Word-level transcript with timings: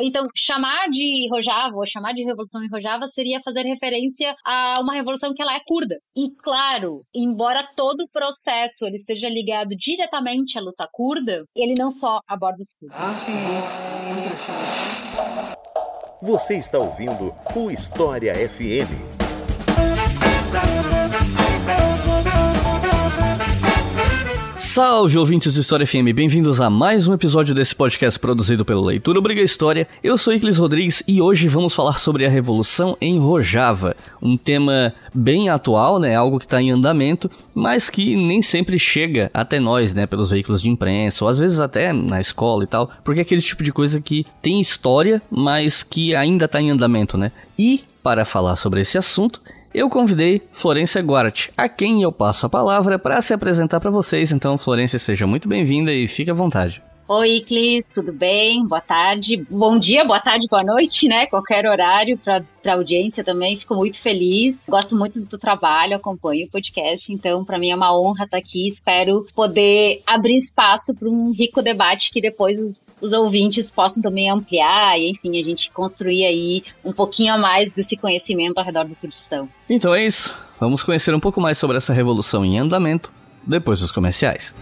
Então, 0.00 0.24
chamar 0.34 0.88
de 0.90 1.28
Rojava 1.30 1.76
ou 1.76 1.86
chamar 1.86 2.12
de 2.12 2.24
Revolução 2.24 2.62
em 2.62 2.68
Rojava 2.68 3.06
seria 3.06 3.40
fazer 3.44 3.62
referência 3.62 4.34
a 4.44 4.80
uma 4.80 4.94
revolução 4.94 5.32
que 5.34 5.42
ela 5.42 5.54
é 5.54 5.60
curda. 5.66 5.98
E 6.16 6.30
claro, 6.42 7.02
embora 7.14 7.68
todo 7.76 8.02
o 8.02 8.08
processo 8.08 8.84
ele 8.86 8.98
seja 8.98 9.28
ligado 9.28 9.70
diretamente 9.76 10.58
à 10.58 10.60
luta 10.60 10.88
curda, 10.92 11.44
ele 11.54 11.74
não 11.78 11.90
só 11.90 12.20
aborda 12.26 12.62
os 12.62 12.74
curdos. 12.74 12.96
Você 16.22 16.56
está 16.56 16.78
ouvindo 16.78 17.34
o 17.54 17.70
História 17.70 18.34
FM. 18.34 19.13
Salve 24.74 25.16
ouvintes 25.16 25.54
do 25.54 25.60
História 25.60 25.86
FM, 25.86 26.10
bem-vindos 26.12 26.60
a 26.60 26.68
mais 26.68 27.06
um 27.06 27.14
episódio 27.14 27.54
desse 27.54 27.72
podcast 27.72 28.18
produzido 28.18 28.64
pelo 28.64 28.82
Leitura 28.82 29.20
Obriga 29.20 29.40
História. 29.40 29.86
Eu 30.02 30.18
sou 30.18 30.34
Iclis 30.34 30.58
Rodrigues 30.58 31.00
e 31.06 31.22
hoje 31.22 31.46
vamos 31.46 31.72
falar 31.72 31.96
sobre 31.96 32.26
a 32.26 32.28
Revolução 32.28 32.96
em 33.00 33.16
Rojava, 33.16 33.94
um 34.20 34.36
tema 34.36 34.92
bem 35.14 35.48
atual, 35.48 36.00
né, 36.00 36.16
algo 36.16 36.40
que 36.40 36.44
está 36.44 36.60
em 36.60 36.72
andamento, 36.72 37.30
mas 37.54 37.88
que 37.88 38.16
nem 38.16 38.42
sempre 38.42 38.76
chega 38.76 39.30
até 39.32 39.60
nós, 39.60 39.94
né, 39.94 40.08
pelos 40.08 40.30
veículos 40.30 40.60
de 40.60 40.68
imprensa 40.68 41.24
ou 41.24 41.30
às 41.30 41.38
vezes 41.38 41.60
até 41.60 41.92
na 41.92 42.20
escola 42.20 42.64
e 42.64 42.66
tal, 42.66 42.90
porque 43.04 43.20
é 43.20 43.22
aquele 43.22 43.42
tipo 43.42 43.62
de 43.62 43.72
coisa 43.72 44.00
que 44.00 44.26
tem 44.42 44.60
história, 44.60 45.22
mas 45.30 45.84
que 45.84 46.16
ainda 46.16 46.46
está 46.46 46.60
em 46.60 46.72
andamento, 46.72 47.16
né? 47.16 47.30
E 47.56 47.84
para 48.02 48.24
falar 48.24 48.56
sobre 48.56 48.80
esse 48.80 48.98
assunto, 48.98 49.40
eu 49.74 49.90
convidei 49.90 50.40
Florência 50.52 51.02
Guart, 51.02 51.48
a 51.56 51.68
quem 51.68 52.02
eu 52.02 52.12
passo 52.12 52.46
a 52.46 52.48
palavra 52.48 52.98
para 52.98 53.20
se 53.20 53.34
apresentar 53.34 53.80
para 53.80 53.90
vocês. 53.90 54.30
Então, 54.30 54.56
Florência, 54.56 54.98
seja 55.00 55.26
muito 55.26 55.48
bem-vinda 55.48 55.92
e 55.92 56.06
fique 56.06 56.30
à 56.30 56.34
vontade. 56.34 56.80
Oi, 57.06 57.44
Clis, 57.46 57.86
tudo 57.94 58.14
bem? 58.14 58.66
Boa 58.66 58.80
tarde. 58.80 59.36
Bom 59.50 59.78
dia, 59.78 60.06
boa 60.06 60.20
tarde, 60.20 60.46
boa 60.48 60.64
noite, 60.64 61.06
né? 61.06 61.26
Qualquer 61.26 61.66
horário 61.66 62.16
para 62.16 62.42
a 62.64 62.72
audiência 62.72 63.22
também. 63.22 63.58
Fico 63.58 63.74
muito 63.74 64.00
feliz. 64.00 64.64
Gosto 64.66 64.96
muito 64.96 65.20
do 65.20 65.36
trabalho, 65.36 65.96
acompanho 65.96 66.46
o 66.46 66.50
podcast. 66.50 67.12
Então, 67.12 67.44
para 67.44 67.58
mim 67.58 67.70
é 67.70 67.76
uma 67.76 67.94
honra 67.94 68.24
estar 68.24 68.38
aqui. 68.38 68.66
Espero 68.66 69.26
poder 69.34 70.00
abrir 70.06 70.36
espaço 70.36 70.94
para 70.94 71.06
um 71.06 71.30
rico 71.30 71.60
debate 71.60 72.10
que 72.10 72.22
depois 72.22 72.58
os, 72.58 72.86
os 73.02 73.12
ouvintes 73.12 73.70
possam 73.70 74.02
também 74.02 74.30
ampliar 74.30 74.98
e, 74.98 75.10
enfim, 75.10 75.38
a 75.38 75.44
gente 75.44 75.70
construir 75.72 76.24
aí 76.24 76.64
um 76.82 76.92
pouquinho 76.92 77.34
a 77.34 77.38
mais 77.38 77.70
desse 77.70 77.98
conhecimento 77.98 78.56
ao 78.56 78.64
redor 78.64 78.86
do 78.86 78.96
Kurdistão. 78.96 79.46
Então 79.68 79.94
é 79.94 80.06
isso. 80.06 80.34
Vamos 80.58 80.82
conhecer 80.82 81.14
um 81.14 81.20
pouco 81.20 81.38
mais 81.38 81.58
sobre 81.58 81.76
essa 81.76 81.92
revolução 81.92 82.42
em 82.46 82.58
andamento 82.58 83.12
depois 83.46 83.80
dos 83.80 83.92
comerciais. 83.92 84.54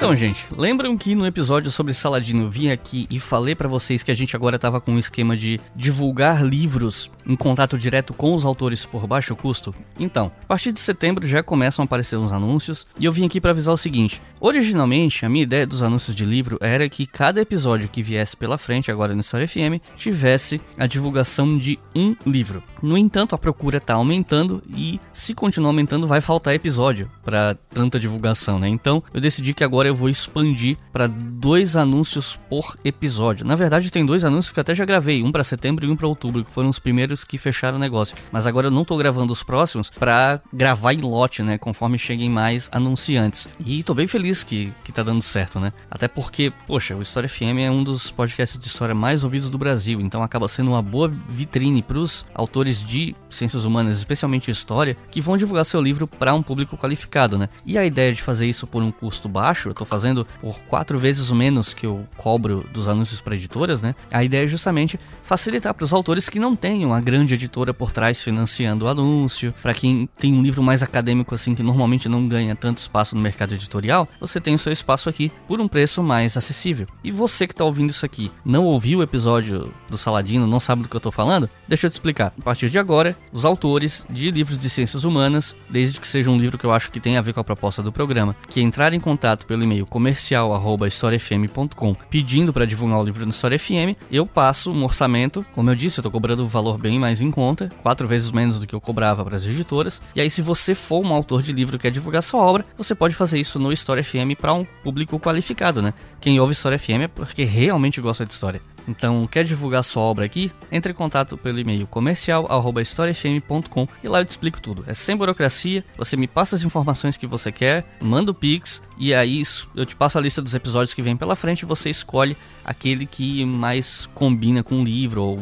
Então, 0.00 0.16
gente, 0.16 0.46
lembram 0.56 0.96
que 0.96 1.14
no 1.14 1.26
episódio 1.26 1.70
sobre 1.70 1.92
Saladino 1.92 2.48
vim 2.48 2.70
aqui 2.70 3.06
e 3.10 3.20
falei 3.20 3.54
para 3.54 3.68
vocês 3.68 4.02
que 4.02 4.10
a 4.10 4.14
gente 4.14 4.34
agora 4.34 4.58
tava 4.58 4.80
com 4.80 4.92
um 4.92 4.98
esquema 4.98 5.36
de 5.36 5.60
divulgar 5.76 6.42
livros 6.42 7.10
em 7.26 7.36
contato 7.36 7.76
direto 7.76 8.14
com 8.14 8.32
os 8.34 8.46
autores 8.46 8.86
por 8.86 9.06
baixo 9.06 9.36
custo? 9.36 9.74
Então, 9.98 10.32
a 10.42 10.46
partir 10.46 10.72
de 10.72 10.80
setembro 10.80 11.26
já 11.26 11.42
começam 11.42 11.82
a 11.82 11.84
aparecer 11.84 12.16
uns 12.16 12.32
anúncios 12.32 12.86
e 12.98 13.04
eu 13.04 13.12
vim 13.12 13.26
aqui 13.26 13.42
para 13.42 13.50
avisar 13.50 13.74
o 13.74 13.76
seguinte: 13.76 14.22
originalmente 14.40 15.26
a 15.26 15.28
minha 15.28 15.42
ideia 15.42 15.66
dos 15.66 15.82
anúncios 15.82 16.16
de 16.16 16.24
livro 16.24 16.56
era 16.62 16.88
que 16.88 17.06
cada 17.06 17.42
episódio 17.42 17.90
que 17.90 18.02
viesse 18.02 18.34
pela 18.34 18.56
frente 18.56 18.90
agora 18.90 19.14
no 19.14 19.20
História 19.20 19.46
FM 19.46 19.84
tivesse 19.96 20.62
a 20.78 20.86
divulgação 20.86 21.58
de 21.58 21.78
um 21.94 22.16
livro. 22.24 22.62
No 22.82 22.96
entanto, 22.96 23.34
a 23.34 23.38
procura 23.38 23.80
tá 23.80 23.94
aumentando 23.94 24.62
e 24.74 25.00
se 25.12 25.34
continuar 25.34 25.70
aumentando 25.70 26.06
vai 26.06 26.20
faltar 26.20 26.54
episódio 26.54 27.10
para 27.24 27.56
tanta 27.72 27.98
divulgação, 27.98 28.58
né? 28.58 28.68
Então, 28.68 29.02
eu 29.12 29.20
decidi 29.20 29.54
que 29.54 29.64
agora 29.64 29.88
eu 29.88 29.94
vou 29.94 30.08
expandir 30.08 30.76
para 30.92 31.06
dois 31.06 31.76
anúncios 31.76 32.38
por 32.48 32.76
episódio. 32.84 33.46
Na 33.46 33.54
verdade, 33.54 33.90
tem 33.90 34.04
dois 34.04 34.24
anúncios 34.24 34.52
que 34.52 34.58
eu 34.58 34.62
até 34.62 34.74
já 34.74 34.84
gravei, 34.84 35.22
um 35.22 35.32
para 35.32 35.44
setembro 35.44 35.84
e 35.84 35.90
um 35.90 35.96
para 35.96 36.06
outubro, 36.06 36.44
que 36.44 36.50
foram 36.50 36.68
os 36.68 36.78
primeiros 36.78 37.24
que 37.24 37.38
fecharam 37.38 37.76
o 37.76 37.80
negócio. 37.80 38.16
Mas 38.32 38.46
agora 38.46 38.68
eu 38.68 38.70
não 38.70 38.84
tô 38.84 38.96
gravando 38.96 39.32
os 39.32 39.42
próximos 39.42 39.90
para 39.90 40.40
gravar 40.52 40.92
em 40.92 41.00
lote, 41.00 41.42
né, 41.42 41.58
conforme 41.58 41.98
cheguem 41.98 42.28
mais 42.28 42.68
anunciantes. 42.72 43.48
E 43.64 43.82
tô 43.82 43.94
bem 43.94 44.06
feliz 44.06 44.42
que 44.42 44.72
que 44.84 44.92
tá 44.92 45.02
dando 45.02 45.22
certo, 45.22 45.60
né? 45.60 45.72
Até 45.90 46.08
porque, 46.08 46.52
poxa, 46.66 46.94
o 46.96 47.02
História 47.02 47.28
FM 47.28 47.60
é 47.60 47.70
um 47.70 47.82
dos 47.82 48.10
podcasts 48.10 48.58
de 48.58 48.66
história 48.66 48.94
mais 48.94 49.24
ouvidos 49.24 49.48
do 49.48 49.58
Brasil, 49.58 50.00
então 50.00 50.22
acaba 50.22 50.48
sendo 50.48 50.70
uma 50.72 50.82
boa 50.82 51.08
vitrine 51.28 51.82
para 51.82 51.98
os 51.98 52.26
autores 52.34 52.69
de 52.78 53.14
ciências 53.28 53.64
humanas, 53.64 53.98
especialmente 53.98 54.50
história, 54.50 54.96
que 55.10 55.20
vão 55.20 55.36
divulgar 55.36 55.64
seu 55.64 55.80
livro 55.80 56.06
para 56.06 56.34
um 56.34 56.42
público 56.42 56.76
qualificado, 56.76 57.38
né? 57.38 57.48
E 57.66 57.76
a 57.76 57.84
ideia 57.84 58.12
de 58.12 58.22
fazer 58.22 58.46
isso 58.46 58.66
por 58.66 58.82
um 58.82 58.90
custo 58.90 59.28
baixo, 59.28 59.74
tô 59.74 59.84
fazendo 59.84 60.26
por 60.40 60.58
quatro 60.68 60.98
vezes 60.98 61.30
o 61.30 61.34
menos 61.34 61.74
que 61.74 61.86
eu 61.86 62.06
cobro 62.16 62.66
dos 62.72 62.88
anúncios 62.88 63.20
para 63.20 63.34
editoras, 63.34 63.80
né? 63.80 63.94
A 64.12 64.22
ideia 64.22 64.44
é 64.44 64.48
justamente 64.48 64.98
facilitar 65.22 65.74
para 65.74 65.84
os 65.84 65.92
autores 65.92 66.28
que 66.28 66.38
não 66.38 66.54
tenham 66.54 66.92
a 66.92 67.00
grande 67.00 67.34
editora 67.34 67.72
por 67.72 67.92
trás 67.92 68.22
financiando 68.22 68.84
o 68.84 68.88
anúncio, 68.88 69.52
para 69.62 69.74
quem 69.74 70.08
tem 70.18 70.34
um 70.34 70.42
livro 70.42 70.62
mais 70.62 70.82
acadêmico 70.82 71.34
assim 71.34 71.54
que 71.54 71.62
normalmente 71.62 72.08
não 72.08 72.26
ganha 72.26 72.54
tanto 72.54 72.78
espaço 72.78 73.14
no 73.14 73.22
mercado 73.22 73.54
editorial, 73.54 74.08
você 74.20 74.40
tem 74.40 74.54
o 74.54 74.58
seu 74.58 74.72
espaço 74.72 75.08
aqui 75.08 75.32
por 75.46 75.60
um 75.60 75.68
preço 75.68 76.02
mais 76.02 76.36
acessível. 76.36 76.86
E 77.02 77.10
você 77.10 77.46
que 77.46 77.52
está 77.52 77.64
ouvindo 77.64 77.90
isso 77.90 78.04
aqui, 78.04 78.30
não 78.44 78.64
ouviu 78.64 78.98
o 78.98 79.02
episódio 79.02 79.72
do 79.88 79.96
Saladino, 79.96 80.46
não 80.46 80.60
sabe 80.60 80.82
do 80.82 80.88
que 80.88 80.96
eu 80.96 80.98
estou 80.98 81.12
falando? 81.12 81.48
Deixa 81.66 81.86
eu 81.86 81.90
te 81.90 81.94
explicar. 81.94 82.32
A 82.38 82.42
partir 82.42 82.59
de 82.68 82.78
agora, 82.78 83.16
os 83.32 83.44
autores 83.44 84.04
de 84.10 84.30
livros 84.30 84.58
de 84.58 84.68
ciências 84.68 85.04
humanas, 85.04 85.54
desde 85.68 86.00
que 86.00 86.06
seja 86.06 86.30
um 86.30 86.36
livro 86.36 86.58
que 86.58 86.64
eu 86.64 86.72
acho 86.72 86.90
que 86.90 87.00
tem 87.00 87.16
a 87.16 87.22
ver 87.22 87.32
com 87.32 87.40
a 87.40 87.44
proposta 87.44 87.82
do 87.82 87.92
programa, 87.92 88.36
que 88.48 88.60
entrar 88.60 88.92
em 88.92 89.00
contato 89.00 89.46
pelo 89.46 89.62
e-mail 89.62 89.86
comercial@historiafm.com, 89.86 91.94
pedindo 92.10 92.52
para 92.52 92.66
divulgar 92.66 92.98
o 92.98 93.04
livro 93.04 93.24
no 93.24 93.30
História 93.30 93.58
FM, 93.58 93.96
eu 94.10 94.26
passo 94.26 94.72
um 94.72 94.84
orçamento. 94.84 95.44
Como 95.52 95.70
eu 95.70 95.74
disse, 95.74 96.00
eu 96.00 96.02
tô 96.02 96.10
cobrando 96.10 96.44
um 96.44 96.48
valor 96.48 96.78
bem 96.78 96.98
mais 96.98 97.20
em 97.20 97.30
conta, 97.30 97.68
quatro 97.82 98.08
vezes 98.08 98.30
menos 98.30 98.58
do 98.58 98.66
que 98.66 98.74
eu 98.74 98.80
cobrava 98.80 99.24
para 99.24 99.36
as 99.36 99.44
editoras. 99.44 100.02
E 100.14 100.20
aí, 100.20 100.30
se 100.30 100.42
você 100.42 100.74
for 100.74 101.04
um 101.04 101.14
autor 101.14 101.42
de 101.42 101.52
livro 101.52 101.78
que 101.78 101.82
quer 101.82 101.90
divulgar 101.90 102.22
sua 102.22 102.40
obra, 102.40 102.64
você 102.76 102.94
pode 102.94 103.14
fazer 103.14 103.38
isso 103.38 103.58
no 103.58 103.72
História 103.72 104.04
FM 104.04 104.36
para 104.38 104.54
um 104.54 104.66
público 104.82 105.18
qualificado, 105.18 105.80
né? 105.80 105.94
Quem 106.20 106.40
ouve 106.40 106.52
História 106.52 106.78
FM 106.78 107.04
é 107.04 107.08
porque 107.08 107.44
realmente 107.44 108.00
gosta 108.00 108.26
de 108.26 108.32
história. 108.32 108.60
Então, 108.90 109.24
quer 109.26 109.44
divulgar 109.44 109.84
sua 109.84 110.02
obra 110.02 110.24
aqui? 110.24 110.50
Entre 110.70 110.90
em 110.90 110.94
contato 110.94 111.38
pelo 111.38 111.60
e-mail 111.60 111.86
comercial@historiafm.com 111.86 113.86
e 114.02 114.08
lá 114.08 114.20
eu 114.20 114.24
te 114.24 114.30
explico 114.30 114.60
tudo. 114.60 114.82
É 114.86 114.94
sem 114.94 115.16
burocracia, 115.16 115.84
você 115.96 116.16
me 116.16 116.26
passa 116.26 116.56
as 116.56 116.64
informações 116.64 117.16
que 117.16 117.26
você 117.26 117.52
quer, 117.52 117.84
manda 118.02 118.32
o 118.32 118.34
Pix 118.34 118.82
e 118.98 119.14
aí 119.14 119.42
eu 119.74 119.86
te 119.86 119.94
passo 119.94 120.18
a 120.18 120.20
lista 120.20 120.42
dos 120.42 120.54
episódios 120.54 120.92
que 120.92 121.00
vem 121.00 121.16
pela 121.16 121.36
frente 121.36 121.62
e 121.62 121.66
você 121.66 121.88
escolhe 121.88 122.36
aquele 122.64 123.06
que 123.06 123.44
mais 123.44 124.06
combina 124.14 124.62
com 124.62 124.80
o 124.80 124.84
livro 124.84 125.22
ou 125.22 125.38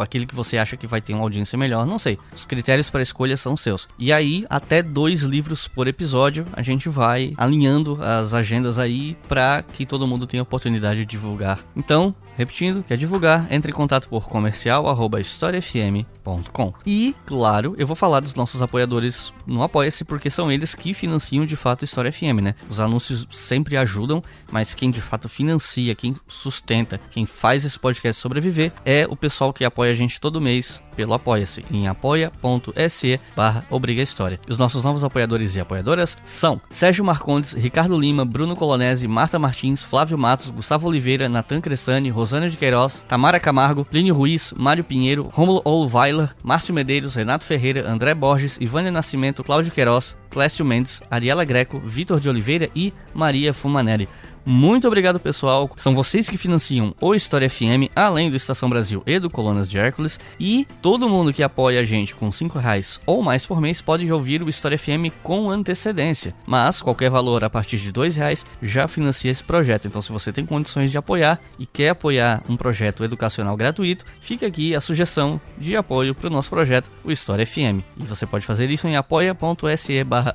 aquele 0.00 0.26
que 0.26 0.34
você 0.34 0.58
acha 0.58 0.76
que 0.76 0.86
vai 0.86 1.00
ter 1.00 1.14
uma 1.14 1.22
audiência 1.22 1.58
melhor, 1.58 1.86
não 1.86 1.98
sei. 1.98 2.18
Os 2.34 2.44
critérios 2.44 2.90
para 2.90 3.02
escolha 3.02 3.36
são 3.36 3.56
seus. 3.56 3.88
E 3.98 4.12
aí, 4.12 4.44
até 4.48 4.82
dois 4.82 5.22
livros 5.22 5.66
por 5.66 5.88
episódio, 5.88 6.44
a 6.52 6.62
gente 6.62 6.88
vai 6.88 7.32
alinhando 7.36 7.98
as 8.02 8.34
agendas 8.34 8.78
aí 8.78 9.16
para 9.28 9.62
que 9.62 9.86
todo 9.86 10.06
mundo 10.06 10.26
tenha 10.26 10.42
oportunidade 10.42 11.00
de 11.00 11.06
divulgar. 11.06 11.60
Então, 11.74 12.14
Repetindo, 12.40 12.82
quer 12.82 12.96
divulgar? 12.96 13.46
Entre 13.52 13.70
em 13.70 13.74
contato 13.74 14.08
por 14.08 14.26
comercial@historiafm.com. 14.26 16.72
E, 16.86 17.14
claro, 17.26 17.74
eu 17.76 17.86
vou 17.86 17.94
falar 17.94 18.20
dos 18.20 18.34
nossos 18.34 18.62
apoiadores 18.62 19.30
no 19.50 19.62
Apoia-se 19.62 20.04
porque 20.04 20.30
são 20.30 20.50
eles 20.50 20.74
que 20.74 20.94
financiam 20.94 21.44
de 21.44 21.56
fato 21.56 21.82
a 21.82 21.84
História 21.84 22.12
FM, 22.12 22.40
né? 22.40 22.54
Os 22.68 22.80
anúncios 22.80 23.26
sempre 23.30 23.76
ajudam, 23.76 24.22
mas 24.50 24.74
quem 24.74 24.90
de 24.90 25.00
fato 25.00 25.28
financia, 25.28 25.94
quem 25.94 26.14
sustenta, 26.26 26.98
quem 27.10 27.26
faz 27.26 27.64
esse 27.64 27.78
podcast 27.78 28.20
sobreviver 28.20 28.72
é 28.84 29.06
o 29.08 29.16
pessoal 29.16 29.52
que 29.52 29.64
apoia 29.64 29.90
a 29.90 29.94
gente 29.94 30.20
todo 30.20 30.40
mês 30.40 30.80
pelo 31.00 31.14
Apoia-se 31.14 31.64
em 31.70 31.88
apoia.se 31.88 33.20
barra 33.34 33.64
Obriga 33.70 34.02
História. 34.02 34.38
Os 34.46 34.58
nossos 34.58 34.84
novos 34.84 35.02
apoiadores 35.02 35.56
e 35.56 35.60
apoiadoras 35.60 36.18
são 36.24 36.60
Sérgio 36.68 37.04
Marcondes, 37.04 37.54
Ricardo 37.54 37.98
Lima, 37.98 38.24
Bruno 38.24 38.54
Colonese, 38.54 39.08
Marta 39.08 39.38
Martins, 39.38 39.82
Flávio 39.82 40.18
Matos, 40.18 40.50
Gustavo 40.50 40.88
Oliveira, 40.88 41.28
Natan 41.28 41.60
Crestani, 41.60 42.10
Rosana 42.10 42.50
de 42.50 42.56
Queiroz, 42.56 43.02
Tamara 43.08 43.40
Camargo, 43.40 43.84
Plínio 43.84 44.14
Ruiz, 44.14 44.52
Mário 44.56 44.84
Pinheiro, 44.84 45.30
Romulo 45.32 45.62
Olweiler, 45.64 46.34
Márcio 46.42 46.74
Medeiros, 46.74 47.14
Renato 47.14 47.46
Ferreira, 47.46 47.88
André 47.90 48.14
Borges, 48.14 48.58
Ivânia 48.60 48.92
Nascimento, 48.92 49.39
Cláudio 49.44 49.72
Queiroz, 49.72 50.16
Clécio 50.30 50.64
Mendes, 50.64 51.02
Ariela 51.10 51.44
Greco, 51.44 51.80
Vitor 51.80 52.20
de 52.20 52.28
Oliveira 52.28 52.68
e 52.74 52.92
Maria 53.14 53.52
Fumanelli. 53.52 54.08
Muito 54.44 54.86
obrigado, 54.86 55.20
pessoal. 55.20 55.70
São 55.76 55.94
vocês 55.94 56.28
que 56.28 56.38
financiam 56.38 56.94
o 57.00 57.14
História 57.14 57.48
FM, 57.48 57.90
além 57.94 58.30
do 58.30 58.36
Estação 58.36 58.70
Brasil 58.70 59.02
e 59.06 59.18
do 59.18 59.28
Colunas 59.28 59.68
de 59.68 59.78
Hércules. 59.78 60.18
E 60.38 60.66
todo 60.80 61.08
mundo 61.08 61.32
que 61.32 61.42
apoia 61.42 61.80
a 61.80 61.84
gente 61.84 62.14
com 62.14 62.32
5 62.32 62.58
reais 62.58 62.98
ou 63.04 63.22
mais 63.22 63.46
por 63.46 63.60
mês 63.60 63.82
pode 63.82 64.10
ouvir 64.10 64.42
o 64.42 64.48
História 64.48 64.78
FM 64.78 65.12
com 65.22 65.50
antecedência. 65.50 66.34
Mas 66.46 66.80
qualquer 66.80 67.10
valor 67.10 67.44
a 67.44 67.50
partir 67.50 67.76
de 67.76 67.92
2 67.92 68.16
reais 68.16 68.46
já 68.62 68.88
financia 68.88 69.30
esse 69.30 69.44
projeto. 69.44 69.86
Então, 69.86 70.00
se 70.00 70.12
você 70.12 70.32
tem 70.32 70.46
condições 70.46 70.90
de 70.90 70.98
apoiar 70.98 71.40
e 71.58 71.66
quer 71.66 71.90
apoiar 71.90 72.42
um 72.48 72.56
projeto 72.56 73.04
educacional 73.04 73.56
gratuito, 73.56 74.04
fica 74.20 74.46
aqui 74.46 74.74
a 74.74 74.80
sugestão 74.80 75.40
de 75.58 75.76
apoio 75.76 76.14
para 76.14 76.28
o 76.28 76.30
nosso 76.30 76.50
projeto, 76.50 76.90
o 77.04 77.12
História 77.12 77.46
FM. 77.46 77.84
E 77.96 78.04
você 78.04 78.26
pode 78.26 78.46
fazer 78.46 78.70
isso 78.70 78.88
em 78.88 78.96
apoia.se 78.96 80.04
barra 80.04 80.34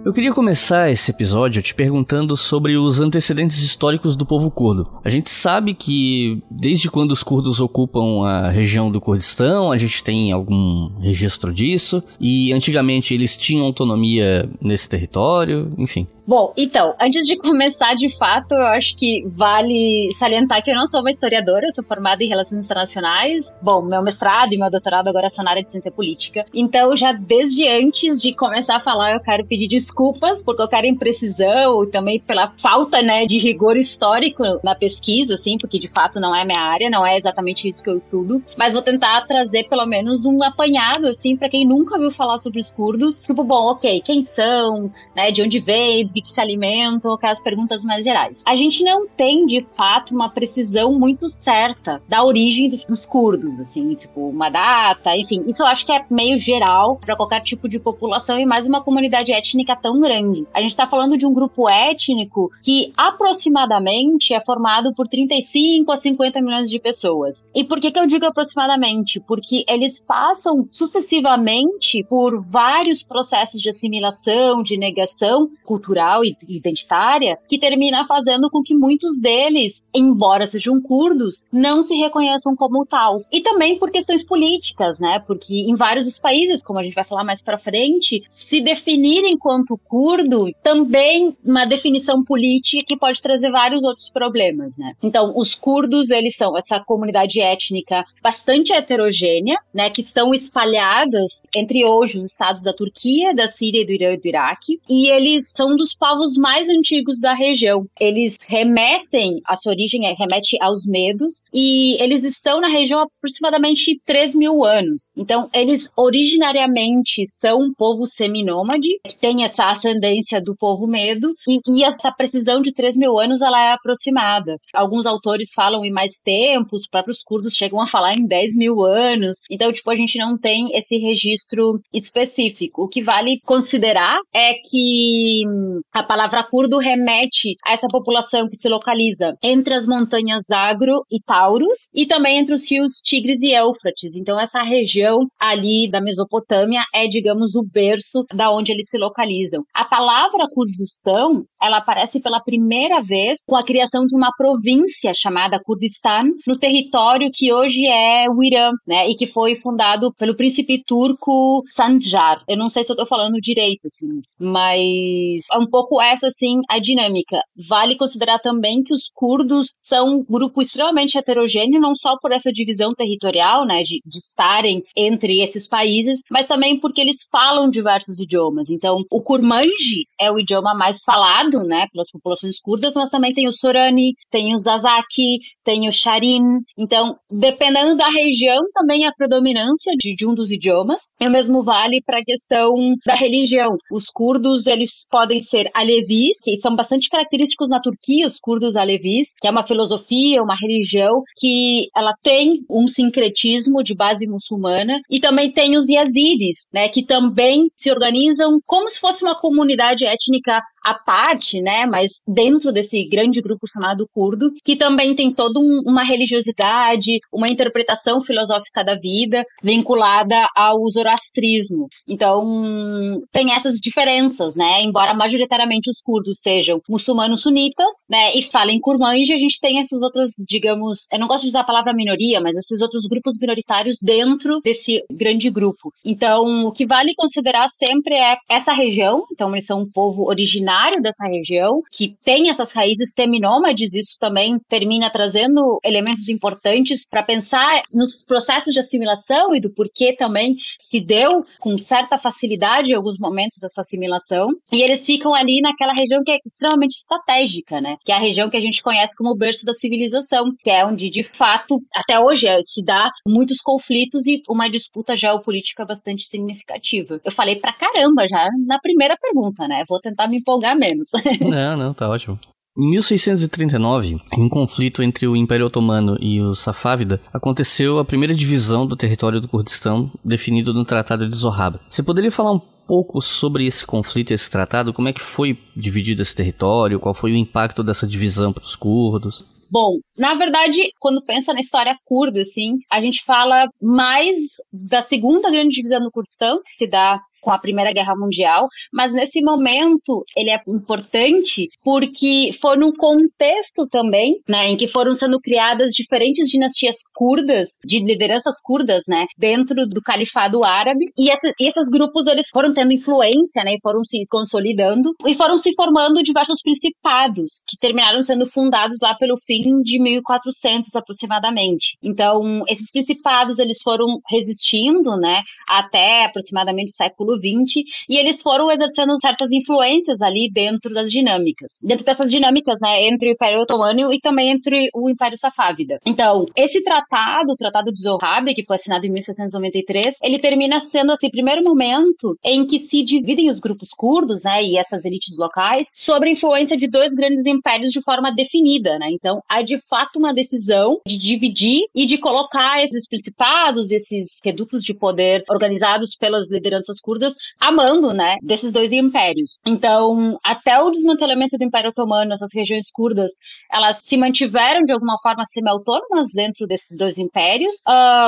Eu 0.06 0.12
queria 0.12 0.32
começar 0.32 0.88
esse 0.88 1.10
episódio 1.10 1.60
te 1.60 1.74
perguntando 1.74 2.36
sobre 2.36 2.76
os 2.76 3.00
antecedentes 3.00 3.60
históricos 3.60 4.14
do 4.14 4.24
povo 4.24 4.52
curdo. 4.52 4.88
A 5.04 5.10
gente 5.10 5.28
sabe 5.28 5.74
que 5.74 6.40
desde 6.48 6.88
quando 6.88 7.10
os 7.10 7.24
curdos 7.24 7.60
ocupam 7.60 8.24
a 8.24 8.48
região 8.48 8.88
do 8.88 9.00
Kurdistão, 9.00 9.72
a 9.72 9.76
gente 9.76 10.04
tem 10.04 10.30
algum 10.30 10.96
registro 11.00 11.52
disso, 11.52 12.04
e 12.20 12.52
antigamente 12.52 13.12
eles 13.12 13.36
tinham 13.36 13.64
autonomia 13.64 14.48
nesse 14.62 14.88
território, 14.88 15.72
enfim. 15.76 16.06
Bom, 16.26 16.52
então, 16.56 16.94
antes 17.00 17.24
de 17.24 17.36
começar 17.38 17.94
de 17.94 18.08
fato, 18.18 18.52
eu 18.52 18.66
acho 18.66 18.96
que 18.96 19.24
vale 19.28 20.08
salientar 20.18 20.62
que 20.62 20.70
eu 20.70 20.74
não 20.74 20.86
sou 20.86 21.00
uma 21.00 21.10
historiadora, 21.10 21.66
eu 21.66 21.72
sou 21.72 21.84
formada 21.84 22.24
em 22.24 22.28
Relações 22.28 22.64
Internacionais. 22.64 23.54
Bom, 23.62 23.80
meu 23.80 24.02
mestrado 24.02 24.52
e 24.52 24.58
meu 24.58 24.70
doutorado 24.70 25.08
agora 25.08 25.30
são 25.30 25.44
na 25.44 25.52
área 25.52 25.62
de 25.62 25.70
Ciência 25.70 25.90
Política. 25.90 26.44
Então, 26.52 26.96
já 26.96 27.12
desde 27.12 27.68
antes 27.68 28.20
de 28.20 28.34
começar 28.34 28.76
a 28.76 28.80
falar, 28.80 29.12
eu 29.12 29.20
quero 29.20 29.46
pedir 29.46 29.68
desculpas 29.68 30.44
por 30.44 30.56
qualquer 30.56 30.84
imprecisão 30.84 31.84
e 31.84 31.90
também 31.90 32.18
pela 32.18 32.48
falta, 32.58 33.00
né, 33.00 33.24
de 33.24 33.38
rigor 33.38 33.76
histórico 33.76 34.42
na 34.64 34.74
pesquisa, 34.74 35.34
assim, 35.34 35.56
porque 35.58 35.78
de 35.78 35.88
fato 35.88 36.18
não 36.18 36.34
é 36.34 36.44
minha 36.44 36.60
área, 36.60 36.90
não 36.90 37.06
é 37.06 37.16
exatamente 37.16 37.68
isso 37.68 37.82
que 37.82 37.90
eu 37.90 37.96
estudo. 37.96 38.42
Mas 38.56 38.72
vou 38.72 38.82
tentar 38.82 39.20
trazer 39.26 39.68
pelo 39.68 39.86
menos 39.86 40.24
um 40.24 40.42
apanhado, 40.42 41.06
assim, 41.06 41.36
para 41.36 41.48
quem 41.48 41.64
nunca 41.64 41.94
ouviu 41.94 42.10
falar 42.10 42.38
sobre 42.38 42.58
os 42.58 42.70
curdos. 42.70 43.20
Tipo, 43.20 43.44
bom, 43.44 43.70
ok, 43.70 44.00
quem 44.04 44.22
são, 44.22 44.90
né, 45.14 45.30
de 45.30 45.42
onde 45.42 45.60
vêm, 45.60 46.06
que 46.22 46.32
se 46.32 46.40
alimentam, 46.40 47.12
aquelas 47.12 47.42
perguntas 47.42 47.82
mais 47.84 48.04
gerais. 48.04 48.42
A 48.46 48.56
gente 48.56 48.82
não 48.82 49.06
tem, 49.08 49.46
de 49.46 49.60
fato, 49.60 50.14
uma 50.14 50.28
precisão 50.28 50.98
muito 50.98 51.28
certa 51.28 52.02
da 52.08 52.24
origem 52.24 52.68
dos, 52.68 52.84
dos 52.84 53.06
curdos, 53.06 53.60
assim, 53.60 53.94
tipo, 53.94 54.28
uma 54.28 54.48
data, 54.48 55.16
enfim. 55.16 55.42
Isso 55.46 55.62
eu 55.62 55.66
acho 55.66 55.84
que 55.84 55.92
é 55.92 56.04
meio 56.10 56.36
geral 56.36 56.96
para 56.96 57.16
qualquer 57.16 57.40
tipo 57.42 57.68
de 57.68 57.78
população 57.78 58.38
e 58.38 58.46
mais 58.46 58.66
uma 58.66 58.82
comunidade 58.82 59.32
étnica 59.32 59.76
tão 59.76 60.00
grande. 60.00 60.46
A 60.52 60.60
gente 60.60 60.70
está 60.70 60.86
falando 60.86 61.16
de 61.16 61.26
um 61.26 61.32
grupo 61.32 61.68
étnico 61.68 62.50
que 62.62 62.92
aproximadamente 62.96 64.34
é 64.34 64.40
formado 64.40 64.94
por 64.94 65.08
35 65.08 65.90
a 65.92 65.96
50 65.96 66.40
milhões 66.40 66.70
de 66.70 66.78
pessoas. 66.78 67.44
E 67.54 67.64
por 67.64 67.80
que, 67.80 67.90
que 67.90 67.98
eu 67.98 68.06
digo 68.06 68.26
aproximadamente? 68.26 69.20
Porque 69.20 69.64
eles 69.68 70.00
passam 70.00 70.68
sucessivamente 70.70 72.04
por 72.08 72.42
vários 72.42 73.02
processos 73.02 73.60
de 73.60 73.68
assimilação, 73.68 74.62
de 74.62 74.76
negação 74.76 75.48
cultural 75.64 76.05
e 76.24 76.36
identitária 76.48 77.38
que 77.48 77.58
termina 77.58 78.04
fazendo 78.04 78.50
com 78.50 78.62
que 78.62 78.74
muitos 78.74 79.20
deles, 79.20 79.84
embora 79.94 80.46
sejam 80.46 80.80
curdos, 80.80 81.44
não 81.52 81.82
se 81.82 81.94
reconheçam 81.94 82.54
como 82.54 82.84
tal. 82.86 83.22
E 83.32 83.40
também 83.40 83.78
por 83.78 83.90
questões 83.90 84.22
políticas, 84.22 85.00
né? 85.00 85.18
Porque 85.26 85.54
em 85.54 85.74
vários 85.74 86.04
dos 86.04 86.18
países, 86.18 86.62
como 86.62 86.78
a 86.78 86.82
gente 86.82 86.94
vai 86.94 87.04
falar 87.04 87.24
mais 87.24 87.42
para 87.42 87.58
frente, 87.58 88.22
se 88.28 88.60
definir 88.60 89.24
enquanto 89.24 89.78
curdo 89.88 90.50
também 90.62 91.36
uma 91.44 91.64
definição 91.64 92.22
política 92.22 92.84
que 92.86 92.96
pode 92.96 93.20
trazer 93.20 93.50
vários 93.50 93.82
outros 93.82 94.08
problemas, 94.08 94.76
né? 94.76 94.92
Então, 95.02 95.32
os 95.36 95.54
curdos, 95.54 96.10
eles 96.10 96.36
são 96.36 96.56
essa 96.56 96.80
comunidade 96.80 97.40
étnica 97.40 98.04
bastante 98.22 98.72
heterogênea, 98.72 99.56
né, 99.72 99.90
que 99.90 100.00
estão 100.00 100.34
espalhadas 100.34 101.44
entre 101.54 101.84
hoje 101.84 102.18
os 102.18 102.26
estados 102.26 102.62
da 102.62 102.72
Turquia, 102.72 103.34
da 103.34 103.48
Síria, 103.48 103.84
do 103.84 103.92
Irã 103.92 104.12
e 104.12 104.18
do 104.18 104.26
Iraque, 104.26 104.80
e 104.88 105.08
eles 105.08 105.50
são 105.50 105.76
dos 105.76 105.94
povos 105.98 106.36
mais 106.36 106.68
antigos 106.68 107.20
da 107.20 107.34
região. 107.34 107.86
Eles 108.00 108.38
remetem, 108.48 109.40
a 109.46 109.56
sua 109.56 109.72
origem 109.72 110.06
é, 110.06 110.12
remete 110.12 110.56
aos 110.60 110.86
medos, 110.86 111.42
e 111.52 112.00
eles 112.02 112.24
estão 112.24 112.60
na 112.60 112.68
região 112.68 113.00
há 113.00 113.04
aproximadamente 113.04 113.98
3 114.04 114.34
mil 114.34 114.64
anos. 114.64 115.10
Então, 115.16 115.48
eles 115.52 115.88
originariamente 115.96 117.26
são 117.26 117.60
um 117.60 117.72
povo 117.74 118.06
seminômade, 118.06 118.88
que 119.04 119.16
tem 119.16 119.44
essa 119.44 119.70
ascendência 119.70 120.40
do 120.40 120.56
povo 120.56 120.86
medo, 120.86 121.34
e, 121.48 121.58
e 121.68 121.84
essa 121.84 122.12
precisão 122.12 122.60
de 122.60 122.72
3 122.72 122.96
mil 122.96 123.18
anos 123.18 123.42
ela 123.42 123.60
é 123.60 123.72
aproximada. 123.72 124.56
Alguns 124.74 125.06
autores 125.06 125.52
falam 125.54 125.84
em 125.84 125.90
mais 125.90 126.20
tempo, 126.20 126.76
os 126.76 126.86
próprios 126.86 127.22
curdos 127.22 127.54
chegam 127.54 127.80
a 127.80 127.86
falar 127.86 128.14
em 128.14 128.26
10 128.26 128.56
mil 128.56 128.82
anos. 128.82 129.38
Então, 129.50 129.72
tipo, 129.72 129.90
a 129.90 129.96
gente 129.96 130.18
não 130.18 130.36
tem 130.38 130.76
esse 130.76 130.96
registro 130.98 131.80
específico. 131.92 132.84
O 132.84 132.88
que 132.88 133.02
vale 133.02 133.40
considerar 133.44 134.18
é 134.32 134.54
que 134.54 135.44
a 135.92 136.02
palavra 136.02 136.44
curdo 136.44 136.78
remete 136.78 137.56
a 137.64 137.72
essa 137.72 137.88
população 137.88 138.48
que 138.48 138.56
se 138.56 138.68
localiza 138.68 139.34
entre 139.42 139.74
as 139.74 139.86
montanhas 139.86 140.50
Agro 140.50 141.02
e 141.10 141.18
Taurus 141.24 141.88
e 141.94 142.06
também 142.06 142.38
entre 142.38 142.54
os 142.54 142.70
rios 142.70 143.00
Tigres 143.04 143.40
e 143.40 143.52
Éufrates. 143.52 144.14
Então 144.14 144.38
essa 144.38 144.62
região 144.62 145.20
ali 145.40 145.90
da 145.90 146.00
Mesopotâmia 146.00 146.82
é, 146.94 147.06
digamos, 147.06 147.54
o 147.54 147.62
berço 147.62 148.24
da 148.34 148.50
onde 148.50 148.72
eles 148.72 148.88
se 148.88 148.98
localizam. 148.98 149.62
A 149.74 149.84
palavra 149.84 150.46
Kurdistão, 150.52 151.44
ela 151.62 151.78
aparece 151.78 152.20
pela 152.20 152.40
primeira 152.40 153.00
vez 153.00 153.38
com 153.46 153.56
a 153.56 153.64
criação 153.64 154.04
de 154.04 154.14
uma 154.14 154.30
província 154.36 155.12
chamada 155.14 155.60
Kurdistan 155.62 156.24
no 156.46 156.58
território 156.58 157.30
que 157.32 157.52
hoje 157.52 157.86
é 157.86 158.26
o 158.28 158.42
Irã, 158.42 158.70
né, 158.86 159.08
e 159.08 159.14
que 159.14 159.26
foi 159.26 159.54
fundado 159.54 160.12
pelo 160.14 160.36
príncipe 160.36 160.82
turco 160.86 161.62
Sanjar. 161.70 162.42
Eu 162.48 162.56
não 162.56 162.68
sei 162.68 162.84
se 162.84 162.92
eu 162.92 162.96
tô 162.96 163.06
falando 163.06 163.40
direito 163.40 163.86
assim, 163.86 164.20
mas 164.38 165.44
é 165.52 165.58
um 165.58 165.66
pouco 165.76 166.00
essa, 166.00 166.28
assim, 166.28 166.60
a 166.70 166.78
dinâmica. 166.78 167.38
Vale 167.68 167.96
considerar 167.96 168.38
também 168.38 168.82
que 168.82 168.94
os 168.94 169.10
curdos 169.14 169.74
são 169.78 170.20
um 170.20 170.24
grupo 170.24 170.62
extremamente 170.62 171.18
heterogêneo, 171.18 171.78
não 171.78 171.94
só 171.94 172.16
por 172.18 172.32
essa 172.32 172.50
divisão 172.50 172.94
territorial, 172.94 173.66
né, 173.66 173.82
de, 173.82 174.00
de 174.06 174.18
estarem 174.18 174.82
entre 174.96 175.42
esses 175.42 175.68
países, 175.68 176.20
mas 176.30 176.48
também 176.48 176.80
porque 176.80 177.02
eles 177.02 177.26
falam 177.30 177.68
diversos 177.68 178.18
idiomas. 178.18 178.70
Então, 178.70 179.02
o 179.10 179.20
kurmanji 179.20 180.04
é 180.18 180.32
o 180.32 180.38
idioma 180.38 180.74
mais 180.74 181.02
falado, 181.04 181.62
né, 181.62 181.86
pelas 181.92 182.10
populações 182.10 182.58
curdas, 182.58 182.94
mas 182.94 183.10
também 183.10 183.34
tem 183.34 183.46
o 183.46 183.52
sorani, 183.52 184.14
tem 184.30 184.54
o 184.54 184.58
zazaki, 184.60 185.40
tem 185.64 185.88
o 185.88 185.92
charin. 185.92 186.60
Então, 186.78 187.16
dependendo 187.30 187.96
da 187.96 188.08
região, 188.08 188.62
também 188.72 189.04
a 189.04 189.12
predominância 189.12 189.92
de, 189.98 190.14
de 190.14 190.26
um 190.26 190.34
dos 190.34 190.50
idiomas. 190.50 191.02
E 191.20 191.26
o 191.26 191.30
mesmo 191.30 191.62
vale 191.62 192.00
para 192.06 192.20
a 192.20 192.24
questão 192.24 192.72
da 193.04 193.14
religião. 193.14 193.76
Os 193.90 194.06
curdos, 194.06 194.66
eles 194.66 195.06
podem 195.10 195.40
ser 195.40 195.55
alevis, 195.74 196.38
que 196.42 196.56
são 196.58 196.74
bastante 196.74 197.08
característicos 197.08 197.70
na 197.70 197.80
Turquia, 197.80 198.26
os 198.26 198.38
curdos 198.38 198.76
alevis, 198.76 199.34
que 199.40 199.46
é 199.46 199.50
uma 199.50 199.66
filosofia, 199.66 200.42
uma 200.42 200.56
religião 200.60 201.22
que 201.36 201.88
ela 201.94 202.12
tem 202.22 202.64
um 202.70 202.86
sincretismo 202.88 203.82
de 203.82 203.94
base 203.94 204.26
muçulmana, 204.26 205.00
e 205.10 205.20
também 205.20 205.52
tem 205.52 205.76
os 205.76 205.88
yazidis, 205.88 206.68
né, 206.72 206.88
que 206.88 207.04
também 207.04 207.68
se 207.74 207.90
organizam 207.90 208.58
como 208.66 208.90
se 208.90 208.98
fosse 208.98 209.22
uma 209.22 209.38
comunidade 209.38 210.04
étnica 210.04 210.62
à 210.86 210.94
parte, 210.94 211.60
né, 211.60 211.84
mas 211.84 212.12
dentro 212.26 212.72
desse 212.72 213.04
grande 213.08 213.42
grupo 213.42 213.66
chamado 213.66 214.08
curdo, 214.14 214.52
que 214.64 214.76
também 214.76 215.16
tem 215.16 215.32
toda 215.32 215.58
um, 215.58 215.82
uma 215.84 216.04
religiosidade, 216.04 217.18
uma 217.32 217.48
interpretação 217.48 218.22
filosófica 218.22 218.84
da 218.84 218.94
vida 218.94 219.44
vinculada 219.60 220.48
ao 220.54 220.86
zoroastrismo. 220.88 221.88
Então, 222.06 223.20
tem 223.32 223.52
essas 223.52 223.80
diferenças, 223.80 224.54
né, 224.54 224.80
embora 224.82 225.12
majoritariamente 225.12 225.90
os 225.90 226.00
curdos 226.00 226.38
sejam 226.40 226.80
muçulmanos 226.88 227.42
sunitas, 227.42 228.06
né, 228.08 228.36
e 228.36 228.42
falem 228.42 228.78
kurmanji, 228.78 229.32
a 229.32 229.38
gente 229.38 229.58
tem 229.60 229.80
essas 229.80 230.02
outras, 230.02 230.30
digamos, 230.46 231.08
eu 231.12 231.18
não 231.18 231.26
gosto 231.26 231.42
de 231.42 231.48
usar 231.48 231.62
a 231.62 231.64
palavra 231.64 231.92
minoria, 231.92 232.40
mas 232.40 232.54
esses 232.54 232.80
outros 232.80 233.06
grupos 233.08 233.36
minoritários 233.40 233.96
dentro 234.00 234.60
desse 234.62 235.02
grande 235.10 235.50
grupo. 235.50 235.92
Então, 236.04 236.66
o 236.66 236.70
que 236.70 236.86
vale 236.86 237.12
considerar 237.16 237.68
sempre 237.70 238.14
é 238.14 238.36
essa 238.48 238.72
região, 238.72 239.24
então 239.32 239.50
eles 239.50 239.66
são 239.66 239.80
um 239.80 239.90
povo 239.90 240.28
originário 240.28 240.75
originário 240.76 241.02
dessa 241.02 241.26
região, 241.26 241.80
que 241.90 242.16
tem 242.24 242.50
essas 242.50 242.72
raízes 242.72 243.14
seminômades, 243.14 243.94
isso 243.94 244.16
também 244.20 244.58
termina 244.68 245.10
trazendo 245.10 245.78
elementos 245.84 246.28
importantes 246.28 247.06
para 247.08 247.22
pensar 247.22 247.82
nos 247.92 248.22
processos 248.24 248.72
de 248.72 248.80
assimilação 248.80 249.54
e 249.54 249.60
do 249.60 249.72
porquê 249.74 250.14
também 250.16 250.54
se 250.78 251.00
deu 251.00 251.44
com 251.60 251.78
certa 251.78 252.18
facilidade 252.18 252.92
em 252.92 252.94
alguns 252.94 253.18
momentos 253.18 253.62
essa 253.62 253.80
assimilação. 253.80 254.48
E 254.70 254.82
eles 254.82 255.04
ficam 255.04 255.34
ali 255.34 255.60
naquela 255.60 255.92
região 255.92 256.20
que 256.24 256.32
é 256.32 256.38
extremamente 256.44 256.96
estratégica, 256.96 257.80
né? 257.80 257.96
Que 258.04 258.12
é 258.12 258.16
a 258.16 258.20
região 258.20 258.50
que 258.50 258.56
a 258.56 258.60
gente 258.60 258.82
conhece 258.82 259.16
como 259.16 259.30
o 259.30 259.36
berço 259.36 259.64
da 259.64 259.72
civilização, 259.72 260.44
que 260.62 260.70
é 260.70 260.84
onde 260.84 261.08
de 261.10 261.22
fato 261.22 261.80
até 261.94 262.18
hoje 262.18 262.46
é, 262.46 262.60
se 262.62 262.84
dá 262.84 263.10
muitos 263.26 263.58
conflitos 263.58 264.26
e 264.26 264.42
uma 264.48 264.68
disputa 264.68 265.16
geopolítica 265.16 265.84
bastante 265.84 266.24
significativa. 266.24 267.20
Eu 267.24 267.32
falei 267.32 267.56
pra 267.56 267.72
caramba 267.72 268.26
já 268.28 268.48
na 268.66 268.78
primeira 268.78 269.16
pergunta, 269.16 269.66
né? 269.66 269.84
Vou 269.88 270.00
tentar 270.00 270.28
me 270.28 270.38
empolgar 270.38 270.65
menos. 270.74 271.08
não, 271.40 271.76
não, 271.76 271.94
tá 271.94 272.08
ótimo. 272.08 272.38
Em 272.78 272.90
1639, 272.90 274.18
em 274.36 274.42
um 274.42 274.50
conflito 274.50 275.02
entre 275.02 275.26
o 275.26 275.34
Império 275.34 275.64
Otomano 275.64 276.18
e 276.20 276.42
o 276.42 276.54
Safávida, 276.54 277.20
aconteceu 277.32 277.98
a 277.98 278.04
primeira 278.04 278.34
divisão 278.34 278.86
do 278.86 278.94
território 278.94 279.40
do 279.40 279.48
Kurdistão, 279.48 280.10
definido 280.22 280.74
no 280.74 280.84
Tratado 280.84 281.26
de 281.26 281.34
Zohrab. 281.34 281.78
Você 281.88 282.02
poderia 282.02 282.30
falar 282.30 282.52
um 282.52 282.60
pouco 282.86 283.20
sobre 283.22 283.66
esse 283.66 283.86
conflito, 283.86 284.32
esse 284.32 284.50
tratado? 284.50 284.92
Como 284.92 285.08
é 285.08 285.12
que 285.12 285.22
foi 285.22 285.58
dividido 285.74 286.20
esse 286.20 286.36
território? 286.36 287.00
Qual 287.00 287.14
foi 287.14 287.32
o 287.32 287.36
impacto 287.36 287.82
dessa 287.82 288.06
divisão 288.06 288.52
para 288.52 288.64
os 288.64 288.76
curdos? 288.76 289.44
Bom, 289.70 289.96
na 290.16 290.34
verdade, 290.34 290.90
quando 291.00 291.24
pensa 291.24 291.52
na 291.52 291.60
história 291.60 291.96
curda, 292.04 292.42
assim, 292.42 292.74
a 292.90 293.00
gente 293.00 293.24
fala 293.24 293.66
mais 293.82 294.36
da 294.72 295.02
segunda 295.02 295.50
grande 295.50 295.74
divisão 295.74 296.00
do 296.00 296.10
Kurdistão, 296.10 296.60
que 296.62 296.72
se 296.72 296.86
dá 296.86 297.20
com 297.46 297.52
a 297.52 297.58
Primeira 297.60 297.92
Guerra 297.92 298.16
Mundial, 298.18 298.66
mas 298.92 299.12
nesse 299.12 299.40
momento 299.40 300.24
ele 300.36 300.50
é 300.50 300.60
importante 300.66 301.68
porque 301.84 302.50
foi 302.60 302.76
num 302.76 302.90
contexto 302.90 303.86
também, 303.88 304.34
né, 304.48 304.70
em 304.70 304.76
que 304.76 304.88
foram 304.88 305.14
sendo 305.14 305.38
criadas 305.38 305.92
diferentes 305.92 306.48
dinastias 306.48 306.96
curdas, 307.14 307.78
de 307.84 308.00
lideranças 308.00 308.56
curdas, 308.60 309.04
né, 309.06 309.26
dentro 309.38 309.86
do 309.86 310.02
califado 310.02 310.64
árabe, 310.64 311.06
e, 311.16 311.30
essa, 311.30 311.52
e 311.60 311.68
esses 311.68 311.88
grupos 311.88 312.26
eles 312.26 312.48
foram 312.48 312.74
tendo 312.74 312.92
influência, 312.92 313.62
né, 313.62 313.74
e 313.74 313.80
foram 313.80 314.02
se 314.04 314.18
consolidando 314.28 315.12
e 315.24 315.32
foram 315.32 315.60
se 315.60 315.72
formando 315.76 316.24
diversos 316.24 316.60
principados 316.60 317.62
que 317.68 317.76
terminaram 317.78 318.24
sendo 318.24 318.44
fundados 318.44 318.98
lá 319.00 319.14
pelo 319.14 319.36
fim 319.46 319.60
de 319.84 320.02
1400 320.02 320.96
aproximadamente. 320.96 321.96
Então, 322.02 322.64
esses 322.68 322.90
principados 322.90 323.60
eles 323.60 323.78
foram 323.84 324.18
resistindo, 324.28 325.16
né, 325.16 325.42
até 325.68 326.24
aproximadamente 326.24 326.90
o 326.90 326.96
século 326.96 327.35
XX, 327.36 327.84
e 328.08 328.16
eles 328.16 328.42
foram 328.42 328.70
exercendo 328.70 329.18
certas 329.20 329.50
influências 329.50 330.22
ali 330.22 330.50
dentro 330.52 330.92
das 330.92 331.10
dinâmicas. 331.10 331.72
Dentro 331.82 332.04
dessas 332.04 332.30
dinâmicas, 332.30 332.78
né, 332.80 333.06
entre 333.06 333.30
o 333.30 333.32
Império 333.32 333.60
Otomano 333.60 334.12
e 334.12 334.20
também 334.20 334.50
entre 334.50 334.88
o 334.94 335.08
Império 335.08 335.38
Safávida. 335.38 335.98
Então, 336.04 336.46
esse 336.56 336.82
tratado, 336.82 337.52
o 337.52 337.56
Tratado 337.56 337.92
de 337.92 338.00
Zohrab, 338.00 338.54
que 338.54 338.64
foi 338.64 338.76
assinado 338.76 339.06
em 339.06 339.10
1693, 339.10 340.16
ele 340.22 340.38
termina 340.38 340.80
sendo, 340.80 341.12
assim, 341.12 341.30
primeiro 341.30 341.62
momento 341.62 342.36
em 342.44 342.66
que 342.66 342.78
se 342.78 343.02
dividem 343.02 343.50
os 343.50 343.58
grupos 343.58 343.90
curdos, 343.90 344.42
né, 344.42 344.62
e 344.62 344.76
essas 344.76 345.04
elites 345.04 345.36
locais, 345.38 345.88
sobre 345.92 346.28
a 346.28 346.32
influência 346.32 346.76
de 346.76 346.88
dois 346.88 347.12
grandes 347.12 347.46
impérios 347.46 347.90
de 347.90 348.02
forma 348.02 348.34
definida, 348.34 348.98
né. 348.98 349.08
Então, 349.10 349.40
há 349.48 349.62
de 349.62 349.78
fato 349.88 350.18
uma 350.18 350.32
decisão 350.32 351.00
de 351.06 351.18
dividir 351.18 351.82
e 351.94 352.06
de 352.06 352.18
colocar 352.18 352.82
esses 352.82 353.06
principados, 353.08 353.90
esses 353.90 354.38
redutos 354.44 354.84
de 354.84 354.94
poder 354.94 355.42
organizados 355.48 356.14
pelas 356.16 356.50
lideranças 356.50 357.00
curdas 357.00 357.15
amando, 357.60 358.12
né, 358.12 358.36
desses 358.42 358.72
dois 358.72 358.92
impérios. 358.92 359.58
Então, 359.66 360.38
até 360.44 360.80
o 360.80 360.90
desmantelamento 360.90 361.56
do 361.56 361.64
Império 361.64 361.90
Otomano, 361.90 362.32
essas 362.32 362.50
regiões 362.54 362.90
curdas, 362.92 363.32
elas 363.70 364.00
se 364.02 364.16
mantiveram 364.16 364.82
de 364.82 364.92
alguma 364.92 365.16
forma 365.22 365.44
semi-autônomas 365.46 366.30
dentro 366.34 366.66
desses 366.66 366.96
dois 366.96 367.18
impérios, 367.18 367.76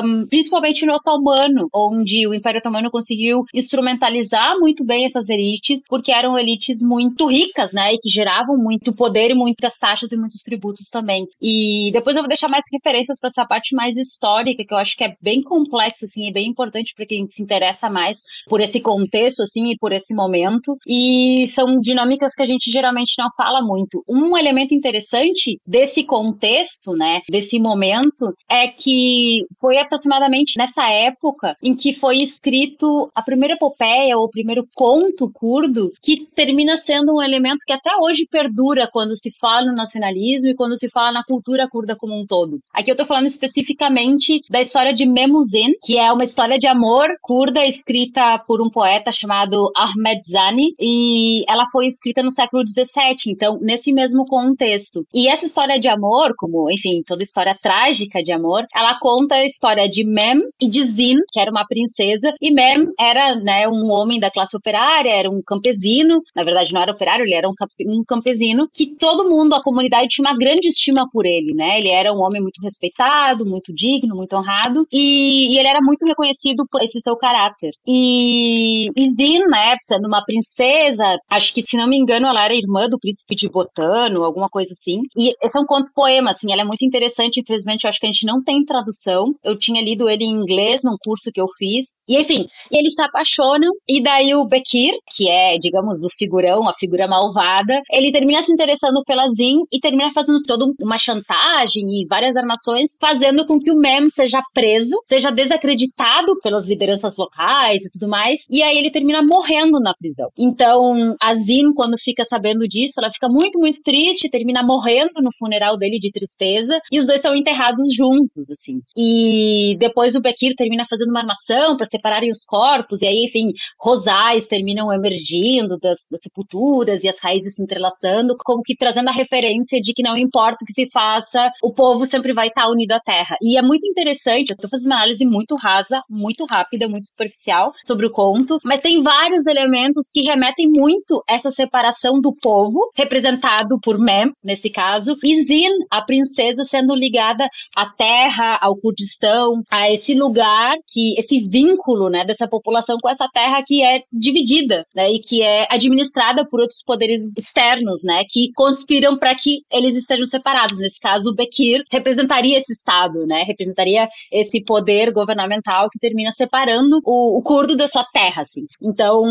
um, 0.04 0.26
principalmente 0.26 0.84
no 0.86 0.94
Otomano, 0.94 1.68
onde 1.74 2.26
o 2.26 2.34
Império 2.34 2.58
Otomano 2.58 2.90
conseguiu 2.90 3.44
instrumentalizar 3.54 4.58
muito 4.58 4.84
bem 4.84 5.04
essas 5.04 5.28
elites, 5.28 5.82
porque 5.88 6.12
eram 6.12 6.38
elites 6.38 6.82
muito 6.82 7.26
ricas, 7.26 7.72
né, 7.72 7.92
e 7.94 7.98
que 7.98 8.08
geravam 8.08 8.56
muito 8.56 8.92
poder 8.92 9.30
e 9.30 9.34
muitas 9.34 9.76
taxas 9.78 10.12
e 10.12 10.16
muitos 10.16 10.42
tributos 10.42 10.88
também. 10.88 11.26
E 11.40 11.90
depois 11.92 12.16
eu 12.16 12.22
vou 12.22 12.28
deixar 12.28 12.48
mais 12.48 12.64
referências 12.72 13.18
para 13.20 13.28
essa 13.28 13.46
parte 13.46 13.74
mais 13.74 13.96
histórica, 13.96 14.64
que 14.64 14.72
eu 14.72 14.78
acho 14.78 14.96
que 14.96 15.04
é 15.04 15.14
bem 15.20 15.42
complexa, 15.42 16.04
assim, 16.04 16.28
e 16.28 16.32
bem 16.32 16.48
importante 16.48 16.94
para 16.94 17.06
quem 17.06 17.26
se 17.28 17.42
interessa 17.42 17.88
mais 17.90 18.22
por 18.48 18.60
esse 18.60 18.77
contexto, 18.80 19.42
assim, 19.42 19.70
e 19.70 19.76
por 19.78 19.92
esse 19.92 20.14
momento. 20.14 20.76
E 20.86 21.46
são 21.48 21.78
dinâmicas 21.80 22.34
que 22.34 22.42
a 22.42 22.46
gente 22.46 22.70
geralmente 22.70 23.14
não 23.18 23.28
fala 23.36 23.62
muito. 23.62 24.02
Um 24.08 24.36
elemento 24.36 24.74
interessante 24.74 25.58
desse 25.66 26.04
contexto, 26.04 26.92
né, 26.92 27.20
desse 27.30 27.58
momento, 27.58 28.32
é 28.50 28.68
que 28.68 29.42
foi 29.60 29.78
aproximadamente 29.78 30.54
nessa 30.58 30.88
época 30.88 31.54
em 31.62 31.74
que 31.74 31.92
foi 31.92 32.18
escrito 32.18 33.10
a 33.14 33.22
primeira 33.22 33.54
epopeia, 33.54 34.16
ou 34.16 34.24
o 34.24 34.30
primeiro 34.30 34.64
conto 34.74 35.30
curdo, 35.32 35.90
que 36.02 36.26
termina 36.34 36.76
sendo 36.76 37.14
um 37.14 37.22
elemento 37.22 37.64
que 37.66 37.72
até 37.72 37.90
hoje 38.00 38.26
perdura 38.30 38.88
quando 38.92 39.16
se 39.16 39.30
fala 39.40 39.66
no 39.66 39.74
nacionalismo 39.74 40.50
e 40.50 40.54
quando 40.54 40.78
se 40.78 40.88
fala 40.90 41.12
na 41.12 41.24
cultura 41.24 41.66
curda 41.70 41.96
como 41.96 42.18
um 42.18 42.24
todo. 42.26 42.58
Aqui 42.72 42.90
eu 42.90 42.96
tô 42.96 43.04
falando 43.04 43.26
especificamente 43.26 44.40
da 44.50 44.60
história 44.60 44.92
de 44.92 45.06
Memuzin, 45.06 45.72
que 45.82 45.96
é 45.98 46.10
uma 46.12 46.24
história 46.24 46.58
de 46.58 46.66
amor 46.66 47.08
curda 47.22 47.64
escrita 47.66 48.38
por 48.46 48.60
um 48.60 48.67
poeta 48.70 49.10
chamado 49.12 49.70
Ahmed 49.76 50.20
Zani, 50.28 50.74
e 50.78 51.44
ela 51.48 51.66
foi 51.70 51.86
escrita 51.86 52.22
no 52.22 52.30
século 52.30 52.62
XVII, 52.66 53.32
então, 53.32 53.58
nesse 53.60 53.92
mesmo 53.92 54.24
contexto. 54.26 55.04
E 55.12 55.28
essa 55.28 55.46
história 55.46 55.78
de 55.78 55.88
amor, 55.88 56.34
como, 56.36 56.70
enfim, 56.70 57.02
toda 57.06 57.22
história 57.22 57.56
trágica 57.60 58.22
de 58.22 58.32
amor, 58.32 58.64
ela 58.74 58.98
conta 59.00 59.36
a 59.36 59.44
história 59.44 59.88
de 59.88 60.04
Mem 60.04 60.40
e 60.60 60.68
de 60.68 60.84
Zin, 60.86 61.16
que 61.32 61.40
era 61.40 61.50
uma 61.50 61.66
princesa, 61.66 62.32
e 62.40 62.52
Mem 62.52 62.86
era, 62.98 63.34
né, 63.36 63.68
um 63.68 63.90
homem 63.90 64.18
da 64.18 64.30
classe 64.30 64.56
operária, 64.56 65.10
era 65.10 65.30
um 65.30 65.40
campesino, 65.44 66.20
na 66.34 66.44
verdade 66.44 66.72
não 66.72 66.80
era 66.80 66.92
operário, 66.92 67.24
ele 67.24 67.34
era 67.34 67.48
um, 67.48 67.54
um 67.86 68.02
campesino, 68.06 68.68
que 68.72 68.86
todo 68.96 69.28
mundo, 69.28 69.54
a 69.54 69.62
comunidade 69.62 70.08
tinha 70.08 70.28
uma 70.28 70.36
grande 70.36 70.68
estima 70.68 71.08
por 71.12 71.26
ele, 71.26 71.54
né, 71.54 71.78
ele 71.78 71.90
era 71.90 72.12
um 72.12 72.20
homem 72.20 72.40
muito 72.40 72.60
respeitado, 72.62 73.46
muito 73.46 73.72
digno, 73.72 74.16
muito 74.16 74.34
honrado, 74.36 74.86
e, 74.92 75.54
e 75.54 75.58
ele 75.58 75.68
era 75.68 75.80
muito 75.82 76.06
reconhecido 76.06 76.64
por 76.70 76.82
esse 76.82 77.00
seu 77.00 77.16
caráter. 77.16 77.72
E 77.86 78.57
e 78.96 79.10
Zin, 79.10 79.40
né, 79.48 79.76
sendo 79.82 80.06
uma 80.06 80.24
princesa, 80.24 81.18
acho 81.30 81.52
que, 81.52 81.62
se 81.64 81.76
não 81.76 81.88
me 81.88 81.96
engano, 81.96 82.26
ela 82.26 82.44
era 82.44 82.54
irmã 82.54 82.88
do 82.88 82.98
príncipe 82.98 83.34
de 83.34 83.48
Botano, 83.48 84.24
alguma 84.24 84.48
coisa 84.48 84.72
assim. 84.72 85.00
E 85.16 85.32
esse 85.42 85.58
é 85.58 85.60
um 85.60 85.66
conto 85.66 85.90
poema, 85.94 86.30
assim, 86.30 86.52
ela 86.52 86.62
é 86.62 86.64
muito 86.64 86.84
interessante, 86.84 87.40
infelizmente 87.40 87.84
eu 87.84 87.88
acho 87.88 87.98
que 87.98 88.06
a 88.06 88.12
gente 88.12 88.26
não 88.26 88.40
tem 88.40 88.64
tradução. 88.64 89.32
Eu 89.44 89.58
tinha 89.58 89.82
lido 89.82 90.08
ele 90.08 90.24
em 90.24 90.30
inglês 90.30 90.82
num 90.84 90.96
curso 91.02 91.30
que 91.32 91.40
eu 91.40 91.46
fiz. 91.56 91.86
E 92.08 92.18
enfim, 92.18 92.46
eles 92.70 92.94
se 92.94 93.02
apaixonam, 93.02 93.70
e 93.88 94.02
daí 94.02 94.34
o 94.34 94.46
Bekir, 94.46 94.94
que 95.14 95.28
é, 95.28 95.58
digamos, 95.58 96.02
o 96.02 96.08
figurão, 96.16 96.68
a 96.68 96.74
figura 96.78 97.06
malvada, 97.06 97.80
ele 97.90 98.12
termina 98.12 98.42
se 98.42 98.52
interessando 98.52 99.02
pela 99.04 99.28
Zin 99.28 99.58
e 99.72 99.78
termina 99.80 100.12
fazendo 100.12 100.42
toda 100.42 100.64
uma 100.80 100.98
chantagem 100.98 101.84
e 101.84 102.06
várias 102.08 102.36
armações, 102.36 102.96
fazendo 103.00 103.46
com 103.46 103.58
que 103.58 103.70
o 103.70 103.76
Mem 103.76 104.10
seja 104.10 104.40
preso, 104.52 104.96
seja 105.06 105.30
desacreditado 105.30 106.36
pelas 106.42 106.68
lideranças 106.68 107.16
locais 107.16 107.84
e 107.84 107.90
tudo 107.90 108.08
mais, 108.08 108.40
e 108.48 108.62
aí 108.62 108.76
ele 108.76 108.90
termina 108.90 109.22
morrendo 109.22 109.80
na 109.80 109.94
prisão. 109.94 110.30
Então, 110.36 111.14
a 111.20 111.34
Zin, 111.34 111.72
quando 111.74 111.96
fica 111.98 112.24
sabendo 112.24 112.66
disso, 112.66 112.94
ela 112.98 113.10
fica 113.10 113.28
muito, 113.28 113.58
muito 113.58 113.80
triste, 113.82 114.30
termina 114.30 114.62
morrendo 114.62 115.20
no 115.22 115.30
funeral 115.38 115.76
dele 115.76 115.98
de 115.98 116.10
tristeza, 116.10 116.78
e 116.90 116.98
os 116.98 117.06
dois 117.06 117.20
são 117.20 117.34
enterrados 117.34 117.86
juntos, 117.94 118.50
assim. 118.50 118.80
E 118.96 119.76
depois 119.78 120.14
o 120.14 120.20
Bekir 120.20 120.54
termina 120.56 120.84
fazendo 120.88 121.10
uma 121.10 121.20
armação 121.20 121.76
para 121.76 121.86
separarem 121.86 122.30
os 122.30 122.44
corpos, 122.44 123.02
e 123.02 123.06
aí, 123.06 123.24
enfim, 123.24 123.52
rosais 123.78 124.46
terminam 124.46 124.92
emergindo 124.92 125.76
das, 125.78 125.98
das 126.10 126.22
sepulturas 126.22 127.04
e 127.04 127.08
as 127.08 127.18
raízes 127.20 127.54
se 127.54 127.62
entrelaçando, 127.62 128.36
como 128.44 128.62
que 128.62 128.76
trazendo 128.76 129.08
a 129.08 129.12
referência 129.12 129.80
de 129.80 129.92
que 129.92 130.02
não 130.02 130.16
importa 130.16 130.58
o 130.62 130.66
que 130.66 130.72
se 130.72 130.88
faça, 130.90 131.50
o 131.62 131.72
povo 131.72 132.06
sempre 132.06 132.32
vai 132.32 132.48
estar 132.48 132.68
unido 132.68 132.92
à 132.92 133.00
terra. 133.00 133.36
E 133.42 133.58
é 133.58 133.62
muito 133.62 133.86
interessante, 133.86 134.50
eu 134.50 134.56
tô 134.56 134.68
fazendo 134.68 134.86
uma 134.86 134.96
análise 134.96 135.24
muito 135.24 135.54
rasa, 135.56 136.00
muito 136.08 136.44
rápida, 136.44 136.88
muito 136.88 137.06
superficial 137.06 137.72
sobre 137.84 138.06
o 138.06 138.10
conto, 138.38 138.58
mas 138.64 138.80
tem 138.80 139.02
vários 139.02 139.46
elementos 139.46 140.08
que 140.12 140.22
remetem 140.22 140.68
muito 140.68 141.22
a 141.28 141.34
essa 141.34 141.50
separação 141.50 142.20
do 142.20 142.34
povo, 142.40 142.90
representado 142.96 143.78
por 143.82 143.98
Mem, 143.98 144.32
nesse 144.42 144.70
caso, 144.70 145.16
e 145.22 145.42
Zin, 145.42 145.70
a 145.90 146.02
princesa, 146.02 146.64
sendo 146.64 146.94
ligada 146.94 147.48
à 147.76 147.86
terra, 147.86 148.58
ao 148.60 148.76
Kurdistão, 148.76 149.62
a 149.70 149.90
esse 149.90 150.14
lugar 150.14 150.74
que, 150.86 151.14
esse 151.18 151.40
vínculo, 151.40 152.08
né, 152.08 152.24
dessa 152.24 152.48
população 152.48 152.96
com 153.00 153.08
essa 153.08 153.26
terra 153.32 153.62
que 153.66 153.82
é 153.82 154.00
dividida, 154.12 154.84
né, 154.94 155.10
e 155.10 155.20
que 155.20 155.42
é 155.42 155.66
administrada 155.70 156.44
por 156.48 156.60
outros 156.60 156.82
poderes 156.84 157.36
externos, 157.36 158.02
né, 158.02 158.22
que 158.28 158.50
conspiram 158.54 159.16
para 159.16 159.34
que 159.34 159.58
eles 159.70 159.96
estejam 159.96 160.26
separados. 160.26 160.78
Nesse 160.78 161.00
caso, 161.00 161.30
o 161.30 161.34
Bekir 161.34 161.82
representaria 161.90 162.58
esse 162.58 162.72
estado, 162.72 163.26
né, 163.26 163.42
representaria 163.42 164.08
esse 164.32 164.62
poder 164.62 165.12
governamental 165.12 165.88
que 165.90 165.98
termina 165.98 166.30
separando 166.32 167.00
o, 167.04 167.38
o 167.38 167.42
curdo 167.42 167.76
da 167.76 167.88
sua 167.88 168.04
terra 168.12 168.27
terra, 168.28 168.42
assim. 168.42 168.62
Então, 168.82 169.24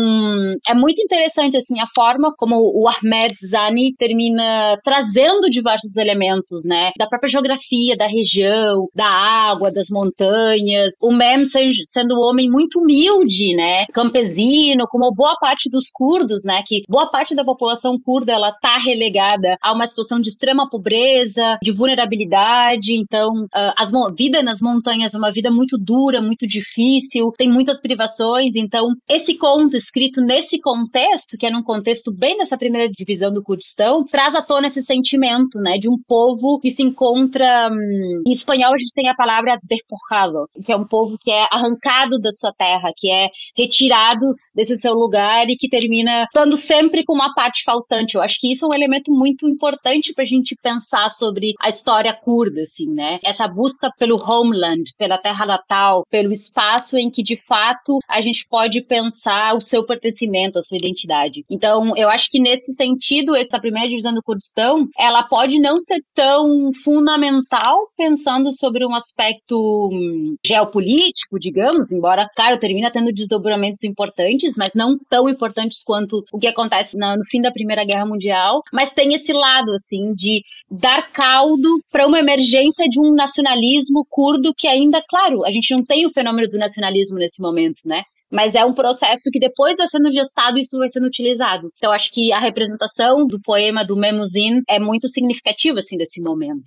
é 0.68 0.74
muito 0.74 1.00
interessante, 1.00 1.56
assim, 1.56 1.80
a 1.80 1.86
forma 1.94 2.28
como 2.36 2.56
o 2.56 2.88
Ahmed 2.88 3.34
Zani 3.46 3.94
termina 3.96 4.76
trazendo 4.84 5.48
diversos 5.48 5.96
elementos, 5.96 6.64
né? 6.64 6.90
Da 6.98 7.06
própria 7.06 7.30
geografia 7.30 7.96
da 7.96 8.06
região, 8.06 8.88
da 8.94 9.08
água, 9.08 9.70
das 9.70 9.86
montanhas. 9.90 10.94
O 11.02 11.12
Mem 11.12 11.44
sendo 11.44 12.16
um 12.16 12.22
homem 12.22 12.50
muito 12.50 12.80
humilde, 12.80 13.54
né? 13.54 13.86
Campesino, 13.92 14.86
como 14.88 15.12
boa 15.14 15.36
parte 15.40 15.70
dos 15.70 15.84
curdos, 15.92 16.42
né? 16.44 16.62
Que 16.66 16.82
boa 16.88 17.10
parte 17.10 17.34
da 17.34 17.44
população 17.44 17.96
curda, 18.04 18.32
ela 18.32 18.52
tá 18.60 18.78
relegada 18.78 19.56
a 19.62 19.72
uma 19.72 19.86
situação 19.86 20.20
de 20.20 20.28
extrema 20.28 20.68
pobreza, 20.68 21.58
de 21.62 21.72
vulnerabilidade. 21.72 22.92
Então, 22.94 23.30
uh, 23.44 23.72
as 23.76 23.90
vida 24.16 24.42
nas 24.42 24.60
montanhas 24.60 25.14
é 25.14 25.18
uma 25.18 25.30
vida 25.30 25.50
muito 25.50 25.76
dura, 25.78 26.20
muito 26.20 26.46
difícil, 26.46 27.32
tem 27.36 27.50
muitas 27.50 27.80
privações. 27.80 28.52
Então, 28.54 28.87
esse 29.08 29.36
conto 29.36 29.76
escrito 29.76 30.20
nesse 30.20 30.60
contexto, 30.60 31.36
que 31.38 31.46
é 31.46 31.50
num 31.50 31.62
contexto 31.62 32.12
bem 32.12 32.36
dessa 32.38 32.56
primeira 32.56 32.88
divisão 32.88 33.32
do 33.32 33.42
Kurdistão, 33.42 34.04
traz 34.04 34.34
à 34.34 34.42
tona 34.42 34.66
esse 34.66 34.82
sentimento, 34.82 35.58
né, 35.58 35.78
de 35.78 35.88
um 35.88 35.96
povo 36.06 36.58
que 36.60 36.70
se 36.70 36.82
encontra. 36.82 37.68
Hum, 37.70 38.22
em 38.26 38.32
espanhol, 38.32 38.74
a 38.74 38.78
gente 38.78 38.92
tem 38.94 39.08
a 39.08 39.14
palavra 39.14 39.56
despojado, 39.64 40.48
que 40.64 40.72
é 40.72 40.76
um 40.76 40.86
povo 40.86 41.16
que 41.20 41.30
é 41.30 41.46
arrancado 41.50 42.18
da 42.18 42.32
sua 42.32 42.52
terra, 42.52 42.92
que 42.96 43.10
é 43.10 43.28
retirado 43.56 44.34
desse 44.54 44.76
seu 44.76 44.94
lugar 44.94 45.48
e 45.48 45.56
que 45.56 45.68
termina 45.68 46.24
estando 46.24 46.56
sempre 46.56 47.04
com 47.04 47.14
uma 47.14 47.32
parte 47.34 47.62
faltante. 47.64 48.16
Eu 48.16 48.22
acho 48.22 48.38
que 48.40 48.52
isso 48.52 48.64
é 48.64 48.68
um 48.68 48.74
elemento 48.74 49.10
muito 49.10 49.48
importante 49.48 50.12
para 50.12 50.24
a 50.24 50.26
gente 50.26 50.54
pensar 50.62 51.08
sobre 51.10 51.54
a 51.60 51.68
história 51.68 52.12
curda, 52.12 52.62
assim, 52.62 52.86
né? 52.86 53.18
Essa 53.24 53.46
busca 53.46 53.90
pelo 53.98 54.16
homeland, 54.16 54.82
pela 54.98 55.18
terra 55.18 55.46
natal, 55.46 56.04
pelo 56.10 56.32
espaço 56.32 56.96
em 56.96 57.10
que 57.10 57.22
de 57.22 57.36
fato 57.36 57.98
a 58.08 58.20
gente 58.20 58.46
pode 58.48 58.67
pensar 58.82 59.56
o 59.56 59.60
seu 59.60 59.84
pertencimento, 59.84 60.58
a 60.58 60.62
sua 60.62 60.76
identidade. 60.78 61.44
Então, 61.50 61.96
eu 61.96 62.08
acho 62.08 62.28
que 62.30 62.40
nesse 62.40 62.72
sentido, 62.72 63.34
essa 63.34 63.60
primeira 63.60 63.88
divisão 63.88 64.14
do 64.14 64.22
Kurdistão, 64.22 64.86
ela 64.98 65.22
pode 65.22 65.58
não 65.58 65.80
ser 65.80 66.00
tão 66.14 66.70
fundamental 66.82 67.88
pensando 67.96 68.52
sobre 68.52 68.86
um 68.86 68.94
aspecto 68.94 69.90
hum, 69.92 70.36
geopolítico, 70.44 71.38
digamos, 71.38 71.90
embora, 71.90 72.26
claro, 72.36 72.58
termina 72.58 72.90
tendo 72.90 73.12
desdobramentos 73.12 73.82
importantes, 73.84 74.56
mas 74.56 74.74
não 74.74 74.96
tão 75.08 75.28
importantes 75.28 75.82
quanto 75.82 76.22
o 76.32 76.38
que 76.38 76.46
acontece 76.46 76.96
no 76.98 77.24
fim 77.26 77.40
da 77.40 77.50
Primeira 77.50 77.84
Guerra 77.84 78.06
Mundial, 78.06 78.62
mas 78.72 78.92
tem 78.92 79.14
esse 79.14 79.32
lado, 79.32 79.72
assim, 79.72 80.12
de 80.14 80.42
dar 80.70 81.10
caldo 81.12 81.80
para 81.90 82.06
uma 82.06 82.18
emergência 82.18 82.86
de 82.88 83.00
um 83.00 83.14
nacionalismo 83.14 84.04
curdo 84.08 84.52
que 84.56 84.66
ainda, 84.68 85.02
claro, 85.08 85.44
a 85.44 85.50
gente 85.50 85.74
não 85.74 85.82
tem 85.84 86.06
o 86.06 86.10
fenômeno 86.10 86.48
do 86.48 86.58
nacionalismo 86.58 87.18
nesse 87.18 87.40
momento, 87.40 87.80
né? 87.84 88.02
Mas 88.30 88.54
é 88.54 88.64
um 88.64 88.74
processo 88.74 89.30
que 89.32 89.38
depois 89.38 89.78
vai 89.78 89.86
sendo 89.86 90.10
gestado 90.12 90.58
e 90.58 90.62
isso 90.62 90.78
vai 90.78 90.88
sendo 90.88 91.06
utilizado. 91.06 91.70
Então 91.76 91.90
acho 91.90 92.12
que 92.12 92.32
a 92.32 92.38
representação 92.38 93.26
do 93.26 93.40
poema 93.40 93.84
do 93.84 93.96
Memuzin 93.96 94.62
é 94.68 94.78
muito 94.78 95.08
significativa 95.08 95.78
assim 95.78 95.96
desse 95.96 96.20
momento. 96.20 96.64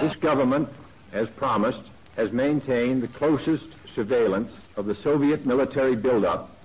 This 0.00 0.14
government, 0.14 0.68
as 1.12 1.28
promised, 1.30 1.82
has 2.16 2.30
maintained 2.32 3.02
the 3.02 3.18
closest 3.18 3.66
surveillance 3.94 4.52
of 4.76 4.88
the 4.88 4.94
Soviet 5.02 5.46
military 5.46 5.96
buildup 5.96 6.57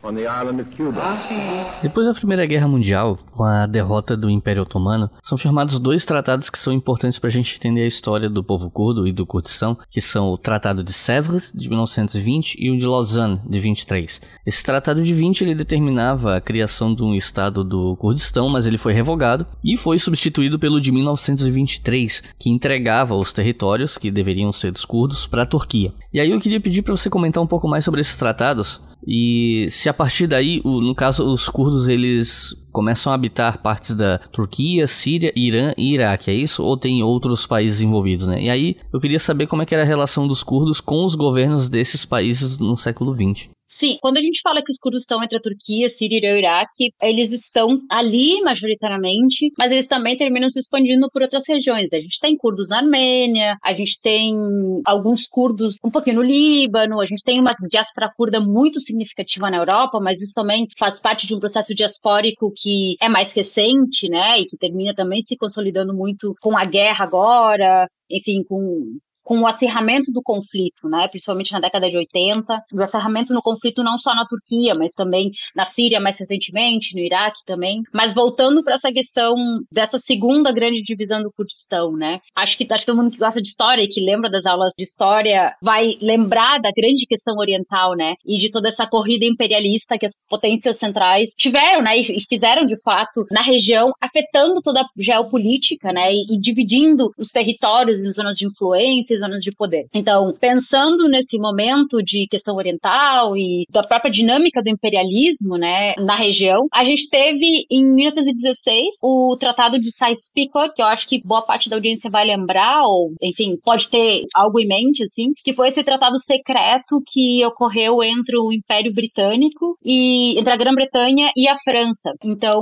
depois 1.81 2.05
da 2.05 2.13
Primeira 2.13 2.45
Guerra 2.45 2.67
Mundial, 2.67 3.17
com 3.31 3.45
a 3.45 3.65
derrota 3.65 4.17
do 4.17 4.29
Império 4.29 4.63
Otomano, 4.63 5.09
são 5.23 5.37
firmados 5.37 5.79
dois 5.79 6.05
tratados 6.05 6.49
que 6.49 6.59
são 6.59 6.73
importantes 6.73 7.17
para 7.17 7.29
a 7.29 7.31
gente 7.31 7.55
entender 7.55 7.83
a 7.83 7.87
história 7.87 8.29
do 8.29 8.43
povo 8.43 8.69
curdo 8.69 9.07
e 9.07 9.13
do 9.13 9.25
Kurdistão, 9.25 9.77
que 9.89 10.01
são 10.01 10.27
o 10.27 10.37
Tratado 10.37 10.83
de 10.83 10.91
Sèvres, 10.91 11.53
de 11.55 11.69
1920, 11.69 12.57
e 12.59 12.69
o 12.69 12.77
de 12.77 12.85
Lausanne, 12.85 13.39
de 13.47 13.59
23. 13.61 14.21
Esse 14.45 14.61
Tratado 14.61 15.01
de 15.01 15.13
20 15.13 15.41
ele 15.41 15.55
determinava 15.55 16.35
a 16.35 16.41
criação 16.41 16.93
de 16.93 17.01
um 17.01 17.15
Estado 17.15 17.63
do 17.63 17.95
Kurdistão, 17.95 18.49
mas 18.49 18.65
ele 18.65 18.77
foi 18.77 18.91
revogado 18.91 19.47
e 19.63 19.77
foi 19.77 19.97
substituído 19.97 20.59
pelo 20.59 20.81
de 20.81 20.91
1923, 20.91 22.23
que 22.37 22.49
entregava 22.49 23.15
os 23.15 23.31
territórios 23.31 23.97
que 23.97 24.11
deveriam 24.11 24.51
ser 24.51 24.71
dos 24.71 24.83
curdos 24.83 25.25
para 25.25 25.43
a 25.43 25.45
Turquia. 25.45 25.93
E 26.13 26.19
aí 26.19 26.31
eu 26.31 26.41
queria 26.41 26.59
pedir 26.59 26.81
para 26.81 26.95
você 26.95 27.09
comentar 27.09 27.41
um 27.41 27.47
pouco 27.47 27.69
mais 27.69 27.85
sobre 27.85 28.01
esses 28.01 28.17
tratados, 28.17 28.81
e 29.07 29.67
se 29.69 29.89
a 29.89 29.93
partir 29.93 30.27
daí, 30.27 30.61
o, 30.63 30.81
no 30.81 30.95
caso, 30.95 31.25
os 31.25 31.49
curdos 31.49 31.87
eles 31.87 32.55
começam 32.71 33.11
a 33.11 33.15
habitar 33.15 33.61
partes 33.61 33.93
da 33.93 34.17
Turquia, 34.17 34.87
Síria, 34.87 35.31
Irã 35.35 35.73
e 35.77 35.93
Iraque, 35.93 36.31
é 36.31 36.33
isso? 36.33 36.63
Ou 36.63 36.75
tem 36.75 37.03
outros 37.03 37.45
países 37.45 37.81
envolvidos, 37.81 38.27
né? 38.27 38.41
E 38.41 38.49
aí 38.49 38.77
eu 38.91 38.99
queria 38.99 39.19
saber 39.19 39.47
como 39.47 39.61
é 39.61 39.65
que 39.65 39.75
era 39.75 39.83
a 39.83 39.87
relação 39.87 40.27
dos 40.27 40.41
curdos 40.41 40.81
com 40.81 41.05
os 41.05 41.15
governos 41.15 41.69
desses 41.69 42.05
países 42.05 42.57
no 42.57 42.75
século 42.75 43.13
XX. 43.13 43.49
Sim, 43.83 43.97
quando 43.99 44.17
a 44.17 44.21
gente 44.21 44.39
fala 44.41 44.63
que 44.63 44.71
os 44.71 44.77
curdos 44.77 45.01
estão 45.01 45.21
entre 45.21 45.37
a 45.37 45.41
Turquia, 45.41 45.89
Síria 45.89 46.29
e 46.29 46.33
o 46.33 46.37
Iraque, 46.37 46.93
eles 47.01 47.33
estão 47.33 47.67
ali 47.91 48.41
majoritariamente, 48.41 49.51
mas 49.57 49.73
eles 49.73 49.87
também 49.87 50.17
terminam 50.17 50.49
se 50.49 50.57
expandindo 50.57 51.09
por 51.11 51.21
outras 51.21 51.43
regiões. 51.45 51.91
A 51.91 51.99
gente 51.99 52.17
tem 52.17 52.37
curdos 52.37 52.69
na 52.69 52.77
Armênia, 52.77 53.57
a 53.61 53.73
gente 53.73 53.99
tem 54.01 54.37
alguns 54.85 55.27
curdos 55.27 55.75
um 55.83 55.91
pouquinho 55.91 56.15
no 56.15 56.21
Líbano, 56.21 57.01
a 57.01 57.05
gente 57.05 57.23
tem 57.25 57.41
uma 57.41 57.53
diáspora 57.69 58.09
curda 58.15 58.39
muito 58.39 58.79
significativa 58.79 59.51
na 59.51 59.57
Europa, 59.57 59.99
mas 59.99 60.21
isso 60.21 60.33
também 60.33 60.65
faz 60.79 60.97
parte 61.01 61.27
de 61.27 61.35
um 61.35 61.39
processo 61.41 61.75
diaspórico 61.75 62.53
que 62.55 62.95
é 63.01 63.09
mais 63.09 63.33
recente, 63.33 64.07
né, 64.07 64.39
e 64.39 64.45
que 64.45 64.55
termina 64.55 64.95
também 64.95 65.21
se 65.21 65.35
consolidando 65.35 65.93
muito 65.93 66.33
com 66.39 66.57
a 66.57 66.63
guerra 66.63 67.03
agora, 67.03 67.85
enfim, 68.09 68.45
com 68.47 68.97
com 69.23 69.39
o 69.39 69.47
acirramento 69.47 70.11
do 70.11 70.21
conflito, 70.21 70.87
né, 70.89 71.07
principalmente 71.07 71.51
na 71.51 71.59
década 71.59 71.89
de 71.89 71.97
80, 71.97 72.61
do 72.71 72.83
acirramento 72.83 73.33
no 73.33 73.41
conflito 73.41 73.83
não 73.83 73.97
só 73.97 74.13
na 74.13 74.25
Turquia, 74.25 74.75
mas 74.75 74.93
também 74.93 75.31
na 75.55 75.65
Síria 75.65 75.99
mais 75.99 76.19
recentemente, 76.19 76.95
no 76.95 77.01
Iraque 77.01 77.39
também. 77.45 77.81
Mas 77.93 78.13
voltando 78.13 78.63
para 78.63 78.75
essa 78.75 78.91
questão 78.91 79.35
dessa 79.71 79.97
segunda 79.97 80.51
grande 80.51 80.81
divisão 80.81 81.21
do 81.21 81.31
Kurdistão, 81.31 81.93
né? 81.93 82.19
Acho 82.35 82.57
que, 82.57 82.65
todo 82.65 82.97
mundo 82.97 83.11
que 83.11 83.17
gosta 83.17 83.41
de 83.41 83.47
história 83.47 83.81
e 83.81 83.87
que 83.87 84.01
lembra 84.01 84.29
das 84.29 84.45
aulas 84.45 84.73
de 84.77 84.83
história 84.83 85.55
vai 85.61 85.97
lembrar 86.01 86.59
da 86.59 86.71
grande 86.75 87.05
questão 87.05 87.37
oriental, 87.37 87.95
né? 87.95 88.15
E 88.25 88.37
de 88.37 88.49
toda 88.51 88.67
essa 88.67 88.85
corrida 88.87 89.25
imperialista 89.25 89.97
que 89.97 90.05
as 90.05 90.13
potências 90.29 90.77
centrais 90.77 91.29
tiveram, 91.37 91.81
né? 91.81 91.97
E, 91.97 92.21
fizeram 92.27 92.65
de 92.65 92.81
fato 92.81 93.25
na 93.31 93.41
região, 93.41 93.91
afetando 94.01 94.61
toda 94.61 94.81
a 94.81 94.85
geopolítica, 94.97 95.91
né? 95.93 96.13
E, 96.13 96.35
e 96.35 96.39
dividindo 96.39 97.11
os 97.17 97.29
territórios 97.29 97.99
em 98.01 98.11
zonas 98.11 98.37
de 98.37 98.45
influência 98.45 99.12
zonas 99.19 99.41
de 99.41 99.51
poder. 99.51 99.85
Então, 99.93 100.33
pensando 100.39 101.07
nesse 101.07 101.37
momento 101.37 102.01
de 102.03 102.27
questão 102.29 102.55
oriental 102.55 103.35
e 103.37 103.65
da 103.69 103.83
própria 103.83 104.11
dinâmica 104.11 104.61
do 104.61 104.69
imperialismo, 104.69 105.57
né, 105.57 105.93
na 105.97 106.15
região, 106.15 106.67
a 106.73 106.83
gente 106.83 107.09
teve 107.09 107.65
em 107.69 107.83
1916 107.83 108.95
o 109.03 109.35
Tratado 109.37 109.79
de 109.79 109.91
Sykes-Picot, 109.91 110.73
que 110.75 110.81
eu 110.81 110.85
acho 110.85 111.07
que 111.07 111.21
boa 111.23 111.41
parte 111.41 111.69
da 111.69 111.75
audiência 111.75 112.09
vai 112.09 112.25
lembrar, 112.25 112.83
ou, 112.83 113.11
enfim, 113.21 113.55
pode 113.63 113.89
ter 113.89 114.23
algo 114.33 114.59
em 114.59 114.67
mente, 114.67 115.03
assim, 115.03 115.31
que 115.43 115.53
foi 115.53 115.67
esse 115.67 115.83
tratado 115.83 116.19
secreto 116.19 117.01
que 117.07 117.45
ocorreu 117.45 118.03
entre 118.03 118.37
o 118.37 118.51
Império 118.51 118.93
Britânico 118.93 119.77
e 119.83 120.37
entre 120.39 120.51
a 120.51 120.57
Grã-Bretanha 120.57 121.29
e 121.35 121.47
a 121.47 121.55
França. 121.63 122.11
Então, 122.23 122.61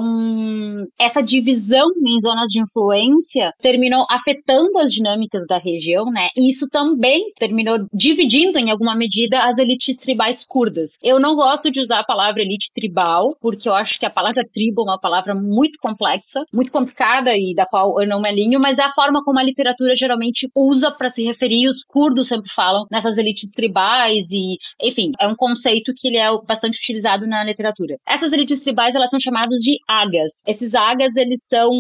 essa 1.00 1.22
divisão 1.22 1.88
em 2.06 2.20
zonas 2.20 2.50
de 2.50 2.62
influência 2.62 3.52
terminou 3.62 4.06
afetando 4.10 4.78
as 4.80 4.92
dinâmicas 4.92 5.46
da 5.48 5.58
região, 5.58 6.06
né? 6.06 6.30
Isso 6.50 6.68
também 6.70 7.32
terminou 7.38 7.86
dividindo, 7.94 8.58
em 8.58 8.72
alguma 8.72 8.96
medida, 8.96 9.44
as 9.44 9.58
elites 9.58 9.96
tribais 9.98 10.44
curdas. 10.44 10.98
Eu 11.04 11.20
não 11.20 11.36
gosto 11.36 11.70
de 11.70 11.80
usar 11.80 12.00
a 12.00 12.04
palavra 12.04 12.42
elite 12.42 12.72
tribal, 12.74 13.36
porque 13.40 13.70
eu 13.70 13.74
acho 13.74 14.00
que 14.00 14.06
a 14.06 14.10
palavra 14.10 14.44
tribo 14.52 14.82
é 14.82 14.86
uma 14.86 15.00
palavra 15.00 15.36
muito 15.36 15.78
complexa, 15.80 16.44
muito 16.52 16.72
complicada 16.72 17.38
e 17.38 17.54
da 17.56 17.66
qual 17.66 18.02
eu 18.02 18.08
não 18.08 18.22
me 18.22 18.30
alinho, 18.30 18.60
mas 18.60 18.80
é 18.80 18.84
a 18.84 18.92
forma 18.92 19.24
como 19.24 19.38
a 19.40 19.44
literatura 19.44 19.96
geralmente 19.96 20.50
usa 20.56 20.90
para 20.90 21.12
se 21.12 21.24
referir, 21.24 21.70
os 21.70 21.84
curdos 21.84 22.28
sempre 22.28 22.52
falam 22.52 22.86
nessas 22.90 23.18
elites 23.18 23.52
tribais 23.52 24.32
e, 24.32 24.58
enfim, 24.82 25.12
é 25.20 25.28
um 25.28 25.36
conceito 25.36 25.94
que 25.96 26.08
ele 26.08 26.18
é 26.18 26.30
bastante 26.48 26.80
utilizado 26.80 27.28
na 27.28 27.44
literatura. 27.44 27.98
Essas 28.08 28.34
elites 28.34 28.62
tribais, 28.62 28.96
elas 28.96 29.10
são 29.10 29.20
chamadas 29.20 29.60
de 29.60 29.78
agas. 29.88 30.44
Esses 30.48 30.74
agas, 30.74 31.16
eles 31.16 31.46
são 31.46 31.72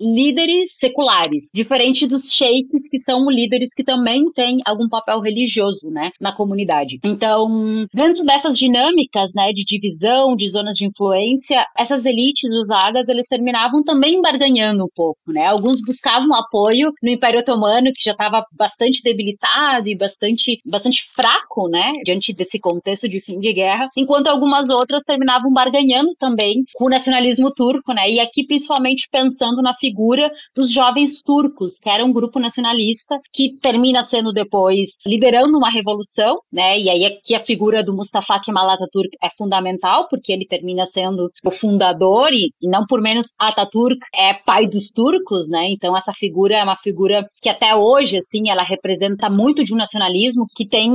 líderes 0.00 0.76
seculares, 0.78 1.50
diferente 1.54 2.06
dos 2.06 2.32
sheiks, 2.32 2.88
que 2.88 2.98
são 2.98 3.28
líderes 3.30 3.74
que 3.74 3.81
também 3.82 4.24
têm 4.32 4.58
algum 4.66 4.88
papel 4.88 5.20
religioso, 5.20 5.90
né, 5.90 6.10
na 6.20 6.32
comunidade. 6.32 6.98
Então, 7.04 7.86
dentro 7.92 8.24
dessas 8.24 8.58
dinâmicas, 8.58 9.32
né, 9.34 9.52
de 9.52 9.64
divisão, 9.64 10.34
de 10.36 10.48
zonas 10.48 10.76
de 10.76 10.86
influência, 10.86 11.64
essas 11.76 12.04
elites, 12.04 12.50
os 12.52 12.70
agas, 12.70 13.08
eles 13.08 13.26
terminavam 13.26 13.82
também 13.82 14.20
barganhando 14.20 14.84
um 14.84 14.88
pouco, 14.94 15.20
né? 15.28 15.46
Alguns 15.46 15.80
buscavam 15.80 16.34
apoio 16.34 16.92
no 17.02 17.10
Império 17.10 17.40
Otomano, 17.40 17.92
que 17.94 18.04
já 18.04 18.12
estava 18.12 18.42
bastante 18.56 19.02
debilitado 19.02 19.88
e 19.88 19.96
bastante, 19.96 20.60
bastante 20.64 21.02
fraco, 21.14 21.68
né, 21.68 21.92
diante 22.04 22.32
desse 22.32 22.58
contexto 22.58 23.08
de 23.08 23.20
fim 23.20 23.38
de 23.38 23.52
guerra, 23.52 23.88
enquanto 23.96 24.28
algumas 24.28 24.70
outras 24.70 25.02
terminavam 25.04 25.52
barganhando 25.52 26.14
também 26.18 26.62
com 26.74 26.86
o 26.86 26.90
nacionalismo 26.90 27.52
turco, 27.52 27.92
né? 27.92 28.10
E 28.10 28.20
aqui 28.20 28.44
principalmente 28.46 29.08
pensando 29.10 29.62
na 29.62 29.74
figura 29.74 30.30
dos 30.54 30.70
jovens 30.70 31.22
turcos, 31.22 31.78
que 31.78 31.88
era 31.88 32.04
um 32.04 32.12
grupo 32.12 32.38
nacionalista 32.38 33.18
que 33.32 33.56
termina 33.72 34.02
sendo 34.04 34.32
depois 34.32 34.90
liderando 35.06 35.56
uma 35.56 35.70
revolução, 35.70 36.38
né? 36.52 36.78
E 36.78 36.90
aí 36.90 37.04
aqui 37.06 37.34
a 37.34 37.44
figura 37.44 37.82
do 37.82 37.94
Mustafa 37.94 38.38
Kemal 38.40 38.68
Atatürk 38.68 39.16
é 39.22 39.28
fundamental, 39.36 40.06
porque 40.08 40.30
ele 40.30 40.46
termina 40.46 40.84
sendo 40.84 41.30
o 41.44 41.50
fundador 41.50 42.28
e, 42.32 42.50
e 42.60 42.68
não 42.68 42.84
por 42.86 43.00
menos 43.00 43.28
Atatürk 43.38 43.98
é 44.14 44.34
pai 44.34 44.66
dos 44.66 44.90
turcos, 44.90 45.48
né? 45.48 45.70
Então 45.70 45.96
essa 45.96 46.12
figura 46.12 46.56
é 46.56 46.62
uma 46.62 46.76
figura 46.76 47.26
que 47.40 47.48
até 47.48 47.74
hoje, 47.74 48.18
assim, 48.18 48.50
ela 48.50 48.62
representa 48.62 49.30
muito 49.30 49.64
de 49.64 49.72
um 49.72 49.78
nacionalismo 49.78 50.44
que 50.54 50.66
tem 50.66 50.90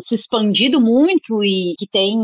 se 0.00 0.14
expandido 0.14 0.80
muito 0.80 1.44
e 1.44 1.74
que 1.78 1.86
tem 1.86 2.16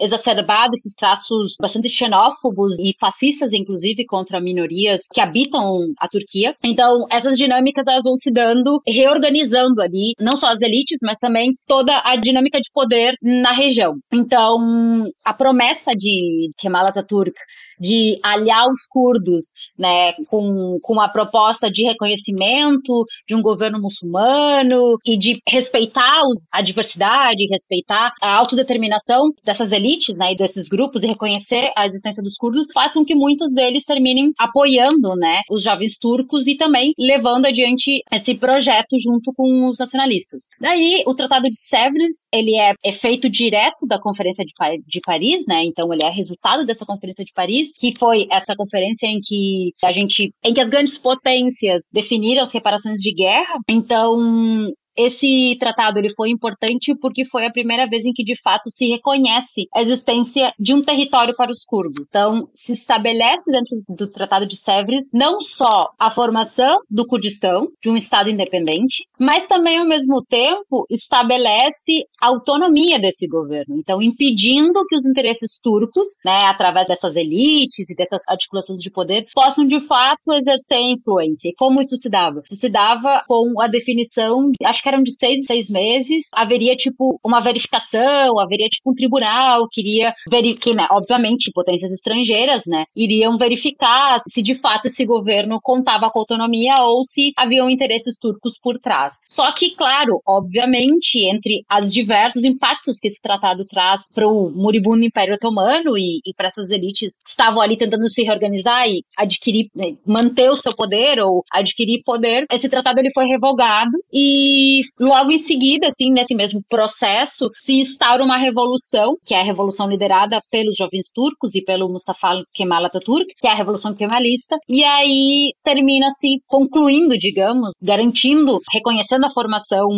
exacerbado 0.00 0.74
esses 0.74 0.94
traços 0.94 1.54
bastante 1.60 1.88
xenófobos 1.88 2.78
e 2.78 2.94
fascistas, 3.00 3.52
inclusive, 3.52 4.04
contra 4.06 4.40
minorias 4.40 5.02
que 5.12 5.20
habitam 5.20 5.92
a 5.98 6.08
Turquia. 6.08 6.54
Então, 6.64 7.06
essas 7.10 7.36
dinâmicas 7.36 7.86
elas 7.86 8.04
vão 8.04 8.16
se 8.16 8.30
dando, 8.30 8.80
reorganizando 8.86 9.55
ali, 9.80 10.12
não 10.20 10.36
só 10.36 10.48
as 10.48 10.60
elites, 10.60 10.98
mas 11.02 11.18
também 11.18 11.54
toda 11.66 12.00
a 12.04 12.16
dinâmica 12.16 12.60
de 12.60 12.70
poder 12.72 13.14
na 13.22 13.52
região. 13.52 13.94
Então, 14.12 15.06
a 15.24 15.34
promessa 15.34 15.92
de 15.92 16.50
Kemal 16.58 16.86
Atatürk 16.86 17.34
de 17.80 18.18
aliar 18.22 18.68
os 18.70 18.86
curdos 18.88 19.52
né, 19.78 20.12
com, 20.28 20.78
com 20.82 21.00
a 21.00 21.08
proposta 21.08 21.70
de 21.70 21.84
reconhecimento 21.84 23.04
de 23.26 23.34
um 23.34 23.42
governo 23.42 23.80
muçulmano 23.80 24.96
e 25.04 25.16
de 25.16 25.40
respeitar 25.48 26.20
a 26.50 26.62
diversidade, 26.62 27.46
respeitar 27.50 28.12
a 28.20 28.36
autodeterminação 28.36 29.30
dessas 29.44 29.72
elites 29.72 30.16
né, 30.16 30.32
e 30.32 30.36
desses 30.36 30.68
grupos 30.68 31.02
e 31.02 31.06
reconhecer 31.06 31.72
a 31.76 31.86
existência 31.86 32.22
dos 32.22 32.36
curdos, 32.36 32.66
faz 32.72 32.94
com 32.94 33.04
que 33.04 33.14
muitos 33.14 33.52
deles 33.52 33.84
terminem 33.84 34.32
apoiando 34.38 35.14
né, 35.16 35.42
os 35.50 35.62
jovens 35.62 35.96
turcos 35.98 36.46
e 36.46 36.56
também 36.56 36.92
levando 36.98 37.46
adiante 37.46 38.02
esse 38.12 38.34
projeto 38.34 38.98
junto 38.98 39.32
com 39.34 39.68
os 39.68 39.78
nacionalistas. 39.78 40.44
Daí, 40.60 41.02
o 41.06 41.14
Tratado 41.14 41.48
de 41.48 41.58
Sèvres, 41.58 42.28
ele 42.32 42.56
é 42.56 42.74
efeito 42.84 43.28
direto 43.28 43.86
da 43.86 44.00
Conferência 44.00 44.44
de, 44.44 44.52
de 44.86 45.00
Paris, 45.00 45.44
né, 45.46 45.64
então 45.64 45.92
ele 45.92 46.04
é 46.04 46.10
resultado 46.10 46.64
dessa 46.64 46.86
Conferência 46.86 47.24
de 47.24 47.32
Paris, 47.32 47.65
Que 47.72 47.96
foi 47.98 48.26
essa 48.30 48.54
conferência 48.56 49.06
em 49.06 49.20
que 49.22 49.72
a 49.82 49.92
gente, 49.92 50.32
em 50.44 50.54
que 50.54 50.60
as 50.60 50.70
grandes 50.70 50.98
potências 50.98 51.84
definiram 51.92 52.42
as 52.42 52.52
reparações 52.52 53.00
de 53.00 53.12
guerra. 53.12 53.58
Então, 53.68 54.72
esse 54.96 55.56
tratado 55.58 55.98
ele 55.98 56.14
foi 56.14 56.30
importante 56.30 56.94
porque 57.00 57.24
foi 57.24 57.46
a 57.46 57.52
primeira 57.52 57.86
vez 57.86 58.04
em 58.04 58.12
que 58.12 58.24
de 58.24 58.40
fato 58.40 58.70
se 58.70 58.86
reconhece 58.86 59.66
a 59.74 59.80
existência 59.80 60.52
de 60.58 60.74
um 60.74 60.82
território 60.82 61.34
para 61.36 61.50
os 61.50 61.64
curdos. 61.64 62.06
Então, 62.08 62.48
se 62.54 62.72
estabelece 62.72 63.50
dentro 63.50 63.76
do 63.88 64.08
Tratado 64.08 64.46
de 64.46 64.56
Sèvres 64.56 65.10
não 65.12 65.40
só 65.40 65.90
a 65.98 66.10
formação 66.10 66.78
do 66.90 67.06
Kurdistão, 67.06 67.68
de 67.82 67.90
um 67.90 67.96
estado 67.96 68.30
independente, 68.30 69.04
mas 69.18 69.46
também 69.46 69.78
ao 69.78 69.86
mesmo 69.86 70.22
tempo 70.22 70.86
estabelece 70.90 72.04
a 72.20 72.28
autonomia 72.28 72.98
desse 72.98 73.26
governo. 73.26 73.76
Então, 73.78 74.02
impedindo 74.02 74.84
que 74.86 74.96
os 74.96 75.06
interesses 75.06 75.58
turcos, 75.62 76.08
né, 76.24 76.46
através 76.46 76.88
dessas 76.88 77.16
elites 77.16 77.90
e 77.90 77.94
dessas 77.94 78.22
articulações 78.28 78.80
de 78.80 78.90
poder, 78.90 79.26
possam 79.34 79.66
de 79.66 79.80
fato 79.80 80.32
exercer 80.32 80.80
influência. 80.80 81.48
E 81.48 81.54
como 81.54 81.80
isso 81.80 81.96
se 81.96 82.08
dava? 82.08 82.40
Isso 82.44 82.60
se 82.60 82.68
dava 82.68 83.22
com 83.26 83.60
a 83.60 83.66
definição, 83.66 84.50
acho 84.64 84.82
que 84.86 84.88
eram 84.88 85.02
de 85.02 85.10
seis 85.10 85.38
em 85.38 85.40
seis 85.40 85.68
meses, 85.68 86.26
haveria, 86.32 86.76
tipo, 86.76 87.18
uma 87.24 87.40
verificação, 87.40 88.38
haveria, 88.38 88.68
tipo, 88.68 88.92
um 88.92 88.94
tribunal 88.94 89.66
que 89.68 89.80
iria 89.80 90.14
verificar, 90.30 90.74
né, 90.74 90.86
obviamente, 90.90 91.50
potências 91.52 91.90
estrangeiras, 91.92 92.62
né, 92.66 92.84
iriam 92.94 93.36
verificar 93.36 94.18
se 94.30 94.40
de 94.40 94.54
fato 94.54 94.86
esse 94.86 95.04
governo 95.04 95.58
contava 95.60 96.08
com 96.08 96.20
autonomia 96.20 96.82
ou 96.82 97.04
se 97.04 97.32
haviam 97.36 97.68
interesses 97.68 98.16
turcos 98.16 98.58
por 98.62 98.78
trás. 98.78 99.14
Só 99.28 99.52
que, 99.52 99.74
claro, 99.74 100.20
obviamente, 100.24 101.18
entre 101.26 101.62
os 101.82 101.92
diversos 101.92 102.44
impactos 102.44 102.98
que 103.00 103.08
esse 103.08 103.20
tratado 103.20 103.64
traz 103.66 104.02
para 104.14 104.28
o 104.28 104.50
moribundo 104.50 105.04
Império 105.04 105.34
Otomano 105.34 105.98
e, 105.98 106.20
e 106.24 106.32
para 106.36 106.46
essas 106.46 106.70
elites 106.70 107.18
que 107.24 107.30
estavam 107.30 107.60
ali 107.60 107.76
tentando 107.76 108.08
se 108.08 108.22
reorganizar 108.22 108.88
e 108.88 109.02
adquirir, 109.16 109.66
né, 109.74 109.96
manter 110.06 110.50
o 110.50 110.56
seu 110.56 110.74
poder 110.74 111.18
ou 111.20 111.42
adquirir 111.52 112.02
poder, 112.04 112.44
esse 112.52 112.68
tratado 112.68 113.00
ele 113.00 113.12
foi 113.12 113.26
revogado 113.26 113.90
e 114.12 114.75
logo 114.98 115.30
em 115.30 115.38
seguida, 115.38 115.88
assim, 115.88 116.10
nesse 116.10 116.34
mesmo 116.34 116.60
processo, 116.68 117.50
se 117.58 117.74
instaura 117.74 118.22
uma 118.24 118.36
revolução, 118.36 119.16
que 119.24 119.34
é 119.34 119.40
a 119.40 119.44
revolução 119.44 119.88
liderada 119.88 120.40
pelos 120.50 120.76
jovens 120.76 121.08
turcos 121.14 121.54
e 121.54 121.62
pelo 121.62 121.88
Mustafa 121.88 122.42
Kemal 122.54 122.84
Atatürk, 122.84 123.26
que 123.38 123.46
é 123.46 123.50
a 123.50 123.54
revolução 123.54 123.94
kemalista, 123.94 124.56
e 124.68 124.82
aí 124.84 125.52
termina-se 125.64 126.36
concluindo, 126.46 127.16
digamos, 127.16 127.70
garantindo, 127.82 128.60
reconhecendo 128.72 129.24
a 129.24 129.30
formação 129.30 129.88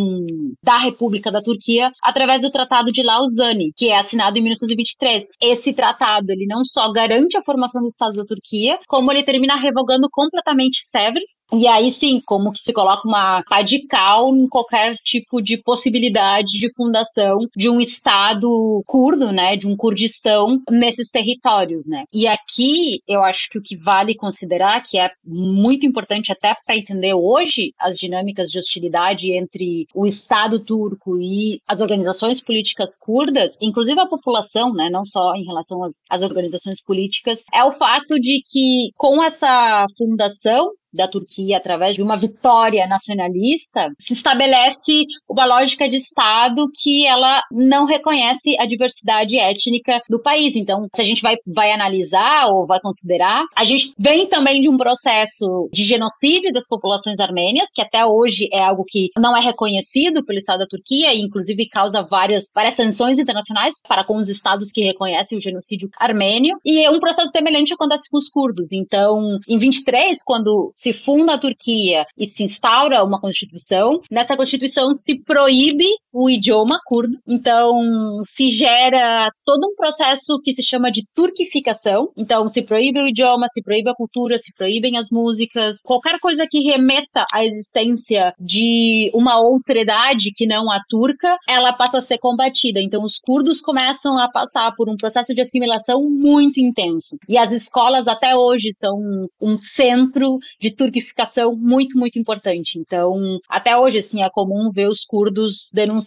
da 0.63 0.79
República 0.79 1.31
da 1.31 1.43
Turquia 1.43 1.91
através 2.03 2.43
do 2.43 2.51
Tratado 2.51 2.93
de 2.93 3.03
Lausanne, 3.03 3.73
que 3.77 3.89
é 3.89 3.99
assinado 3.99 4.39
em 4.39 4.43
1923. 4.43 5.25
Esse 5.41 5.73
tratado, 5.73 6.31
ele 6.31 6.47
não 6.47 6.65
só 6.65 6.91
garante 6.93 7.37
a 7.37 7.43
formação 7.43 7.83
do 7.83 7.89
Estado 7.89 8.17
da 8.17 8.25
Turquia, 8.25 8.79
como 8.87 9.11
ele 9.11 9.23
termina 9.23 9.57
revogando 9.57 10.09
completamente 10.11 10.83
Sèvres, 10.85 11.43
e 11.53 11.67
aí 11.67 11.91
sim, 11.91 12.21
como 12.27 12.53
que 12.53 12.61
se 12.61 12.73
coloca 12.73 13.07
uma 13.07 13.43
pá 13.49 13.63
de 13.63 13.87
cal 13.87 14.35
em 14.35 14.49
qualquer 14.49 14.68
qualquer 14.69 14.95
tipo 15.03 15.41
de 15.41 15.57
possibilidade 15.63 16.59
de 16.59 16.73
fundação 16.75 17.39
de 17.57 17.69
um 17.71 17.81
Estado 17.81 18.83
curdo, 18.87 19.33
né, 19.33 19.57
de 19.57 19.67
um 19.67 19.77
Kurdistão 19.77 20.61
nesses 20.71 21.11
territórios, 21.11 21.87
né. 21.89 22.05
E 22.13 22.27
aqui 22.27 23.01
eu 23.09 23.23
acho 23.23 23.49
que 23.51 23.59
o 23.59 23.63
que 23.63 23.77
vale 23.77 24.15
considerar, 24.15 24.83
que 24.83 24.99
é 24.99 25.11
muito 25.25 25.87
importante 25.87 26.31
até 26.31 26.55
para 26.67 26.77
entender 26.77 27.15
hoje 27.15 27.73
as 27.81 27.97
dinâmicas 27.97 28.51
de 28.51 28.59
hostilidade 28.59 29.33
entre 29.33 29.87
o 29.95 30.07
Estado 30.07 30.63
turco 30.63 31.19
e 31.19 31.61
as 31.67 31.81
organizações 31.81 32.41
políticas 32.41 32.97
curdas, 32.99 33.57
inclusive 33.61 33.99
a 33.99 34.07
população, 34.07 34.73
né, 34.73 34.91
não 34.91 35.05
só 35.05 35.35
em 35.35 35.45
relação 35.45 35.83
às, 35.83 36.03
às 36.11 36.23
organizações 36.23 36.83
políticas, 36.83 37.45
é 37.53 37.65
o 37.65 37.73
fato 37.73 38.19
de 38.21 38.43
que 38.47 38.91
com 38.97 39.23
essa 39.23 39.87
fundação 39.97 40.71
da 40.93 41.09
Turquia 41.09 41.57
através 41.57 41.97
de 41.97 42.03
uma 42.03 42.17
vitória 42.17 42.87
nacionalista, 42.87 43.91
se 44.01 44.13
estabelece 44.13 45.05
uma 45.29 45.45
lógica 45.45 45.89
de 45.89 45.97
Estado 45.97 46.69
que 46.75 47.07
ela 47.07 47.43
não 47.51 47.85
reconhece 47.85 48.57
a 48.59 48.67
diversidade 48.67 49.39
étnica 49.39 50.01
do 50.09 50.21
país. 50.21 50.57
Então, 50.57 50.87
se 50.95 51.03
a 51.03 51.05
gente 51.05 51.23
vai, 51.23 51.37
vai 51.47 51.73
analisar 51.73 52.47
ou 52.49 52.67
vai 52.67 52.81
considerar, 52.81 53.45
a 53.57 53.65
gente 53.65 53.93
vem 53.99 54.27
também 54.29 54.61
de 54.61 54.69
um 54.69 54.77
processo 54.77 55.69
de 55.73 55.85
genocídio 55.85 56.53
das 56.53 56.67
populações 56.67 57.21
armênias, 57.21 57.69
que 57.75 57.83
até 57.83 58.05
hoje 58.05 58.49
é 58.53 58.63
algo 58.63 58.85
que 58.87 59.09
não 59.17 59.37
é 59.37 59.41
reconhecido 59.41 60.25
pelo 60.25 60.39
Estado 60.39 60.61
da 60.61 60.67
Turquia 60.67 61.13
e, 61.15 61.21
inclusive, 61.21 61.69
causa 61.69 62.03
várias, 62.03 62.45
várias 62.55 62.75
sanções 62.75 63.19
internacionais 63.19 63.75
para 63.87 64.05
com 64.05 64.17
os 64.17 64.29
estados 64.29 64.71
que 64.71 64.83
reconhecem 64.83 65.39
o 65.39 65.41
genocídio 65.41 65.89
armênio. 65.99 66.57
E 66.65 66.85
é 66.85 66.91
um 66.91 67.01
processo 67.01 67.31
semelhante 67.31 67.75
acontece 67.75 68.09
com 68.11 68.19
os 68.19 68.29
curdos. 68.29 68.73
Então, 68.73 69.39
em 69.49 69.59
23, 69.59 70.23
quando 70.25 70.73
se 70.79 70.93
funda 70.93 71.35
a 71.35 71.39
Turquia 71.39 72.07
e 72.17 72.25
se 72.25 72.45
instaura 72.45 73.03
uma 73.03 73.21
constituição, 73.21 74.01
nessa 74.09 74.37
constituição 74.37 74.95
se 74.95 75.19
proíbe 75.25 75.89
o 76.13 76.29
idioma 76.31 76.79
curdo. 76.87 77.17
Então, 77.27 78.21
se 78.25 78.49
gera 78.49 79.29
todo 79.45 79.67
um 79.67 79.75
processo 79.75 80.41
que 80.43 80.53
se 80.53 80.63
chama 80.63 80.91
de 80.91 81.03
turquificação. 81.15 82.11
Então, 82.17 82.49
se 82.49 82.63
proíbe 82.63 83.01
o 83.01 83.09
idioma, 83.09 83.47
se 83.49 83.63
proíbe 83.63 83.91
a 83.91 83.95
cultura, 83.95 84.39
se 84.39 84.53
proíbem 84.57 84.97
as 84.97 85.11
músicas, 85.11 85.81
qualquer 85.83 86.19
coisa 86.21 86.47
que 86.49 86.61
remeta 86.61 87.25
à 87.33 87.45
existência 87.45 88.33
de 88.39 89.11
uma 89.15 89.39
outredade 89.39 90.31
que 90.35 90.47
não 90.47 90.71
a 90.71 90.81
turca, 90.89 91.37
ela 91.49 91.73
passa 91.73 91.99
a 91.99 92.03
ser 92.03 92.19
combatida. 92.19 92.81
Então, 92.81 93.03
os 93.03 93.19
curdos 93.19 93.61
começam 93.61 94.19
a 94.19 94.29
passar 94.31 94.73
por 94.77 94.89
um 94.89 94.97
processo 94.97 95.35
de 95.35 95.43
assimilação 95.43 96.09
muito 96.11 96.61
intenso. 96.61 97.17
E 97.29 97.37
as 97.37 97.53
escolas 97.53 98.09
até 98.09 98.35
hoje 98.35 98.73
são 98.73 99.29
um 99.41 99.57
centro 99.57 100.39
de 100.61 100.71
turquificação 100.71 101.55
muito, 101.55 101.99
muito 101.99 102.19
importante. 102.19 102.79
Então, 102.79 103.39
até 103.49 103.77
hoje, 103.77 103.99
assim, 103.99 104.23
é 104.23 104.31
comum 104.31 104.71
ver 104.71 104.89
os 104.89 105.05
curdos 105.05 105.69
denunciando 105.73 105.98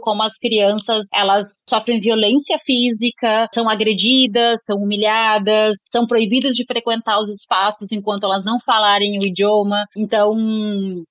como 0.00 0.22
as 0.22 0.36
crianças, 0.38 1.06
elas 1.12 1.64
sofrem 1.68 2.00
violência 2.00 2.56
física, 2.64 3.48
são 3.52 3.68
agredidas, 3.68 4.64
são 4.64 4.78
humilhadas, 4.78 5.78
são 5.88 6.06
proibidas 6.06 6.54
de 6.54 6.64
frequentar 6.64 7.18
os 7.20 7.28
espaços 7.28 7.92
enquanto 7.92 8.24
elas 8.24 8.44
não 8.44 8.58
falarem 8.60 9.18
o 9.18 9.26
idioma. 9.26 9.84
Então, 9.96 10.34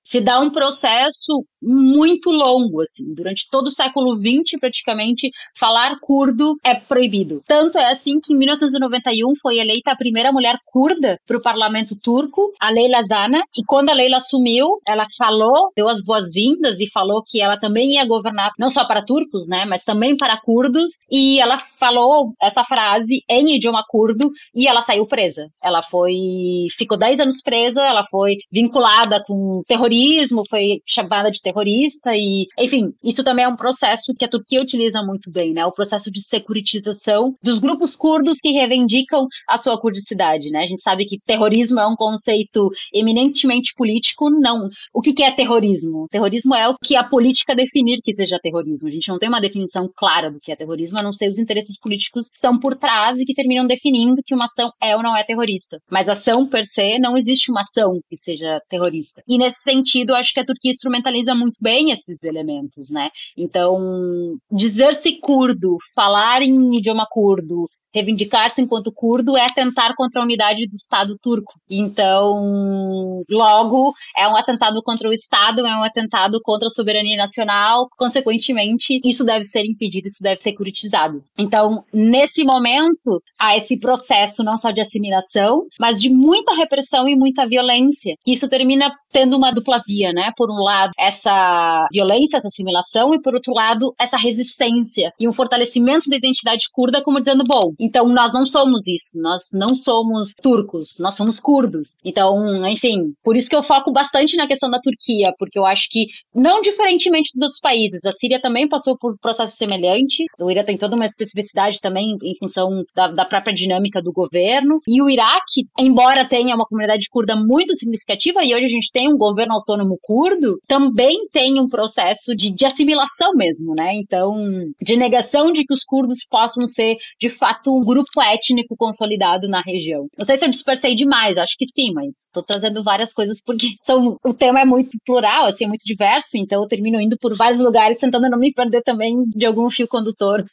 se 0.02 0.20
dá 0.20 0.40
um 0.40 0.50
processo 0.50 1.44
muito 1.62 2.30
longo, 2.30 2.80
assim, 2.80 3.12
durante 3.14 3.46
todo 3.50 3.68
o 3.68 3.72
século 3.72 4.16
XX, 4.16 4.58
praticamente, 4.58 5.30
falar 5.58 5.98
curdo 6.00 6.54
é 6.64 6.74
proibido. 6.74 7.42
Tanto 7.46 7.78
é 7.78 7.90
assim 7.90 8.18
que 8.22 8.32
em 8.32 8.36
1991 8.36 9.32
foi 9.40 9.58
eleita 9.58 9.92
a 9.92 9.96
primeira 9.96 10.32
mulher 10.32 10.56
curda 10.66 11.18
para 11.26 11.36
o 11.36 11.42
parlamento 11.42 11.94
turco, 12.02 12.52
a 12.60 12.70
Leila 12.70 13.02
Zana, 13.02 13.42
e 13.56 13.62
quando 13.66 13.90
a 13.90 13.94
Leila 13.94 14.16
assumiu, 14.16 14.78
ela 14.88 15.06
falou, 15.18 15.70
deu 15.76 15.88
as 15.88 16.02
boas-vindas 16.02 16.80
e 16.80 16.90
falou 16.90 17.22
que 17.26 17.40
ela 17.40 17.58
também 17.58 17.94
ia 17.94 18.06
governar 18.06 18.29
não 18.58 18.70
só 18.70 18.84
para 18.84 19.04
turcos, 19.04 19.48
né, 19.48 19.64
mas 19.64 19.84
também 19.84 20.16
para 20.16 20.40
curdos, 20.40 20.92
e 21.10 21.40
ela 21.40 21.58
falou 21.78 22.32
essa 22.40 22.64
frase 22.64 23.22
em 23.28 23.56
idioma 23.56 23.84
curdo 23.88 24.30
e 24.54 24.66
ela 24.66 24.82
saiu 24.82 25.06
presa. 25.06 25.48
Ela 25.62 25.82
foi 25.82 26.66
ficou 26.76 26.98
10 26.98 27.20
anos 27.20 27.42
presa, 27.42 27.82
ela 27.82 28.04
foi 28.10 28.36
vinculada 28.52 29.22
com 29.26 29.60
terrorismo, 29.66 30.42
foi 30.48 30.80
chamada 30.86 31.30
de 31.30 31.40
terrorista 31.40 32.12
e, 32.14 32.46
enfim, 32.58 32.92
isso 33.02 33.24
também 33.24 33.44
é 33.44 33.48
um 33.48 33.56
processo 33.56 34.14
que 34.18 34.24
a 34.24 34.28
Turquia 34.28 34.60
utiliza 34.60 35.02
muito 35.02 35.30
bem, 35.30 35.52
né? 35.52 35.64
O 35.66 35.72
processo 35.72 36.10
de 36.10 36.22
securitização 36.22 37.34
dos 37.42 37.58
grupos 37.58 37.96
curdos 37.96 38.38
que 38.40 38.50
reivindicam 38.50 39.26
a 39.48 39.58
sua 39.58 39.80
curdicidade, 39.80 40.50
né? 40.50 40.60
A 40.60 40.66
gente 40.66 40.82
sabe 40.82 41.04
que 41.04 41.18
terrorismo 41.26 41.80
é 41.80 41.86
um 41.86 41.96
conceito 41.96 42.70
eminentemente 42.92 43.72
político, 43.76 44.30
não. 44.30 44.68
O 44.92 45.00
que 45.00 45.22
é 45.22 45.30
terrorismo? 45.30 46.06
Terrorismo 46.10 46.54
é 46.54 46.68
o 46.68 46.76
que 46.82 46.96
a 46.96 47.04
política 47.04 47.54
definir 47.54 48.00
que 48.02 48.10
seja 48.20 48.38
terrorismo. 48.40 48.88
A 48.88 48.92
gente 48.92 49.08
não 49.08 49.18
tem 49.18 49.28
uma 49.28 49.40
definição 49.40 49.88
clara 49.96 50.30
do 50.30 50.38
que 50.40 50.52
é 50.52 50.56
terrorismo, 50.56 50.98
a 50.98 51.02
não 51.02 51.12
ser 51.12 51.30
os 51.30 51.38
interesses 51.38 51.78
políticos 51.78 52.28
que 52.28 52.36
estão 52.36 52.58
por 52.58 52.76
trás 52.76 53.18
e 53.18 53.24
que 53.24 53.34
terminam 53.34 53.66
definindo 53.66 54.22
que 54.24 54.34
uma 54.34 54.44
ação 54.44 54.70
é 54.82 54.96
ou 54.96 55.02
não 55.02 55.16
é 55.16 55.24
terrorista. 55.24 55.78
Mas 55.90 56.08
ação 56.08 56.46
per 56.46 56.64
se, 56.64 56.98
não 56.98 57.16
existe 57.16 57.50
uma 57.50 57.62
ação 57.62 58.00
que 58.08 58.16
seja 58.16 58.60
terrorista. 58.68 59.22
E 59.26 59.38
nesse 59.38 59.62
sentido, 59.62 60.14
acho 60.14 60.32
que 60.32 60.40
a 60.40 60.44
Turquia 60.44 60.70
instrumentaliza 60.70 61.34
muito 61.34 61.56
bem 61.60 61.90
esses 61.90 62.22
elementos, 62.22 62.90
né? 62.90 63.08
Então, 63.36 64.36
dizer-se 64.50 65.18
curdo, 65.20 65.76
falar 65.94 66.42
em 66.42 66.76
idioma 66.76 67.06
curdo, 67.10 67.66
reivindicar-se 67.94 68.62
enquanto 68.62 68.92
curdo 68.92 69.36
é 69.36 69.44
atentar 69.44 69.94
contra 69.96 70.20
a 70.20 70.24
unidade 70.24 70.66
do 70.66 70.74
Estado 70.74 71.16
turco. 71.20 71.54
Então, 71.68 73.22
logo, 73.28 73.92
é 74.16 74.28
um 74.28 74.36
atentado 74.36 74.80
contra 74.82 75.08
o 75.08 75.12
Estado, 75.12 75.66
é 75.66 75.76
um 75.76 75.82
atentado 75.82 76.40
contra 76.42 76.66
a 76.66 76.70
soberania 76.70 77.16
nacional, 77.16 77.88
consequentemente, 77.96 79.00
isso 79.04 79.24
deve 79.24 79.44
ser 79.44 79.64
impedido, 79.64 80.06
isso 80.06 80.22
deve 80.22 80.40
ser 80.40 80.52
curitizado. 80.52 81.22
Então, 81.38 81.84
nesse 81.92 82.44
momento, 82.44 83.22
há 83.38 83.56
esse 83.56 83.78
processo 83.78 84.42
não 84.42 84.58
só 84.58 84.70
de 84.70 84.80
assimilação, 84.80 85.64
mas 85.78 86.00
de 86.00 86.10
muita 86.10 86.54
repressão 86.54 87.08
e 87.08 87.16
muita 87.16 87.46
violência. 87.46 88.14
Isso 88.26 88.48
termina 88.48 88.92
tendo 89.12 89.36
uma 89.36 89.50
dupla 89.50 89.82
via, 89.86 90.12
né? 90.12 90.30
Por 90.36 90.50
um 90.50 90.62
lado, 90.62 90.92
essa 90.98 91.86
violência, 91.92 92.36
essa 92.36 92.48
assimilação, 92.48 93.14
e 93.14 93.20
por 93.20 93.34
outro 93.34 93.52
lado, 93.52 93.92
essa 93.98 94.16
resistência 94.16 95.12
e 95.18 95.28
um 95.28 95.32
fortalecimento 95.32 96.08
da 96.08 96.16
identidade 96.16 96.66
curda, 96.72 97.02
como 97.02 97.18
dizendo, 97.18 97.44
bom, 97.46 97.72
então, 97.80 98.06
nós 98.08 98.32
não 98.32 98.44
somos 98.44 98.86
isso, 98.86 99.12
nós 99.16 99.42
não 99.54 99.74
somos 99.74 100.34
turcos, 100.34 100.96
nós 101.00 101.14
somos 101.14 101.40
curdos. 101.40 101.96
Então, 102.04 102.66
enfim, 102.66 103.14
por 103.24 103.36
isso 103.36 103.48
que 103.48 103.56
eu 103.56 103.62
foco 103.62 103.90
bastante 103.90 104.36
na 104.36 104.46
questão 104.46 104.70
da 104.70 104.78
Turquia, 104.78 105.32
porque 105.38 105.58
eu 105.58 105.64
acho 105.64 105.88
que, 105.90 106.06
não 106.34 106.60
diferentemente 106.60 107.30
dos 107.32 107.42
outros 107.42 107.60
países, 107.60 108.04
a 108.04 108.12
Síria 108.12 108.40
também 108.40 108.68
passou 108.68 108.96
por 108.98 109.12
um 109.12 109.16
processo 109.20 109.56
semelhante, 109.56 110.24
o 110.38 110.50
Irã 110.50 110.62
tem 110.62 110.76
toda 110.76 110.94
uma 110.94 111.06
especificidade 111.06 111.80
também 111.80 112.16
em 112.22 112.36
função 112.38 112.84
da, 112.94 113.08
da 113.08 113.24
própria 113.24 113.54
dinâmica 113.54 114.02
do 114.02 114.12
governo, 114.12 114.80
e 114.86 115.00
o 115.00 115.08
Iraque, 115.08 115.64
embora 115.78 116.28
tenha 116.28 116.54
uma 116.54 116.66
comunidade 116.66 117.06
curda 117.10 117.34
muito 117.34 117.74
significativa, 117.76 118.44
e 118.44 118.54
hoje 118.54 118.66
a 118.66 118.68
gente 118.68 118.92
tem 118.92 119.08
um 119.08 119.16
governo 119.16 119.54
autônomo 119.54 119.98
curdo, 120.02 120.58
também 120.68 121.28
tem 121.32 121.58
um 121.58 121.68
processo 121.68 122.36
de, 122.36 122.50
de 122.50 122.66
assimilação 122.66 123.32
mesmo, 123.34 123.74
né? 123.74 123.94
Então, 123.94 124.36
de 124.82 124.96
negação 124.96 125.52
de 125.52 125.64
que 125.64 125.72
os 125.72 125.82
curdos 125.82 126.18
possam 126.28 126.66
ser, 126.66 126.96
de 127.18 127.30
fato, 127.30 127.69
um 127.76 127.84
grupo 127.84 128.20
étnico 128.20 128.74
consolidado 128.76 129.48
na 129.48 129.60
região. 129.60 130.06
Não 130.16 130.24
sei 130.24 130.36
se 130.36 130.44
eu 130.44 130.50
dispersei 130.50 130.94
demais, 130.94 131.38
acho 131.38 131.56
que 131.58 131.66
sim, 131.66 131.92
mas 131.92 132.26
estou 132.26 132.42
trazendo 132.42 132.82
várias 132.82 133.12
coisas 133.12 133.40
porque 133.44 133.68
são, 133.82 134.16
o 134.24 134.34
tema 134.34 134.60
é 134.60 134.64
muito 134.64 134.96
plural, 135.04 135.46
assim, 135.46 135.64
é 135.64 135.68
muito 135.68 135.84
diverso, 135.84 136.36
então 136.36 136.62
eu 136.62 136.68
termino 136.68 137.00
indo 137.00 137.16
por 137.18 137.36
vários 137.36 137.60
lugares 137.60 137.98
tentando 137.98 138.28
não 138.28 138.38
me 138.38 138.52
perder 138.52 138.82
também 138.82 139.24
de 139.34 139.46
algum 139.46 139.70
fio 139.70 139.88
condutor. 139.88 140.44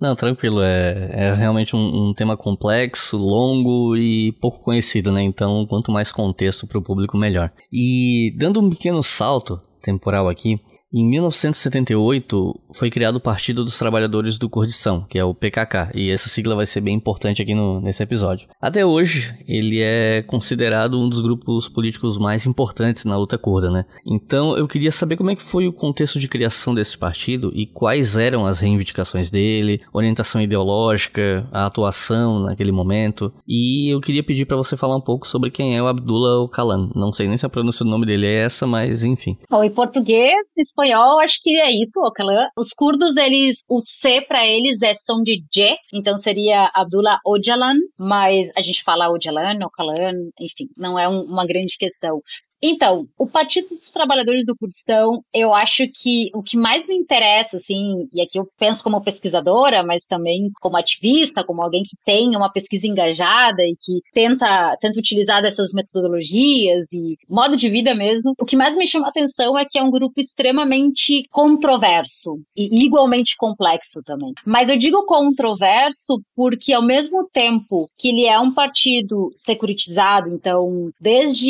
Não, 0.00 0.14
tranquilo, 0.16 0.60
é, 0.60 1.10
é 1.12 1.34
realmente 1.34 1.74
um, 1.74 2.08
um, 2.08 2.14
tema 2.14 2.36
complexo, 2.36 3.16
longo 3.16 3.96
e 3.96 4.32
pouco 4.32 4.62
conhecido, 4.62 5.12
né? 5.12 5.22
Então, 5.22 5.64
quanto 5.66 5.92
mais 5.92 6.10
contexto 6.10 6.66
para 6.66 6.78
o 6.78 6.82
público, 6.82 7.16
melhor. 7.16 7.50
E 7.72 8.34
dando 8.36 8.60
um 8.60 8.68
pequeno 8.68 9.02
salto 9.02 9.60
temporal 9.80 10.28
aqui, 10.28 10.60
em 10.94 11.04
1978 11.04 12.60
foi 12.72 12.88
criado 12.88 13.16
o 13.16 13.20
Partido 13.20 13.64
dos 13.64 13.76
Trabalhadores 13.76 14.38
do 14.38 14.48
Kurdistão, 14.48 15.04
que 15.08 15.18
é 15.18 15.24
o 15.24 15.34
PKK, 15.34 15.90
e 15.92 16.08
essa 16.08 16.28
sigla 16.28 16.54
vai 16.54 16.66
ser 16.66 16.80
bem 16.80 16.94
importante 16.94 17.42
aqui 17.42 17.52
no, 17.52 17.80
nesse 17.80 18.00
episódio. 18.00 18.48
Até 18.60 18.86
hoje, 18.86 19.34
ele 19.48 19.80
é 19.80 20.22
considerado 20.22 21.00
um 21.00 21.08
dos 21.08 21.18
grupos 21.18 21.68
políticos 21.68 22.16
mais 22.16 22.46
importantes 22.46 23.04
na 23.04 23.16
luta 23.16 23.36
curda, 23.36 23.72
né? 23.72 23.84
Então, 24.06 24.56
eu 24.56 24.68
queria 24.68 24.92
saber 24.92 25.16
como 25.16 25.30
é 25.30 25.34
que 25.36 25.42
foi 25.42 25.66
o 25.66 25.72
contexto 25.72 26.20
de 26.20 26.28
criação 26.28 26.72
desse 26.72 26.96
partido 26.96 27.50
e 27.56 27.66
quais 27.66 28.16
eram 28.16 28.46
as 28.46 28.60
reivindicações 28.60 29.30
dele, 29.30 29.80
orientação 29.92 30.40
ideológica, 30.40 31.48
a 31.50 31.66
atuação 31.66 32.38
naquele 32.38 32.70
momento. 32.70 33.32
E 33.48 33.92
eu 33.92 34.00
queria 34.00 34.22
pedir 34.22 34.44
para 34.44 34.56
você 34.56 34.76
falar 34.76 34.96
um 34.96 35.00
pouco 35.00 35.26
sobre 35.26 35.50
quem 35.50 35.76
é 35.76 35.82
o 35.82 35.88
Abdullah 35.88 36.44
Öcalan. 36.44 36.90
Não 36.94 37.12
sei 37.12 37.26
nem 37.26 37.36
se 37.36 37.44
a 37.44 37.48
pronúncia 37.48 37.84
do 37.84 37.90
nome 37.90 38.06
dele 38.06 38.26
é 38.26 38.44
essa, 38.44 38.64
mas 38.64 39.02
enfim. 39.02 39.36
Bom, 39.50 39.64
em 39.64 39.70
português, 39.70 40.56
espanhol, 40.84 41.20
acho 41.20 41.40
que 41.42 41.58
é 41.58 41.70
isso, 41.70 42.00
Ocalan. 42.00 42.46
Os 42.56 42.70
curdos, 42.70 43.16
eles, 43.16 43.64
o 43.68 43.80
C 43.80 44.20
para 44.20 44.46
eles 44.46 44.82
é 44.82 44.92
som 44.94 45.22
de 45.22 45.40
J, 45.52 45.76
então 45.92 46.16
seria 46.16 46.70
Abdullah 46.74 47.18
Ocalan, 47.24 47.74
mas 47.98 48.50
a 48.56 48.60
gente 48.60 48.82
fala 48.82 49.08
Ocalan, 49.08 49.58
Ocalan, 49.64 50.12
enfim, 50.38 50.68
não 50.76 50.98
é 50.98 51.08
um, 51.08 51.22
uma 51.22 51.46
grande 51.46 51.76
questão. 51.78 52.20
Então, 52.66 53.06
o 53.18 53.26
Partido 53.26 53.68
dos 53.68 53.90
Trabalhadores 53.90 54.46
do 54.46 54.56
Kurdistão, 54.56 55.22
eu 55.34 55.52
acho 55.52 55.84
que 55.94 56.30
o 56.34 56.42
que 56.42 56.56
mais 56.56 56.86
me 56.86 56.94
interessa, 56.94 57.58
assim, 57.58 58.08
e 58.10 58.22
aqui 58.22 58.38
eu 58.38 58.48
penso 58.58 58.82
como 58.82 59.02
pesquisadora, 59.02 59.82
mas 59.82 60.06
também 60.06 60.50
como 60.62 60.78
ativista, 60.78 61.44
como 61.44 61.60
alguém 61.60 61.82
que 61.82 61.94
tem 62.06 62.34
uma 62.34 62.50
pesquisa 62.50 62.86
engajada 62.86 63.62
e 63.62 63.74
que 63.84 64.00
tenta, 64.14 64.74
tenta 64.80 64.98
utilizar 64.98 65.42
dessas 65.42 65.72
metodologias 65.74 66.90
e 66.90 67.18
modo 67.28 67.54
de 67.54 67.68
vida 67.68 67.94
mesmo, 67.94 68.32
o 68.38 68.46
que 68.46 68.56
mais 68.56 68.74
me 68.78 68.86
chama 68.86 69.08
a 69.08 69.10
atenção 69.10 69.58
é 69.58 69.66
que 69.68 69.78
é 69.78 69.82
um 69.82 69.90
grupo 69.90 70.18
extremamente 70.18 71.22
controverso 71.30 72.38
e 72.56 72.82
igualmente 72.82 73.36
complexo 73.36 74.00
também. 74.06 74.32
Mas 74.46 74.70
eu 74.70 74.78
digo 74.78 75.04
controverso 75.04 76.18
porque, 76.34 76.72
ao 76.72 76.82
mesmo 76.82 77.28
tempo 77.30 77.90
que 77.98 78.08
ele 78.08 78.24
é 78.24 78.38
um 78.40 78.54
partido 78.54 79.30
securitizado, 79.34 80.30
então, 80.30 80.88
desde 80.98 81.44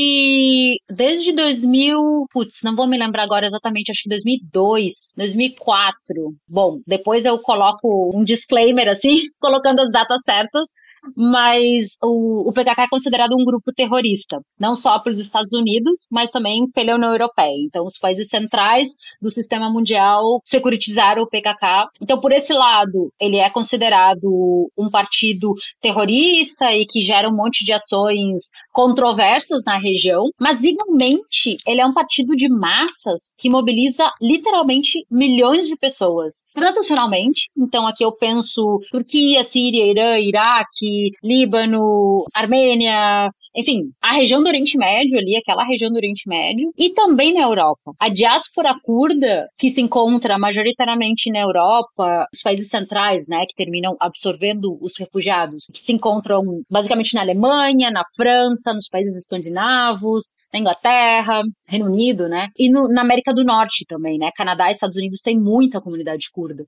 desde 0.89 1.04
2000, 1.33 2.27
putz, 2.33 2.61
não 2.63 2.75
vou 2.77 2.87
me 2.87 2.99
lembrar 2.99 3.25
agora 3.25 3.47
exatamente, 3.47 3.91
acho 3.91 4.03
que 4.03 4.09
2002, 4.09 4.93
2004. 5.17 6.35
Bom, 6.49 6.81
depois 6.87 7.25
eu 7.25 7.39
coloco 7.39 8.13
um 8.15 8.25
disclaimer 8.25 8.89
assim, 8.89 9.15
colocando 9.41 9.81
as 9.81 9.91
datas 9.91 10.23
certas, 10.25 10.69
mas 11.17 11.97
o, 12.03 12.49
o 12.49 12.53
PKK 12.53 12.83
é 12.83 12.89
considerado 12.89 13.35
um 13.39 13.45
grupo 13.45 13.73
terrorista, 13.73 14.41
não 14.59 14.75
só 14.75 14.99
pelos 14.99 15.21
Estados 15.21 15.53
Unidos, 15.53 16.07
mas 16.11 16.31
também 16.31 16.71
pela 16.71 16.95
União 16.95 17.13
Europeia. 17.13 17.55
Então, 17.67 17.85
os 17.85 17.99
países 17.99 18.29
centrais 18.29 18.89
do 19.21 19.31
sistema 19.31 19.71
mundial 19.71 20.41
securitizaram 20.45 21.23
o 21.23 21.29
PKK. 21.29 21.89
Então, 22.01 22.21
por 22.21 22.33
esse 22.33 22.53
lado, 22.53 23.13
ele 23.21 23.37
é 23.37 23.51
considerado 23.51 24.71
um 24.77 24.89
partido 24.91 25.55
terrorista 25.81 26.73
e 26.73 26.87
que 26.87 27.03
gera 27.03 27.29
um 27.29 27.37
monte 27.37 27.65
de 27.65 27.73
ações 27.73 28.51
controversas 28.75 29.63
na 29.65 29.79
região, 29.79 30.25
mas 30.39 30.65
igualmente 30.65 31.57
ele 31.65 31.81
é 31.81 31.87
um 31.87 31.95
partido 31.95 32.35
de 32.35 32.49
massas 32.49 33.35
que 33.39 33.49
mobiliza 33.49 34.11
literalmente 34.21 35.07
milhões 35.09 35.69
de 35.69 35.77
pessoas 35.77 36.43
transnacionalmente. 36.53 37.49
Então, 37.57 37.87
aqui 37.87 38.05
eu 38.05 38.11
penso 38.11 38.81
Turquia, 38.91 39.45
Síria, 39.45 39.87
Irã, 39.87 40.19
Iraque, 40.19 41.13
Líbano, 41.23 42.25
Armênia, 42.35 43.31
enfim, 43.55 43.91
a 44.03 44.15
região 44.15 44.43
do 44.43 44.49
Oriente 44.49 44.77
Médio 44.77 45.19
ali, 45.19 45.37
aquela 45.37 45.65
região 45.65 45.91
do 45.91 45.97
Oriente 45.97 46.29
Médio, 46.29 46.73
e 46.77 46.91
também 46.91 47.33
na 47.33 47.43
Europa. 47.43 47.93
A 47.99 48.09
diáspora 48.09 48.75
curda, 48.83 49.49
que 49.59 49.71
se 49.71 49.81
encontra 49.81 50.39
majoritariamente 50.39 51.31
na 51.31 51.41
Europa, 51.41 52.27
os 52.33 52.41
países 52.43 52.69
centrais, 52.69 53.29
né, 53.29 53.45
que 53.47 53.55
terminam 53.55 53.97
absorvendo 54.01 54.77
os 54.81 54.93
refugiados, 54.99 55.67
que 55.73 55.81
se 55.81 55.93
encontram 55.93 56.43
basicamente 56.69 57.15
na 57.15 57.21
Alemanha, 57.21 57.91
na 57.91 58.03
França, 58.17 58.73
nos 58.73 58.89
países 58.89 59.17
escandinavos, 59.17 60.25
na 60.53 60.59
Inglaterra, 60.59 61.43
Reino 61.69 61.87
Unido, 61.87 62.29
né, 62.29 62.49
e 62.59 62.71
no, 62.71 62.89
na 62.89 63.03
América 63.03 63.33
do 63.33 63.45
Norte 63.45 63.85
também, 63.87 64.19
né, 64.19 64.31
Canadá 64.37 64.69
e 64.69 64.73
Estados 64.73 64.97
Unidos 64.97 65.21
têm 65.21 65.39
muita 65.39 65.81
comunidade 65.81 66.27
curda. 66.33 66.65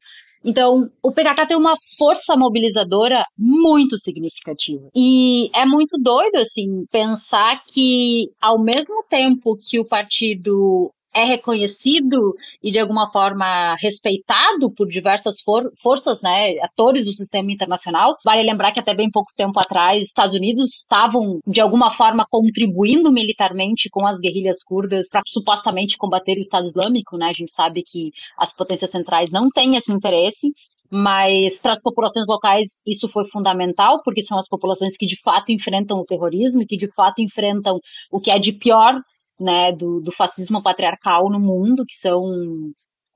Então, 0.47 0.89
o 1.03 1.11
PKK 1.11 1.45
tem 1.49 1.57
uma 1.57 1.77
força 1.99 2.37
mobilizadora 2.37 3.25
muito 3.37 3.99
significativa. 3.99 4.89
E 4.95 5.51
é 5.53 5.67
muito 5.67 5.99
doido, 6.01 6.37
assim, 6.37 6.85
pensar 6.91 7.65
que, 7.67 8.31
ao 8.41 8.57
mesmo 8.57 9.05
tempo 9.11 9.57
que 9.57 9.81
o 9.81 9.85
partido 9.85 10.93
é 11.17 11.25
reconhecido 11.25 12.35
e 12.63 12.71
de 12.71 12.79
alguma 12.79 13.11
forma 13.11 13.75
respeitado 13.77 14.71
por 14.71 14.87
diversas 14.87 15.41
for 15.41 15.73
forças, 15.83 16.21
né, 16.21 16.59
atores 16.61 17.07
do 17.07 17.15
sistema 17.15 17.51
internacional. 17.51 18.17
Vale 18.23 18.43
lembrar 18.43 18.73
que 18.73 18.81
até 18.81 18.95
bem 18.95 19.11
pouco 19.11 19.33
tempo 19.35 19.59
atrás, 19.59 20.03
Estados 20.03 20.35
Unidos 20.35 20.75
estavam 20.75 21.41
de 21.47 21.61
alguma 21.61 21.91
forma 21.91 22.27
contribuindo 22.31 23.11
militarmente 23.11 23.89
com 23.89 24.07
as 24.07 24.21
guerrilhas 24.21 24.63
curdas 24.63 25.09
para 25.11 25.23
supostamente 25.27 25.97
combater 25.97 26.37
o 26.37 26.41
Estado 26.41 26.67
Islâmico, 26.67 27.17
né? 27.17 27.29
A 27.31 27.33
gente 27.33 27.53
sabe 27.53 27.83
que 27.83 28.11
as 28.37 28.53
potências 28.53 28.91
centrais 28.91 29.33
não 29.33 29.49
têm 29.49 29.77
esse 29.77 29.93
interesse 29.93 30.53
mas 30.89 31.59
para 31.59 31.73
as 31.73 31.83
populações 31.83 32.29
locais 32.29 32.81
isso 32.87 33.09
foi 33.09 33.25
fundamental, 33.25 34.03
porque 34.05 34.23
são 34.23 34.39
as 34.39 34.49
populações 34.49 34.97
que 34.97 35.05
de 35.05 35.21
fato 35.21 35.51
enfrentam 35.51 35.99
o 35.99 36.05
terrorismo 36.05 36.63
e 36.63 36.67
que 36.67 36.77
de 36.77 36.87
fato 36.87 37.21
enfrentam 37.21 37.81
o 38.11 38.21
que 38.21 38.31
é 38.31 38.39
de 38.39 38.53
pior 38.53 38.95
né, 39.41 39.73
do, 39.73 40.01
do 40.01 40.13
fascismo 40.13 40.63
patriarcal 40.63 41.31
no 41.31 41.41
mundo, 41.41 41.85
que 41.87 41.95
são 41.95 42.25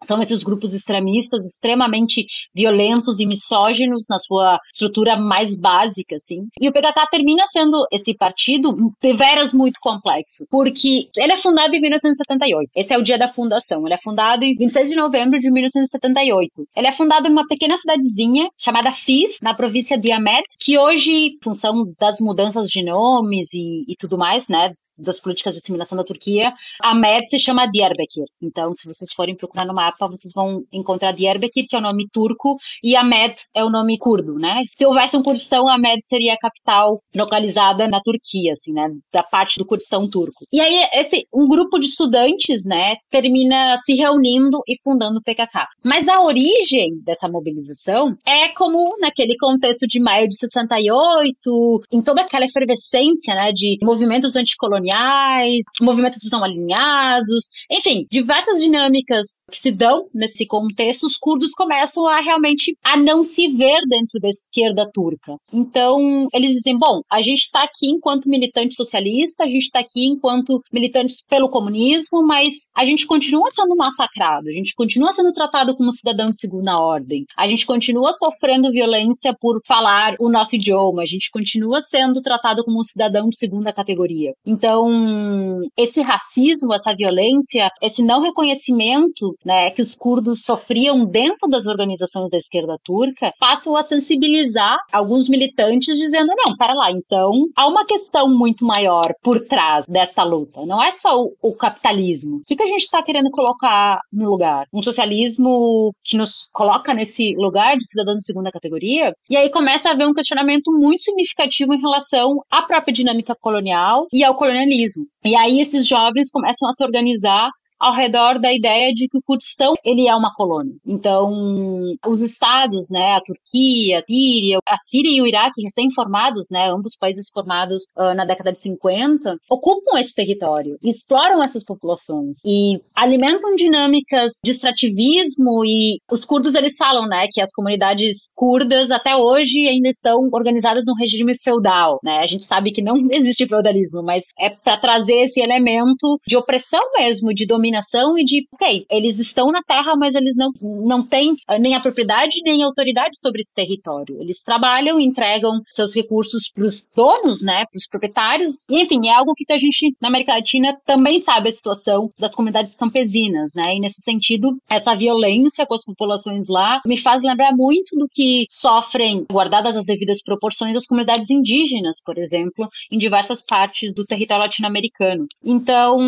são 0.04 0.20
esses 0.22 0.42
grupos 0.42 0.74
extremistas 0.74 1.44
extremamente 1.44 2.24
violentos 2.54 3.20
e 3.20 3.26
misóginos 3.26 4.06
na 4.08 4.18
sua 4.18 4.58
estrutura 4.72 5.16
mais 5.16 5.54
básica, 5.54 6.16
assim. 6.16 6.46
E 6.60 6.68
o 6.68 6.72
PKK 6.72 7.06
termina 7.10 7.46
sendo 7.46 7.86
esse 7.92 8.14
partido 8.14 8.74
deveras 9.00 9.52
muito 9.52 9.78
complexo, 9.80 10.46
porque 10.50 11.08
ele 11.16 11.32
é 11.32 11.36
fundado 11.36 11.74
em 11.74 11.80
1978. 11.80 12.70
Esse 12.74 12.94
é 12.94 12.98
o 12.98 13.02
dia 13.02 13.18
da 13.18 13.28
fundação. 13.28 13.86
Ele 13.86 13.94
é 13.94 13.98
fundado 13.98 14.44
em 14.44 14.54
26 14.54 14.88
de 14.88 14.96
novembro 14.96 15.38
de 15.38 15.50
1978. 15.50 16.66
Ele 16.76 16.86
é 16.86 16.92
fundado 16.92 17.28
em 17.28 17.32
uma 17.32 17.46
pequena 17.46 17.76
cidadezinha 17.76 18.48
chamada 18.56 18.92
Fis, 18.92 19.38
na 19.42 19.54
província 19.54 19.98
de 19.98 20.10
Amed, 20.10 20.44
que 20.58 20.78
hoje, 20.78 21.10
em 21.10 21.38
função 21.42 21.84
das 21.98 22.18
mudanças 22.18 22.68
de 22.68 22.82
nomes 22.82 23.52
e, 23.52 23.84
e 23.86 23.94
tudo 23.98 24.16
mais, 24.16 24.48
né, 24.48 24.72
das 25.00 25.20
políticas 25.20 25.54
de 25.54 25.60
disseminação 25.60 25.96
da 25.96 26.04
Turquia, 26.04 26.52
a 26.82 26.94
MED 26.94 27.28
se 27.28 27.38
chama 27.38 27.66
Diyarbakir. 27.66 28.24
Então, 28.42 28.72
se 28.74 28.86
vocês 28.86 29.12
forem 29.12 29.36
procurar 29.36 29.64
no 29.64 29.74
mapa, 29.74 30.08
vocês 30.08 30.32
vão 30.34 30.62
encontrar 30.72 31.12
Diyarbakir, 31.12 31.66
que 31.68 31.74
é 31.74 31.78
o 31.78 31.82
nome 31.82 32.06
turco, 32.12 32.56
e 32.82 32.94
a 32.94 33.02
MED 33.02 33.36
é 33.54 33.64
o 33.64 33.70
nome 33.70 33.98
curdo, 33.98 34.34
né? 34.34 34.62
Se 34.66 34.84
houvesse 34.86 35.16
um 35.16 35.22
Kurdistão, 35.22 35.68
a 35.68 35.78
MED 35.78 36.00
seria 36.04 36.34
a 36.34 36.38
capital 36.38 37.00
localizada 37.14 37.88
na 37.88 38.00
Turquia, 38.00 38.52
assim, 38.52 38.72
né? 38.72 38.88
Da 39.12 39.22
parte 39.22 39.58
do 39.58 39.66
Kurdistão 39.66 40.08
turco. 40.08 40.44
E 40.52 40.60
aí, 40.60 40.88
esse, 40.94 41.26
um 41.32 41.48
grupo 41.48 41.78
de 41.78 41.86
estudantes, 41.86 42.64
né, 42.66 42.96
termina 43.10 43.76
se 43.78 43.94
reunindo 43.94 44.60
e 44.66 44.74
fundando 44.82 45.18
o 45.18 45.22
PKK. 45.22 45.66
Mas 45.82 46.08
a 46.08 46.20
origem 46.20 47.00
dessa 47.04 47.28
mobilização 47.28 48.16
é 48.26 48.48
como 48.48 48.96
naquele 49.00 49.36
contexto 49.36 49.86
de 49.86 50.00
maio 50.00 50.28
de 50.28 50.36
68, 50.36 51.82
em 51.92 52.02
toda 52.02 52.22
aquela 52.22 52.44
efervescência, 52.44 53.34
né, 53.34 53.52
de 53.52 53.78
movimentos 53.82 54.36
anticoloniais 54.36 54.89
coloniais, 54.90 55.64
movimento 55.80 56.18
dos 56.18 56.30
não 56.30 56.44
alinhados, 56.44 57.48
enfim, 57.70 58.06
diversas 58.10 58.60
dinâmicas 58.60 59.42
que 59.50 59.58
se 59.58 59.70
dão 59.70 60.06
nesse 60.12 60.46
contexto, 60.46 61.06
os 61.06 61.16
curdos 61.16 61.52
começam 61.52 62.06
a 62.06 62.20
realmente 62.20 62.76
a 62.84 62.96
não 62.96 63.22
se 63.22 63.48
ver 63.48 63.80
dentro 63.88 64.18
da 64.20 64.28
esquerda 64.28 64.88
turca. 64.92 65.36
Então, 65.52 66.28
eles 66.34 66.52
dizem, 66.52 66.76
bom, 66.76 67.00
a 67.10 67.22
gente 67.22 67.40
está 67.40 67.62
aqui 67.62 67.88
enquanto 67.88 68.28
militante 68.28 68.74
socialista, 68.74 69.44
a 69.44 69.46
gente 69.46 69.64
está 69.64 69.80
aqui 69.80 70.06
enquanto 70.06 70.60
militantes 70.72 71.22
pelo 71.28 71.48
comunismo, 71.48 72.26
mas 72.26 72.54
a 72.76 72.84
gente 72.84 73.06
continua 73.06 73.50
sendo 73.50 73.76
massacrado, 73.76 74.48
a 74.48 74.52
gente 74.52 74.74
continua 74.74 75.12
sendo 75.12 75.32
tratado 75.32 75.76
como 75.76 75.92
cidadão 75.92 76.30
de 76.30 76.38
segunda 76.38 76.78
ordem, 76.78 77.24
a 77.36 77.48
gente 77.48 77.66
continua 77.66 78.12
sofrendo 78.12 78.70
violência 78.70 79.34
por 79.40 79.60
falar 79.66 80.14
o 80.18 80.28
nosso 80.28 80.56
idioma, 80.56 81.02
a 81.02 81.06
gente 81.06 81.30
continua 81.30 81.80
sendo 81.82 82.20
tratado 82.22 82.64
como 82.64 82.80
um 82.80 82.82
cidadão 82.82 83.28
de 83.28 83.36
segunda 83.36 83.72
categoria. 83.72 84.32
Então, 84.44 84.79
então, 84.80 85.60
esse 85.76 86.00
racismo, 86.00 86.72
essa 86.72 86.94
violência, 86.94 87.68
esse 87.82 88.02
não 88.02 88.22
reconhecimento 88.22 89.36
né, 89.44 89.70
que 89.70 89.82
os 89.82 89.94
curdos 89.94 90.40
sofriam 90.44 91.04
dentro 91.04 91.48
das 91.48 91.66
organizações 91.66 92.30
da 92.30 92.38
esquerda 92.38 92.76
turca, 92.84 93.32
passam 93.38 93.76
a 93.76 93.82
sensibilizar 93.82 94.78
alguns 94.92 95.28
militantes 95.28 95.98
dizendo, 95.98 96.32
não, 96.36 96.56
para 96.56 96.74
lá, 96.74 96.90
então 96.90 97.30
há 97.56 97.68
uma 97.68 97.84
questão 97.84 98.28
muito 98.28 98.64
maior 98.64 99.12
por 99.22 99.40
trás 99.40 99.86
dessa 99.86 100.22
luta. 100.22 100.64
Não 100.64 100.82
é 100.82 100.92
só 100.92 101.20
o, 101.20 101.32
o 101.42 101.54
capitalismo. 101.54 102.36
O 102.36 102.44
que, 102.46 102.56
que 102.56 102.62
a 102.62 102.66
gente 102.66 102.82
está 102.82 103.02
querendo 103.02 103.30
colocar 103.30 104.00
no 104.12 104.30
lugar? 104.30 104.66
Um 104.72 104.82
socialismo 104.82 105.92
que 106.04 106.16
nos 106.16 106.48
coloca 106.52 106.94
nesse 106.94 107.34
lugar 107.36 107.76
de 107.76 107.86
cidadãos 107.86 108.18
de 108.18 108.24
segunda 108.24 108.50
categoria? 108.50 109.12
E 109.28 109.36
aí 109.36 109.50
começa 109.50 109.88
a 109.88 109.92
haver 109.92 110.06
um 110.06 110.14
questionamento 110.14 110.70
muito 110.72 111.04
significativo 111.04 111.74
em 111.74 111.80
relação 111.80 112.40
à 112.50 112.62
própria 112.62 112.92
dinâmica 112.92 113.34
colonial 113.40 114.06
e 114.12 114.24
ao 114.24 114.34
colonialismo 114.34 114.59
colonialismo. 114.60 115.06
E 115.24 115.34
aí 115.36 115.60
esses 115.60 115.86
jovens 115.86 116.30
começam 116.30 116.68
a 116.68 116.72
se 116.72 116.84
organizar 116.84 117.48
ao 117.80 117.94
redor 117.94 118.38
da 118.38 118.52
ideia 118.52 118.92
de 118.92 119.08
que 119.08 119.16
o 119.16 119.22
Kurdistão 119.22 119.74
ele 119.84 120.06
é 120.06 120.14
uma 120.14 120.34
colônia. 120.34 120.74
Então, 120.86 121.96
os 122.06 122.20
estados, 122.20 122.90
né, 122.90 123.14
a 123.14 123.20
Turquia, 123.20 123.98
a 123.98 124.02
Síria, 124.02 124.58
a 124.68 124.76
Síria 124.78 125.16
e 125.16 125.22
o 125.22 125.26
Iraque 125.26 125.62
recém-formados, 125.62 126.48
né, 126.50 126.70
ambos 126.70 126.94
países 126.94 127.28
formados 127.32 127.84
uh, 127.96 128.14
na 128.14 128.24
década 128.26 128.52
de 128.52 128.60
50, 128.60 129.36
ocupam 129.48 129.98
esse 129.98 130.14
território, 130.14 130.76
exploram 130.82 131.42
essas 131.42 131.64
populações 131.64 132.38
e 132.44 132.78
alimentam 132.94 133.54
dinâmicas 133.54 134.32
de 134.44 134.50
extrativismo 134.50 135.64
e 135.64 135.98
os 136.10 136.24
curdos 136.24 136.54
eles 136.54 136.76
falam, 136.76 137.06
né, 137.06 137.26
que 137.30 137.40
as 137.40 137.52
comunidades 137.52 138.30
curdas 138.34 138.90
até 138.90 139.16
hoje 139.16 139.66
ainda 139.66 139.88
estão 139.88 140.28
organizadas 140.32 140.84
num 140.86 140.94
regime 140.94 141.36
feudal, 141.38 141.98
né? 142.02 142.18
A 142.18 142.26
gente 142.26 142.44
sabe 142.44 142.72
que 142.72 142.82
não 142.82 142.96
existe 143.10 143.46
feudalismo, 143.46 144.02
mas 144.02 144.24
é 144.38 144.50
para 144.50 144.76
trazer 144.76 145.22
esse 145.22 145.40
elemento 145.40 146.18
de 146.26 146.36
opressão 146.36 146.80
mesmo, 146.96 147.32
de 147.32 147.46
domínio 147.46 147.69
dominação 147.70 148.18
e 148.18 148.24
de, 148.24 148.46
ok, 148.52 148.84
eles 148.90 149.18
estão 149.18 149.50
na 149.52 149.62
terra, 149.62 149.94
mas 149.96 150.14
eles 150.14 150.36
não, 150.36 150.50
não 150.60 151.06
têm 151.06 151.34
eh, 151.48 151.58
nem 151.58 151.74
a 151.74 151.80
propriedade 151.80 152.40
nem 152.44 152.62
a 152.62 152.66
autoridade 152.66 153.18
sobre 153.18 153.40
esse 153.40 153.54
território. 153.54 154.20
Eles 154.20 154.42
trabalham, 154.42 155.00
entregam 155.00 155.60
seus 155.68 155.94
recursos 155.94 156.50
para 156.52 156.64
os 156.64 156.84
donos, 156.94 157.42
né, 157.42 157.64
para 157.66 157.76
os 157.76 157.86
proprietários. 157.86 158.64
E, 158.68 158.82
enfim, 158.82 159.06
é 159.06 159.14
algo 159.14 159.34
que 159.34 159.50
a 159.52 159.58
gente 159.58 159.94
na 160.00 160.08
América 160.08 160.34
Latina 160.34 160.76
também 160.84 161.20
sabe 161.20 161.48
a 161.48 161.52
situação 161.52 162.10
das 162.18 162.34
comunidades 162.34 162.74
campesinas, 162.74 163.52
né? 163.54 163.76
E 163.76 163.80
nesse 163.80 164.02
sentido, 164.02 164.56
essa 164.68 164.94
violência 164.94 165.66
com 165.66 165.74
as 165.74 165.84
populações 165.84 166.48
lá 166.48 166.80
me 166.84 166.96
faz 166.96 167.22
lembrar 167.22 167.52
muito 167.54 167.96
do 167.96 168.08
que 168.10 168.44
sofrem, 168.48 169.26
guardadas 169.30 169.76
as 169.76 169.84
devidas 169.84 170.22
proporções, 170.22 170.76
as 170.76 170.86
comunidades 170.86 171.30
indígenas, 171.30 172.00
por 172.04 172.18
exemplo, 172.18 172.68
em 172.90 172.98
diversas 172.98 173.42
partes 173.42 173.94
do 173.94 174.04
território 174.04 174.44
latino-americano. 174.44 175.26
Então, 175.44 175.98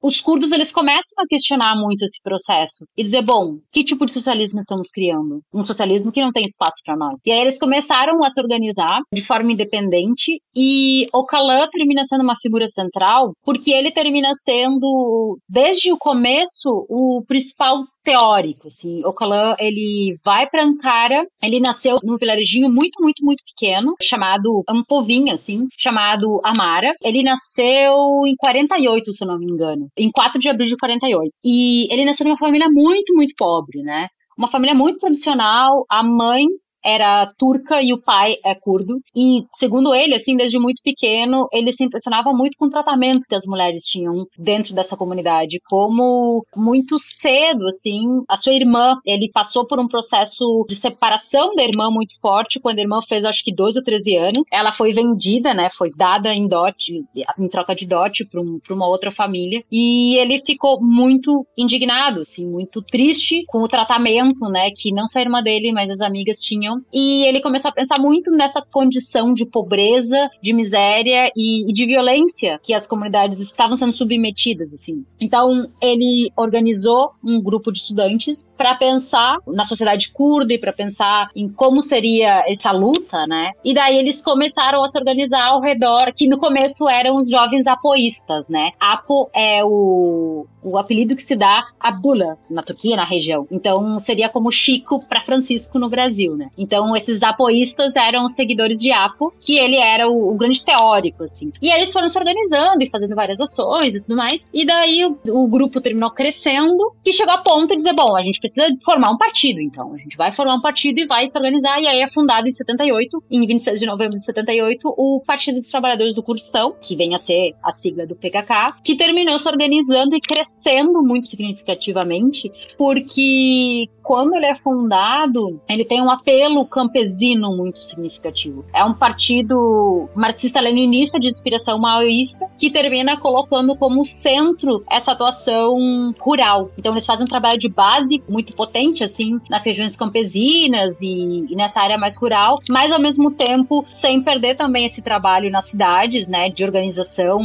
os 0.00 0.20
curdos 0.20 0.52
eles 0.52 0.71
começam 0.72 1.22
a 1.22 1.26
questionar 1.28 1.76
muito 1.76 2.04
esse 2.04 2.20
processo 2.22 2.84
e 2.96 3.02
dizer, 3.02 3.22
bom, 3.22 3.58
que 3.72 3.84
tipo 3.84 4.06
de 4.06 4.12
socialismo 4.12 4.58
estamos 4.58 4.88
criando? 4.90 5.40
Um 5.52 5.64
socialismo 5.64 6.10
que 6.12 6.20
não 6.20 6.32
tem 6.32 6.44
espaço 6.44 6.78
para 6.84 6.96
nós. 6.96 7.18
E 7.24 7.30
aí 7.30 7.40
eles 7.40 7.58
começaram 7.58 8.22
a 8.24 8.30
se 8.30 8.40
organizar 8.40 9.00
de 9.12 9.22
forma 9.22 9.52
independente 9.52 10.40
e 10.54 11.06
o 11.12 11.24
Calan 11.24 11.68
termina 11.70 12.02
sendo 12.04 12.22
uma 12.22 12.36
figura 12.40 12.66
central 12.68 13.32
porque 13.44 13.70
ele 13.70 13.92
termina 13.92 14.30
sendo, 14.34 15.38
desde 15.48 15.92
o 15.92 15.98
começo, 15.98 16.86
o 16.88 17.22
principal 17.26 17.84
teórico, 18.02 18.68
assim. 18.68 19.04
O 19.04 19.12
Calan, 19.12 19.54
ele 19.58 20.16
vai 20.24 20.48
para 20.48 20.64
Ankara, 20.64 21.24
ele 21.42 21.60
nasceu 21.60 21.98
num 22.02 22.16
vilarejinho 22.16 22.70
muito, 22.70 23.00
muito, 23.00 23.24
muito 23.24 23.42
pequeno, 23.44 23.94
chamado, 24.02 24.62
um 24.70 24.82
povinho, 24.84 25.32
assim, 25.32 25.66
chamado 25.78 26.40
Amara. 26.44 26.94
Ele 27.02 27.22
nasceu 27.22 27.94
em 28.26 28.34
48, 28.36 29.12
se 29.12 29.24
eu 29.24 29.28
não 29.28 29.38
me 29.38 29.50
engano, 29.50 29.88
em 29.96 30.10
4 30.10 30.38
de 30.38 30.48
abril 30.48 30.68
de 30.68 30.76
48. 30.76 31.30
E 31.44 31.92
ele 31.92 32.04
nasceu 32.04 32.26
numa 32.26 32.38
família 32.38 32.68
muito, 32.70 33.14
muito 33.14 33.34
pobre, 33.36 33.82
né? 33.82 34.08
Uma 34.36 34.48
família 34.48 34.74
muito 34.74 34.98
tradicional, 34.98 35.84
a 35.90 36.02
mãe 36.02 36.44
era 36.84 37.30
turca 37.38 37.82
e 37.82 37.92
o 37.92 38.00
pai 38.00 38.36
é 38.44 38.54
curdo. 38.54 39.00
E, 39.14 39.44
segundo 39.54 39.94
ele, 39.94 40.14
assim, 40.14 40.36
desde 40.36 40.58
muito 40.58 40.82
pequeno, 40.82 41.46
ele 41.52 41.72
se 41.72 41.84
impressionava 41.84 42.32
muito 42.32 42.56
com 42.58 42.66
o 42.66 42.70
tratamento 42.70 43.26
que 43.28 43.34
as 43.34 43.46
mulheres 43.46 43.84
tinham 43.84 44.26
dentro 44.38 44.74
dessa 44.74 44.96
comunidade. 44.96 45.60
Como 45.68 46.44
muito 46.56 46.98
cedo, 46.98 47.66
assim, 47.68 48.04
a 48.28 48.36
sua 48.36 48.52
irmã, 48.52 48.96
ele 49.06 49.30
passou 49.32 49.66
por 49.66 49.78
um 49.78 49.88
processo 49.88 50.64
de 50.68 50.74
separação 50.74 51.54
da 51.54 51.62
irmã 51.62 51.90
muito 51.90 52.18
forte, 52.20 52.60
quando 52.60 52.78
a 52.78 52.82
irmã 52.82 53.00
fez, 53.02 53.24
acho 53.24 53.44
que, 53.44 53.54
12 53.54 53.78
ou 53.78 53.84
13 53.84 54.16
anos. 54.16 54.46
Ela 54.50 54.72
foi 54.72 54.92
vendida, 54.92 55.54
né? 55.54 55.68
Foi 55.70 55.90
dada 55.90 56.34
em 56.34 56.46
dote, 56.46 57.04
em 57.38 57.48
troca 57.48 57.74
de 57.74 57.86
dote 57.86 58.24
para 58.24 58.40
um, 58.40 58.58
uma 58.70 58.88
outra 58.88 59.10
família. 59.10 59.62
E 59.70 60.16
ele 60.16 60.38
ficou 60.40 60.82
muito 60.82 61.46
indignado, 61.56 62.20
assim, 62.20 62.46
muito 62.46 62.82
triste 62.82 63.42
com 63.46 63.58
o 63.58 63.68
tratamento, 63.68 64.48
né? 64.48 64.70
Que 64.74 64.92
não 64.92 65.06
só 65.06 65.18
a 65.18 65.22
irmã 65.22 65.42
dele, 65.42 65.72
mas 65.72 65.90
as 65.90 66.00
amigas 66.00 66.38
tinham 66.40 66.71
E 66.92 67.24
ele 67.24 67.40
começou 67.40 67.70
a 67.70 67.72
pensar 67.72 67.98
muito 68.00 68.30
nessa 68.30 68.62
condição 68.62 69.32
de 69.32 69.44
pobreza, 69.44 70.30
de 70.42 70.52
miséria 70.52 71.30
e, 71.36 71.68
e 71.68 71.72
de 71.72 71.86
violência 71.86 72.58
que 72.62 72.74
as 72.74 72.86
comunidades 72.86 73.40
estavam 73.40 73.76
sendo 73.76 73.92
submetidas, 73.92 74.72
assim. 74.72 75.04
Então, 75.20 75.66
ele 75.80 76.30
organizou 76.36 77.10
um 77.24 77.40
grupo 77.40 77.72
de 77.72 77.78
estudantes 77.78 78.48
para 78.56 78.74
pensar 78.74 79.36
na 79.46 79.64
sociedade 79.64 80.10
curda 80.12 80.52
e 80.54 80.58
para 80.58 80.72
pensar 80.72 81.28
em 81.34 81.48
como 81.48 81.82
seria 81.82 82.44
essa 82.46 82.72
luta, 82.72 83.26
né? 83.26 83.50
E 83.64 83.74
daí 83.74 83.96
eles 83.96 84.22
começaram 84.22 84.82
a 84.82 84.88
se 84.88 84.98
organizar 84.98 85.46
ao 85.46 85.60
redor, 85.60 86.12
que 86.14 86.28
no 86.28 86.38
começo 86.38 86.88
eram 86.88 87.16
os 87.16 87.28
jovens 87.28 87.66
apoístas, 87.66 88.48
né? 88.48 88.70
Apo 88.80 89.30
é 89.34 89.64
o, 89.64 90.46
o 90.62 90.78
apelido 90.78 91.16
que 91.16 91.22
se 91.22 91.36
dá 91.36 91.64
Abdullah 91.78 92.36
na 92.48 92.62
Turquia, 92.62 92.96
na 92.96 93.04
região. 93.04 93.46
Então 93.50 93.98
seria 93.98 94.28
como 94.28 94.52
Chico 94.52 95.04
para 95.06 95.22
Francisco 95.22 95.78
no 95.78 95.88
Brasil, 95.88 96.36
né? 96.36 96.48
Então 96.62 96.96
esses 96.96 97.22
apoístas 97.22 97.96
eram 97.96 98.28
seguidores 98.28 98.78
de 98.78 98.92
Apo, 98.92 99.32
que 99.40 99.58
ele 99.58 99.76
era 99.76 100.08
o, 100.08 100.32
o 100.32 100.36
grande 100.36 100.64
teórico, 100.64 101.24
assim. 101.24 101.52
E 101.60 101.70
eles 101.70 101.92
foram 101.92 102.08
se 102.08 102.18
organizando 102.18 102.82
e 102.82 102.90
fazendo 102.90 103.14
várias 103.14 103.40
ações 103.40 103.94
e 103.94 104.00
tudo 104.00 104.16
mais. 104.16 104.46
E 104.52 104.64
daí 104.64 105.04
o, 105.04 105.18
o 105.28 105.46
grupo 105.48 105.80
terminou 105.80 106.10
crescendo 106.10 106.92
e 107.04 107.12
chegou 107.12 107.34
a 107.34 107.38
ponto 107.38 107.68
de 107.68 107.76
dizer, 107.76 107.94
bom, 107.94 108.16
a 108.16 108.22
gente 108.22 108.38
precisa 108.38 108.66
formar 108.84 109.10
um 109.10 109.18
partido, 109.18 109.60
então. 109.60 109.94
A 109.94 109.98
gente 109.98 110.16
vai 110.16 110.32
formar 110.32 110.54
um 110.54 110.60
partido 110.60 111.00
e 111.00 111.06
vai 111.06 111.26
se 111.28 111.36
organizar. 111.36 111.80
E 111.80 111.86
aí 111.86 112.00
é 112.00 112.06
fundado 112.06 112.46
em 112.46 112.52
78, 112.52 113.22
em 113.30 113.46
26 113.46 113.80
de 113.80 113.86
novembro 113.86 114.16
de 114.16 114.24
78, 114.24 114.94
o 114.96 115.22
Partido 115.26 115.58
dos 115.58 115.70
Trabalhadores 115.70 116.14
do 116.14 116.22
Kurdistão, 116.22 116.74
que 116.80 116.94
vem 116.94 117.14
a 117.14 117.18
ser 117.18 117.54
a 117.62 117.72
sigla 117.72 118.06
do 118.06 118.14
PKK, 118.14 118.76
que 118.84 118.96
terminou 118.96 119.38
se 119.38 119.48
organizando 119.48 120.14
e 120.14 120.20
crescendo 120.20 121.02
muito 121.02 121.28
significativamente, 121.28 122.50
porque 122.76 123.88
quando 124.02 124.34
ele 124.34 124.46
é 124.46 124.54
fundado, 124.54 125.60
ele 125.68 125.84
tem 125.84 126.02
um 126.02 126.10
apelo 126.10 126.51
campesino 126.64 127.56
muito 127.56 127.80
significativo. 127.80 128.64
É 128.74 128.84
um 128.84 128.94
partido 128.94 130.08
marxista-leninista 130.14 131.18
de 131.18 131.28
inspiração 131.28 131.78
maoísta 131.78 132.46
que 132.58 132.70
termina 132.70 133.16
colocando 133.16 133.74
como 133.76 134.04
centro 134.04 134.84
essa 134.90 135.12
atuação 135.12 136.12
rural. 136.20 136.70
Então 136.78 136.92
eles 136.92 137.06
fazem 137.06 137.24
um 137.24 137.28
trabalho 137.28 137.58
de 137.58 137.68
base 137.68 138.22
muito 138.28 138.52
potente 138.52 139.04
assim 139.04 139.40
nas 139.48 139.64
regiões 139.64 139.96
campesinas 139.96 141.00
e, 141.02 141.46
e 141.48 141.56
nessa 141.56 141.80
área 141.80 141.98
mais 141.98 142.16
rural, 142.16 142.58
mas 142.68 142.92
ao 142.92 143.00
mesmo 143.00 143.30
tempo 143.30 143.84
sem 143.90 144.22
perder 144.22 144.56
também 144.56 144.86
esse 144.86 145.02
trabalho 145.02 145.50
nas 145.50 145.66
cidades, 145.66 146.28
né, 146.28 146.48
de 146.48 146.64
organização 146.64 147.40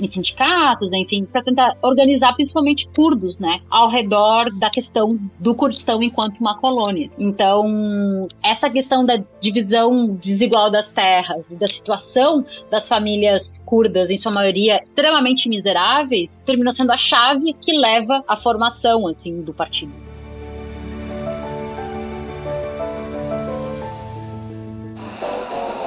em 0.00 0.08
sindicatos, 0.08 0.92
enfim, 0.92 1.24
para 1.24 1.42
tentar 1.42 1.76
organizar 1.82 2.34
principalmente 2.34 2.88
curdos, 2.94 3.40
né, 3.40 3.60
ao 3.70 3.88
redor 3.88 4.50
da 4.58 4.70
questão 4.70 5.18
do 5.38 5.54
Kurdistão 5.54 6.02
enquanto 6.02 6.38
uma 6.38 6.58
colônia. 6.58 7.10
Então, 7.18 8.28
essa 8.42 8.70
questão 8.70 9.04
da 9.04 9.22
divisão 9.40 10.14
desigual 10.14 10.70
das 10.70 10.90
terras 10.90 11.50
e 11.50 11.56
da 11.56 11.66
situação 11.66 12.44
das 12.70 12.88
famílias 12.88 13.62
curdas, 13.66 14.10
em 14.10 14.16
sua 14.16 14.32
maioria 14.32 14.80
extremamente 14.80 15.48
miseráveis, 15.48 16.36
terminou 16.44 16.72
sendo 16.72 16.92
a 16.92 16.96
chave 16.96 17.52
que 17.54 17.72
leva 17.72 18.24
à 18.28 18.36
formação 18.36 19.06
assim 19.06 19.42
do 19.42 19.52
partido. 19.52 19.92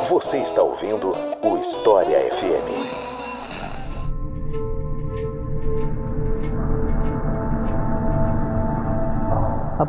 Você 0.09 0.39
está 0.39 0.63
ouvindo 0.63 1.13
o 1.43 1.57
História 1.57 2.19
FM. 2.19 3.09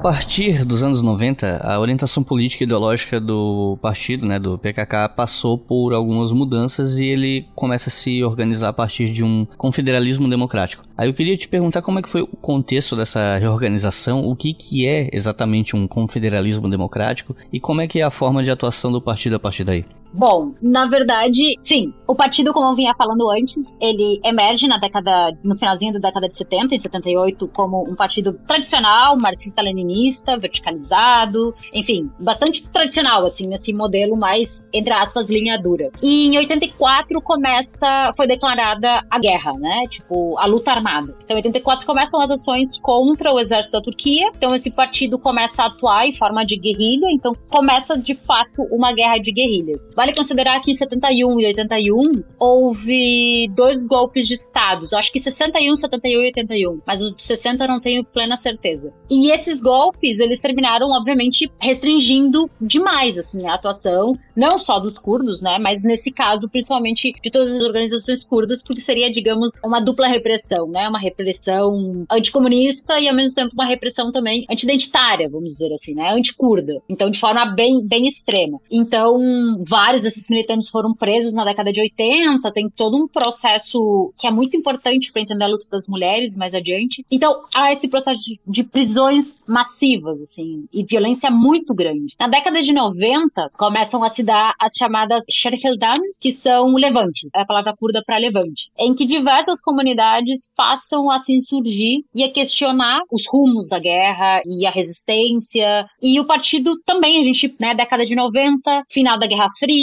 Partir 0.01 0.64
dos 0.64 0.82
anos 0.82 1.03
90, 1.03 1.61
a 1.62 1.78
orientação 1.78 2.22
política 2.22 2.64
e 2.64 2.66
ideológica 2.66 3.20
do 3.20 3.78
partido, 3.82 4.24
né, 4.24 4.38
do 4.38 4.59
PKK, 4.59 5.11
passou 5.14 5.59
por 5.59 5.92
algumas 5.92 6.32
mudanças 6.32 6.96
e 6.96 7.05
ele 7.05 7.46
começa 7.55 7.90
a 7.90 7.92
se 7.92 8.24
organizar 8.24 8.70
a 8.70 8.72
partir 8.72 9.11
de 9.11 9.22
um 9.22 9.46
confederalismo 9.59 10.28
democrático. 10.28 10.84
Aí 10.96 11.09
eu 11.09 11.14
queria 11.14 11.36
te 11.36 11.46
perguntar 11.46 11.82
como 11.82 11.98
é 11.98 12.03
que 12.03 12.09
foi 12.09 12.22
o 12.22 12.26
contexto 12.26 12.96
dessa 12.96 13.36
reorganização, 13.36 14.26
o 14.26 14.34
que, 14.34 14.55
que 14.55 14.86
é 14.86 15.11
exatamente 15.12 15.76
um 15.76 15.86
confederalismo 15.86 16.68
democrático 16.68 17.36
e 17.53 17.61
como 17.61 17.82
é 17.82 17.86
que 17.86 18.01
é 18.01 18.03
a 18.03 18.11
forma 18.11 18.42
de 18.42 18.51
atuação 18.51 18.90
do 18.90 19.03
partido 19.03 19.36
a 19.36 19.38
partir 19.38 19.64
daí. 19.64 19.84
Bom, 20.12 20.54
na 20.61 20.86
verdade, 20.86 21.54
sim. 21.62 21.92
O 22.06 22.14
partido, 22.14 22.52
como 22.52 22.70
eu 22.70 22.74
vinha 22.74 22.94
falando 22.94 23.30
antes, 23.30 23.76
ele 23.80 24.20
emerge 24.24 24.66
na 24.66 24.78
década, 24.78 25.32
no 25.44 25.54
finalzinho 25.54 25.92
da 25.92 26.00
década 26.00 26.28
de 26.28 26.34
70, 26.34 26.74
em 26.74 26.80
78, 26.80 27.48
como 27.48 27.88
um 27.88 27.94
partido 27.94 28.32
tradicional, 28.46 29.16
marxista-leninista, 29.16 30.36
verticalizado, 30.36 31.54
enfim, 31.72 32.11
bastante 32.18 32.68
tradicional, 32.68 33.24
assim, 33.24 33.46
nesse 33.46 33.72
modelo 33.72 34.16
mais, 34.16 34.61
entre 34.72 34.92
aspas, 34.92 35.28
linha 35.28 35.56
dura. 35.58 35.90
E 36.02 36.26
em 36.26 36.36
84 36.38 37.20
começa, 37.22 38.12
foi 38.16 38.26
declarada 38.26 39.02
a 39.08 39.18
guerra, 39.18 39.52
né? 39.54 39.84
Tipo, 39.88 40.36
a 40.38 40.46
luta 40.46 40.72
armada. 40.72 41.14
Então, 41.24 41.36
em 41.36 41.38
84 41.38 41.86
começam 41.86 42.20
as 42.20 42.30
ações 42.30 42.76
contra 42.78 43.32
o 43.32 43.38
exército 43.38 43.78
da 43.78 43.82
Turquia. 43.82 44.28
Então, 44.36 44.54
esse 44.54 44.70
partido 44.70 45.18
começa 45.18 45.62
a 45.62 45.66
atuar 45.66 46.06
em 46.06 46.12
forma 46.12 46.44
de 46.44 46.56
guerrilha. 46.56 47.06
Então, 47.11 47.32
começa 47.48 47.96
de 47.96 48.14
fato 48.14 48.62
uma 48.70 48.92
guerra 48.92 49.18
de 49.18 49.30
guerrilhas. 49.30 49.88
Vale 50.01 50.14
considerar 50.14 50.62
que 50.62 50.70
em 50.70 50.74
71 50.74 51.40
e 51.40 51.46
81 51.48 52.24
houve 52.38 53.51
dois 53.55 53.86
golpes 53.86 54.26
de 54.26 54.32
estados. 54.32 54.94
Acho 54.94 55.12
que 55.12 55.20
61, 55.20 55.76
71 55.76 56.22
e 56.22 56.24
81. 56.28 56.80
Mas 56.86 57.03
o 57.03 57.14
de 57.14 57.22
60 57.22 57.64
eu 57.64 57.68
não 57.68 57.78
tenho 57.78 58.03
plena 58.03 58.34
certeza. 58.38 58.94
E 59.11 59.30
esses 59.30 59.61
golpes, 59.61 60.18
eles 60.18 60.40
terminaram, 60.40 60.88
obviamente, 60.88 61.53
restringindo 61.61 62.48
demais, 62.59 63.18
assim, 63.18 63.46
a 63.46 63.53
atuação, 63.53 64.14
não 64.34 64.59
só 64.59 64.80
dos 64.80 64.96
curdos, 64.96 65.42
né? 65.42 65.59
Mas 65.59 65.84
nesse 65.84 66.11
caso, 66.11 66.48
principalmente 66.48 67.12
de 67.22 67.30
todas 67.30 67.53
as 67.53 67.62
organizações 67.62 68.24
curdas, 68.24 68.62
porque 68.62 68.80
seria, 68.80 69.12
digamos, 69.12 69.53
uma 69.62 69.80
dupla 69.80 70.09
repressão, 70.09 70.66
né? 70.66 70.88
Uma 70.88 70.98
repressão 70.98 72.07
anticomunista 72.11 72.98
e, 72.98 73.07
ao 73.07 73.14
mesmo 73.14 73.34
tempo, 73.34 73.53
uma 73.53 73.66
repressão 73.66 74.11
também 74.11 74.46
anti-identitária, 74.51 75.28
vamos 75.28 75.51
dizer 75.51 75.70
assim, 75.74 75.92
né? 75.92 76.11
Anticurda. 76.11 76.80
Então, 76.88 77.11
de 77.11 77.20
forma 77.20 77.44
bem, 77.55 77.86
bem 77.86 78.07
extrema. 78.07 78.59
Então, 78.70 79.62
vai 79.68 79.89
vários 79.91 80.05
desses 80.05 80.28
militantes 80.28 80.68
foram 80.68 80.95
presos 80.95 81.34
na 81.34 81.45
década 81.45 81.72
de 81.72 81.80
80, 81.80 82.53
tem 82.53 82.70
todo 82.70 82.97
um 82.97 83.09
processo 83.09 84.14
que 84.16 84.24
é 84.24 84.30
muito 84.30 84.57
importante 84.57 85.11
para 85.11 85.20
entender 85.20 85.43
a 85.43 85.49
luta 85.49 85.66
das 85.68 85.88
mulheres 85.88 86.36
mais 86.36 86.55
adiante. 86.55 87.05
Então, 87.11 87.43
há 87.53 87.72
esse 87.72 87.88
processo 87.88 88.20
de, 88.20 88.38
de 88.47 88.62
prisões 88.62 89.34
massivas, 89.49 90.20
assim, 90.20 90.68
e 90.72 90.84
violência 90.84 91.28
muito 91.28 91.74
grande. 91.74 92.14
Na 92.20 92.28
década 92.28 92.61
de 92.61 92.72
90, 92.72 93.51
começam 93.59 94.05
a 94.05 94.09
se 94.09 94.22
dar 94.22 94.55
as 94.61 94.74
chamadas 94.78 95.24
Sherheldans, 95.28 96.16
que 96.20 96.30
são 96.30 96.72
levantes, 96.74 97.32
é 97.34 97.41
a 97.41 97.47
palavra 97.47 97.74
curda 97.76 98.01
para 98.07 98.16
levante, 98.16 98.70
em 98.78 98.95
que 98.95 99.05
diversas 99.05 99.61
comunidades 99.61 100.53
passam 100.57 101.11
a 101.11 101.18
se 101.18 101.32
insurgir 101.32 102.03
e 102.14 102.22
a 102.22 102.32
questionar 102.32 103.01
os 103.11 103.24
rumos 103.28 103.68
da 103.68 103.80
guerra 103.80 104.41
e 104.47 104.64
a 104.64 104.70
resistência. 104.70 105.84
E 106.01 106.20
o 106.20 106.26
partido 106.26 106.78
também, 106.86 107.18
a 107.18 107.24
gente, 107.24 107.53
né, 107.59 107.74
década 107.74 108.05
de 108.05 108.14
90, 108.14 108.84
final 108.88 109.18
da 109.18 109.26
Guerra 109.26 109.49
Fria, 109.59 109.80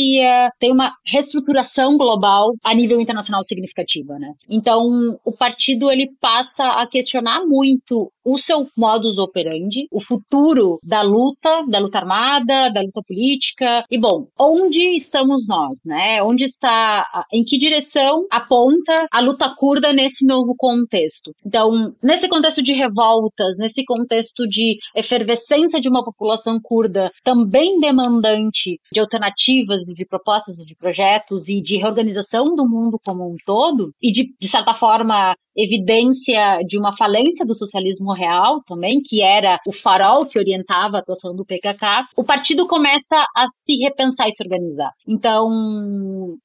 tem 0.60 0.72
uma 0.72 0.94
reestruturação 1.06 1.98
global 1.98 2.54
a 2.64 2.74
nível 2.74 3.00
internacional 3.00 3.44
significativa, 3.44 4.18
né? 4.20 4.32
Então, 4.50 5.18
o 5.26 5.32
partido 5.32 5.92
ele 5.92 6.10
passa 6.20 6.64
a 6.64 6.88
questionar 6.88 7.46
muito 7.46 8.12
o 8.26 8.38
seu 8.38 8.68
modus 8.76 9.18
operandi, 9.18 9.88
o 9.92 10.02
futuro 10.02 10.80
da 10.84 11.02
luta, 11.02 11.64
da 11.70 11.80
luta 11.80 12.00
armada, 12.00 12.70
da 12.70 12.82
luta 12.82 13.02
política. 13.08 13.86
E 13.90 13.98
bom, 13.98 14.28
onde 14.38 14.98
estamos 14.98 15.48
nós, 15.48 15.80
né? 15.86 16.22
Onde 16.22 16.44
está, 16.44 17.06
em 17.32 17.44
que 17.44 17.58
direção 17.58 18.26
aponta 18.30 19.08
a 19.12 19.22
luta 19.22 19.50
curda 19.58 19.94
nesse 19.94 20.26
novo 20.26 20.54
contexto? 20.58 21.32
Então, 21.46 21.94
nesse 22.04 22.28
contexto 22.28 22.62
de 22.62 22.74
revoltas, 22.74 23.58
nesse 23.58 23.86
contexto 23.86 24.46
de 24.48 24.78
efervescência 24.94 25.80
de 25.80 25.88
uma 25.88 26.04
população 26.04 26.60
curda 26.62 27.10
também 27.24 27.80
demandante 27.80 28.78
de 28.92 29.00
alternativas 29.00 29.87
e 29.88 29.96
de 29.96 30.06
propostas 30.06 30.60
e 30.60 30.66
de 30.66 30.76
projetos 30.76 31.48
e 31.48 31.62
de 31.62 31.78
reorganização 31.78 32.56
do 32.56 32.68
mundo 32.68 33.00
como 33.04 33.30
um 33.30 33.36
todo 33.46 33.94
e 34.02 34.12
de, 34.12 34.36
de 34.40 34.48
certa 34.48 34.74
forma, 34.74 35.36
evidência 35.58 36.60
de 36.68 36.78
uma 36.78 36.96
falência 36.96 37.46
do 37.46 37.56
socialismo 37.56 38.14
real 38.14 38.62
também, 38.68 39.02
que 39.04 39.22
era 39.22 39.60
o 39.66 39.74
farol 39.74 40.26
que 40.26 40.38
orientava 40.38 40.98
a 40.98 41.00
atuação 41.00 41.36
do 41.36 41.46
PKK, 41.46 42.06
o 42.16 42.24
partido 42.24 42.68
começa 42.68 43.18
a 43.36 43.46
se 43.50 43.76
repensar 43.78 44.28
e 44.28 44.32
se 44.32 44.44
organizar. 44.44 44.92
Então, 45.08 45.50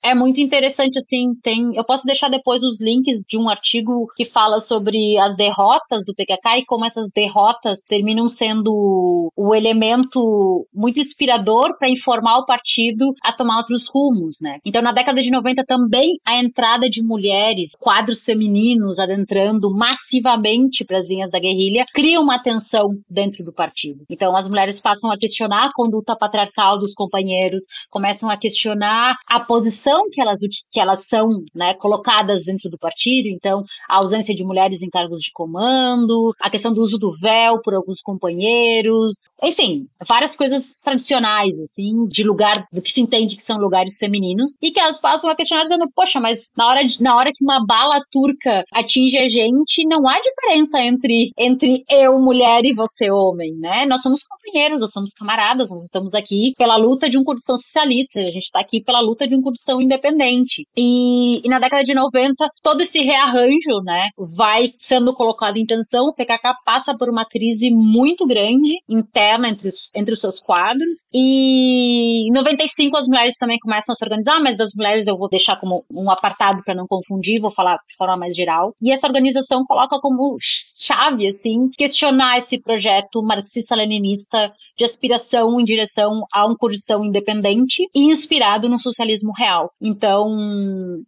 é 0.03 0.15
muito 0.15 0.41
interessante, 0.41 0.99
assim, 0.99 1.35
tem... 1.43 1.75
Eu 1.75 1.85
posso 1.85 2.07
deixar 2.07 2.29
depois 2.29 2.63
os 2.63 2.81
links 2.81 3.21
de 3.29 3.37
um 3.37 3.49
artigo 3.49 4.07
que 4.17 4.25
fala 4.25 4.61
sobre 4.61 5.19
as 5.19 5.37
derrotas 5.37 6.05
do 6.07 6.15
PKK 6.15 6.59
e 6.59 6.65
como 6.65 6.85
essas 6.85 7.11
derrotas 7.15 7.81
terminam 7.87 8.29
sendo 8.29 9.31
o 9.37 9.55
elemento 9.55 10.67
muito 10.75 11.01
inspirador 11.01 11.77
para 11.79 11.91
informar 11.91 12.39
o 12.39 12.47
partido 12.47 13.13
a 13.23 13.33
tomar 13.33 13.59
outros 13.59 13.89
rumos, 13.93 14.39
né? 14.41 14.59
Então, 14.65 14.81
na 14.81 14.93
década 14.93 15.21
de 15.21 15.31
90 15.31 15.65
também 15.65 16.17
a 16.25 16.43
entrada 16.43 16.89
de 16.89 17.03
mulheres, 17.03 17.73
quadros 17.79 18.25
femininos, 18.25 18.99
adentrando 19.03 19.71
massivamente 19.75 20.85
para 20.85 20.99
as 20.99 21.09
linhas 21.09 21.31
da 21.31 21.39
guerrilha, 21.39 21.85
cria 21.93 22.21
uma 22.21 22.43
tensão 22.43 22.91
dentro 23.09 23.45
do 23.45 23.53
partido. 23.53 24.05
Então 24.09 24.37
as 24.37 24.49
mulheres 24.49 24.81
passam 24.81 25.11
a 25.11 25.19
questionar 25.19 25.67
a 25.67 25.73
conduta 25.73 26.17
patriarcal 26.17 26.79
dos 26.79 26.95
companheiros, 26.95 27.63
começam 27.91 28.31
a 28.31 28.37
questionar 28.37 29.17
a 29.29 29.41
posição 29.41 30.09
que 30.11 30.21
elas, 30.21 30.41
que 30.71 30.81
elas 30.81 31.07
são 31.07 31.29
né, 31.55 31.75
colocadas 31.75 32.45
dentro 32.45 32.71
do 32.71 32.79
partido, 32.79 33.29
então 33.29 33.65
a 33.89 33.97
ausência 33.97 34.35
de 34.35 34.45
mulheres 34.45 34.83
em 34.83 34.91
cargos 34.91 35.23
de 35.23 35.31
comando, 35.33 36.33
a 36.41 36.51
questão 36.51 36.73
do 36.73 36.83
uso 36.83 36.99
do 36.99 37.13
véu 37.13 37.61
por 37.63 37.75
alguns 37.75 38.01
companheiros, 38.01 39.23
enfim, 39.43 39.87
várias 40.07 40.37
coisas 40.37 40.77
tradicionais, 40.83 41.59
assim, 41.61 42.07
de 42.07 42.23
lugar, 42.23 42.67
do 42.73 42.81
que 42.81 42.91
se 42.91 43.01
entende 43.01 43.37
que 43.37 43.43
são 43.43 43.59
lugares 43.59 43.99
femininos, 43.99 44.57
e 44.61 44.71
que 44.71 44.81
elas 44.81 45.01
passam 45.01 45.29
a 45.29 45.35
questionar 45.35 45.65
dizendo, 45.65 45.89
poxa, 45.95 46.21
mas 46.21 46.51
na 46.57 46.69
hora, 46.69 46.85
de, 46.85 47.03
na 47.03 47.17
hora 47.17 47.31
que 47.35 47.45
uma 47.45 47.65
bala 47.65 48.01
turca 48.11 48.65
atinge 48.73 48.92
a 49.01 49.29
gente, 49.29 49.87
não 49.87 50.07
há 50.09 50.21
diferença 50.21 50.81
entre, 50.81 51.31
entre 51.39 51.85
eu, 51.89 52.19
mulher, 52.19 52.65
e 52.65 52.75
você, 52.75 53.11
homem, 53.11 53.55
né? 53.59 53.87
Nós 53.87 54.03
somos 54.03 54.21
companheiros, 54.25 54.81
nós 54.81 54.93
somos 54.93 55.13
camaradas, 55.13 55.71
nós 55.71 55.85
estamos 55.85 56.15
aqui 56.15 56.53
pela 56.57 56.77
luta 56.77 57.09
de 57.09 57.19
um 57.19 57.25
Kurdistão 57.25 57.57
socialista, 57.57 58.21
a 58.21 58.31
gente 58.31 58.45
está 58.45 58.61
aqui 58.61 58.83
pela 58.83 59.01
luta 59.01 59.27
de 59.27 59.35
um 59.35 59.43
Kurdistão 59.43 59.81
independente. 59.81 60.67
E, 60.77 61.41
e, 61.45 61.49
na 61.49 61.59
década 61.59 61.83
de 61.83 61.95
90, 61.95 62.35
todo 62.63 62.83
esse 62.83 63.01
rearranjo, 63.01 63.81
né, 63.85 64.09
vai 64.37 64.73
sendo 64.79 65.15
colocado 65.15 65.57
em 65.57 65.65
tensão, 65.65 66.07
o 66.07 66.15
PKK 66.15 66.55
passa 66.65 66.97
por 66.97 67.09
uma 67.09 67.25
crise 67.25 67.71
muito 67.71 68.27
grande, 68.27 68.75
interna 68.89 69.49
entre 69.49 69.69
os, 69.69 69.91
entre 69.95 70.15
os 70.15 70.21
seus 70.21 70.39
quadros, 70.39 71.07
e 71.13 72.29
em 72.29 72.33
95 72.33 72.97
as 72.97 73.07
mulheres 73.07 73.35
também 73.39 73.59
começam 73.59 73.93
a 73.93 73.97
se 73.97 74.05
organizar, 74.05 74.41
mas 74.41 74.57
das 74.57 74.71
mulheres 74.75 75.07
eu 75.07 75.17
vou 75.17 75.29
deixar 75.29 75.59
como 75.59 75.85
um 75.91 76.11
apartado 76.11 76.63
para 76.65 76.75
não 76.75 76.87
confundir, 76.87 77.41
vou 77.41 77.51
falar 77.51 77.77
de 77.89 77.97
forma 77.97 78.17
mais 78.17 78.37
geral. 78.37 78.75
E 78.83 78.93
essa 78.93 79.07
organização 79.07 79.63
coloca 79.65 79.99
como 80.01 80.37
chave, 80.77 81.29
assim, 81.29 81.71
questionar 81.79 82.39
esse 82.39 82.61
projeto 82.61 83.23
marxista-leninista 83.23 84.53
de 84.77 84.85
aspiração 84.85 85.61
em 85.61 85.65
direção 85.65 86.25
a 86.35 86.45
um 86.47 86.57
Kurdistão 86.57 87.05
independente 87.05 87.85
e 87.95 88.03
inspirado 88.03 88.69
no 88.69 88.81
socialismo 88.81 89.33
real. 89.37 89.71
Então, 89.81 90.27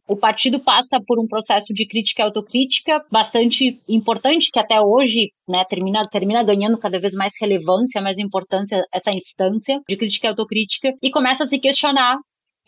o 0.07 0.17
partido 0.17 0.61
passa 0.61 1.01
por 1.05 1.19
um 1.19 1.27
processo 1.27 1.75
de 1.75 1.85
crítica 1.87 2.23
e 2.23 2.25
autocrítica 2.25 3.05
bastante 3.11 3.81
importante, 3.89 4.51
que 4.53 4.61
até 4.61 4.81
hoje 4.81 5.31
né, 5.49 5.65
termina, 5.69 6.07
termina 6.09 6.45
ganhando 6.45 6.79
cada 6.79 7.01
vez 7.01 7.13
mais 7.13 7.33
relevância, 7.41 8.01
mais 8.01 8.19
importância 8.19 8.85
essa 8.93 9.11
instância 9.11 9.81
de 9.89 9.97
crítica 9.97 10.29
e 10.29 10.31
autocrítica, 10.31 10.93
e 11.03 11.11
começa 11.11 11.43
a 11.43 11.47
se 11.47 11.59
questionar 11.59 12.17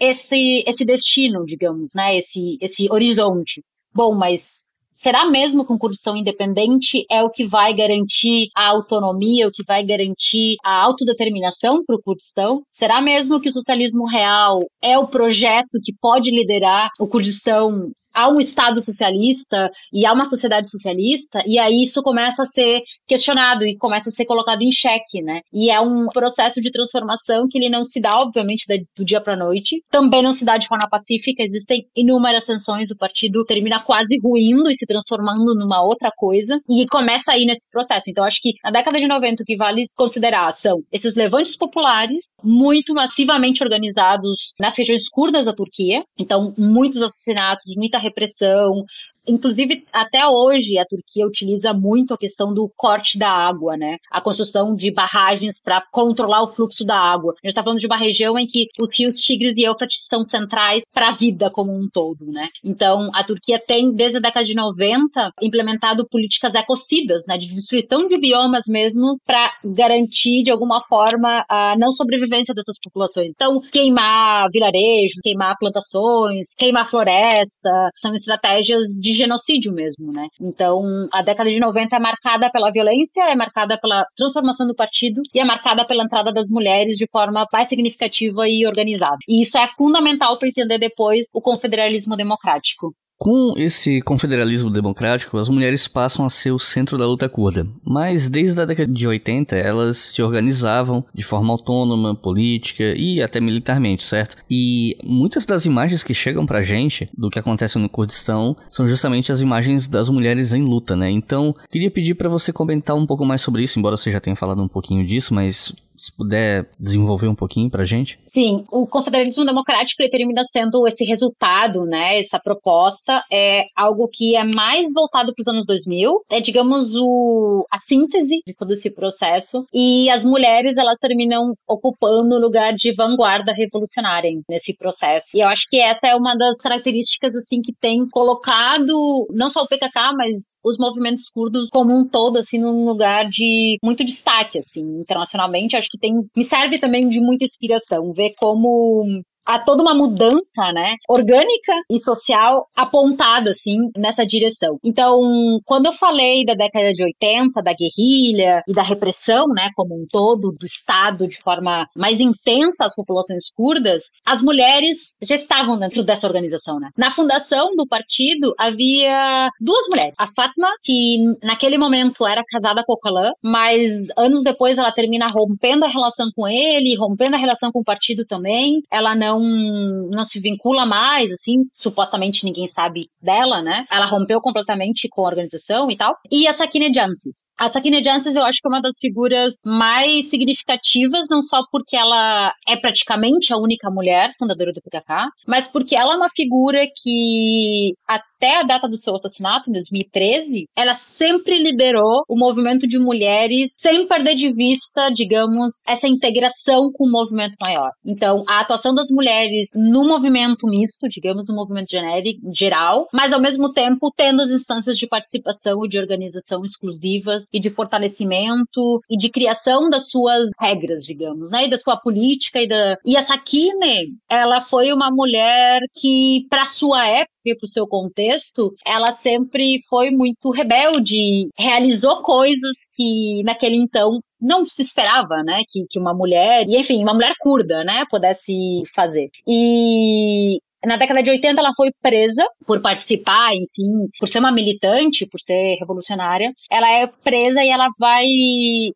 esse, 0.01 0.65
esse 0.67 0.85
destino, 0.85 1.45
digamos, 1.45 1.91
né, 1.95 2.19
esse, 2.19 2.59
esse 2.61 2.91
horizonte. 2.91 3.63
Bom, 3.95 4.15
mas 4.15 4.66
Será 4.97 5.27
mesmo 5.27 5.65
que 5.67 5.73
um 5.73 5.79
Kurdistão 5.79 6.17
independente 6.17 7.05
é 7.11 7.23
o 7.23 7.29
que 7.29 7.47
vai 7.47 7.75
garantir 7.75 8.49
a 8.57 8.67
autonomia, 8.69 9.47
o 9.47 9.53
que 9.53 9.63
vai 9.63 9.85
garantir 9.85 10.57
a 10.65 10.83
autodeterminação 10.83 11.85
para 11.85 11.97
o 11.97 12.03
Kurdistão? 12.03 12.63
Será 12.71 13.03
mesmo 13.03 13.39
que 13.39 13.51
o 13.51 13.53
socialismo 13.53 14.07
real 14.07 14.61
é 14.83 14.99
o 14.99 15.07
projeto 15.07 15.79
que 15.85 15.93
pode 16.01 16.31
liderar 16.31 16.89
o 16.99 17.07
Kurdistão 17.07 17.91
há 18.17 18.29
um 18.29 18.41
Estado 18.41 18.81
socialista 18.81 19.71
e 19.93 20.07
há 20.07 20.13
uma 20.13 20.25
sociedade 20.25 20.71
socialista, 20.71 21.43
e 21.47 21.59
aí 21.59 21.83
isso 21.83 22.03
começa 22.03 22.43
a 22.43 22.47
ser 22.47 22.81
questionado 23.07 23.65
e 23.67 23.77
começa 23.77 24.09
a 24.09 24.13
ser 24.13 24.25
colocado 24.25 24.63
em 24.63 24.73
xeque, 24.73 25.21
né? 25.23 25.43
E 25.53 25.71
é 25.71 25.79
um 25.79 26.07
processo 26.07 26.61
de 26.61 26.71
transformação 26.71 27.47
que 27.49 27.59
ele 27.59 27.69
não 27.69 27.85
se 27.85 28.01
dá, 28.01 28.19
obviamente, 28.19 28.65
do 28.97 29.05
dia 29.05 29.21
para 29.21 29.37
noite, 29.37 29.83
também 29.91 30.23
não 30.23 30.33
se 30.33 30.45
dá 30.45 30.57
de 30.57 30.67
forma 30.67 30.89
pacífica, 30.89 31.43
existem 31.43 31.85
inúmeras 31.95 32.47
tensões, 32.47 32.91
o 32.91 32.97
partido 32.97 33.45
termina 33.45 33.81
quase 33.81 34.19
ruindo 34.23 34.71
e 34.71 34.75
se 34.75 34.87
transformando 34.87 35.55
numa 35.55 35.83
outra 35.83 36.11
coisa, 36.17 36.59
e 36.71 36.87
começa 36.87 37.33
aí 37.33 37.45
nesse 37.45 37.69
processo. 37.71 38.09
Então, 38.09 38.25
acho 38.25 38.39
que 38.41 38.53
na 38.65 38.71
década 38.71 38.99
de 38.99 39.07
90, 39.07 39.43
o 39.43 39.47
que 39.47 39.57
vale 39.57 39.87
considerar 39.95 40.51
são 40.53 40.79
esses 40.91 41.15
levantes 41.15 41.55
populares, 41.55 42.35
muito 42.43 42.95
massivamente 42.95 43.63
organizados 43.63 44.55
nas 44.59 44.77
regiões 44.77 45.07
curdas 45.09 45.45
da 45.45 45.53
Turquia, 45.53 46.03
então, 46.19 46.55
muitos 46.57 47.03
assassinatos, 47.03 47.75
muita 47.77 47.99
repressão, 48.07 48.85
Inclusive, 49.27 49.83
até 49.93 50.27
hoje, 50.27 50.79
a 50.79 50.85
Turquia 50.85 51.27
utiliza 51.27 51.73
muito 51.73 52.15
a 52.15 52.19
questão 52.19 52.53
do 52.53 52.71
corte 52.77 53.19
da 53.19 53.29
água, 53.29 53.77
né? 53.77 53.97
A 54.11 54.21
construção 54.21 54.75
de 54.75 54.91
barragens 54.91 55.61
para 55.61 55.83
controlar 55.91 56.43
o 56.43 56.49
fluxo 56.49 56.85
da 56.85 56.97
água. 56.97 57.33
A 57.33 57.47
gente 57.47 57.51
está 57.51 57.63
falando 57.63 57.81
de 57.81 57.87
uma 57.87 57.97
região 57.97 58.39
em 58.39 58.47
que 58.47 58.67
os 58.79 58.97
rios 58.99 59.17
Tigres 59.17 59.57
e 59.57 59.63
Eufrates 59.63 60.07
são 60.09 60.25
centrais 60.25 60.85
para 60.93 61.09
a 61.09 61.13
vida 61.13 61.51
como 61.51 61.73
um 61.73 61.89
todo, 61.93 62.27
né? 62.27 62.49
Então, 62.65 63.11
a 63.15 63.25
Turquia 63.25 63.61
tem, 63.65 63.93
desde 63.93 64.19
a 64.19 64.21
década 64.21 64.45
de 64.45 64.55
90, 64.55 65.31
implementado 65.43 66.07
políticas 66.09 66.55
ecocidas, 66.55 67.25
né? 67.27 67.37
De 67.37 67.53
destruição 67.53 68.07
de 68.07 68.19
biomas 68.19 68.65
mesmo, 68.69 69.19
para 69.27 69.53
garantir, 69.65 70.43
de 70.43 70.51
alguma 70.51 70.81
forma, 70.83 71.45
a 71.49 71.75
não 71.79 71.91
sobrevivência 71.91 72.55
dessas 72.55 72.77
populações. 72.83 73.31
Então, 73.31 73.61
queimar 73.73 74.49
vilarejos, 74.53 75.21
queimar 75.23 75.57
plantações, 75.59 76.55
queimar 76.57 76.89
floresta, 76.89 77.71
são 78.01 78.15
estratégias 78.15 78.87
de 79.01 79.16
genocídio 79.17 79.73
mesmo, 79.73 80.13
né? 80.13 80.29
Então, 80.41 81.09
a 81.13 81.23
década 81.23 81.51
de 81.51 81.59
90 81.59 81.97
é 81.97 81.99
marcada 81.99 82.51
pela 82.51 82.71
violência, 82.71 83.23
é 83.25 83.35
marcada 83.35 83.79
pela 83.81 84.05
transformação 84.17 84.67
do 84.67 84.75
partido 84.75 85.21
e 85.35 85.41
é 85.41 85.45
marcada 85.45 85.85
pela 85.87 86.05
entrada 86.05 86.33
das 86.33 86.49
mulheres 86.49 86.97
de 86.97 87.09
forma 87.11 87.47
mais 87.53 87.69
significativa 87.69 88.49
e 88.49 88.67
organizada. 88.67 89.19
E 89.29 89.43
isso 89.43 89.57
é 89.59 89.67
fundamental 89.77 90.39
para 90.39 90.49
entender 90.49 90.79
depois 90.79 91.27
o 91.35 91.41
confederalismo 91.41 92.17
democrático. 92.17 92.93
Com 93.19 93.55
esse 93.57 94.03
confederalismo 94.03 94.71
democrático, 94.71 95.39
as 95.39 95.49
mulheres 95.49 95.89
passam 95.89 96.27
a 96.27 96.31
ser 96.31 96.51
o 96.51 96.59
centro 96.59 96.99
da 96.99 97.07
luta 97.07 97.29
curda. 97.29 97.67
Mas 97.83 98.29
desde 98.29 98.61
a 98.61 98.65
década 98.67 98.93
de 98.93 99.07
80, 99.07 99.57
elas 99.57 99.97
se 99.97 100.23
organizavam 100.23 101.05
de 101.15 101.23
forma 101.23 101.53
autônoma, 101.53 102.15
política 102.15 102.85
e 102.95 103.23
até 103.23 103.41
militarmente, 103.41 104.05
certo? 104.05 104.37
E 104.51 104.99
muitas 105.03 105.47
das 105.47 105.65
imagens 105.65 106.03
que 106.03 106.13
chegam 106.13 106.45
pra 106.45 106.63
gente 106.63 107.09
do 107.17 107.31
que 107.31 107.39
acontece 107.39 107.79
no 107.79 107.89
Kurdistão 107.89 108.55
são 108.69 108.87
justamente 108.87 109.33
as 109.33 109.41
imagens 109.41 109.89
das 109.89 110.11
mulheres 110.11 110.53
em 110.53 110.63
luta, 110.63 110.95
né? 110.95 111.11
Então, 111.11 111.55
queria 111.71 111.91
pedir 111.91 112.15
para 112.15 112.29
você 112.29 112.53
comentar 112.53 112.95
um 112.95 113.07
pouco 113.07 113.25
mais 113.25 113.41
sobre 113.41 113.63
isso, 113.63 113.79
embora 113.79 113.97
você 113.97 114.11
já 114.11 114.21
tenha 114.21 114.37
falado 114.37 114.63
um 114.63 114.69
pouquinho 114.69 115.05
disso, 115.07 115.33
mas 115.33 115.73
se 115.97 116.15
puder 116.15 116.69
desenvolver 116.79 117.29
um 117.29 117.35
pouquinho 117.35 117.71
pra 117.71 117.85
gente. 117.85 118.19
Sim, 118.27 118.65
o 118.71 118.87
confederalismo 118.87 119.45
democrático 119.45 120.03
ele 120.03 120.11
termina 120.11 120.43
sendo 120.45 120.87
esse 120.87 121.05
resultado, 121.05 121.85
né, 121.85 122.21
essa 122.21 122.39
proposta 122.39 123.23
é 123.31 123.67
algo 123.77 124.09
que 124.09 124.37
é 124.37 124.45
mais 124.45 124.93
voltado 124.93 125.33
para 125.35 125.41
os 125.41 125.49
anos 125.49 125.67
2000, 125.67 126.23
é 126.31 126.41
digamos 126.41 126.95
o 126.95 127.67
a 127.71 127.79
síntese 127.79 128.41
de 128.47 128.55
todo 128.55 128.73
esse 128.73 128.91
processo 128.91 129.65
e 129.73 130.09
as 130.11 130.25
mulheres 130.25 130.77
elas 130.77 130.99
terminam 130.99 131.53
ocupando 131.69 132.37
o 132.37 132.41
lugar 132.41 132.75
de 132.75 132.95
vanguarda 132.95 133.53
revolucionária 133.53 134.31
nesse 134.49 134.75
processo. 134.75 135.37
E 135.37 135.41
eu 135.41 135.49
acho 135.49 135.67
que 135.69 135.79
essa 135.79 136.09
é 136.09 136.15
uma 136.15 136.35
das 136.37 136.59
características 136.59 137.35
assim 137.35 137.61
que 137.61 137.73
tem 137.73 138.07
colocado 138.09 139.27
não 139.31 139.51
só 139.51 139.63
o 139.63 139.69
PKK, 139.69 140.15
mas 140.17 140.59
os 140.65 140.77
movimentos 140.79 141.29
curdos 141.29 141.69
como 141.71 141.97
um 141.97 142.07
todo 142.07 142.39
assim 142.39 142.59
num 142.59 142.85
lugar 142.85 143.29
de 143.29 143.79
muito 143.83 144.05
destaque 144.05 144.59
assim 144.59 145.01
internacionalmente. 145.01 145.77
Acho 145.77 145.86
acho 145.87 145.91
que 145.91 145.99
tem, 145.99 146.29
me 146.37 146.45
serve 146.45 146.79
também 146.79 147.09
de 147.09 147.21
muita 147.21 147.45
inspiração 147.45 148.13
ver 148.13 148.35
como 148.37 149.23
há 149.47 149.59
toda 149.59 149.83
uma 149.83 149.95
mudança, 149.95 150.73
né, 150.73 150.97
orgânica 151.09 151.73
e 151.91 151.99
social 151.99 152.67
apontada, 152.75 153.51
assim, 153.51 153.77
nessa 153.97 154.25
direção. 154.25 154.79
Então, 154.85 155.21
quando 155.65 155.87
eu 155.87 155.93
falei 155.93 156.45
da 156.45 156.55
década 156.55 156.93
de 156.93 157.03
80, 157.03 157.63
da 157.63 157.73
guerrilha 157.73 158.63
e 158.67 158.73
da 158.73 158.83
repressão, 158.83 159.47
né, 159.49 159.71
como 159.75 159.95
um 159.95 160.07
todo, 160.11 160.53
do 160.59 160.67
Estado 160.67 161.27
de 161.27 161.41
forma 161.41 161.87
mais 161.97 162.21
intensa 162.21 162.85
às 162.85 162.95
populações 162.95 163.45
curdas, 163.55 164.05
as 164.25 164.43
mulheres 164.43 165.15
já 165.23 165.35
estavam 165.35 165.79
dentro 165.79 166.03
dessa 166.03 166.27
organização, 166.27 166.79
né. 166.79 166.91
Na 166.97 167.11
fundação 167.11 167.75
do 167.77 167.87
partido 167.87 168.55
havia 168.59 169.49
duas 169.61 169.87
mulheres. 169.89 170.15
A 170.19 170.27
Fatma, 170.27 170.69
que 170.83 171.19
naquele 171.43 171.79
momento 171.79 172.27
era 172.27 172.43
casada 172.49 172.83
com 172.85 172.95
o 172.95 172.99
Kalan, 172.99 173.31
mas 173.43 174.07
anos 174.17 174.43
depois 174.43 174.79
ela 174.79 174.93
termina 174.93 175.29
rompendo 175.29 175.85
a 175.85 175.89
relação 175.89 176.27
com 176.35 176.49
ele, 176.49 176.97
rompendo 176.97 177.37
a 177.37 177.39
relação 177.39 177.71
com 177.71 177.81
o 177.81 177.85
partido 177.85 178.25
também. 178.25 178.83
Ela 178.91 179.15
não 179.15 179.36
não, 179.41 180.25
se 180.25 180.41
vincula 180.41 180.87
mais, 180.87 181.31
assim, 181.31 181.65
supostamente 181.73 182.45
ninguém 182.45 182.69
sabe 182.69 183.07
dela, 183.23 183.63
né? 183.63 183.85
Ela 183.91 184.07
rompeu 184.07 184.41
completamente 184.41 185.09
com 185.11 185.23
a 185.23 185.29
organização 185.29 185.91
e 185.91 185.97
tal. 185.97 186.15
E 186.31 186.47
a 186.47 186.53
Sakine 186.53 186.93
Jansis. 186.93 187.47
A 187.59 187.71
Sakine 187.71 188.03
Jansis 188.03 188.37
eu 188.37 188.43
acho 188.43 188.59
que 188.61 188.69
é 188.69 188.71
uma 188.71 188.83
das 188.83 188.97
figuras 189.01 189.55
mais 189.65 190.29
significativas, 190.29 191.27
não 191.31 191.43
só 191.43 191.63
porque 191.71 191.97
ela 191.97 192.53
é 192.69 192.77
praticamente 192.77 193.53
a 193.53 193.59
única 193.59 193.91
mulher 193.91 194.31
fundadora 194.39 194.73
do 194.73 194.81
PKK, 194.81 195.29
mas 195.47 195.67
porque 195.67 195.97
ela 195.97 196.15
é 196.15 196.17
uma 196.17 196.29
figura 196.29 196.87
que 197.03 197.93
até 198.07 198.61
a 198.61 198.63
data 198.63 198.89
do 198.89 198.99
seu 198.99 199.15
assassinato, 199.15 199.71
em 199.71 199.73
2013, 199.73 200.67
ela 200.77 200.95
sempre 200.95 201.59
liderou 201.63 202.23
o 202.29 202.39
movimento 202.39 202.87
de 202.87 202.99
mulheres 202.99 203.71
sem 203.75 204.07
perder 204.07 204.35
de 204.35 204.53
vista, 204.53 205.11
digamos, 205.11 205.81
essa 205.87 206.09
integração 206.09 206.91
com 206.93 207.07
o 207.07 207.11
movimento 207.11 207.55
maior. 207.61 207.91
Então, 208.05 208.45
a 208.49 208.61
atuação 208.61 208.95
das 208.95 209.09
mulheres 209.11 209.26
mulheres 209.27 209.69
no 209.75 210.07
movimento 210.07 210.67
misto, 210.67 211.09
digamos, 211.09 211.49
no 211.49 211.57
movimento 211.57 211.91
genérico, 211.91 212.41
geral, 212.55 213.09
mas 213.13 213.33
ao 213.33 213.41
mesmo 213.41 213.73
tempo 213.73 214.13
tendo 214.17 214.43
as 214.43 214.51
instâncias 214.51 214.97
de 214.97 215.07
participação 215.09 215.85
e 215.85 215.89
de 215.89 215.99
organização 215.99 216.63
exclusivas 216.65 217.45
e 217.53 217.59
de 217.59 217.69
fortalecimento 217.69 219.01
e 219.11 219.17
de 219.17 219.29
criação 219.29 219.91
das 219.91 220.09
suas 220.09 220.49
regras, 220.61 221.03
digamos, 221.03 221.51
né, 221.51 221.67
e 221.67 221.71
da 221.71 221.77
sua 221.77 221.97
política 221.97 222.61
e 222.61 222.69
da 222.69 222.97
e 223.05 223.17
a 223.17 223.23
Sakine, 223.23 224.15
ela 224.31 224.61
foi 224.61 224.93
uma 224.93 225.11
mulher 225.11 225.81
que 226.01 226.47
para 226.49 226.65
sua 226.65 227.07
época 227.07 227.37
e 227.45 227.57
para 227.57 227.65
o 227.65 227.69
seu 227.69 227.87
contexto, 227.87 228.73
ela 228.85 229.13
sempre 229.13 229.79
foi 229.89 230.11
muito 230.11 230.51
rebelde, 230.51 231.47
realizou 231.59 232.23
coisas 232.23 232.77
que 232.95 233.43
naquele 233.45 233.77
então 233.77 234.21
não 234.41 234.67
se 234.69 234.83
esperava, 234.83 235.43
né, 235.43 235.63
que, 235.69 235.87
que 235.89 235.99
uma 235.99 236.15
mulher, 236.15 236.67
e 236.69 236.77
enfim, 236.77 237.03
uma 237.03 237.15
mulher 237.15 237.35
curda, 237.39 237.85
né, 237.85 238.05
pudesse 238.11 238.83
fazer. 238.95 239.31
E 239.47 240.61
na 240.85 240.97
década 240.97 241.23
de 241.23 241.31
80, 241.31 241.61
ela 241.61 241.73
foi 241.77 241.91
presa 242.03 242.45
por 242.67 242.81
participar, 242.81 243.55
enfim, 243.55 244.09
por 244.19 244.29
ser 244.29 244.39
uma 244.39 244.53
militante, 244.53 245.27
por 245.27 245.41
ser 245.41 245.77
revolucionária. 245.81 246.53
Ela 246.71 246.91
é 246.91 247.07
presa 247.07 247.63
e 247.63 247.69
ela 247.69 247.89
vai 247.99 248.25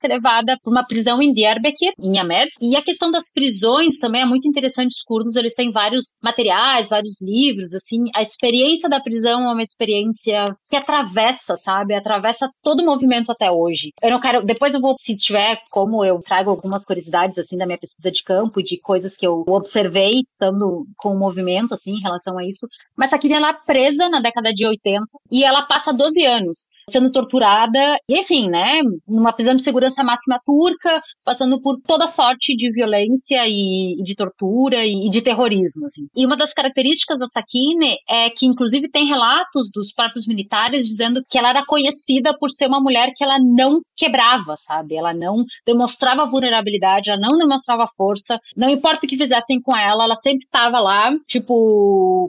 ser 0.00 0.08
levada 0.08 0.56
para 0.62 0.70
uma 0.70 0.86
prisão 0.86 1.22
em 1.22 1.32
Diyarbakir, 1.32 1.92
em 1.98 2.18
Amed. 2.18 2.48
E 2.60 2.76
a 2.76 2.82
questão 2.82 3.10
das 3.10 3.30
prisões 3.32 3.98
também 3.98 4.22
é 4.22 4.26
muito 4.26 4.48
interessante. 4.48 4.92
Os 4.92 5.02
curdos, 5.02 5.36
eles 5.36 5.54
têm 5.54 5.70
vários 5.70 6.16
materiais, 6.22 6.88
vários 6.88 7.20
livros, 7.20 7.74
assim. 7.74 8.04
A 8.14 8.22
experiência 8.22 8.88
da 8.88 9.00
prisão 9.00 9.48
é 9.48 9.52
uma 9.52 9.62
experiência 9.62 10.54
que 10.68 10.76
atravessa, 10.76 11.56
sabe? 11.56 11.94
Atravessa 11.94 12.48
todo 12.62 12.80
o 12.80 12.86
movimento 12.86 13.32
até 13.32 13.50
hoje. 13.50 13.90
Eu 14.02 14.10
não 14.10 14.20
quero... 14.20 14.44
Depois 14.44 14.74
eu 14.74 14.80
vou, 14.80 14.94
se 14.98 15.16
tiver 15.16 15.58
como, 15.70 16.04
eu 16.04 16.20
trago 16.22 16.50
algumas 16.50 16.84
curiosidades, 16.84 17.38
assim, 17.38 17.56
da 17.56 17.66
minha 17.66 17.78
pesquisa 17.78 18.10
de 18.10 18.22
campo 18.22 18.62
de 18.62 18.78
coisas 18.80 19.16
que 19.16 19.26
eu 19.26 19.44
observei 19.46 20.20
estando 20.20 20.84
com 20.96 21.14
o 21.14 21.18
movimento, 21.18 21.69
assim, 21.74 21.92
em 21.92 22.00
relação 22.00 22.38
a 22.38 22.44
isso. 22.44 22.66
Mas 22.96 23.10
Sakine, 23.10 23.34
ela 23.34 23.50
é 23.50 23.56
presa 23.66 24.08
na 24.08 24.20
década 24.20 24.52
de 24.52 24.66
80 24.66 25.04
e 25.30 25.44
ela 25.44 25.62
passa 25.62 25.92
12 25.92 26.24
anos 26.24 26.68
sendo 26.90 27.10
torturada, 27.10 27.96
enfim, 28.08 28.50
né, 28.50 28.80
numa 29.06 29.32
prisão 29.32 29.54
de 29.54 29.62
segurança 29.62 30.02
máxima 30.02 30.38
turca, 30.44 31.00
passando 31.24 31.60
por 31.60 31.80
toda 31.86 32.06
sorte 32.06 32.54
de 32.56 32.70
violência 32.72 33.46
e, 33.46 34.02
de 34.02 34.14
tortura 34.14 34.84
e, 34.84 35.08
de 35.08 35.22
terrorismo, 35.22 35.86
assim. 35.86 36.06
E 36.14 36.26
uma 36.26 36.36
das 36.36 36.52
características 36.52 37.20
da 37.20 37.26
Sakine 37.28 37.96
é 38.08 38.28
que, 38.30 38.46
inclusive, 38.46 38.90
tem 38.90 39.06
relatos 39.06 39.70
dos 39.72 39.92
próprios 39.92 40.26
militares 40.26 40.86
dizendo 40.86 41.22
que 41.28 41.38
ela 41.38 41.50
era 41.50 41.64
conhecida 41.64 42.36
por 42.38 42.50
ser 42.50 42.66
uma 42.66 42.80
mulher 42.80 43.12
que 43.14 43.24
ela 43.24 43.38
não 43.38 43.80
quebrava, 43.96 44.54
sabe? 44.56 44.96
Ela 44.96 45.14
não 45.14 45.44
demonstrava 45.66 46.26
vulnerabilidade, 46.26 47.10
ela 47.10 47.20
não 47.20 47.38
demonstrava 47.38 47.86
força, 47.96 48.38
não 48.56 48.68
importa 48.68 49.06
o 49.06 49.08
que 49.08 49.16
fizessem 49.16 49.60
com 49.60 49.76
ela, 49.76 50.04
ela 50.04 50.16
sempre 50.16 50.44
estava 50.44 50.80
lá, 50.80 51.12
tipo, 51.26 51.54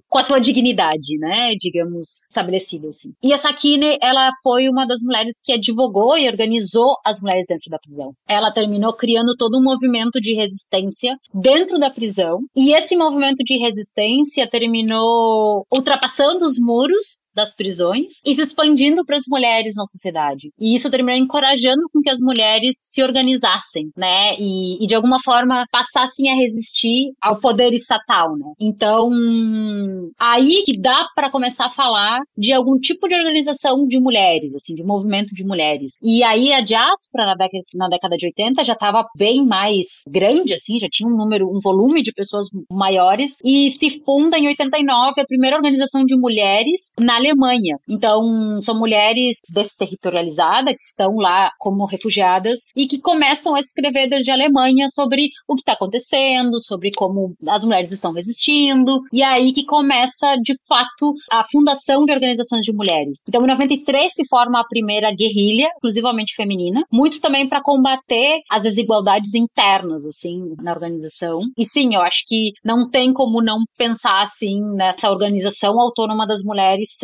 com 0.10 0.18
a 0.18 0.24
sua 0.24 0.40
dignidade, 0.40 1.18
né, 1.20 1.54
digamos, 1.60 2.24
estabelecida 2.30 2.90
assim. 2.90 3.12
E 3.24 3.34
a 3.34 3.38
Sakine, 3.38 3.98
ela 4.02 4.32
foi 4.44 4.70
uma 4.70 4.86
das 4.86 5.02
mulheres 5.02 5.42
que 5.44 5.54
advogou 5.54 6.18
e 6.18 6.28
organizou 6.28 6.96
as 7.06 7.20
mulheres 7.22 7.46
dentro 7.48 7.70
da 7.70 7.80
prisão. 7.80 8.14
Ela 8.28 8.52
terminou 8.52 8.94
criando 8.94 9.36
todo 9.38 9.58
um 9.58 9.64
movimento 9.64 10.20
de 10.20 10.34
resistência 10.34 11.16
dentro 11.34 11.80
da 11.80 11.90
prisão, 11.90 12.40
e 12.56 12.74
esse 12.74 12.96
movimento 12.96 13.44
de 13.44 13.58
resistência 13.58 14.50
terminou 14.50 15.66
ultrapassando 15.72 16.46
os 16.46 16.58
muros 16.60 17.22
das 17.34 17.56
prisões 17.56 18.14
e 18.26 18.36
se 18.36 18.42
expandindo 18.42 19.04
para 19.06 19.16
as 19.16 19.24
mulheres 19.28 19.74
na 19.76 19.86
sociedade. 19.86 20.50
E 20.60 20.76
isso 20.76 20.90
terminou 20.90 21.20
encorajando 21.20 21.82
com 21.94 22.02
que 22.02 22.10
as 22.10 22.20
mulheres 22.20 22.76
se 22.78 23.02
organizassem, 23.02 23.90
né? 23.96 24.36
E, 24.40 24.84
e 24.84 24.88
de 24.88 24.96
alguma 24.96 25.18
forma 25.24 25.66
passassem 25.72 26.32
a 26.32 26.36
resistir 26.36 27.12
ao 27.22 27.40
poder 27.40 27.74
estatal, 27.74 28.36
né? 28.38 28.54
Então, 28.60 29.10
aí 30.20 30.64
que 30.66 30.80
dá 30.80 31.06
para 31.16 31.30
começar 31.30 31.66
a 31.66 31.70
falar 31.70 32.20
de 32.38 32.54
algum 32.54 32.78
tipo 32.80 33.08
de 33.08 33.16
organização 33.16 33.86
de 33.88 34.00
mulheres, 34.00 34.54
assim, 34.56 34.76
de 34.76 34.84
movimento 34.84 35.34
de 35.34 35.46
mulheres. 35.46 35.94
E 36.02 36.24
aí 36.24 36.52
a 36.54 36.62
diáspora 36.62 37.26
na 37.26 37.36
década, 37.36 37.64
na 37.76 37.88
década 37.88 38.18
de 38.18 38.26
80 38.28 38.64
já 38.64 38.74
estava 38.74 39.06
bem 39.18 39.46
mais 39.46 39.86
grande, 40.10 40.54
assim, 40.54 40.80
já 40.80 40.88
tinha 40.92 41.10
um 41.10 41.16
número, 41.16 41.48
um 41.48 41.60
volume 41.64 42.02
de 42.02 42.12
pessoas 42.12 42.48
maiores 42.72 43.36
e 43.44 43.70
se 43.72 44.02
funda 44.04 44.38
em 44.38 44.48
89 44.48 45.22
a 45.22 45.26
primeira 45.26 45.56
organização 45.56 46.04
de 46.06 46.16
mulheres 46.18 46.92
na 47.00 47.21
Alemanha. 47.22 47.78
Então, 47.88 48.60
são 48.62 48.78
mulheres 48.78 49.38
desterritorializadas 49.50 50.76
que 50.76 50.84
estão 50.84 51.16
lá 51.16 51.52
como 51.60 51.86
refugiadas 51.86 52.60
e 52.76 52.88
que 52.88 53.00
começam 53.00 53.56
a 53.56 53.60
escrever 53.60 54.10
desde 54.10 54.32
a 54.32 54.34
Alemanha 54.34 54.88
sobre 54.90 55.30
o 55.48 55.56
que 55.56 55.62
está 55.62 55.74
acontecendo, 55.74 56.62
sobre 56.62 56.92
como 56.96 57.34
as 57.48 57.64
mulheres 57.64 57.92
estão 57.92 58.12
resistindo. 58.14 59.00
E 59.12 59.22
é 59.22 59.26
aí 59.26 59.54
que 59.54 59.66
começa, 59.66 60.36
de 60.42 60.54
fato, 60.68 61.14
a 61.32 61.46
fundação 61.52 62.06
de 62.06 62.14
organizações 62.14 62.64
de 62.64 62.74
mulheres. 62.74 63.22
Então, 63.28 63.44
em 63.44 63.48
93 63.48 64.12
se 64.14 64.28
forma 64.28 64.60
a 64.60 64.68
primeira 64.68 65.12
guerrilha, 65.14 65.68
exclusivamente 65.68 66.36
feminina, 66.36 66.82
muito 66.92 67.20
também 67.20 67.48
para 67.48 67.62
combater 67.62 68.40
as 68.50 68.64
desigualdades 68.64 69.34
internas, 69.34 70.06
assim, 70.06 70.56
na 70.62 70.72
organização. 70.72 71.42
E 71.58 71.66
sim, 71.66 71.96
eu 71.96 72.02
acho 72.02 72.24
que 72.28 72.52
não 72.64 72.90
tem 72.90 73.14
como 73.14 73.42
não 73.42 73.60
pensar, 73.78 74.22
assim, 74.22 74.62
nessa 74.76 75.10
organização 75.10 75.80
autônoma 75.80 76.26
das 76.26 76.42
mulheres 76.44 76.96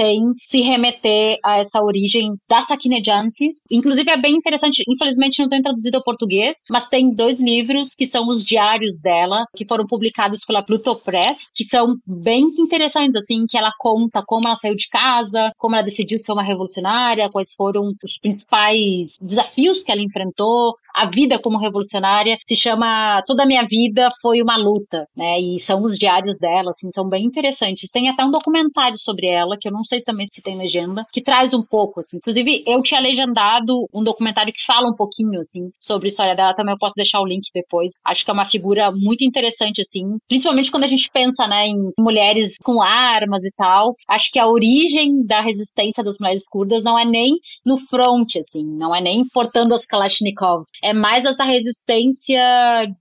se 0.43 0.61
remeter 0.61 1.37
a 1.43 1.59
essa 1.59 1.81
origem 1.81 2.33
da 2.49 2.61
Sakinejansis. 2.61 3.63
Inclusive 3.71 4.09
é 4.09 4.17
bem 4.17 4.33
interessante, 4.33 4.83
infelizmente 4.87 5.41
não 5.41 5.49
tem 5.49 5.61
traduzido 5.61 5.97
ao 5.97 6.03
português, 6.03 6.57
mas 6.69 6.87
tem 6.87 7.13
dois 7.13 7.39
livros 7.39 7.95
que 7.95 8.07
são 8.07 8.27
os 8.27 8.43
diários 8.43 8.99
dela, 9.01 9.45
que 9.55 9.65
foram 9.65 9.85
publicados 9.85 10.41
pela 10.45 10.63
Pluto 10.63 10.95
Press, 11.03 11.49
que 11.53 11.63
são 11.63 11.95
bem 12.05 12.43
interessantes, 12.57 13.15
assim, 13.15 13.45
que 13.47 13.57
ela 13.57 13.71
conta 13.79 14.23
como 14.25 14.47
ela 14.47 14.55
saiu 14.55 14.75
de 14.75 14.87
casa, 14.89 15.51
como 15.57 15.75
ela 15.75 15.83
decidiu 15.83 16.17
ser 16.17 16.31
uma 16.31 16.43
revolucionária, 16.43 17.29
quais 17.29 17.53
foram 17.55 17.91
os 18.03 18.17
principais 18.19 19.15
desafios 19.21 19.83
que 19.83 19.91
ela 19.91 20.01
enfrentou, 20.01 20.75
a 20.97 21.05
vida 21.05 21.39
como 21.39 21.59
revolucionária 21.59 22.37
se 22.47 22.55
chama 22.55 23.21
Toda 23.27 23.43
a 23.43 23.45
Minha 23.45 23.63
Vida 23.67 24.09
Foi 24.19 24.41
uma 24.41 24.57
Luta, 24.57 25.07
né? 25.15 25.39
E 25.39 25.59
são 25.59 25.83
os 25.83 25.95
diários 25.95 26.39
dela, 26.39 26.71
assim, 26.71 26.89
são 26.89 27.07
bem 27.07 27.23
interessantes. 27.23 27.91
Tem 27.91 28.09
até 28.09 28.25
um 28.25 28.31
documentário 28.31 28.97
sobre 28.97 29.27
ela, 29.27 29.55
que 29.61 29.67
eu 29.67 29.71
não 29.71 29.83
sei 29.83 29.96
também 30.03 30.25
se 30.31 30.41
tem 30.41 30.57
legenda, 30.57 31.05
que 31.11 31.21
traz 31.21 31.53
um 31.53 31.63
pouco, 31.63 31.99
assim. 31.99 32.17
Inclusive, 32.17 32.63
eu 32.65 32.81
tinha 32.81 32.99
legendado 32.99 33.87
um 33.93 34.03
documentário 34.03 34.53
que 34.53 34.65
fala 34.65 34.89
um 34.89 34.95
pouquinho, 34.95 35.39
assim, 35.39 35.69
sobre 35.79 36.07
a 36.07 36.09
história 36.09 36.35
dela, 36.35 36.53
também 36.53 36.73
eu 36.73 36.79
posso 36.79 36.95
deixar 36.95 37.19
o 37.21 37.25
link 37.25 37.43
depois. 37.53 37.93
Acho 38.05 38.23
que 38.23 38.31
é 38.31 38.33
uma 38.33 38.45
figura 38.45 38.91
muito 38.91 39.23
interessante, 39.23 39.81
assim, 39.81 40.17
principalmente 40.27 40.71
quando 40.71 40.83
a 40.83 40.87
gente 40.87 41.09
pensa, 41.11 41.47
né, 41.47 41.67
em 41.67 41.91
mulheres 41.99 42.55
com 42.63 42.81
armas 42.81 43.43
e 43.43 43.51
tal. 43.55 43.95
Acho 44.07 44.31
que 44.31 44.39
a 44.39 44.47
origem 44.47 45.25
da 45.25 45.41
resistência 45.41 46.03
das 46.03 46.17
mulheres 46.19 46.47
curdas 46.49 46.83
não 46.83 46.97
é 46.97 47.05
nem 47.05 47.33
no 47.65 47.77
front, 47.77 48.35
assim, 48.37 48.63
não 48.63 48.95
é 48.95 49.01
nem 49.01 49.23
portando 49.33 49.73
as 49.73 49.85
Kalashnikovs 49.85 50.67
é 50.83 50.93
mais 50.93 51.25
essa 51.25 51.43
resistência 51.43 52.39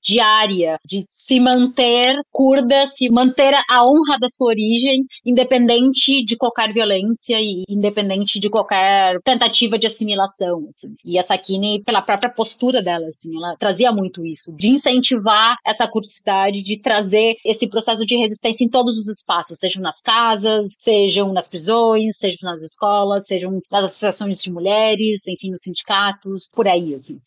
diária, 0.02 0.78
de 0.84 1.04
se 1.08 1.38
manter 1.40 2.14
curda, 2.32 2.86
se 2.86 3.08
manter 3.08 3.54
a 3.68 3.84
honra 3.84 4.18
da 4.20 4.28
sua 4.28 4.48
origem, 4.48 5.04
independente 5.24 6.24
de 6.24 6.36
qualquer 6.36 6.72
violência 6.72 6.85
e 6.94 7.64
independente 7.68 8.38
de 8.38 8.48
qualquer 8.48 9.20
tentativa 9.22 9.78
de 9.78 9.86
assimilação. 9.86 10.68
Assim. 10.70 10.94
E 11.04 11.18
a 11.18 11.22
Sakine, 11.22 11.82
pela 11.84 12.02
própria 12.02 12.30
postura 12.30 12.82
dela, 12.82 13.06
assim, 13.08 13.36
ela 13.36 13.56
trazia 13.56 13.92
muito 13.92 14.24
isso, 14.24 14.52
de 14.52 14.68
incentivar 14.68 15.56
essa 15.64 15.86
curiosidade, 15.88 16.62
de 16.62 16.80
trazer 16.80 17.36
esse 17.44 17.66
processo 17.66 18.04
de 18.04 18.16
resistência 18.16 18.64
em 18.64 18.68
todos 18.68 18.96
os 18.98 19.08
espaços, 19.08 19.58
sejam 19.58 19.82
nas 19.82 20.00
casas, 20.00 20.74
sejam 20.78 21.32
nas 21.32 21.48
prisões, 21.48 22.18
sejam 22.18 22.50
nas 22.50 22.62
escolas, 22.62 23.26
sejam 23.26 23.60
nas 23.70 23.84
associações 23.84 24.42
de 24.42 24.50
mulheres, 24.50 25.26
enfim, 25.26 25.50
nos 25.50 25.62
sindicatos, 25.62 26.48
por 26.54 26.68
aí, 26.68 26.94
assim. 26.94 27.18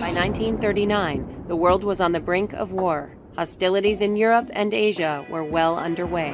By 0.00 0.12
1939, 0.12 1.46
the 1.46 1.54
world 1.54 1.84
was 1.84 2.00
on 2.00 2.12
the 2.12 2.20
brink 2.20 2.54
of 2.54 2.72
war. 2.72 3.19
Hostilities 3.36 4.00
in 4.00 4.16
Europe 4.16 4.52
and 4.54 4.70
Asia 4.72 5.24
were 5.30 5.44
well 5.44 5.78
underway. 5.78 6.32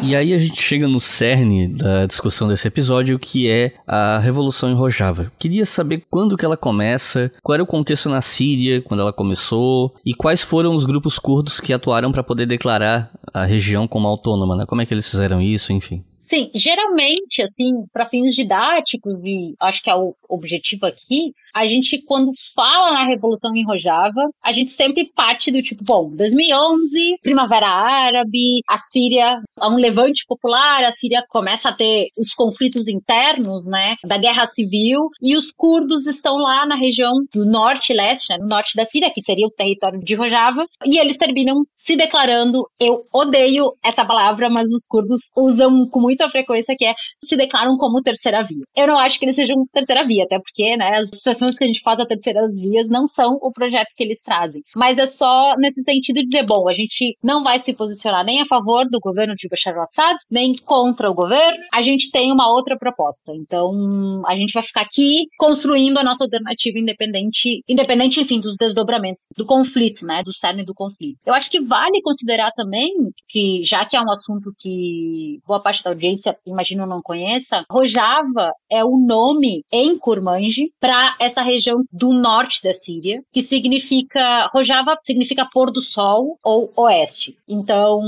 E 0.00 0.14
aí 0.14 0.32
a 0.32 0.38
gente 0.38 0.62
chega 0.62 0.86
no 0.86 1.00
cerne 1.00 1.68
da 1.68 2.06
discussão 2.06 2.48
desse 2.48 2.68
episódio, 2.68 3.18
que 3.18 3.48
é 3.48 3.74
a 3.86 4.18
Revolução 4.18 4.70
em 4.70 4.74
Rojava. 4.74 5.32
Queria 5.38 5.64
saber 5.64 6.04
quando 6.08 6.36
que 6.36 6.44
ela 6.44 6.56
começa, 6.56 7.30
qual 7.42 7.54
era 7.54 7.62
o 7.62 7.66
contexto 7.66 8.08
na 8.08 8.20
Síria, 8.20 8.80
quando 8.80 9.00
ela 9.00 9.12
começou, 9.12 9.94
e 10.06 10.14
quais 10.14 10.42
foram 10.42 10.74
os 10.74 10.84
grupos 10.84 11.18
curdos 11.18 11.60
que 11.60 11.72
atuaram 11.72 12.12
para 12.12 12.22
poder 12.22 12.46
declarar 12.46 13.10
a 13.34 13.44
região 13.44 13.88
como 13.88 14.06
autônoma, 14.06 14.56
né? 14.56 14.66
Como 14.66 14.80
é 14.80 14.86
que 14.86 14.94
eles 14.94 15.10
fizeram 15.10 15.42
isso, 15.42 15.72
enfim. 15.72 16.04
Sim, 16.28 16.50
geralmente, 16.54 17.40
assim, 17.40 17.72
para 17.90 18.04
fins 18.04 18.34
didáticos, 18.34 19.24
e 19.24 19.54
acho 19.58 19.82
que 19.82 19.88
é 19.88 19.94
o 19.94 20.14
objetivo 20.28 20.84
aqui, 20.84 21.32
a 21.54 21.66
gente, 21.66 22.02
quando 22.04 22.30
fala 22.54 22.92
na 22.92 23.04
Revolução 23.04 23.54
em 23.54 23.64
Rojava, 23.64 24.28
a 24.42 24.52
gente 24.52 24.70
sempre 24.70 25.10
parte 25.14 25.50
do 25.50 25.62
tipo, 25.62 25.84
bom, 25.84 26.10
2011, 26.14 27.16
Primavera 27.22 27.68
Árabe, 27.68 28.60
a 28.68 28.78
Síria, 28.78 29.38
há 29.58 29.68
um 29.68 29.76
levante 29.76 30.24
popular, 30.26 30.84
a 30.84 30.92
Síria 30.92 31.22
começa 31.28 31.68
a 31.68 31.72
ter 31.72 32.08
os 32.16 32.32
conflitos 32.34 32.88
internos, 32.88 33.66
né, 33.66 33.96
da 34.04 34.18
guerra 34.18 34.46
civil, 34.46 35.08
e 35.22 35.36
os 35.36 35.50
curdos 35.50 36.06
estão 36.06 36.36
lá 36.36 36.66
na 36.66 36.76
região 36.76 37.12
do 37.32 37.44
norte 37.44 37.92
leste, 37.92 38.26
né, 38.30 38.38
no 38.38 38.48
norte 38.48 38.76
da 38.76 38.84
Síria, 38.84 39.12
que 39.12 39.22
seria 39.22 39.46
o 39.46 39.50
território 39.50 40.00
de 40.00 40.14
Rojava, 40.14 40.64
e 40.84 40.98
eles 40.98 41.16
terminam 41.16 41.62
se 41.74 41.96
declarando, 41.96 42.64
eu 42.78 43.02
odeio 43.12 43.72
essa 43.84 44.04
palavra, 44.04 44.48
mas 44.48 44.70
os 44.72 44.86
curdos 44.86 45.20
usam 45.36 45.86
com 45.90 46.00
muita 46.00 46.28
frequência, 46.28 46.74
que 46.76 46.84
é 46.84 46.94
se 47.24 47.36
declaram 47.36 47.76
como 47.76 48.02
terceira 48.02 48.42
via. 48.42 48.64
Eu 48.76 48.86
não 48.86 48.98
acho 48.98 49.18
que 49.18 49.24
eles 49.24 49.36
sejam 49.36 49.56
terceira 49.72 50.04
via, 50.04 50.24
até 50.24 50.38
porque, 50.38 50.76
né, 50.76 50.96
as 50.98 51.08
associações 51.38 51.56
que 51.56 51.64
a 51.64 51.66
gente 51.66 51.82
faz 51.82 52.00
a 52.00 52.06
terceiras 52.06 52.60
vias 52.60 52.88
não 52.88 53.06
são 53.06 53.38
o 53.40 53.52
projeto 53.52 53.94
que 53.96 54.02
eles 54.02 54.20
trazem. 54.22 54.62
Mas 54.74 54.98
é 54.98 55.06
só 55.06 55.54
nesse 55.58 55.82
sentido 55.82 56.22
dizer, 56.22 56.44
bom, 56.44 56.68
a 56.68 56.72
gente 56.72 57.16
não 57.22 57.42
vai 57.42 57.58
se 57.58 57.72
posicionar 57.72 58.24
nem 58.24 58.40
a 58.40 58.46
favor 58.46 58.86
do 58.90 58.98
governo 59.00 59.34
de 59.34 59.48
Bashar 59.48 59.74
al-Assad, 59.74 60.16
nem 60.30 60.54
contra 60.64 61.10
o 61.10 61.14
governo, 61.14 61.58
a 61.72 61.82
gente 61.82 62.10
tem 62.10 62.32
uma 62.32 62.50
outra 62.50 62.76
proposta. 62.76 63.32
Então, 63.34 64.22
a 64.26 64.36
gente 64.36 64.52
vai 64.52 64.62
ficar 64.62 64.82
aqui 64.82 65.26
construindo 65.38 65.98
a 65.98 66.04
nossa 66.04 66.24
alternativa 66.24 66.78
independente, 66.78 67.62
independente, 67.68 68.20
enfim, 68.20 68.40
dos 68.40 68.56
desdobramentos 68.56 69.28
do 69.36 69.46
conflito, 69.46 70.04
né, 70.04 70.22
do 70.22 70.34
cerne 70.34 70.64
do 70.64 70.74
conflito. 70.74 71.18
Eu 71.24 71.34
acho 71.34 71.50
que 71.50 71.60
vale 71.60 72.02
considerar 72.02 72.50
também 72.52 72.92
que, 73.28 73.62
já 73.64 73.84
que 73.84 73.96
é 73.96 74.00
um 74.00 74.10
assunto 74.10 74.52
que 74.58 75.38
boa 75.46 75.60
parte 75.60 75.82
da 75.82 75.90
audiência, 75.90 76.36
imagino, 76.46 76.86
não 76.86 77.00
conheça, 77.02 77.64
Rojava 77.70 78.52
é 78.70 78.84
o 78.84 78.96
nome 78.98 79.62
em 79.72 79.98
Kurmanji 79.98 80.72
para 80.80 81.16
essa 81.20 81.27
região 81.36 81.82
do 81.92 82.12
norte 82.12 82.62
da 82.62 82.72
Síria, 82.72 83.22
que 83.32 83.42
significa 83.42 84.46
Rojava 84.52 84.96
significa 85.02 85.48
pôr 85.52 85.70
do 85.70 85.80
sol 85.80 86.38
ou 86.42 86.72
oeste. 86.76 87.36
Então, 87.48 88.00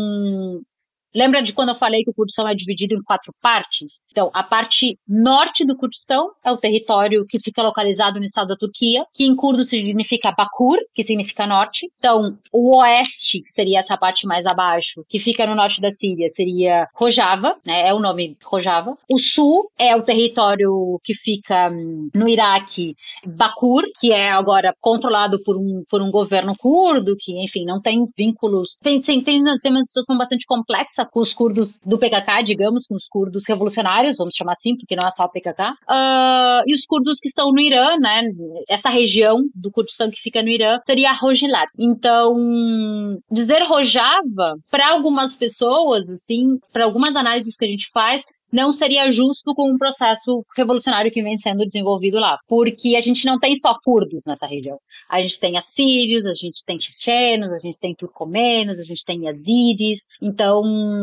Lembra 1.15 1.43
de 1.43 1.53
quando 1.53 1.71
eu 1.71 1.75
falei 1.75 2.05
que 2.05 2.11
o 2.11 2.15
Kurdistão 2.15 2.49
é 2.49 2.55
dividido 2.55 2.95
em 2.95 3.03
quatro 3.03 3.33
partes? 3.43 4.01
Então, 4.11 4.31
a 4.33 4.43
parte 4.43 4.97
norte 5.09 5.65
do 5.65 5.77
Kurdistão 5.77 6.31
é 6.45 6.53
o 6.53 6.57
território 6.57 7.27
que 7.27 7.41
fica 7.41 7.63
localizado 7.63 8.19
no 8.19 8.25
estado 8.25 8.49
da 8.49 8.57
Turquia, 8.57 9.05
que 9.15 9.25
em 9.25 9.35
curdo 9.35 9.65
significa 9.65 10.33
Bakur, 10.33 10.79
que 10.95 11.03
significa 11.03 11.47
norte. 11.47 11.91
Então, 11.99 12.39
o 12.53 12.77
oeste, 12.77 13.43
que 13.43 13.51
seria 13.51 13.81
essa 13.81 13.97
parte 13.97 14.27
mais 14.27 14.47
abaixo, 14.47 15.05
que 15.09 15.19
fica 15.19 15.47
no 15.47 15.55
norte 15.55 15.81
da 15.81 15.91
Síria, 15.91 16.29
seria 16.29 16.87
Rojava, 16.95 17.57
né? 17.67 17.89
É 17.89 17.95
o 17.95 17.99
nome 17.99 18.37
Rojava. 18.45 18.97
O 19.09 19.19
sul 19.19 19.71
é 19.79 19.97
o 19.97 20.03
território 20.03 21.01
que 21.03 21.15
fica 21.15 21.71
hum, 21.71 22.09
no 22.15 22.29
Iraque, 22.29 22.95
Bakur, 23.27 23.83
que 23.99 24.13
é 24.13 24.31
agora 24.31 24.73
controlado 24.81 25.43
por 25.43 25.57
um, 25.57 25.83
por 25.91 26.01
um 26.01 26.11
governo 26.11 26.55
curdo, 26.57 27.17
que, 27.19 27.33
enfim, 27.43 27.65
não 27.65 27.81
tem 27.81 28.07
vínculos. 28.17 28.77
Tem, 28.81 29.01
tem, 29.01 29.23
tem 29.23 29.41
uma 29.41 29.57
situação 29.57 30.17
bastante 30.17 30.47
complexa 30.47 31.00
com 31.05 31.21
os 31.21 31.33
curdos 31.33 31.81
do 31.85 31.99
PKK, 31.99 32.43
digamos, 32.45 32.87
com 32.87 32.95
os 32.95 33.07
curdos 33.09 33.45
revolucionários, 33.47 34.17
vamos 34.19 34.35
chamar 34.35 34.53
assim, 34.53 34.77
porque 34.77 34.97
não 34.97 35.07
é 35.07 35.11
só 35.11 35.25
o 35.25 35.29
PKK, 35.29 35.63
uh, 35.63 35.75
ah, 35.89 36.63
e 36.67 36.75
os 36.75 36.85
curdos 36.85 37.19
que 37.21 37.29
estão 37.29 37.53
no 37.53 37.61
Irã, 37.61 37.97
né? 37.99 38.23
Essa 38.69 38.91
região 38.91 39.39
do 39.55 39.71
Kurdistão 39.71 40.11
que 40.11 40.21
fica 40.21 40.43
no 40.43 40.49
Irã 40.49 40.79
seria 40.85 41.13
Rojilat. 41.13 41.69
Então, 41.79 42.37
dizer 43.31 43.63
Rojava, 43.63 44.57
para 44.71 44.91
algumas 44.91 45.35
pessoas, 45.35 46.09
assim, 46.11 46.59
para 46.73 46.85
algumas 46.85 47.17
análises 47.17 47.57
que 47.57 47.65
a 47.65 47.69
gente 47.69 47.89
faz, 47.93 48.23
não 48.53 48.73
seria 48.73 49.11
justo 49.11 49.55
com 49.55 49.73
o 49.73 49.79
processo 49.79 50.45
revolucionário 50.57 51.11
que 51.11 51.23
vem 51.23 51.37
sendo 51.37 51.65
desenvolvido 51.65 52.19
lá, 52.19 52.39
porque 52.49 52.97
a 52.97 53.01
gente 53.01 53.25
não 53.25 53.39
tem 53.39 53.55
só 53.55 53.75
curdos 53.85 54.25
nessa 54.27 54.47
região. 54.47 54.79
A 55.09 55.21
gente 55.21 55.39
tem 55.39 55.57
assírios, 55.57 56.27
a 56.27 56.35
gente 56.35 56.65
tem 56.65 56.79
chechenos, 56.81 57.53
a 57.53 57.59
gente 57.59 57.79
tem 57.79 57.95
turcomenos, 57.95 58.79
a 58.79 58.83
gente 58.83 59.05
tem 59.05 59.25
yazidis. 59.25 60.01
Então, 60.21 60.63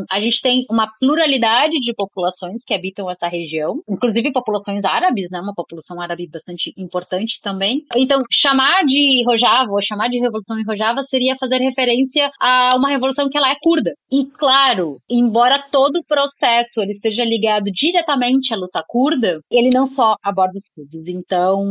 a 0.09 0.19
gente 0.19 0.41
tem 0.41 0.65
uma 0.69 0.89
pluralidade 0.99 1.77
de 1.79 1.93
populações 1.93 2.63
que 2.65 2.73
habitam 2.73 3.09
essa 3.09 3.27
região, 3.27 3.81
inclusive 3.89 4.31
populações 4.31 4.85
árabes, 4.85 5.29
né, 5.31 5.39
uma 5.39 5.53
população 5.53 6.01
árabe 6.01 6.27
bastante 6.31 6.73
importante 6.77 7.39
também. 7.41 7.83
Então, 7.95 8.19
chamar 8.31 8.83
de 8.85 9.23
Rojava 9.25 9.71
ou 9.71 9.81
chamar 9.81 10.09
de 10.09 10.19
revolução 10.19 10.59
em 10.59 10.65
Rojava 10.65 11.01
seria 11.03 11.35
fazer 11.39 11.57
referência 11.57 12.29
a 12.39 12.75
uma 12.75 12.89
revolução 12.89 13.29
que 13.29 13.37
ela 13.37 13.51
é 13.51 13.55
curda. 13.61 13.93
E 14.11 14.25
claro, 14.25 14.97
embora 15.09 15.63
todo 15.71 15.97
o 15.97 16.05
processo 16.05 16.81
ele 16.81 16.93
seja 16.93 17.23
ligado 17.23 17.36
diretamente 17.71 18.53
à 18.53 18.57
luta 18.57 18.83
curda, 18.87 19.39
ele 19.49 19.69
não 19.73 19.85
só 19.85 20.15
aborda 20.23 20.57
os 20.57 20.69
curdos. 20.69 21.07
Então, 21.07 21.63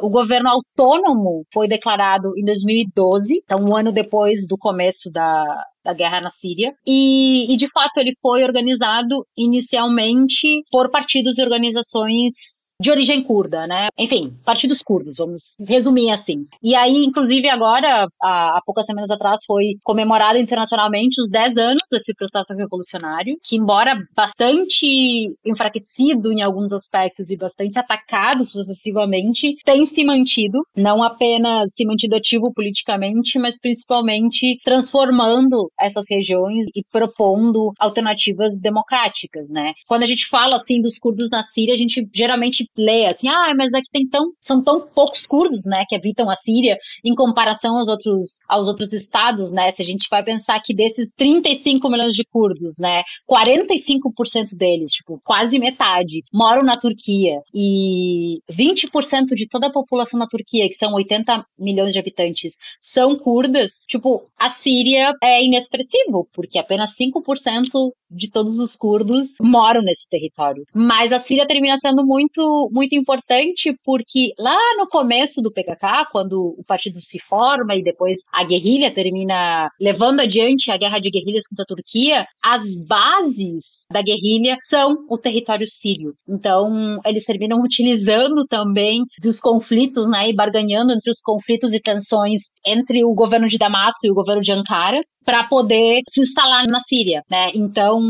o 0.00 0.08
governo 0.08 0.48
autônomo 0.48 1.44
foi 1.52 1.68
declarado 1.68 2.32
em 2.36 2.44
2012, 2.44 3.42
então 3.44 3.60
um 3.60 3.76
ano 3.76 3.92
depois 3.92 4.46
do 4.46 4.56
começo 4.56 5.10
da, 5.10 5.44
da 5.84 5.92
guerra 5.92 6.20
na 6.20 6.30
Síria. 6.30 6.72
E, 6.86 7.52
e, 7.52 7.56
de 7.56 7.70
fato, 7.70 7.98
ele 7.98 8.12
foi 8.20 8.42
organizado 8.42 9.26
inicialmente 9.36 10.62
por 10.70 10.90
partidos 10.90 11.38
e 11.38 11.42
organizações 11.42 12.63
de 12.80 12.90
origem 12.90 13.22
curda, 13.22 13.66
né? 13.66 13.88
Enfim, 13.98 14.34
partidos 14.44 14.82
curdos, 14.82 15.16
vamos 15.18 15.56
resumir 15.66 16.10
assim. 16.10 16.46
E 16.62 16.74
aí, 16.74 17.04
inclusive, 17.04 17.48
agora, 17.48 18.06
há, 18.22 18.58
há 18.58 18.60
poucas 18.64 18.86
semanas 18.86 19.10
atrás, 19.10 19.40
foi 19.46 19.76
comemorado 19.82 20.38
internacionalmente 20.38 21.20
os 21.20 21.28
10 21.28 21.56
anos 21.56 21.82
desse 21.90 22.14
processo 22.14 22.54
revolucionário, 22.54 23.36
que, 23.44 23.56
embora 23.56 23.96
bastante 24.14 25.32
enfraquecido 25.44 26.32
em 26.32 26.42
alguns 26.42 26.72
aspectos 26.72 27.30
e 27.30 27.36
bastante 27.36 27.78
atacado 27.78 28.44
sucessivamente, 28.44 29.56
tem 29.64 29.84
se 29.86 30.04
mantido, 30.04 30.66
não 30.76 31.02
apenas 31.02 31.72
se 31.74 31.84
mantido 31.84 32.16
ativo 32.16 32.52
politicamente, 32.52 33.38
mas 33.38 33.58
principalmente 33.58 34.58
transformando 34.64 35.70
essas 35.80 36.04
regiões 36.08 36.66
e 36.74 36.82
propondo 36.90 37.72
alternativas 37.78 38.60
democráticas, 38.60 39.50
né? 39.50 39.72
Quando 39.86 40.02
a 40.02 40.06
gente 40.06 40.26
fala 40.26 40.56
assim 40.56 40.80
dos 40.80 40.98
curdos 40.98 41.30
na 41.30 41.42
Síria, 41.42 41.74
a 41.74 41.78
gente 41.78 42.06
geralmente 42.14 42.63
lê 42.76 43.06
assim, 43.06 43.28
ah, 43.28 43.54
mas 43.56 43.74
aqui 43.74 43.88
tem 43.92 44.06
tão, 44.08 44.30
são 44.40 44.62
tão 44.62 44.80
poucos 44.80 45.26
curdos, 45.26 45.64
né, 45.66 45.84
que 45.88 45.94
habitam 45.94 46.30
a 46.30 46.36
Síria 46.36 46.76
em 47.04 47.14
comparação 47.14 47.76
aos 47.76 47.88
outros, 47.88 48.38
aos 48.48 48.66
outros 48.66 48.92
estados, 48.92 49.52
né? 49.52 49.70
Se 49.72 49.82
a 49.82 49.84
gente 49.84 50.06
vai 50.10 50.22
pensar 50.22 50.60
que 50.60 50.74
desses 50.74 51.14
35 51.14 51.88
milhões 51.88 52.14
de 52.14 52.24
curdos, 52.24 52.76
né, 52.78 53.02
45% 53.28 54.56
deles, 54.56 54.92
tipo, 54.92 55.20
quase 55.24 55.58
metade, 55.58 56.20
moram 56.32 56.62
na 56.62 56.78
Turquia 56.78 57.40
e 57.52 58.38
20% 58.50 59.34
de 59.34 59.48
toda 59.48 59.66
a 59.68 59.72
população 59.72 60.18
na 60.18 60.26
Turquia, 60.26 60.68
que 60.68 60.74
são 60.74 60.92
80 60.92 61.44
milhões 61.58 61.92
de 61.92 61.98
habitantes, 61.98 62.54
são 62.80 63.16
curdas, 63.16 63.72
tipo, 63.88 64.22
a 64.38 64.48
Síria 64.48 65.12
é 65.22 65.44
inexpressivo, 65.44 66.28
porque 66.32 66.58
apenas 66.58 66.94
5% 66.96 67.92
de 68.10 68.30
todos 68.30 68.58
os 68.58 68.76
curdos 68.76 69.28
moram 69.40 69.82
nesse 69.82 70.08
território. 70.08 70.64
Mas 70.74 71.12
a 71.12 71.18
Síria 71.18 71.46
termina 71.46 71.76
sendo 71.78 72.04
muito 72.04 72.40
muito, 72.70 72.94
importante 72.94 73.74
porque 73.84 74.32
lá 74.38 74.56
no 74.76 74.88
começo 74.88 75.42
do 75.42 75.52
PKK, 75.52 76.06
quando 76.10 76.54
o 76.58 76.64
partido 76.64 77.00
se 77.00 77.18
forma 77.18 77.74
e 77.74 77.82
depois 77.82 78.18
a 78.32 78.44
guerrilha 78.44 78.92
termina 78.92 79.68
levando 79.80 80.20
adiante 80.20 80.70
a 80.70 80.76
guerra 80.76 80.98
de 80.98 81.10
guerrilhas 81.10 81.46
contra 81.46 81.64
a 81.64 81.66
Turquia, 81.66 82.26
as 82.42 82.74
bases 82.86 83.86
da 83.90 84.02
guerrilha 84.02 84.56
são 84.64 85.04
o 85.08 85.18
território 85.18 85.66
sírio. 85.68 86.14
Então, 86.28 87.00
eles 87.04 87.24
terminam 87.24 87.60
utilizando 87.60 88.44
também 88.44 89.02
dos 89.20 89.40
conflitos, 89.40 90.08
né, 90.08 90.28
e 90.28 90.34
barganhando 90.34 90.92
entre 90.92 91.10
os 91.10 91.20
conflitos 91.20 91.72
e 91.72 91.80
tensões 91.80 92.42
entre 92.64 93.04
o 93.04 93.14
governo 93.14 93.48
de 93.48 93.58
Damasco 93.58 94.06
e 94.06 94.10
o 94.10 94.14
governo 94.14 94.42
de 94.42 94.52
Ankara 94.52 95.00
para 95.24 95.44
poder 95.44 96.02
se 96.08 96.20
instalar 96.20 96.66
na 96.66 96.80
Síria, 96.80 97.22
né? 97.30 97.46
Então, 97.54 98.00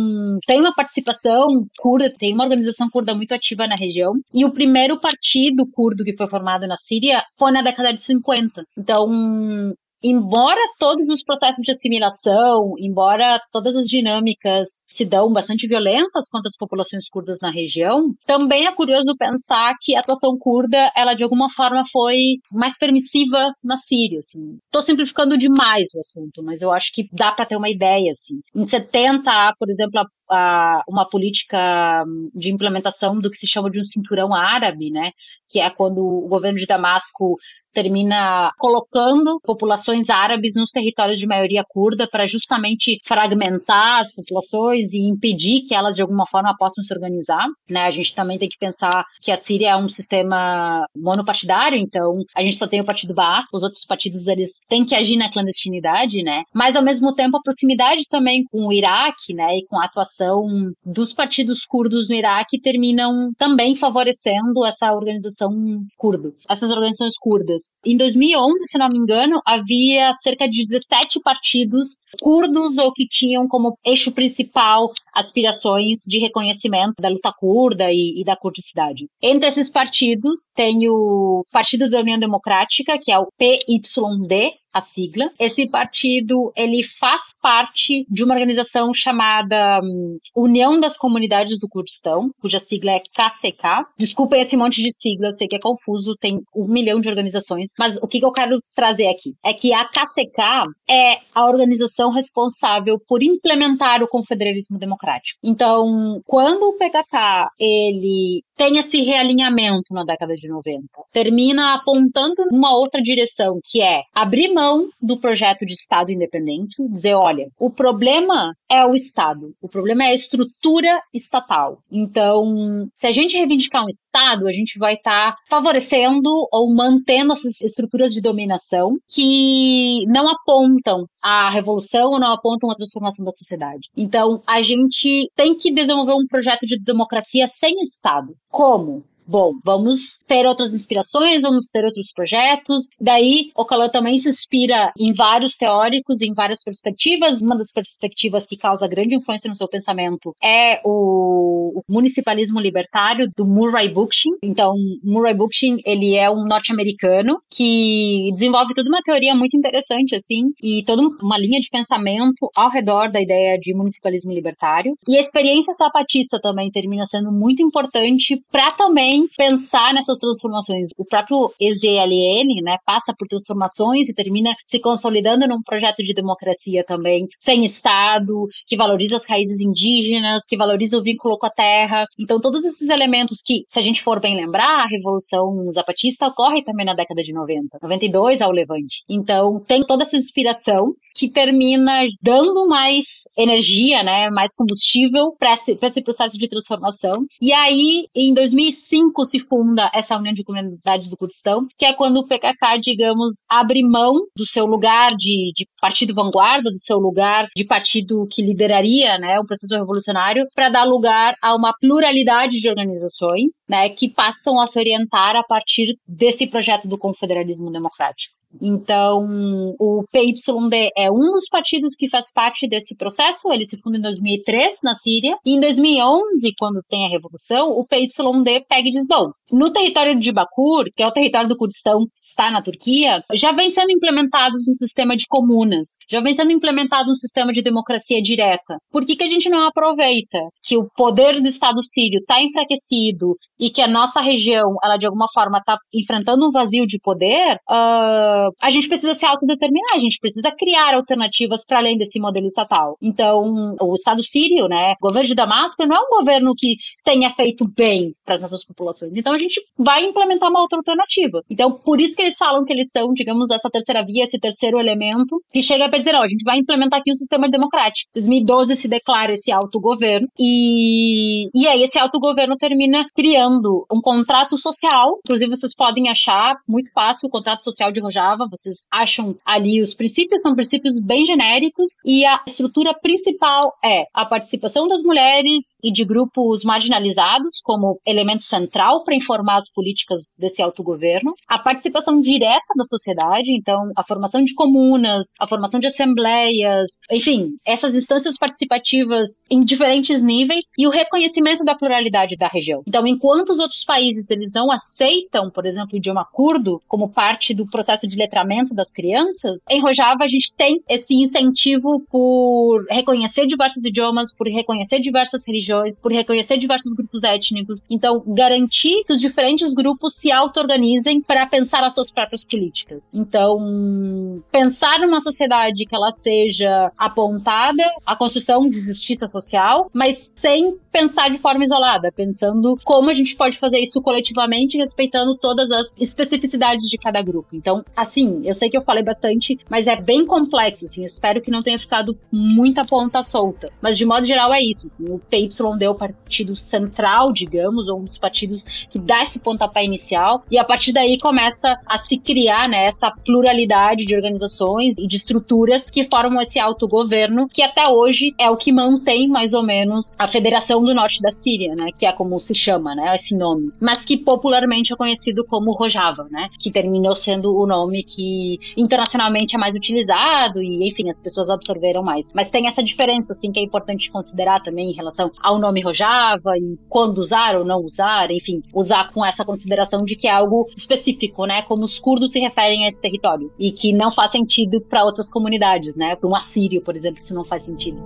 tem 0.46 0.60
uma 0.60 0.74
participação 0.74 1.46
curda, 1.78 2.12
tem 2.18 2.32
uma 2.32 2.44
organização 2.44 2.88
curda 2.90 3.14
muito 3.14 3.32
ativa 3.34 3.66
na 3.66 3.76
região, 3.76 4.12
e 4.32 4.44
o 4.44 4.52
primeiro 4.52 4.98
partido 5.00 5.66
curdo 5.72 6.04
que 6.04 6.16
foi 6.16 6.28
formado 6.28 6.66
na 6.66 6.76
Síria 6.76 7.22
foi 7.38 7.52
na 7.52 7.62
década 7.62 7.92
de 7.92 8.02
50. 8.02 8.64
Então, 8.76 9.74
embora 10.05 10.61
todos 10.78 11.09
os 11.09 11.22
processos 11.22 11.62
de 11.64 11.72
assimilação, 11.72 12.74
embora 12.78 13.40
todas 13.50 13.74
as 13.74 13.86
dinâmicas 13.86 14.68
se 14.90 15.02
dão 15.02 15.32
bastante 15.32 15.66
violentas 15.66 16.28
contra 16.30 16.48
as 16.48 16.57
populações 16.57 17.09
curdas 17.09 17.38
na 17.40 17.50
região, 17.50 18.12
também 18.26 18.66
é 18.66 18.74
curioso 18.74 19.16
pensar 19.18 19.72
que 19.80 19.96
a 19.96 20.00
atuação 20.00 20.36
curda, 20.38 20.90
ela 20.94 21.14
de 21.14 21.24
alguma 21.24 21.48
forma 21.48 21.82
foi 21.90 22.36
mais 22.52 22.76
permissiva 22.76 23.50
na 23.64 23.78
Síria, 23.78 24.18
assim. 24.18 24.59
Simplificando 24.82 25.38
demais 25.38 25.88
o 25.94 26.00
assunto, 26.00 26.42
mas 26.42 26.61
eu 26.61 26.70
acho 26.70 26.92
que 26.92 27.09
dá 27.11 27.32
para 27.32 27.46
ter 27.46 27.57
uma 27.57 27.70
ideia, 27.70 28.11
assim. 28.11 28.40
Em 28.55 28.66
70, 28.66 29.55
por 29.59 29.70
exemplo, 29.70 29.98
a, 29.98 30.36
a, 30.36 30.82
uma 30.86 31.09
política 31.09 32.05
de 32.34 32.52
implementação 32.52 33.18
do 33.18 33.30
que 33.30 33.38
se 33.38 33.48
chama 33.48 33.70
de 33.70 33.80
um 33.80 33.84
cinturão 33.84 34.34
árabe, 34.34 34.90
né, 34.90 35.12
que 35.48 35.59
é 35.59 35.70
quando 35.70 35.98
o 35.98 36.28
governo 36.28 36.59
de 36.59 36.66
Damasco 36.66 37.38
termina 37.75 38.53
colocando 38.59 39.41
populações 39.43 40.09
árabes 40.09 40.55
nos 40.57 40.70
territórios 40.70 41.18
de 41.18 41.27
maioria 41.27 41.64
curda 41.68 42.09
para 42.09 42.27
justamente 42.27 42.99
fragmentar 43.05 44.01
as 44.01 44.12
populações 44.12 44.93
e 44.93 44.99
impedir 44.99 45.62
que 45.66 45.75
elas 45.75 45.97
de 45.97 46.03
alguma 46.03 46.27
forma 46.27 46.55
possam 46.57 46.83
se 46.85 46.95
organizar. 46.95 47.47
Né? 47.68 47.85
A 47.85 47.91
gente 47.91 48.14
também 48.14 48.39
tem 48.39 48.49
que 48.49 48.59
pensar 48.59 49.05
que 49.20 49.31
a 49.31 49.37
Síria 49.37 49.70
é 49.70 49.77
um 49.77 49.89
sistema 49.89 50.87
monopartidário, 50.97 51.77
então 51.77 52.22
a 52.35 52.43
gente 52.43 52.57
só 52.57 52.66
tem 52.66 52.81
o 52.81 52.85
partido 52.85 53.14
Baath, 53.14 53.47
os 53.53 53.62
outros 53.62 53.85
partidos 53.85 54.27
eles 54.27 54.61
têm 54.68 54.85
que 54.85 54.95
agir 54.95 55.16
na 55.16 55.33
clandestinidade, 55.33 56.22
né? 56.22 56.43
Mas 56.53 56.77
ao 56.77 56.83
mesmo 56.83 57.12
tempo 57.14 57.37
a 57.37 57.43
proximidade 57.43 58.05
também 58.09 58.45
com 58.51 58.66
o 58.66 58.72
Iraque, 58.72 59.35
né, 59.35 59.59
e 59.59 59.66
com 59.66 59.79
a 59.79 59.85
atuação 59.85 60.72
dos 60.85 61.12
partidos 61.12 61.64
curdos 61.64 62.09
no 62.09 62.14
Iraque 62.14 62.61
terminam 62.61 63.33
também 63.37 63.75
favorecendo 63.75 64.64
essa 64.64 64.93
organização 64.93 65.53
curdo, 65.97 66.35
essas 66.49 66.70
organizações 66.70 67.14
curdas. 67.18 67.62
Em 67.84 67.96
2011, 67.96 68.66
se 68.66 68.78
não 68.78 68.88
me 68.88 68.98
engano, 68.98 69.40
havia 69.46 70.12
cerca 70.14 70.48
de 70.48 70.64
17 70.64 71.20
partidos 71.20 71.98
curdos 72.20 72.78
ou 72.78 72.92
que 72.92 73.06
tinham 73.06 73.46
como 73.46 73.76
eixo 73.84 74.12
principal 74.12 74.90
aspirações 75.14 76.00
de 76.06 76.18
reconhecimento 76.18 76.94
da 77.00 77.08
luta 77.08 77.32
curda 77.38 77.92
e, 77.92 78.20
e 78.20 78.24
da 78.24 78.36
curdicidade. 78.36 79.06
Entre 79.22 79.46
esses 79.46 79.70
partidos 79.70 80.48
tem 80.54 80.88
o 80.88 81.44
Partido 81.50 81.88
da 81.90 82.00
União 82.00 82.18
Democrática, 82.18 82.98
que 82.98 83.12
é 83.12 83.18
o 83.18 83.28
PYD, 83.38 84.52
a 84.75 84.81
sigla. 84.81 85.31
Esse 85.39 85.68
partido, 85.68 86.53
ele 86.57 86.83
faz 86.83 87.22
parte 87.41 88.05
de 88.11 88.25
uma 88.25 88.35
organização 88.35 88.93
chamada 88.93 89.81
um, 89.83 90.18
União 90.35 90.81
das 90.81 90.97
Comunidades 90.97 91.59
do 91.61 91.68
Kurdistão, 91.68 92.31
cuja 92.41 92.59
sigla 92.59 92.91
é 92.93 92.99
KCK. 93.01 93.87
Desculpem 93.97 94.43
esse 94.43 94.57
monte 94.57 94.83
de 94.83 94.93
sigla, 94.93 95.29
eu 95.29 95.33
sei 95.33 95.47
que 95.47 95.57
é 95.57 95.61
confuso, 95.61 96.16
tem 96.20 96.41
um 96.55 96.66
milhão 96.66 97.01
de 97.01 97.09
organizações, 97.09 97.70
mas 97.79 97.97
o 97.99 98.09
que, 98.09 98.25
eu 98.25 98.33
quero 98.33 98.59
trazer 98.75 99.07
aqui 99.07 99.35
é 99.45 99.53
que 99.55 99.72
a 99.72 99.85
KCK 99.85 100.64
é 100.89 101.18
a 101.33 101.47
organização 101.47 102.11
responsável 102.11 102.99
por 103.07 103.22
implementar 103.22 104.03
o 104.03 104.09
confederalismo 104.09 104.79
democrático. 104.79 105.39
Então, 105.45 106.20
quando 106.27 106.64
o 106.64 106.77
PKK 106.77 107.49
ele 107.61 108.43
tem 108.57 108.79
esse 108.79 109.03
realinhamento 109.03 109.93
na 109.93 110.05
década 110.05 110.35
de 110.35 110.49
90, 110.49 110.87
termina 111.12 111.75
apontando 111.75 112.45
numa 112.51 112.75
outra 112.75 113.01
direção, 113.03 113.59
que 113.64 113.83
é 113.83 114.03
abrir 114.14 114.53
mão 114.53 114.63
do 115.00 115.18
projeto 115.18 115.64
de 115.64 115.74
Estado 115.74 116.10
independente, 116.10 116.76
dizer, 116.88 117.14
olha, 117.14 117.48
o 117.58 117.70
problema 117.70 118.54
é 118.70 118.84
o 118.84 118.94
Estado, 118.94 119.52
o 119.60 119.68
problema 119.68 120.04
é 120.04 120.08
a 120.08 120.14
estrutura 120.14 121.00
estatal. 121.12 121.78
Então, 121.90 122.88
se 122.94 123.06
a 123.06 123.12
gente 123.12 123.36
reivindicar 123.36 123.84
um 123.84 123.88
Estado, 123.88 124.46
a 124.48 124.52
gente 124.52 124.78
vai 124.78 124.94
estar 124.94 125.32
tá 125.32 125.38
favorecendo 125.48 126.30
ou 126.52 126.74
mantendo 126.74 127.32
essas 127.32 127.60
estruturas 127.60 128.12
de 128.12 128.20
dominação 128.20 128.96
que 129.08 130.04
não 130.06 130.28
apontam 130.28 131.06
a 131.22 131.50
revolução 131.50 132.12
ou 132.12 132.20
não 132.20 132.32
apontam 132.32 132.70
a 132.70 132.74
transformação 132.74 133.24
da 133.24 133.32
sociedade. 133.32 133.88
Então, 133.96 134.42
a 134.46 134.60
gente 134.62 135.30
tem 135.36 135.54
que 135.56 135.72
desenvolver 135.72 136.14
um 136.14 136.26
projeto 136.26 136.66
de 136.66 136.78
democracia 136.78 137.46
sem 137.46 137.80
Estado. 137.82 138.34
Como? 138.50 139.04
Bom, 139.27 139.53
vamos 139.64 140.18
ter 140.27 140.47
outras 140.47 140.75
inspirações, 140.75 141.43
vamos 141.43 141.66
ter 141.66 141.85
outros 141.85 142.12
projetos. 142.12 142.89
Daí, 143.01 143.51
o 143.57 143.64
Calan 143.64 143.89
também 143.89 144.18
se 144.18 144.29
inspira 144.29 144.93
em 144.99 145.12
vários 145.12 145.57
teóricos, 145.57 146.20
em 146.20 146.33
várias 146.35 146.62
perspectivas. 146.62 147.41
Uma 147.41 147.57
das 147.57 147.72
perspectivas 147.72 148.47
que 148.47 148.57
causa 148.57 148.89
grande 148.89 149.14
influência 149.14 149.49
no 149.49 149.57
seu 149.57 149.68
pensamento 149.68 150.35
é 150.43 150.81
o, 150.85 151.83
municipalismo 151.89 152.61
libertário 152.61 153.29
do 153.37 153.47
Murray 153.47 153.89
Bookchin. 153.89 154.31
Então, 154.43 154.75
Murray 155.03 155.35
Bookchin, 155.35 155.79
ele 155.85 156.14
é 156.14 156.31
um 156.31 156.45
norte-americano 156.45 157.39
que 157.51 158.31
desenvolve 158.33 158.75
toda 158.75 158.89
uma 158.89 159.03
teoria 159.03 159.35
muito 159.35 159.57
interessante, 159.57 160.14
assim, 160.14 160.51
e 160.62 160.83
toda 160.85 161.03
uma 161.22 161.39
linha 161.39 161.61
de 161.61 161.68
pensamento 161.70 162.51
ao 162.55 162.70
redor 162.70 163.11
da 163.11 163.20
ideia 163.20 163.59
de 163.59 163.75
municipalismo 163.75 164.33
libertário. 164.33 164.95
E 165.09 165.16
a 165.16 165.20
experiência 165.20 165.72
sapatista 165.75 166.41
também 166.41 166.70
termina 166.70 167.07
sendo 167.07 167.31
muito 167.33 167.62
importante 167.62 168.39
para 168.51 168.72
também 168.72 169.13
também 169.14 169.28
pensar 169.36 169.94
nessas 169.94 170.18
transformações. 170.18 170.88
O 170.98 171.04
próprio 171.04 171.52
EZLN, 171.60 172.62
né, 172.62 172.76
passa 172.84 173.14
por 173.16 173.28
transformações 173.28 174.08
e 174.08 174.14
termina 174.14 174.54
se 174.66 174.80
consolidando 174.80 175.46
num 175.46 175.62
projeto 175.62 176.02
de 176.02 176.12
democracia 176.12 176.84
também, 176.84 177.26
sem 177.38 177.64
Estado, 177.64 178.46
que 178.66 178.76
valoriza 178.76 179.16
as 179.16 179.26
raízes 179.26 179.60
indígenas, 179.60 180.44
que 180.46 180.56
valoriza 180.56 180.98
o 180.98 181.02
vínculo 181.02 181.38
com 181.38 181.46
a 181.46 181.50
terra. 181.50 182.04
Então, 182.18 182.40
todos 182.40 182.64
esses 182.64 182.88
elementos 182.88 183.38
que, 183.44 183.62
se 183.68 183.78
a 183.78 183.82
gente 183.82 184.02
for 184.02 184.20
bem 184.20 184.36
lembrar, 184.36 184.84
a 184.84 184.88
Revolução 184.88 185.70
Zapatista 185.72 186.26
ocorre 186.26 186.62
também 186.62 186.86
na 186.86 186.94
década 186.94 187.22
de 187.22 187.32
90, 187.32 187.78
92 187.80 188.42
ao 188.42 188.50
Levante. 188.50 189.02
Então, 189.08 189.62
tem 189.66 189.84
toda 189.84 190.02
essa 190.02 190.16
inspiração 190.16 190.94
que 191.14 191.30
termina 191.30 192.02
dando 192.20 192.66
mais 192.66 193.04
energia, 193.38 194.02
né, 194.02 194.30
mais 194.30 194.54
combustível 194.56 195.32
para 195.38 195.52
esse, 195.52 195.78
esse 195.80 196.02
processo 196.02 196.36
de 196.36 196.48
transformação. 196.48 197.24
E 197.40 197.52
aí, 197.52 198.06
em 198.14 198.34
2005, 198.34 199.03
se 199.24 199.38
funda 199.40 199.90
essa 199.94 200.16
União 200.16 200.34
de 200.34 200.44
Comunidades 200.44 201.09
do 201.09 201.16
Kurdistão, 201.16 201.66
que 201.78 201.84
é 201.84 201.92
quando 201.92 202.18
o 202.18 202.26
PKK, 202.26 202.78
digamos, 202.80 203.42
abre 203.48 203.82
mão 203.82 204.14
do 204.36 204.46
seu 204.46 204.66
lugar 204.66 205.12
de, 205.16 205.52
de 205.55 205.66
partido 205.80 206.14
vanguarda, 206.14 206.70
do 206.70 206.78
seu 206.78 206.98
lugar 206.98 207.48
de 207.57 207.64
partido 207.64 208.26
que 208.30 208.42
lideraria 208.42 209.18
né, 209.18 209.38
o 209.40 209.46
processo 209.46 209.74
revolucionário, 209.74 210.46
para 210.55 210.68
dar 210.68 210.84
lugar 210.84 211.34
a 211.42 211.55
uma 211.55 211.72
pluralidade 211.80 212.61
de 212.61 212.68
organizações 212.68 213.64
né, 213.68 213.88
que 213.88 214.09
passam 214.09 214.61
a 214.61 214.66
se 214.66 214.78
orientar 214.78 215.36
a 215.36 215.42
partir 215.42 215.96
desse 216.07 216.46
projeto 216.46 216.86
do 216.86 216.98
confederalismo 216.98 217.70
democrático. 217.70 218.34
Então, 218.61 219.74
o 219.78 220.05
PYD 220.11 220.90
é 220.96 221.11
um 221.11 221.32
dos 221.32 221.48
partidos 221.50 221.94
que 221.96 222.09
faz 222.09 222.32
parte 222.32 222.68
desse 222.68 222.96
processo. 222.96 223.52
Ele 223.52 223.66
se 223.66 223.78
funda 223.80 223.98
em 223.98 224.02
2003 224.02 224.78
na 224.82 224.94
Síria. 224.94 225.36
E 225.44 225.55
em 225.55 225.61
2011, 225.61 226.52
quando 226.59 226.80
tem 226.88 227.07
a 227.07 227.11
revolução, 227.11 227.70
o 227.70 227.86
PYD 227.86 228.64
pega 228.68 228.88
e 228.88 228.90
diz: 228.90 229.07
bom, 229.07 229.30
no 229.50 229.72
território 229.72 230.18
de 230.18 230.32
Bakur, 230.32 230.84
que 230.94 231.02
é 231.02 231.07
o 231.07 231.12
território 231.12 231.48
do 231.48 231.57
Kurdistão 231.57 232.00
que 232.00 232.28
está 232.28 232.50
na 232.50 232.62
Turquia, 232.62 233.22
já 233.34 233.52
vem 233.52 233.70
sendo 233.70 233.90
implementados 233.90 234.68
um 234.68 234.74
sistema 234.74 235.16
de 235.16 235.26
comunas, 235.28 235.96
já 236.11 236.20
vem 236.20 236.34
sendo 236.34 236.52
implementado 236.52 237.11
um 237.11 237.16
sistema 237.16 237.52
de 237.52 237.62
democracia 237.62 238.20
direta. 238.20 238.76
Por 238.90 239.05
que, 239.05 239.16
que 239.16 239.24
a 239.24 239.28
gente 239.28 239.48
não 239.48 239.66
aproveita 239.66 240.38
que 240.62 240.76
o 240.76 240.88
poder 240.96 241.40
do 241.40 241.48
Estado 241.48 241.82
sírio 241.84 242.18
está 242.18 242.42
enfraquecido 242.42 243.36
e 243.59 243.70
que 243.70 243.80
a 243.80 243.88
nossa 243.88 244.20
região, 244.20 244.74
ela 244.82 244.96
de 244.96 245.07
alguma 245.07 245.26
forma 245.32 245.59
está 245.59 245.76
enfrentando 245.92 246.46
um 246.46 246.50
vazio 246.50 246.86
de 246.86 246.98
poder? 246.98 247.57
Uh, 247.68 248.43
a 248.61 248.70
gente 248.70 248.88
precisa 248.88 249.14
se 249.14 249.26
autodeterminar, 249.26 249.95
a 249.95 249.99
gente 249.99 250.18
precisa 250.20 250.51
criar 250.51 250.95
alternativas 250.95 251.64
para 251.66 251.78
além 251.78 251.97
desse 251.97 252.18
modelo 252.20 252.47
estatal. 252.47 252.97
Então, 253.01 253.76
o 253.80 253.95
Estado 253.95 254.24
sírio, 254.24 254.68
né, 254.68 254.95
o 255.01 255.07
governo 255.07 255.28
de 255.28 255.34
Damasco, 255.34 255.86
não 255.86 255.97
é 255.97 256.01
um 256.01 256.18
governo 256.18 256.53
que 256.57 256.76
tenha 257.05 257.30
feito 257.32 257.66
bem 257.76 258.14
para 258.24 258.34
as 258.34 258.42
nossas 258.42 258.64
populações. 258.64 259.12
Então, 259.14 259.32
a 259.32 259.38
gente 259.38 259.61
vai 259.78 260.05
implementar 260.05 260.51
uma 260.51 260.61
outra 260.61 260.78
alternativa. 260.78 261.42
Então, 261.51 261.72
por 261.72 262.01
isso 262.01 262.16
que 262.16 262.22
eles 262.22 262.36
falam 262.36 262.64
que 262.64 262.72
eles 262.72 262.90
são, 262.90 263.12
digamos, 263.12 263.51
essa 263.51 263.68
terceira 263.70 264.05
via, 264.05 264.24
esse 264.24 264.38
terceiro 264.38 264.78
elemento, 264.78 265.40
que 265.53 265.62
chega 265.62 265.88
para 265.88 265.99
dizer, 265.99 266.14
ó, 266.14 266.22
a 266.22 266.26
gente 266.26 266.45
vai 266.45 266.59
implementar 266.59 267.01
aqui 267.01 267.12
um 267.12 267.16
sistema 267.16 267.49
democrático. 267.49 268.11
Em 268.11 268.20
2012 268.20 268.76
se 268.76 268.88
declara 268.88 269.32
esse 269.32 269.53
autogoverno 269.53 270.28
e, 270.38 271.49
e 271.55 271.66
aí 271.66 271.82
esse 271.82 271.99
autogoverno 271.99 272.57
termina 272.57 273.05
criando 273.14 273.86
um 273.90 274.01
contrato 274.01 274.57
social. 274.59 275.18
Inclusive, 275.24 275.57
vocês 275.57 275.74
podem 275.74 276.09
achar 276.09 276.55
muito 276.68 276.92
fácil 276.92 277.28
o 277.28 277.30
contrato 277.30 277.62
social 277.62 277.92
de 277.92 278.01
Rojava 278.01 278.34
vocês 278.51 278.87
acham 278.91 279.37
ali 279.45 279.80
os 279.80 279.95
princípios, 279.95 280.43
são 280.43 280.55
princípios 280.55 281.01
bem 281.01 281.24
genéricos, 281.24 281.91
e 282.05 282.24
a 282.24 282.43
estrutura 282.47 282.95
principal 282.95 283.72
é 283.85 284.05
a 284.12 284.26
participação 284.26 284.89
das 284.89 285.03
mulheres 285.03 285.78
e 285.82 285.93
de 285.93 286.05
grupos 286.05 286.64
marginalizados 286.64 287.61
como 287.62 287.99
elemento 288.07 288.45
central 288.45 289.05
para 289.05 289.14
informar 289.14 289.57
as 289.57 289.70
políticas 289.70 290.35
desse 290.39 290.62
autogoverno, 290.62 291.32
a 291.49 291.59
participação 291.59 292.20
direta 292.20 292.74
da 292.76 292.85
sociedade, 292.85 293.53
então 293.53 293.91
a 293.97 294.05
formação 294.05 294.43
de 294.43 294.55
comunas, 294.55 295.26
a 295.41 295.47
formação 295.47 295.80
de 295.80 295.87
assembleias, 295.87 296.91
enfim, 297.11 297.57
essas 297.64 297.95
instâncias 297.95 298.37
participativas 298.37 299.45
em 299.51 299.64
diferentes 299.64 300.22
níveis 300.22 300.64
e 300.78 300.87
o 300.87 300.91
reconhecimento 300.91 301.64
da 301.64 301.74
pluralidade 301.74 302.37
da 302.37 302.49
região. 302.49 302.82
Então, 302.87 303.07
enquanto 303.07 303.51
os 303.51 303.59
outros 303.59 303.85
países 303.85 304.30
eles 304.30 304.53
não 304.55 304.70
aceitam, 304.70 305.51
por 305.51 305.66
exemplo, 305.66 305.91
o 305.95 305.97
idioma 305.97 306.24
curdo 306.24 306.80
como 306.89 307.09
parte 307.09 307.55
do 307.55 307.66
processo 307.66 308.07
de 308.07 308.13
de 308.14 308.18
letramento 308.18 308.74
das 308.74 308.92
crianças, 308.92 309.62
em 309.68 309.80
Rojava 309.80 310.24
a 310.24 310.28
gente 310.28 310.54
tem 310.54 310.80
esse 310.88 311.14
incentivo 311.14 312.00
por 312.10 312.84
reconhecer 312.88 313.46
diversos 313.46 313.84
idiomas, 313.84 314.32
por 314.32 314.46
reconhecer 314.48 315.00
diversas 315.00 315.46
religiões, 315.46 315.98
por 315.98 316.12
reconhecer 316.12 316.56
diversos 316.56 316.92
grupos 316.92 317.22
étnicos. 317.24 317.82
Então, 317.90 318.22
garantir 318.26 319.04
que 319.04 319.12
os 319.12 319.20
diferentes 319.20 319.72
grupos 319.72 320.16
se 320.16 320.30
auto-organizem 320.30 321.20
para 321.20 321.46
pensar 321.46 321.82
as 321.84 321.92
suas 321.92 322.10
próprias 322.10 322.44
políticas. 322.44 323.10
Então, 323.12 324.42
pensar 324.50 325.00
numa 325.00 325.20
sociedade 325.20 325.84
que 325.84 325.94
ela 325.94 326.12
seja 326.12 326.92
apontada 326.96 327.82
à 328.06 328.16
construção 328.16 328.68
de 328.68 328.80
justiça 328.80 329.26
social, 329.26 329.90
mas 329.92 330.32
sem 330.34 330.76
pensar 330.92 331.28
de 331.30 331.38
forma 331.38 331.64
isolada, 331.64 332.12
pensando 332.12 332.78
como 332.84 333.10
a 333.10 333.14
gente 333.14 333.34
pode 333.34 333.58
fazer 333.58 333.80
isso 333.80 334.00
coletivamente, 334.00 334.78
respeitando 334.78 335.36
todas 335.36 335.70
as 335.70 335.92
especificidades 335.98 336.88
de 336.88 336.96
cada 336.96 337.20
grupo. 337.20 337.48
Então, 337.52 337.84
assim, 338.05 338.42
eu 338.44 338.55
sei 338.55 338.70
que 338.70 338.76
eu 338.76 338.82
falei 338.82 339.02
bastante, 339.02 339.59
mas 339.68 339.86
é 339.86 339.96
bem 339.96 340.24
complexo, 340.24 340.84
assim, 340.84 341.00
eu 341.00 341.07
espero 341.07 341.40
que 341.40 341.50
não 341.50 341.62
tenha 341.62 341.78
ficado 341.78 342.16
muita 342.30 342.84
ponta 342.84 343.22
solta. 343.22 343.70
Mas, 343.82 343.98
de 343.98 344.05
modo 344.05 344.24
geral, 344.24 344.52
é 344.52 344.62
isso, 344.62 344.86
assim, 344.86 345.05
o 345.09 345.18
PYD 345.18 345.84
é 345.84 345.90
o 345.90 345.94
partido 345.94 346.57
central, 346.57 347.32
digamos, 347.32 347.88
ou 347.88 348.00
um 348.00 348.05
dos 348.05 348.18
partidos 348.18 348.64
que 348.90 348.98
dá 348.98 349.22
esse 349.22 349.38
pontapé 349.38 349.84
inicial, 349.84 350.42
e 350.50 350.59
a 350.59 350.64
partir 350.64 350.92
daí 350.92 351.18
começa 351.18 351.78
a 351.86 351.98
se 351.98 352.18
criar, 352.18 352.68
né, 352.68 352.86
essa 352.86 353.11
pluralidade 353.24 354.05
de 354.05 354.14
organizações 354.14 354.98
e 354.98 355.07
de 355.07 355.16
estruturas 355.16 355.88
que 355.88 356.05
formam 356.05 356.40
esse 356.40 356.59
autogoverno, 356.59 357.48
que 357.48 357.62
até 357.62 357.88
hoje 357.88 358.34
é 358.38 358.50
o 358.50 358.57
que 358.57 358.72
mantém, 358.72 359.28
mais 359.28 359.52
ou 359.55 359.62
menos, 359.62 360.12
a 360.18 360.26
Federação 360.26 360.82
do 360.82 360.94
Norte 360.94 361.20
da 361.20 361.32
Síria, 361.32 361.74
né, 361.74 361.88
que 361.98 362.07
é 362.07 362.12
como 362.12 362.38
se 362.40 362.55
chama, 362.55 362.94
né, 362.94 363.14
esse 363.16 363.36
nome, 363.36 363.70
mas 363.80 364.05
que 364.05 364.16
popularmente 364.16 364.92
é 364.92 364.96
conhecido 364.96 365.44
como 365.44 365.72
Rojava, 365.72 366.26
né, 366.30 366.48
que 366.59 366.70
terminou 366.70 367.14
sendo 367.14 367.57
o 367.57 367.66
nome 367.66 367.93
que 368.03 368.59
internacionalmente 368.76 369.55
é 369.55 369.59
mais 369.59 369.74
utilizado 369.74 370.62
e, 370.62 370.88
enfim, 370.88 371.09
as 371.09 371.20
pessoas 371.20 371.51
absorveram 371.51 372.03
mais. 372.03 372.28
Mas 372.34 372.51
tem 372.51 372.66
essa 372.66 372.82
diferença, 372.82 373.32
assim, 373.32 373.53
que 373.53 373.61
é 373.61 373.62
importante 373.62 374.11
considerar 374.11 374.62
também 374.62 374.90
em 374.90 374.95
relação 374.95 375.30
ao 375.40 375.59
nome 375.59 375.80
Rojava 375.80 376.57
e 376.59 376.78
quando 376.88 377.18
usar 377.18 377.57
ou 377.57 377.64
não 377.64 377.80
usar, 377.80 378.30
enfim, 378.30 378.62
usar 378.72 379.12
com 379.12 379.24
essa 379.24 379.45
consideração 379.45 380.05
de 380.05 380.16
que 380.16 380.26
é 380.26 380.30
algo 380.30 380.68
específico, 380.76 381.47
né, 381.47 381.62
como 381.62 381.84
os 381.84 381.99
curdos 381.99 382.32
se 382.32 382.40
referem 382.40 382.84
a 382.84 382.88
esse 382.88 383.01
território 383.01 383.53
e 383.59 383.70
que 383.70 383.92
não 383.92 384.11
faz 384.11 384.30
sentido 384.32 384.80
para 384.80 385.05
outras 385.05 385.30
comunidades, 385.30 385.97
né, 385.97 386.16
para 386.16 386.28
um 386.28 386.34
assírio, 386.34 386.80
por 386.80 386.97
exemplo, 386.97 387.20
isso 387.20 387.34
não 387.34 387.45
faz 387.45 387.62
sentido. 387.62 388.03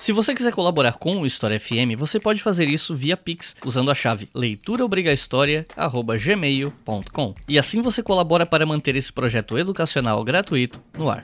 Se 0.00 0.12
você 0.12 0.34
quiser 0.34 0.50
colaborar 0.50 0.94
com 0.94 1.20
o 1.20 1.26
História 1.26 1.60
FM, 1.60 1.94
você 1.94 2.18
pode 2.18 2.42
fazer 2.42 2.66
isso 2.70 2.94
via 2.94 3.18
Pix 3.18 3.54
usando 3.62 3.90
a 3.90 3.94
chave 3.94 4.30
leituraobrigahistoria@gmail.com. 4.34 7.34
E 7.46 7.58
assim 7.58 7.82
você 7.82 8.02
colabora 8.02 8.46
para 8.46 8.64
manter 8.64 8.96
esse 8.96 9.12
projeto 9.12 9.58
educacional 9.58 10.24
gratuito 10.24 10.80
no 10.96 11.10
ar. 11.10 11.22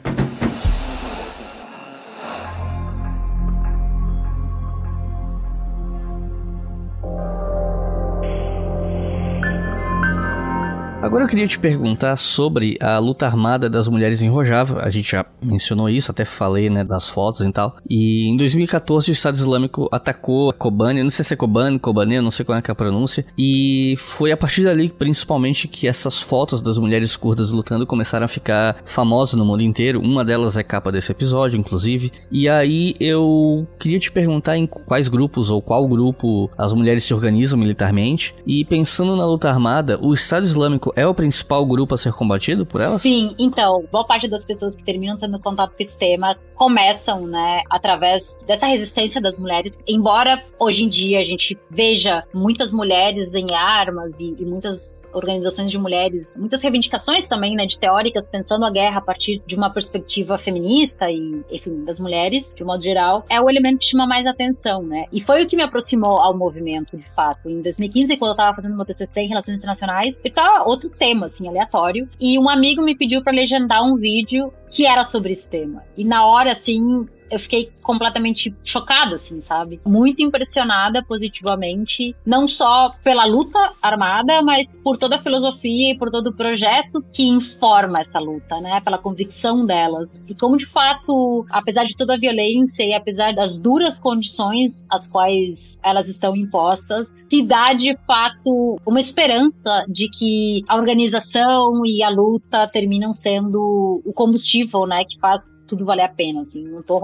Agora 11.06 11.22
eu 11.22 11.28
queria 11.28 11.46
te 11.46 11.56
perguntar 11.56 12.16
sobre 12.16 12.76
a 12.80 12.98
luta 12.98 13.26
armada 13.26 13.70
das 13.70 13.86
mulheres 13.86 14.22
em 14.22 14.28
Rojava. 14.28 14.80
A 14.82 14.90
gente 14.90 15.12
já 15.12 15.24
mencionou 15.40 15.88
isso, 15.88 16.10
até 16.10 16.24
falei, 16.24 16.68
né, 16.68 16.82
das 16.82 17.08
fotos 17.08 17.42
e 17.42 17.52
tal. 17.52 17.76
E 17.88 18.28
em 18.28 18.36
2014 18.36 19.08
o 19.08 19.12
Estado 19.12 19.36
Islâmico 19.36 19.88
atacou 19.92 20.52
Kobani, 20.52 21.04
não 21.04 21.10
sei 21.10 21.24
se 21.24 21.34
é 21.34 21.36
Kobani, 21.36 21.78
Kobani, 21.78 22.20
não 22.20 22.32
sei 22.32 22.44
qual 22.44 22.58
é, 22.58 22.62
é 22.66 22.72
a 22.72 22.74
pronúncia. 22.74 23.24
E 23.38 23.94
foi 23.98 24.32
a 24.32 24.36
partir 24.36 24.64
dali, 24.64 24.88
principalmente, 24.88 25.68
que 25.68 25.86
essas 25.86 26.20
fotos 26.20 26.60
das 26.60 26.76
mulheres 26.76 27.14
curdas 27.14 27.52
lutando 27.52 27.86
começaram 27.86 28.24
a 28.24 28.28
ficar 28.28 28.78
famosas 28.84 29.38
no 29.38 29.44
mundo 29.44 29.62
inteiro. 29.62 30.00
Uma 30.00 30.24
delas 30.24 30.56
é 30.56 30.64
capa 30.64 30.90
desse 30.90 31.12
episódio, 31.12 31.56
inclusive. 31.56 32.10
E 32.32 32.48
aí 32.48 32.96
eu 32.98 33.64
queria 33.78 34.00
te 34.00 34.10
perguntar 34.10 34.58
em 34.58 34.66
quais 34.66 35.06
grupos 35.06 35.52
ou 35.52 35.62
qual 35.62 35.86
grupo 35.86 36.50
as 36.58 36.72
mulheres 36.72 37.04
se 37.04 37.14
organizam 37.14 37.56
militarmente. 37.56 38.34
E 38.44 38.64
pensando 38.64 39.14
na 39.14 39.24
luta 39.24 39.48
armada, 39.48 40.00
o 40.02 40.12
Estado 40.12 40.42
Islâmico 40.42 40.95
é 40.96 41.06
o 41.06 41.14
principal 41.14 41.64
grupo 41.66 41.94
a 41.94 41.98
ser 41.98 42.12
combatido 42.14 42.64
por 42.64 42.80
elas? 42.80 43.02
Sim, 43.02 43.34
então, 43.38 43.84
boa 43.92 44.06
parte 44.06 44.26
das 44.26 44.46
pessoas 44.46 44.74
que 44.74 44.82
terminam 44.82 45.18
tendo 45.18 45.38
contato 45.38 45.76
com 45.76 45.82
esse 45.82 45.96
tema 45.96 46.36
começam, 46.54 47.26
né, 47.26 47.60
através 47.68 48.40
dessa 48.46 48.66
resistência 48.66 49.20
das 49.20 49.38
mulheres. 49.38 49.78
Embora 49.86 50.42
hoje 50.58 50.84
em 50.84 50.88
dia 50.88 51.20
a 51.20 51.24
gente 51.24 51.56
veja 51.70 52.24
muitas 52.32 52.72
mulheres 52.72 53.34
em 53.34 53.54
armas 53.54 54.18
e, 54.18 54.34
e 54.38 54.44
muitas 54.46 55.06
organizações 55.12 55.70
de 55.70 55.78
mulheres, 55.78 56.38
muitas 56.38 56.62
reivindicações 56.62 57.28
também, 57.28 57.54
né, 57.54 57.66
de 57.66 57.78
teóricas 57.78 58.26
pensando 58.26 58.64
a 58.64 58.70
guerra 58.70 58.98
a 58.98 59.02
partir 59.02 59.42
de 59.46 59.54
uma 59.54 59.68
perspectiva 59.68 60.38
feminista 60.38 61.10
e, 61.10 61.44
enfim, 61.50 61.84
das 61.84 62.00
mulheres, 62.00 62.50
de 62.56 62.62
um 62.62 62.66
modo 62.66 62.82
geral, 62.82 63.22
é 63.28 63.38
o 63.38 63.50
elemento 63.50 63.80
que 63.80 63.86
chama 63.86 64.06
mais 64.06 64.26
atenção, 64.26 64.82
né? 64.82 65.04
E 65.12 65.20
foi 65.20 65.42
o 65.42 65.46
que 65.46 65.56
me 65.56 65.62
aproximou 65.62 66.18
ao 66.18 66.34
movimento, 66.34 66.96
de 66.96 67.08
fato. 67.10 67.50
Em 67.50 67.60
2015, 67.60 68.16
quando 68.16 68.30
eu 68.30 68.32
estava 68.32 68.56
fazendo 68.56 68.74
meu 68.74 68.86
TCC 68.86 69.20
em 69.20 69.28
Relações 69.28 69.58
Internacionais, 69.58 70.18
e 70.24 70.30
tá 70.30 70.62
outro 70.64 70.85
outro 70.86 70.98
tema, 70.98 71.26
assim, 71.26 71.46
aleatório. 71.48 72.08
E 72.18 72.38
um 72.38 72.48
amigo 72.48 72.82
me 72.82 72.96
pediu 72.96 73.22
para 73.22 73.32
legendar 73.32 73.84
um 73.84 73.96
vídeo 73.96 74.52
que 74.70 74.86
era 74.86 75.04
sobre 75.04 75.32
esse 75.32 75.48
tema. 75.48 75.84
E 75.96 76.04
na 76.04 76.26
hora, 76.26 76.52
assim, 76.52 77.06
eu 77.30 77.38
fiquei 77.38 77.70
completamente 77.82 78.54
chocada, 78.64 79.16
assim, 79.16 79.40
sabe? 79.40 79.80
Muito 79.84 80.22
impressionada 80.22 81.04
positivamente, 81.04 82.14
não 82.24 82.48
só 82.48 82.92
pela 83.02 83.24
luta 83.24 83.72
armada, 83.80 84.42
mas 84.42 84.78
por 84.82 84.96
toda 84.96 85.16
a 85.16 85.20
filosofia 85.20 85.92
e 85.92 85.98
por 85.98 86.10
todo 86.10 86.28
o 86.28 86.36
projeto 86.36 87.04
que 87.12 87.22
informa 87.22 88.00
essa 88.00 88.18
luta, 88.18 88.60
né? 88.60 88.80
Pela 88.80 88.98
convicção 88.98 89.64
delas. 89.64 90.20
E 90.28 90.34
como, 90.34 90.56
de 90.56 90.66
fato, 90.66 91.46
apesar 91.50 91.84
de 91.84 91.96
toda 91.96 92.14
a 92.14 92.18
violência 92.18 92.84
e 92.84 92.92
apesar 92.92 93.34
das 93.34 93.56
duras 93.56 93.98
condições 93.98 94.86
às 94.90 95.06
quais 95.06 95.78
elas 95.82 96.08
estão 96.08 96.34
impostas, 96.36 97.14
se 97.28 97.42
dá, 97.42 97.72
de 97.72 97.96
fato, 97.98 98.76
uma 98.86 99.00
esperança 99.00 99.84
de 99.88 100.08
que 100.08 100.62
a 100.68 100.76
organização 100.76 101.84
e 101.84 102.02
a 102.02 102.08
luta 102.08 102.68
terminam 102.68 103.12
sendo 103.12 104.02
o 104.04 104.12
combustível, 104.12 104.86
né? 104.86 105.04
Que 105.04 105.18
faz 105.18 105.56
tudo 105.66 105.84
valer 105.84 106.04
a 106.04 106.08
pena, 106.08 106.42
assim. 106.42 106.64
Não 106.64 106.82
tô 106.82 106.98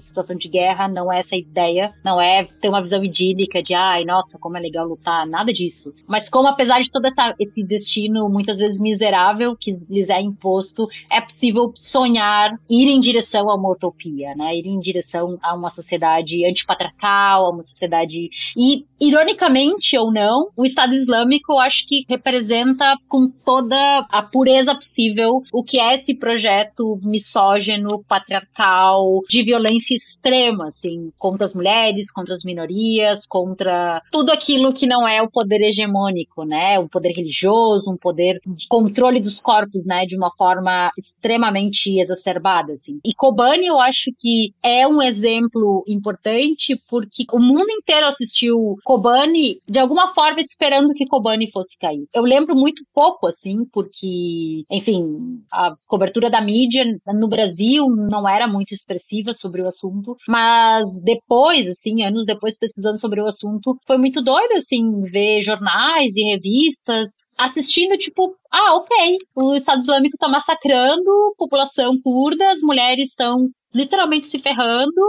situação 0.00 0.36
de 0.36 0.48
guerra, 0.48 0.88
não 0.88 1.12
é 1.12 1.20
essa 1.20 1.36
ideia, 1.36 1.92
não 2.04 2.20
é 2.20 2.44
ter 2.44 2.68
uma 2.68 2.82
visão 2.82 3.02
idílica 3.02 3.62
de, 3.62 3.74
ai, 3.74 4.04
nossa, 4.04 4.38
como 4.38 4.56
é 4.56 4.60
legal 4.60 4.86
lutar, 4.86 5.26
nada 5.26 5.52
disso. 5.52 5.92
Mas 6.06 6.28
como, 6.28 6.48
apesar 6.48 6.80
de 6.80 6.90
todo 6.90 7.06
essa, 7.06 7.34
esse 7.38 7.62
destino 7.62 8.28
muitas 8.28 8.58
vezes 8.58 8.80
miserável 8.80 9.56
que 9.56 9.72
lhes 9.88 10.10
é 10.10 10.20
imposto, 10.20 10.88
é 11.10 11.20
possível 11.20 11.72
sonhar, 11.74 12.50
ir 12.68 12.88
em 12.88 13.00
direção 13.00 13.50
a 13.50 13.54
uma 13.54 13.70
utopia, 13.70 14.34
né? 14.34 14.56
Ir 14.56 14.66
em 14.66 14.78
direção 14.78 15.38
a 15.42 15.54
uma 15.54 15.70
sociedade 15.70 16.44
antipatriarcal, 16.44 17.46
a 17.46 17.50
uma 17.50 17.62
sociedade. 17.62 18.28
E, 18.56 18.84
ironicamente 19.00 19.96
ou 19.96 20.12
não, 20.12 20.48
o 20.56 20.64
Estado 20.64 20.94
Islâmico 20.94 21.52
eu 21.52 21.58
acho 21.58 21.86
que 21.86 22.04
representa 22.08 22.96
com 23.08 23.28
toda 23.44 24.06
a 24.10 24.22
pureza 24.22 24.74
possível 24.74 25.42
o 25.52 25.62
que 25.62 25.78
é 25.78 25.94
esse 25.94 26.14
projeto 26.14 26.98
misógino, 27.02 28.04
patriarcal, 28.08 29.20
de 29.30 29.44
violência 29.44 29.94
extrema, 29.94 30.66
assim, 30.66 31.12
contra 31.16 31.44
as 31.44 31.54
mulheres, 31.54 32.10
contra 32.10 32.34
as 32.34 32.42
minorias, 32.44 33.24
contra 33.24 34.02
tudo 34.10 34.32
aquilo 34.32 34.74
que 34.74 34.86
não 34.86 35.06
é 35.06 35.22
o 35.22 35.30
poder 35.30 35.60
hegemônico, 35.62 36.44
né? 36.44 36.78
O 36.80 36.88
poder 36.88 37.12
religioso, 37.12 37.88
um 37.88 37.96
poder 37.96 38.40
de 38.44 38.66
controle 38.68 39.20
dos 39.20 39.40
corpos, 39.40 39.86
né? 39.86 40.04
De 40.04 40.16
uma 40.16 40.30
forma 40.36 40.90
extremamente 40.98 42.00
exacerbada, 42.00 42.72
assim. 42.72 42.98
E 43.04 43.14
Kobani, 43.14 43.68
eu 43.68 43.78
acho 43.78 44.10
que 44.18 44.52
é 44.62 44.86
um 44.86 45.00
exemplo 45.00 45.84
importante 45.86 46.74
porque 46.88 47.24
o 47.32 47.38
mundo 47.38 47.70
inteiro 47.70 48.06
assistiu 48.06 48.76
Kobani 48.84 49.60
de 49.68 49.78
alguma 49.78 50.12
forma 50.12 50.40
esperando 50.40 50.92
que 50.92 51.06
Kobani 51.06 51.48
fosse 51.52 51.78
cair. 51.78 52.04
Eu 52.12 52.24
lembro 52.24 52.56
muito 52.56 52.82
pouco, 52.92 53.28
assim, 53.28 53.64
porque, 53.72 54.64
enfim, 54.68 55.40
a 55.52 55.74
cobertura 55.86 56.28
da 56.28 56.40
mídia 56.40 56.84
no 57.14 57.28
Brasil 57.28 57.86
não 57.88 58.28
era 58.28 58.48
muito 58.48 58.72
expressiva 58.74 59.19
sobre 59.34 59.62
o 59.62 59.68
assunto, 59.68 60.16
mas 60.28 61.02
depois, 61.02 61.68
assim, 61.68 62.02
anos 62.02 62.24
depois 62.24 62.58
pesquisando 62.58 62.98
sobre 62.98 63.20
o 63.20 63.26
assunto, 63.26 63.76
foi 63.86 63.98
muito 63.98 64.22
doido, 64.22 64.52
assim, 64.54 65.02
ver 65.02 65.42
jornais 65.42 66.16
e 66.16 66.22
revistas 66.22 67.10
assistindo, 67.38 67.96
tipo, 67.96 68.36
ah, 68.52 68.74
ok, 68.74 69.16
o 69.34 69.54
Estado 69.54 69.80
Islâmico 69.80 70.16
tá 70.18 70.28
massacrando 70.28 71.34
população 71.38 71.98
curda, 72.02 72.50
as 72.50 72.60
mulheres 72.60 73.10
estão 73.10 73.48
literalmente 73.74 74.26
se 74.26 74.38
ferrando, 74.38 75.00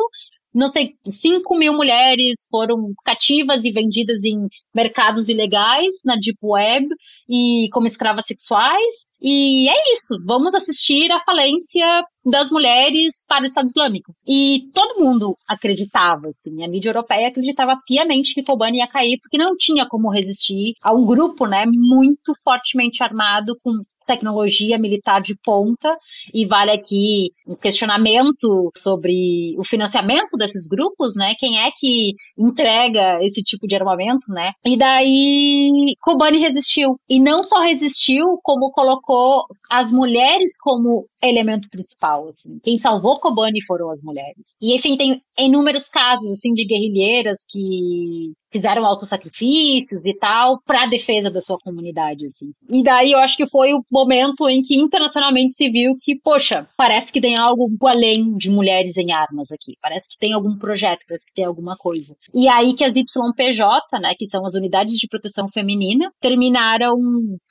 não 0.54 0.68
sei, 0.68 0.96
5 1.10 1.58
mil 1.58 1.74
mulheres 1.74 2.48
foram 2.50 2.94
cativas 3.06 3.64
e 3.64 3.72
vendidas 3.72 4.24
em 4.24 4.48
mercados 4.76 5.30
ilegais 5.30 6.02
na 6.06 6.16
Deep 6.16 6.38
Web 6.44 6.88
e 7.30 7.70
como 7.72 7.88
escravas 7.88 8.26
sexuais. 8.26 9.08
E 9.22 9.70
é 9.70 9.94
isso, 9.94 10.18
vamos 10.26 10.54
assistir 10.54 11.12
a 11.12 11.24
falência 11.24 12.04
das 12.26 12.52
mulheres 12.52 13.26
para 13.28 13.44
o 13.44 13.46
Estado 13.46 13.68
Islâmico. 13.68 14.14
E 14.28 14.70
todo 14.74 15.00
mundo 15.00 15.38
acreditava, 15.48 16.28
assim, 16.28 16.64
a 16.64 16.68
mídia 16.68 16.90
europeia 16.90 17.30
acreditava 17.30 17.80
piamente 17.88 18.34
que 18.34 18.44
Kobani 18.44 18.80
ia 18.80 18.88
cair, 18.88 19.18
porque 19.22 19.38
não 19.38 19.56
tinha 19.58 19.88
como 19.88 20.10
resistir 20.10 20.74
a 20.82 20.94
um 20.94 21.06
grupo, 21.06 21.48
né, 21.48 21.66
muito 21.66 22.34
fortemente 22.44 23.02
armado, 23.02 23.58
com 23.64 23.72
tecnologia 24.12 24.78
militar 24.78 25.22
de 25.22 25.36
ponta 25.44 25.98
e 26.34 26.46
vale 26.46 26.72
aqui 26.72 27.32
um 27.48 27.56
questionamento 27.56 28.72
sobre 28.78 29.56
o 29.58 29.64
financiamento 29.64 30.38
desses 30.38 30.68
grupos, 30.68 31.16
né? 31.16 31.34
Quem 31.40 31.60
é 31.60 31.70
que 31.78 32.14
entrega 32.38 33.24
esse 33.24 33.42
tipo 33.42 33.68
de 33.68 33.76
armamento, 33.76 34.32
né? 34.32 34.52
E 34.66 34.78
daí 34.78 35.94
Kobani 36.02 36.40
resistiu 36.40 36.98
e 37.10 37.20
não 37.20 37.42
só 37.44 37.62
resistiu, 37.62 38.40
como 38.44 38.72
colocou 38.72 39.46
as 39.70 39.92
mulheres 39.92 40.58
como 40.60 41.06
elemento 41.24 41.70
principal, 41.70 42.28
assim. 42.28 42.60
Quem 42.64 42.78
salvou 42.78 43.20
Kobani 43.20 43.64
foram 43.64 43.90
as 43.90 44.02
mulheres. 44.02 44.56
E 44.62 44.76
enfim, 44.76 44.98
tem 44.98 45.22
inúmeros 45.38 45.88
casos 45.88 46.30
assim 46.32 46.54
de 46.54 46.66
guerrilheiras 46.66 47.40
que 47.50 48.34
fizeram 48.52 48.86
autossacrifícios 48.86 50.06
e 50.06 50.14
tal 50.14 50.60
para 50.66 50.86
defesa 50.86 51.30
da 51.30 51.42
sua 51.42 51.58
comunidade, 51.58 52.26
assim. 52.26 52.52
E 52.70 52.84
daí 52.84 53.12
eu 53.12 53.20
acho 53.20 53.38
que 53.38 53.48
foi 53.48 53.74
o 53.74 53.82
momento 53.92 54.48
em 54.50 54.62
que 54.62 54.76
internacionalmente 54.76 55.54
se 55.54 55.70
viu 55.70 55.94
que, 56.02 56.20
poxa, 56.22 56.68
parece 56.78 57.12
que 57.12 57.22
tem 57.22 57.38
algo 57.38 57.70
além 57.86 58.36
de 58.38 58.50
mulheres 58.50 58.98
em 58.98 59.12
armas 59.12 59.52
aqui. 59.52 59.74
Parece 59.82 60.10
que 60.10 60.18
tem 60.20 60.34
algum 60.34 60.58
projeto, 60.58 61.06
parece 61.08 61.26
que 61.26 61.34
tem 61.34 61.46
alguma 61.46 61.76
coisa. 61.78 62.16
E 62.34 62.48
aí 62.48 62.74
que 62.74 62.84
as 62.84 62.96
YPJ, 62.96 64.00
né, 64.00 64.14
que 64.18 64.28
são 64.28 64.46
as 64.46 64.54
unidades 64.54 64.96
de 64.96 65.08
proteção 65.08 65.48
feminina, 65.50 66.12
terminaram 66.20 66.96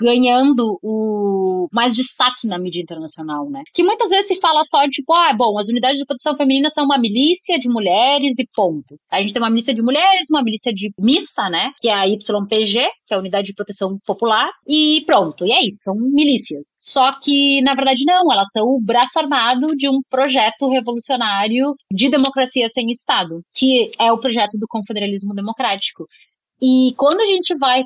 ganhando 0.01 0.79
o 0.83 1.69
mais 1.73 1.95
destaque 1.95 2.47
na 2.47 2.59
mídia 2.59 2.81
internacional, 2.81 3.49
né? 3.51 3.63
Que 3.75 3.83
muitas 3.83 4.11
vezes 4.11 4.29
se 4.29 4.37
fala 4.37 4.63
só 4.65 4.83
tipo, 4.89 5.13
ah, 5.13 5.33
bom, 5.33 5.59
as 5.59 5.69
unidades 5.69 5.99
de 5.99 6.05
proteção 6.05 6.37
feminina 6.37 6.69
são 6.71 6.85
uma 6.85 6.99
milícia 6.99 7.59
de 7.59 7.69
mulheres 7.69 8.39
e 8.39 8.47
ponto. 8.55 8.97
A 9.11 9.21
gente 9.21 9.33
tem 9.33 9.43
uma 9.43 9.51
milícia 9.51 9.75
de 9.75 9.83
mulheres, 9.83 10.29
uma 10.31 10.43
milícia 10.43 10.73
de 10.73 10.90
mista, 10.99 11.49
né? 11.49 11.71
Que 11.81 11.89
é 11.89 11.95
a 11.95 12.05
YPG, 12.05 12.89
que 13.07 13.15
é 13.15 13.17
a 13.17 13.19
Unidade 13.19 13.47
de 13.49 13.55
Proteção 13.55 13.99
Popular, 14.07 14.51
e 14.67 15.03
pronto. 15.07 15.47
E 15.47 15.53
é 15.53 15.61
isso, 15.67 15.83
são 15.83 15.95
milícias. 15.95 16.69
Só 16.81 17.13
que, 17.21 17.61
na 17.63 17.75
verdade, 17.75 18.05
não, 18.07 18.33
elas 18.33 18.49
são 18.53 18.65
o 18.65 18.81
braço 18.81 19.19
armado 19.19 19.69
de 19.77 19.89
um 19.89 20.01
projeto 20.09 20.69
revolucionário 20.69 21.75
de 21.93 22.09
democracia 22.09 22.69
sem 22.69 22.91
Estado, 22.91 23.41
que 23.55 23.91
é 23.99 24.13
o 24.13 24.19
projeto 24.19 24.59
do 24.59 24.67
confederalismo 24.69 25.35
democrático. 25.35 26.07
E 26.61 26.95
quando 26.97 27.21
a 27.21 27.27
gente 27.27 27.57
vai 27.57 27.85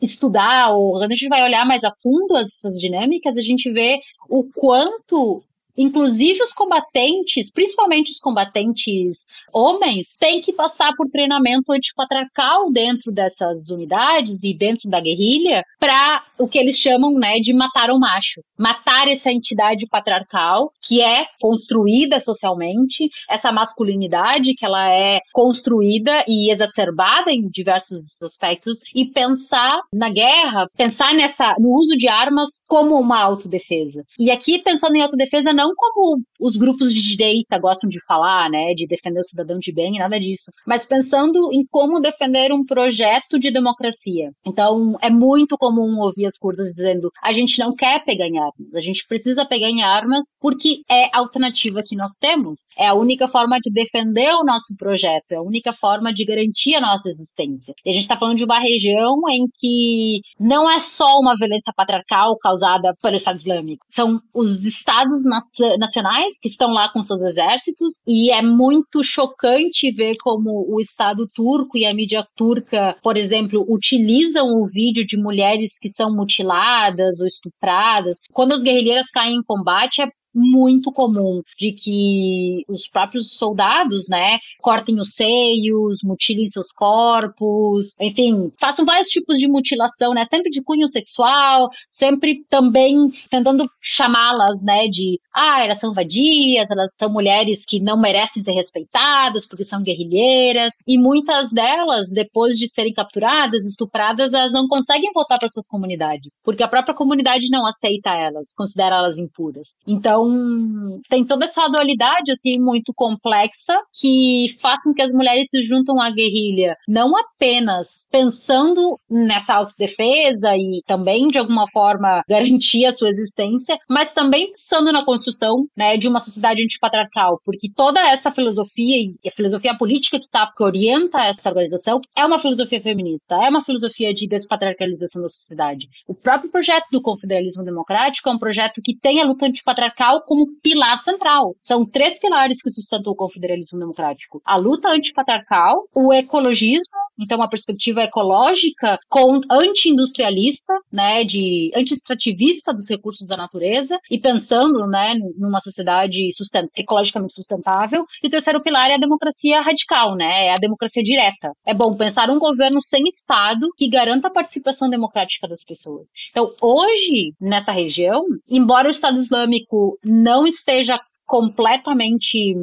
estudar, 0.00 0.70
ou 0.70 0.92
quando 0.92 1.10
a 1.12 1.14
gente 1.14 1.28
vai 1.28 1.42
olhar 1.42 1.66
mais 1.66 1.82
a 1.84 1.92
fundo 2.02 2.36
essas 2.36 2.74
dinâmicas, 2.74 3.36
a 3.36 3.40
gente 3.40 3.70
vê 3.72 3.98
o 4.28 4.44
quanto 4.54 5.42
Inclusive 5.78 6.42
os 6.42 6.52
combatentes, 6.52 7.50
principalmente 7.52 8.10
os 8.10 8.18
combatentes 8.18 9.26
homens, 9.52 10.16
têm 10.18 10.40
que 10.40 10.52
passar 10.52 10.92
por 10.96 11.06
treinamento 11.08 11.72
antipatriarcal 11.72 12.72
dentro 12.72 13.12
dessas 13.12 13.70
unidades 13.70 14.42
e 14.42 14.52
dentro 14.52 14.90
da 14.90 15.00
guerrilha 15.00 15.62
para 15.78 16.24
o 16.36 16.48
que 16.48 16.58
eles 16.58 16.76
chamam 16.76 17.12
né, 17.14 17.38
de 17.38 17.54
matar 17.54 17.90
o 17.90 17.98
macho. 17.98 18.40
Matar 18.58 19.08
essa 19.08 19.30
entidade 19.30 19.86
patriarcal 19.88 20.72
que 20.82 21.00
é 21.00 21.26
construída 21.40 22.20
socialmente, 22.20 23.08
essa 23.30 23.52
masculinidade 23.52 24.54
que 24.54 24.64
ela 24.64 24.92
é 24.92 25.20
construída 25.32 26.24
e 26.26 26.50
exacerbada 26.50 27.30
em 27.30 27.48
diversos 27.48 28.20
aspectos 28.22 28.78
e 28.94 29.06
pensar 29.06 29.80
na 29.92 30.10
guerra, 30.10 30.66
pensar 30.76 31.14
nessa 31.14 31.54
no 31.58 31.76
uso 31.76 31.96
de 31.96 32.08
armas 32.08 32.48
como 32.66 32.98
uma 32.98 33.20
autodefesa. 33.20 34.02
E 34.18 34.30
aqui 34.30 34.58
pensando 34.60 34.96
em 34.96 35.02
autodefesa 35.02 35.52
não 35.52 35.67
não 35.68 35.74
como 35.76 36.22
os 36.40 36.56
grupos 36.56 36.92
de 36.92 37.02
direita 37.02 37.58
gostam 37.58 37.88
de 37.88 38.02
falar, 38.04 38.50
né, 38.50 38.72
de 38.74 38.86
defender 38.86 39.20
o 39.20 39.24
cidadão 39.24 39.58
de 39.58 39.72
bem, 39.72 39.98
nada 39.98 40.18
disso, 40.18 40.50
mas 40.66 40.86
pensando 40.86 41.52
em 41.52 41.64
como 41.70 42.00
defender 42.00 42.52
um 42.52 42.64
projeto 42.64 43.38
de 43.38 43.50
democracia. 43.50 44.30
Então, 44.46 44.96
é 45.00 45.10
muito 45.10 45.56
comum 45.58 46.00
ouvir 46.00 46.26
as 46.26 46.38
curdas 46.38 46.70
dizendo: 46.70 47.10
a 47.22 47.32
gente 47.32 47.58
não 47.58 47.74
quer 47.74 48.04
pegar 48.04 48.26
em 48.26 48.38
armas, 48.38 48.74
a 48.74 48.80
gente 48.80 49.04
precisa 49.06 49.44
pegar 49.46 49.68
em 49.68 49.82
armas 49.82 50.24
porque 50.40 50.80
é 50.90 51.06
a 51.06 51.18
alternativa 51.18 51.82
que 51.84 51.96
nós 51.96 52.12
temos, 52.12 52.60
é 52.78 52.86
a 52.86 52.94
única 52.94 53.28
forma 53.28 53.58
de 53.60 53.70
defender 53.70 54.32
o 54.34 54.44
nosso 54.44 54.74
projeto, 54.76 55.32
é 55.32 55.36
a 55.36 55.42
única 55.42 55.72
forma 55.72 56.12
de 56.12 56.24
garantir 56.24 56.74
a 56.74 56.80
nossa 56.80 57.08
existência. 57.08 57.74
E 57.84 57.90
a 57.90 57.92
gente 57.92 58.02
está 58.02 58.16
falando 58.16 58.36
de 58.36 58.44
uma 58.44 58.58
região 58.58 59.16
em 59.30 59.46
que 59.58 60.20
não 60.38 60.70
é 60.70 60.78
só 60.78 61.18
uma 61.18 61.36
violência 61.36 61.72
patriarcal 61.76 62.36
causada 62.38 62.92
pelo 63.02 63.16
Estado 63.16 63.38
Islâmico, 63.38 63.84
são 63.88 64.20
os 64.32 64.64
estados 64.64 65.24
nas 65.24 65.47
nacionais 65.78 66.38
que 66.40 66.48
estão 66.48 66.72
lá 66.72 66.90
com 66.92 67.02
seus 67.02 67.22
exércitos, 67.22 67.94
e 68.06 68.30
é 68.30 68.42
muito 68.42 69.02
chocante 69.02 69.90
ver 69.90 70.16
como 70.22 70.66
o 70.68 70.80
Estado 70.80 71.28
turco 71.34 71.76
e 71.76 71.84
a 71.84 71.94
mídia 71.94 72.26
turca, 72.36 72.96
por 73.02 73.16
exemplo, 73.16 73.64
utilizam 73.68 74.46
o 74.46 74.66
vídeo 74.66 75.06
de 75.06 75.16
mulheres 75.16 75.78
que 75.80 75.88
são 75.88 76.14
mutiladas 76.14 77.20
ou 77.20 77.26
estupradas. 77.26 78.18
Quando 78.32 78.54
as 78.54 78.62
guerrilheiras 78.62 79.10
caem 79.10 79.36
em 79.36 79.42
combate, 79.42 80.02
é 80.02 80.06
muito 80.34 80.92
comum 80.92 81.42
de 81.58 81.72
que 81.72 82.64
os 82.68 82.88
próprios 82.88 83.32
soldados, 83.32 84.06
né, 84.08 84.38
cortem 84.60 85.00
os 85.00 85.10
seios, 85.14 85.98
mutilem 86.04 86.48
seus 86.48 86.70
corpos, 86.72 87.94
enfim, 88.00 88.50
façam 88.58 88.84
vários 88.84 89.08
tipos 89.08 89.38
de 89.38 89.48
mutilação, 89.48 90.14
né, 90.14 90.24
sempre 90.24 90.50
de 90.50 90.62
cunho 90.62 90.88
sexual, 90.88 91.68
sempre 91.90 92.44
também 92.48 92.96
tentando 93.30 93.68
chamá-las, 93.80 94.62
né, 94.62 94.86
de, 94.88 95.18
ah, 95.34 95.64
elas 95.64 95.80
são 95.80 95.92
vadias, 95.92 96.70
elas 96.70 96.94
são 96.96 97.10
mulheres 97.10 97.64
que 97.64 97.80
não 97.80 97.98
merecem 97.98 98.42
ser 98.42 98.52
respeitadas 98.52 99.46
porque 99.46 99.64
são 99.64 99.82
guerrilheiras, 99.82 100.74
e 100.86 100.98
muitas 100.98 101.50
delas, 101.50 102.10
depois 102.10 102.56
de 102.56 102.68
serem 102.68 102.92
capturadas, 102.92 103.64
estupradas, 103.64 104.32
elas 104.32 104.52
não 104.52 104.66
conseguem 104.68 105.10
voltar 105.12 105.38
para 105.38 105.48
suas 105.48 105.66
comunidades, 105.66 106.38
porque 106.44 106.62
a 106.62 106.68
própria 106.68 106.94
comunidade 106.94 107.48
não 107.50 107.66
aceita 107.66 108.10
elas, 108.10 108.54
considera 108.56 108.96
elas 108.96 109.18
impuras. 109.18 109.68
Então, 109.86 110.17
então, 110.18 111.00
tem 111.08 111.24
toda 111.24 111.44
essa 111.44 111.68
dualidade, 111.68 112.32
assim, 112.32 112.58
muito 112.58 112.92
complexa, 112.94 113.78
que 114.00 114.46
faz 114.60 114.82
com 114.82 114.92
que 114.92 115.02
as 115.02 115.12
mulheres 115.12 115.48
se 115.50 115.62
juntam 115.62 116.00
à 116.00 116.10
guerrilha, 116.10 116.76
não 116.88 117.16
apenas 117.16 118.08
pensando 118.10 118.98
nessa 119.08 119.54
autodefesa 119.54 120.50
e 120.54 120.82
também, 120.86 121.28
de 121.28 121.38
alguma 121.38 121.66
forma, 121.70 122.22
garantir 122.28 122.84
a 122.86 122.92
sua 122.92 123.08
existência, 123.08 123.76
mas 123.88 124.12
também 124.12 124.48
pensando 124.48 124.92
na 124.92 125.04
construção, 125.04 125.66
né, 125.76 125.96
de 125.96 126.08
uma 126.08 126.20
sociedade 126.20 126.62
antipatriarcal, 126.62 127.40
porque 127.44 127.70
toda 127.74 128.00
essa 128.00 128.30
filosofia 128.30 128.96
e 128.96 129.28
a 129.28 129.30
filosofia 129.30 129.76
política 129.76 130.18
que, 130.18 130.28
tá, 130.28 130.50
que 130.56 130.62
orienta 130.62 131.18
essa 131.20 131.48
organização 131.48 132.00
é 132.16 132.24
uma 132.24 132.38
filosofia 132.38 132.80
feminista, 132.80 133.36
é 133.36 133.48
uma 133.48 133.62
filosofia 133.62 134.12
de 134.12 134.26
despatriarcalização 134.26 135.22
da 135.22 135.28
sociedade. 135.28 135.86
O 136.06 136.14
próprio 136.14 136.50
projeto 136.50 136.86
do 136.90 137.02
confederalismo 137.02 137.64
democrático 137.64 138.28
é 138.28 138.32
um 138.32 138.38
projeto 138.38 138.80
que 138.82 138.98
tem 138.98 139.20
a 139.20 139.24
luta 139.24 139.46
antipatriarcal 139.46 140.07
como 140.26 140.46
pilar 140.62 140.98
central. 140.98 141.54
São 141.62 141.84
três 141.84 142.18
pilares 142.18 142.62
que 142.62 142.70
sustentam 142.70 143.12
o 143.12 143.16
confederalismo 143.16 143.78
democrático: 143.78 144.40
a 144.44 144.56
luta 144.56 144.88
antipatriarcal, 144.88 145.84
o 145.94 146.12
ecologismo, 146.12 146.96
então 147.18 147.38
uma 147.38 147.48
perspectiva 147.48 148.02
ecológica 148.02 148.98
com 149.08 149.40
anti-industrialista, 149.50 150.72
né, 150.92 151.24
de 151.24 151.70
anti-extrativista 151.74 152.72
dos 152.72 152.88
recursos 152.88 153.26
da 153.26 153.36
natureza 153.36 153.98
e 154.10 154.18
pensando, 154.18 154.86
né, 154.86 155.14
numa 155.36 155.60
sociedade 155.60 156.32
sustent 156.32 156.68
ecologicamente 156.76 157.34
sustentável. 157.34 158.04
E 158.22 158.28
o 158.28 158.30
terceiro 158.30 158.62
pilar 158.62 158.90
é 158.90 158.94
a 158.94 158.98
democracia 158.98 159.60
radical, 159.60 160.14
né, 160.14 160.46
é 160.46 160.54
a 160.54 160.58
democracia 160.58 161.02
direta. 161.02 161.52
É 161.66 161.74
bom 161.74 161.96
pensar 161.96 162.30
um 162.30 162.38
governo 162.38 162.80
sem 162.80 163.02
Estado 163.08 163.68
que 163.76 163.88
garanta 163.88 164.28
a 164.28 164.32
participação 164.32 164.88
democrática 164.88 165.48
das 165.48 165.64
pessoas. 165.64 166.08
Então, 166.30 166.52
hoje, 166.60 167.32
nessa 167.40 167.72
região, 167.72 168.22
embora 168.48 168.88
o 168.88 168.90
Estado 168.90 169.16
Islâmico 169.16 169.97
não 170.04 170.46
esteja 170.46 170.98
completamente 171.26 172.54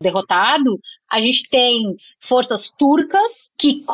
derrotado, 0.00 0.80
a 1.10 1.20
gente 1.20 1.48
tem 1.48 1.96
forças 2.20 2.70
turcas 2.70 3.50
que 3.58 3.84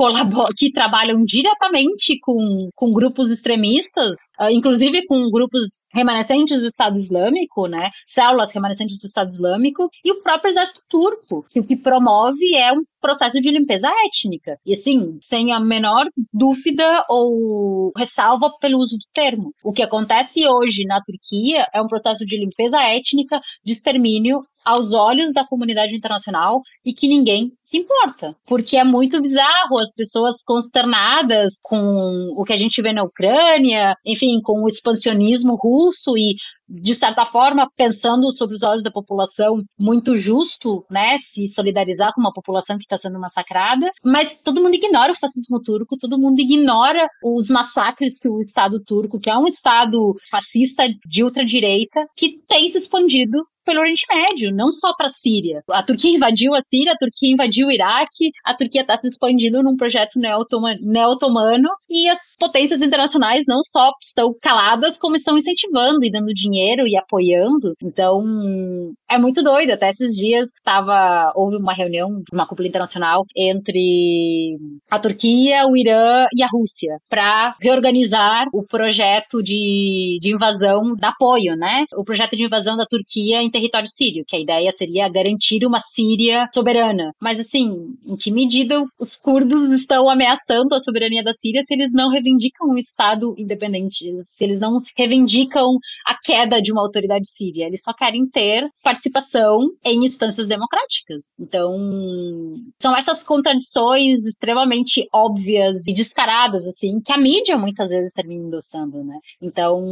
que 0.56 0.72
trabalham 0.72 1.24
diretamente 1.24 2.18
com, 2.20 2.70
com 2.74 2.92
grupos 2.92 3.30
extremistas, 3.30 4.16
uh, 4.40 4.50
inclusive 4.50 5.06
com 5.06 5.30
grupos 5.30 5.88
remanescentes 5.92 6.60
do 6.60 6.66
Estado 6.66 6.96
Islâmico, 6.96 7.66
né? 7.66 7.90
Células 8.06 8.52
remanescentes 8.52 8.98
do 8.98 9.06
Estado 9.06 9.28
Islâmico, 9.28 9.88
e 10.04 10.12
o 10.12 10.22
próprio 10.22 10.50
exército 10.50 10.80
turco, 10.88 11.44
que 11.50 11.60
o 11.60 11.66
que 11.66 11.76
promove 11.76 12.54
é 12.56 12.72
um 12.72 12.82
processo 13.00 13.40
de 13.40 13.50
limpeza 13.50 13.88
étnica. 14.06 14.56
E 14.64 14.74
assim, 14.74 15.18
sem 15.20 15.52
a 15.52 15.60
menor 15.60 16.06
dúvida 16.32 17.04
ou 17.08 17.92
ressalva 17.96 18.50
pelo 18.60 18.78
uso 18.78 18.96
do 18.96 19.04
termo. 19.12 19.52
O 19.62 19.72
que 19.72 19.82
acontece 19.82 20.46
hoje 20.46 20.84
na 20.84 21.00
Turquia 21.02 21.66
é 21.74 21.82
um 21.82 21.88
processo 21.88 22.24
de 22.24 22.38
limpeza 22.38 22.80
étnica, 22.80 23.40
de 23.64 23.72
extermínio 23.72 24.42
aos 24.64 24.92
olhos 24.92 25.32
da 25.32 25.46
comunidade 25.46 25.96
internacional 25.96 26.60
e 26.84 26.92
que 26.92 27.08
ninguém 27.08 27.52
se 27.60 27.78
importa. 27.78 28.34
Porque 28.46 28.76
é 28.76 28.84
muito 28.84 29.20
bizarro 29.20 29.78
as 29.78 29.92
pessoas 29.94 30.42
consternadas 30.44 31.54
com 31.62 32.32
o 32.36 32.44
que 32.44 32.52
a 32.52 32.56
gente 32.56 32.80
vê 32.82 32.92
na 32.92 33.02
Ucrânia, 33.02 33.94
enfim, 34.04 34.40
com 34.42 34.62
o 34.62 34.68
expansionismo 34.68 35.56
russo 35.56 36.16
e 36.16 36.34
de 36.80 36.94
certa 36.94 37.26
forma, 37.26 37.68
pensando 37.76 38.32
sobre 38.32 38.54
os 38.54 38.62
olhos 38.62 38.82
da 38.82 38.90
população, 38.90 39.62
muito 39.78 40.14
justo, 40.14 40.84
né, 40.90 41.16
se 41.18 41.46
solidarizar 41.46 42.12
com 42.14 42.20
uma 42.20 42.32
população 42.32 42.78
que 42.78 42.84
está 42.84 42.96
sendo 42.96 43.20
massacrada, 43.20 43.90
mas 44.02 44.34
todo 44.42 44.62
mundo 44.62 44.74
ignora 44.74 45.12
o 45.12 45.18
fascismo 45.18 45.60
turco, 45.60 45.98
todo 45.98 46.18
mundo 46.18 46.40
ignora 46.40 47.06
os 47.22 47.48
massacres 47.48 48.18
que 48.18 48.28
o 48.28 48.40
Estado 48.40 48.82
turco, 48.82 49.20
que 49.20 49.28
é 49.28 49.36
um 49.36 49.46
Estado 49.46 50.14
fascista 50.30 50.84
de 51.06 51.22
ultradireita, 51.22 52.06
que 52.16 52.38
tem 52.48 52.68
se 52.68 52.78
expandido 52.78 53.38
pelo 53.64 53.80
Oriente 53.80 54.04
Médio, 54.08 54.50
não 54.52 54.72
só 54.72 54.94
para 54.96 55.06
a 55.06 55.10
Síria. 55.10 55.62
A 55.70 55.82
Turquia 55.82 56.14
invadiu 56.14 56.54
a 56.54 56.62
Síria, 56.62 56.92
a 56.92 56.96
Turquia 56.96 57.32
invadiu 57.32 57.68
o 57.68 57.70
Iraque, 57.70 58.30
a 58.44 58.54
Turquia 58.54 58.82
está 58.82 58.96
se 58.96 59.06
expandindo 59.06 59.62
num 59.62 59.76
projeto 59.76 60.18
neo-otomano 60.18 61.68
e 61.88 62.08
as 62.08 62.18
potências 62.38 62.82
internacionais 62.82 63.44
não 63.46 63.62
só 63.62 63.90
estão 64.02 64.34
caladas, 64.42 64.98
como 64.98 65.16
estão 65.16 65.38
incentivando 65.38 66.04
e 66.04 66.10
dando 66.10 66.34
dinheiro 66.34 66.61
e 66.86 66.96
apoiando. 66.96 67.74
Então, 67.82 68.22
é 69.10 69.18
muito 69.18 69.42
doido. 69.42 69.70
Até 69.70 69.90
esses 69.90 70.14
dias 70.14 70.48
tava, 70.64 71.32
houve 71.34 71.56
uma 71.56 71.72
reunião, 71.72 72.22
uma 72.32 72.46
cúpula 72.46 72.68
internacional 72.68 73.24
entre 73.36 74.56
a 74.90 74.98
Turquia, 74.98 75.66
o 75.66 75.76
Irã 75.76 76.26
e 76.34 76.42
a 76.42 76.48
Rússia 76.48 76.98
para 77.08 77.54
reorganizar 77.60 78.46
o 78.52 78.62
projeto 78.62 79.42
de, 79.42 80.18
de 80.20 80.32
invasão 80.34 80.94
da 80.94 81.12
apoio, 81.12 81.54
né? 81.56 81.84
O 81.96 82.04
projeto 82.04 82.36
de 82.36 82.44
invasão 82.44 82.76
da 82.76 82.86
Turquia 82.86 83.42
em 83.42 83.50
território 83.50 83.88
sírio, 83.88 84.24
que 84.26 84.36
a 84.36 84.40
ideia 84.40 84.72
seria 84.72 85.08
garantir 85.08 85.64
uma 85.64 85.80
Síria 85.80 86.48
soberana. 86.54 87.12
Mas 87.20 87.38
assim, 87.38 87.94
em 88.06 88.16
que 88.16 88.30
medida 88.30 88.82
os 88.98 89.14
curdos 89.14 89.70
estão 89.72 90.08
ameaçando 90.08 90.74
a 90.74 90.80
soberania 90.80 91.22
da 91.22 91.32
Síria 91.32 91.62
se 91.62 91.74
eles 91.74 91.92
não 91.92 92.10
reivindicam 92.10 92.68
um 92.68 92.78
Estado 92.78 93.34
independente, 93.38 94.04
se 94.24 94.44
eles 94.44 94.58
não 94.58 94.80
reivindicam 94.96 95.76
a 96.06 96.16
queda 96.22 96.41
de 96.46 96.72
uma 96.72 96.82
autoridade 96.82 97.28
síria? 97.28 97.66
Eles 97.66 97.82
só 97.82 97.92
querem 97.92 98.26
ter 98.26 98.68
participação 98.82 99.58
em 99.84 100.04
instâncias 100.04 100.46
democráticas. 100.46 101.34
Então, 101.38 101.76
são 102.80 102.96
essas 102.96 103.22
contradições 103.24 104.24
extremamente 104.24 105.06
óbvias 105.12 105.86
e 105.86 105.92
descaradas, 105.92 106.66
assim, 106.66 107.00
que 107.04 107.12
a 107.12 107.18
mídia 107.18 107.56
muitas 107.56 107.90
vezes 107.90 108.12
termina 108.12 108.46
endossando, 108.46 109.02
né? 109.04 109.18
Então, 109.40 109.82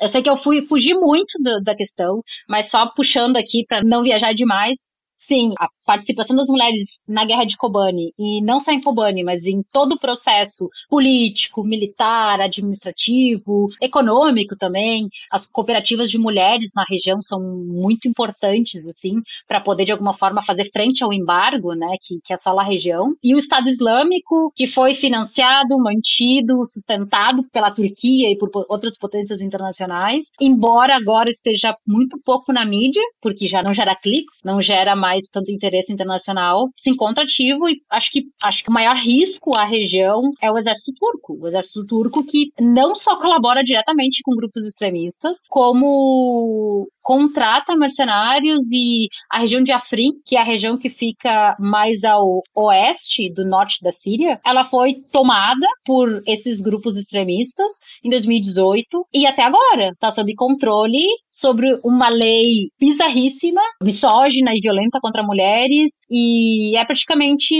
eu 0.00 0.08
sei 0.08 0.22
que 0.22 0.30
eu 0.30 0.36
fui 0.36 0.62
fugir 0.62 0.94
muito 0.94 1.32
do, 1.42 1.60
da 1.60 1.74
questão, 1.74 2.22
mas 2.48 2.70
só 2.70 2.90
puxando 2.94 3.36
aqui 3.36 3.64
para 3.66 3.82
não 3.82 4.02
viajar 4.02 4.32
demais, 4.34 4.78
sim, 5.26 5.52
a 5.58 5.68
participação 5.84 6.34
das 6.36 6.48
mulheres 6.48 7.02
na 7.08 7.24
guerra 7.24 7.44
de 7.44 7.56
Kobani, 7.56 8.12
e 8.18 8.42
não 8.42 8.58
só 8.58 8.72
em 8.72 8.80
Kobani, 8.80 9.22
mas 9.22 9.44
em 9.44 9.62
todo 9.72 9.92
o 9.92 9.98
processo 9.98 10.68
político, 10.88 11.62
militar, 11.64 12.40
administrativo, 12.40 13.68
econômico 13.80 14.56
também. 14.56 15.08
As 15.30 15.46
cooperativas 15.46 16.10
de 16.10 16.18
mulheres 16.18 16.72
na 16.74 16.84
região 16.88 17.20
são 17.20 17.40
muito 17.40 18.08
importantes, 18.08 18.86
assim, 18.86 19.20
para 19.46 19.60
poder, 19.60 19.84
de 19.84 19.92
alguma 19.92 20.14
forma, 20.14 20.42
fazer 20.42 20.70
frente 20.72 21.04
ao 21.04 21.12
embargo, 21.12 21.74
né, 21.74 21.96
que, 22.02 22.18
que 22.24 22.32
assola 22.32 22.62
a 22.62 22.66
região. 22.66 23.14
E 23.22 23.34
o 23.34 23.38
Estado 23.38 23.68
Islâmico, 23.68 24.52
que 24.54 24.66
foi 24.66 24.94
financiado, 24.94 25.78
mantido, 25.78 26.64
sustentado 26.70 27.44
pela 27.52 27.70
Turquia 27.70 28.30
e 28.30 28.36
por 28.36 28.50
outras 28.68 28.96
potências 28.98 29.40
internacionais, 29.40 30.26
embora 30.40 30.96
agora 30.96 31.30
esteja 31.30 31.74
muito 31.86 32.16
pouco 32.24 32.52
na 32.52 32.64
mídia, 32.64 33.02
porque 33.20 33.46
já 33.46 33.62
não 33.62 33.74
gera 33.74 33.94
cliques, 33.94 34.40
não 34.44 34.60
gera 34.60 34.96
mais 34.96 35.11
tanto 35.32 35.50
interesse 35.50 35.82
interesse 35.82 35.92
internacional 35.92 36.68
se 36.76 36.90
encontra 36.90 37.24
ativo 37.24 37.68
e 37.68 37.78
acho 37.90 38.10
que, 38.10 38.22
acho 38.42 38.62
que 38.62 38.70
o 38.70 38.72
maior 38.72 38.96
risco 38.96 39.54
à 39.54 39.64
região 39.64 40.22
é 40.40 40.50
o 40.50 40.58
exército 40.58 40.92
turco. 40.98 41.38
O 41.40 41.48
exército 41.48 41.84
turco 41.86 42.24
que 42.24 42.50
não 42.60 42.94
só 42.94 43.16
colabora 43.16 43.64
diretamente 43.64 44.22
com 44.22 44.36
grupos 44.36 44.66
extremistas, 44.66 45.38
como 45.48 46.86
contrata 47.02 47.76
mercenários 47.76 48.70
e 48.72 49.08
a 49.30 49.40
região 49.40 49.62
de 49.62 49.72
Afrin, 49.72 50.12
que 50.24 50.36
é 50.36 50.40
a 50.40 50.44
região 50.44 50.78
que 50.78 50.88
fica 50.88 51.56
mais 51.58 52.04
ao 52.04 52.42
oeste 52.54 53.32
do 53.32 53.44
norte 53.44 53.82
da 53.82 53.90
Síria, 53.90 54.40
ela 54.44 54.64
foi 54.64 54.94
tomada 55.10 55.66
por 55.84 56.22
esses 56.26 56.60
grupos 56.60 56.96
extremistas 56.96 57.72
em 58.04 58.10
2018 58.10 59.06
e 59.12 59.26
até 59.26 59.42
agora 59.42 59.88
está 59.88 60.10
sob 60.10 60.32
controle 60.34 61.04
sobre 61.30 61.76
uma 61.84 62.08
lei 62.08 62.68
bizarríssima, 62.78 63.60
misógina 63.82 64.52
e 64.54 64.60
violenta 64.60 65.00
contra 65.02 65.22
mulheres 65.22 65.90
e 66.08 66.76
é 66.76 66.84
praticamente 66.84 67.54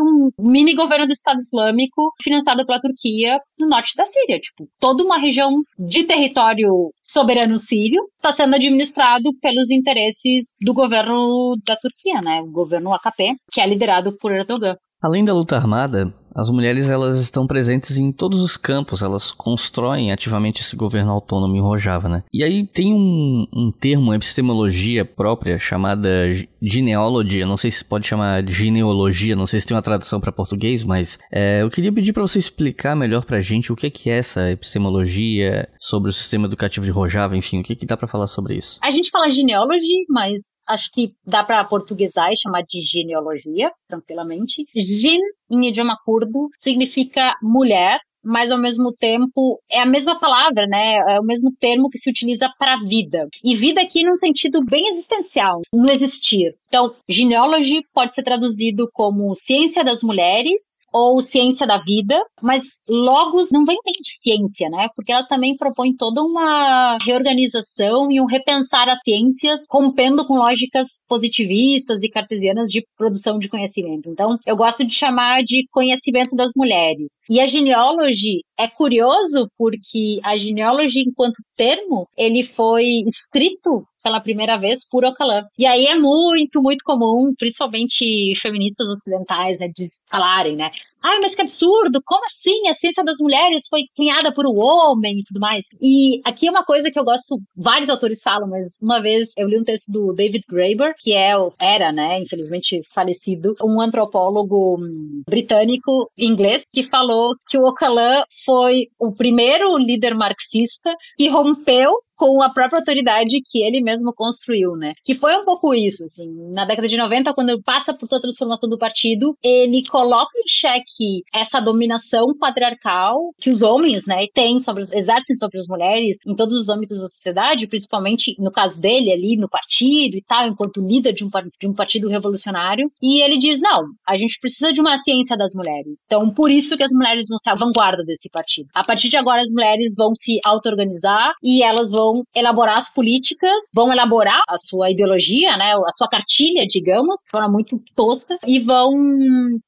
um 0.00 0.30
mini 0.38 0.74
governo 0.74 1.06
do 1.06 1.12
Estado 1.12 1.38
Islâmico 1.38 2.12
financiado 2.22 2.66
pela 2.66 2.80
Turquia 2.80 3.38
no 3.58 3.68
norte 3.68 3.94
da 3.96 4.04
Síria. 4.04 4.38
Tipo, 4.38 4.68
toda 4.78 5.02
uma 5.02 5.18
região 5.18 5.62
de 5.78 6.04
território 6.04 6.70
soberano 7.02 7.58
sírio 7.58 8.02
está 8.16 8.30
sendo 8.30 8.54
administrado 8.54 9.30
pelos 9.40 9.70
interesses 9.70 10.54
do 10.60 10.74
governo 10.74 11.56
da 11.66 11.76
Turquia, 11.76 12.20
né? 12.20 12.40
O 12.42 12.52
governo 12.52 12.92
AKP, 12.92 13.34
que 13.50 13.60
é 13.60 13.66
liderado 13.66 14.16
por 14.18 14.30
Erdogan. 14.30 14.76
Além 15.02 15.24
da 15.24 15.34
luta 15.34 15.56
armada, 15.56 16.14
as 16.34 16.50
mulheres 16.50 16.90
elas 16.90 17.18
estão 17.18 17.46
presentes 17.46 17.96
em 17.96 18.12
todos 18.12 18.40
os 18.42 18.56
campos, 18.56 19.02
elas 19.02 19.30
constroem 19.30 20.12
ativamente 20.12 20.60
esse 20.60 20.76
governo 20.76 21.12
autônomo 21.12 21.56
em 21.56 21.60
Rojava, 21.60 22.08
né? 22.08 22.24
E 22.32 22.42
aí 22.42 22.66
tem 22.66 22.92
um, 22.92 23.46
um 23.52 23.72
termo, 23.72 24.04
uma 24.04 24.16
epistemologia 24.16 25.04
própria 25.04 25.58
chamada 25.58 26.30
genealogia, 26.60 27.46
não 27.46 27.56
sei 27.56 27.70
se 27.70 27.84
pode 27.84 28.06
chamar 28.06 28.48
genealogia, 28.48 29.36
não 29.36 29.46
sei 29.46 29.60
se 29.60 29.66
tem 29.66 29.76
uma 29.76 29.82
tradução 29.82 30.20
para 30.20 30.32
português, 30.32 30.84
mas 30.84 31.18
é, 31.30 31.62
eu 31.62 31.70
queria 31.70 31.92
pedir 31.92 32.12
para 32.12 32.22
você 32.22 32.38
explicar 32.38 32.94
melhor 32.94 33.24
para 33.24 33.38
a 33.38 33.42
gente 33.42 33.72
o 33.72 33.76
que 33.76 33.86
é, 33.86 33.90
que 33.90 34.10
é 34.10 34.18
essa 34.18 34.50
epistemologia 34.50 35.68
sobre 35.80 36.10
o 36.10 36.12
sistema 36.12 36.46
educativo 36.46 36.86
de 36.86 36.92
Rojava, 36.92 37.36
enfim, 37.36 37.60
o 37.60 37.62
que, 37.62 37.76
que 37.76 37.86
dá 37.86 37.96
para 37.96 38.08
falar 38.08 38.26
sobre 38.26 38.56
isso? 38.56 38.78
A 38.82 38.90
gente 38.90 39.10
fala 39.10 39.30
genealogy, 39.30 40.04
mas 40.08 40.40
acho 40.68 40.90
que 40.92 41.12
dá 41.26 41.42
para 41.44 41.64
portuguesar 41.64 42.32
e 42.32 42.36
chamar 42.36 42.62
de 42.62 42.80
genealogia, 42.80 43.70
tranquilamente. 43.88 44.64
Gen 44.74 45.18
em 45.52 45.68
idioma 45.68 45.96
curdo 46.04 46.48
significa 46.58 47.36
mulher, 47.42 48.00
mas 48.24 48.50
ao 48.50 48.58
mesmo 48.58 48.92
tempo 48.92 49.60
é 49.70 49.80
a 49.80 49.86
mesma 49.86 50.18
palavra, 50.18 50.66
né? 50.66 50.96
É 51.08 51.20
o 51.20 51.24
mesmo 51.24 51.50
termo 51.60 51.90
que 51.90 51.98
se 51.98 52.08
utiliza 52.08 52.48
para 52.58 52.78
vida. 52.84 53.26
E 53.44 53.54
vida 53.56 53.80
aqui 53.80 54.04
num 54.04 54.16
sentido 54.16 54.60
bem 54.64 54.88
existencial, 54.88 55.60
no 55.72 55.90
existir. 55.90 56.54
Então, 56.68 56.94
genealogy 57.08 57.80
pode 57.92 58.14
ser 58.14 58.22
traduzido 58.22 58.88
como 58.92 59.34
ciência 59.34 59.84
das 59.84 60.02
mulheres 60.02 60.80
ou 60.92 61.22
ciência 61.22 61.66
da 61.66 61.78
vida, 61.78 62.20
mas 62.40 62.64
logos 62.88 63.48
não 63.52 63.64
vem 63.64 63.78
bem 63.84 63.94
de 63.94 64.20
ciência, 64.20 64.68
né? 64.68 64.88
Porque 64.94 65.12
elas 65.12 65.26
também 65.26 65.56
propõem 65.56 65.96
toda 65.96 66.22
uma 66.22 66.98
reorganização 67.04 68.10
e 68.10 68.20
um 68.20 68.26
repensar 68.26 68.88
as 68.88 69.00
ciências, 69.02 69.60
rompendo 69.70 70.26
com 70.26 70.34
lógicas 70.34 70.88
positivistas 71.08 72.02
e 72.02 72.10
cartesianas 72.10 72.68
de 72.68 72.84
produção 72.96 73.38
de 73.38 73.48
conhecimento. 73.48 74.08
Então, 74.08 74.36
eu 74.46 74.56
gosto 74.56 74.84
de 74.84 74.94
chamar 74.94 75.42
de 75.42 75.64
conhecimento 75.70 76.36
das 76.36 76.52
mulheres. 76.56 77.18
E 77.28 77.40
a 77.40 77.46
genealogy 77.46 78.40
é 78.58 78.68
curioso 78.68 79.48
porque 79.56 80.20
a 80.22 80.36
genealogy, 80.36 81.00
enquanto 81.00 81.36
termo, 81.56 82.06
ele 82.16 82.42
foi 82.42 83.02
escrito 83.06 83.84
pela 84.02 84.20
primeira 84.20 84.56
vez 84.58 84.86
por 84.88 85.04
Ocalan. 85.04 85.42
E 85.58 85.66
aí 85.66 85.86
é 85.86 85.98
muito, 85.98 86.62
muito 86.62 86.84
comum, 86.84 87.32
principalmente 87.38 88.34
feministas 88.40 88.88
ocidentais, 88.88 89.58
né, 89.58 89.68
de 89.68 89.86
falarem, 90.10 90.56
né? 90.56 90.70
Ai, 91.04 91.18
mas 91.18 91.34
que 91.34 91.42
absurdo! 91.42 92.00
Como 92.04 92.24
assim? 92.26 92.68
A 92.68 92.74
ciência 92.74 93.02
das 93.02 93.16
mulheres 93.18 93.64
foi 93.68 93.82
cunhada 93.96 94.32
por 94.32 94.46
um 94.46 94.56
homem 94.56 95.18
e 95.18 95.24
tudo 95.24 95.40
mais. 95.40 95.64
E 95.80 96.20
aqui 96.24 96.46
é 96.46 96.50
uma 96.50 96.64
coisa 96.64 96.92
que 96.92 96.98
eu 96.98 97.04
gosto, 97.04 97.40
vários 97.56 97.90
autores 97.90 98.22
falam, 98.22 98.48
mas 98.48 98.78
uma 98.80 99.02
vez 99.02 99.32
eu 99.36 99.48
li 99.48 99.58
um 99.58 99.64
texto 99.64 99.90
do 99.90 100.12
David 100.12 100.44
Graeber, 100.48 100.94
que 100.96 101.12
é, 101.12 101.32
era, 101.60 101.90
né, 101.90 102.20
infelizmente 102.20 102.82
falecido, 102.94 103.56
um 103.60 103.80
antropólogo 103.80 104.76
hum, 104.78 105.22
britânico 105.28 106.08
inglês, 106.16 106.64
que 106.72 106.84
falou 106.84 107.34
que 107.48 107.58
o 107.58 107.66
Ocalan 107.66 108.22
foi 108.44 108.86
o 108.96 109.12
primeiro 109.12 109.76
líder 109.78 110.14
marxista 110.14 110.94
que 111.16 111.28
rompeu 111.28 111.92
com 112.22 112.40
a 112.40 112.50
própria 112.50 112.78
autoridade 112.78 113.40
que 113.44 113.64
ele 113.64 113.80
mesmo 113.80 114.14
construiu, 114.14 114.76
né? 114.76 114.92
Que 115.04 115.12
foi 115.12 115.36
um 115.36 115.44
pouco 115.44 115.74
isso, 115.74 116.04
assim, 116.04 116.28
na 116.52 116.64
década 116.64 116.86
de 116.86 116.96
90, 116.96 117.34
quando 117.34 117.48
ele 117.48 117.62
passa 117.64 117.92
por 117.92 118.06
toda 118.06 118.20
a 118.20 118.22
transformação 118.22 118.68
do 118.68 118.78
partido, 118.78 119.36
ele 119.42 119.84
coloca 119.88 120.30
em 120.38 120.48
xeque 120.48 121.24
essa 121.34 121.58
dominação 121.58 122.28
patriarcal 122.38 123.18
que 123.40 123.50
os 123.50 123.60
homens, 123.60 124.06
né, 124.06 124.24
têm 124.32 124.60
sobre, 124.60 124.82
exercem 124.82 125.34
sobre 125.34 125.58
as 125.58 125.66
mulheres 125.66 126.18
em 126.24 126.36
todos 126.36 126.56
os 126.56 126.68
âmbitos 126.68 127.00
da 127.00 127.08
sociedade, 127.08 127.66
principalmente 127.66 128.36
no 128.38 128.52
caso 128.52 128.80
dele 128.80 129.10
ali 129.10 129.36
no 129.36 129.48
partido 129.48 130.16
e 130.16 130.22
tal, 130.22 130.46
enquanto 130.46 130.80
líder 130.80 131.14
de 131.14 131.24
um, 131.24 131.30
de 131.60 131.66
um 131.66 131.74
partido 131.74 132.08
revolucionário, 132.08 132.88
e 133.02 133.20
ele 133.20 133.36
diz, 133.36 133.60
não, 133.60 133.82
a 134.06 134.16
gente 134.16 134.38
precisa 134.40 134.70
de 134.70 134.80
uma 134.80 134.96
ciência 134.98 135.36
das 135.36 135.52
mulheres. 135.54 136.04
Então, 136.06 136.32
por 136.32 136.52
isso 136.52 136.76
que 136.76 136.84
as 136.84 136.92
mulheres 136.92 137.26
vão 137.28 137.38
ser 137.38 137.50
a 137.50 137.56
vanguarda 137.56 138.04
desse 138.04 138.30
partido. 138.30 138.68
A 138.72 138.84
partir 138.84 139.08
de 139.08 139.16
agora, 139.16 139.40
as 139.40 139.50
mulheres 139.50 139.92
vão 139.96 140.14
se 140.14 140.38
auto-organizar 140.44 141.32
e 141.42 141.64
elas 141.64 141.90
vão 141.90 142.11
vão 142.12 142.22
elaborar 142.34 142.78
as 142.78 142.92
políticas, 142.92 143.62
vão 143.74 143.92
elaborar 143.92 144.40
a 144.48 144.58
sua 144.58 144.90
ideologia, 144.90 145.56
né, 145.56 145.72
a 145.72 145.92
sua 145.92 146.08
cartilha, 146.08 146.66
digamos, 146.66 147.20
de 147.24 147.30
forma 147.30 147.48
muito 147.48 147.80
tosca, 147.96 148.36
e 148.46 148.60
vão 148.60 148.92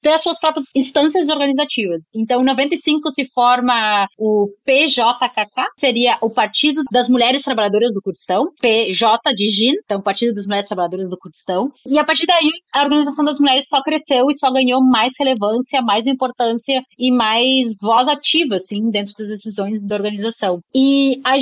ter 0.02 0.12
as 0.12 0.22
suas 0.22 0.38
próprias 0.38 0.66
instâncias 0.74 1.28
organizativas. 1.28 2.04
Então, 2.14 2.42
em 2.42 2.44
95 2.44 3.10
se 3.10 3.24
forma 3.32 4.06
o 4.18 4.48
PJKK, 4.64 5.64
seria 5.78 6.18
o 6.20 6.30
Partido 6.30 6.82
das 6.92 7.08
Mulheres 7.08 7.42
Trabalhadoras 7.42 7.92
do 7.94 8.02
Kurdistão, 8.02 8.48
PJ 8.60 9.34
de 9.34 9.48
Jin, 9.48 9.72
então 9.84 10.02
Partido 10.02 10.34
das 10.34 10.46
Mulheres 10.46 10.68
Trabalhadoras 10.68 11.10
do 11.10 11.18
Kurdistão. 11.18 11.70
E 11.86 11.98
a 11.98 12.04
partir 12.04 12.26
daí, 12.26 12.50
a 12.72 12.82
organização 12.82 13.24
das 13.24 13.38
mulheres 13.38 13.66
só 13.68 13.82
cresceu 13.82 14.30
e 14.30 14.34
só 14.34 14.52
ganhou 14.52 14.82
mais 14.82 15.12
relevância, 15.18 15.80
mais 15.82 16.06
importância 16.06 16.82
e 16.98 17.10
mais 17.10 17.76
voz 17.80 18.08
ativa, 18.08 18.56
assim, 18.56 18.90
dentro 18.90 19.14
das 19.18 19.28
decisões 19.28 19.86
da 19.86 19.94
organização. 19.94 20.60
E 20.74 21.20
a 21.24 21.38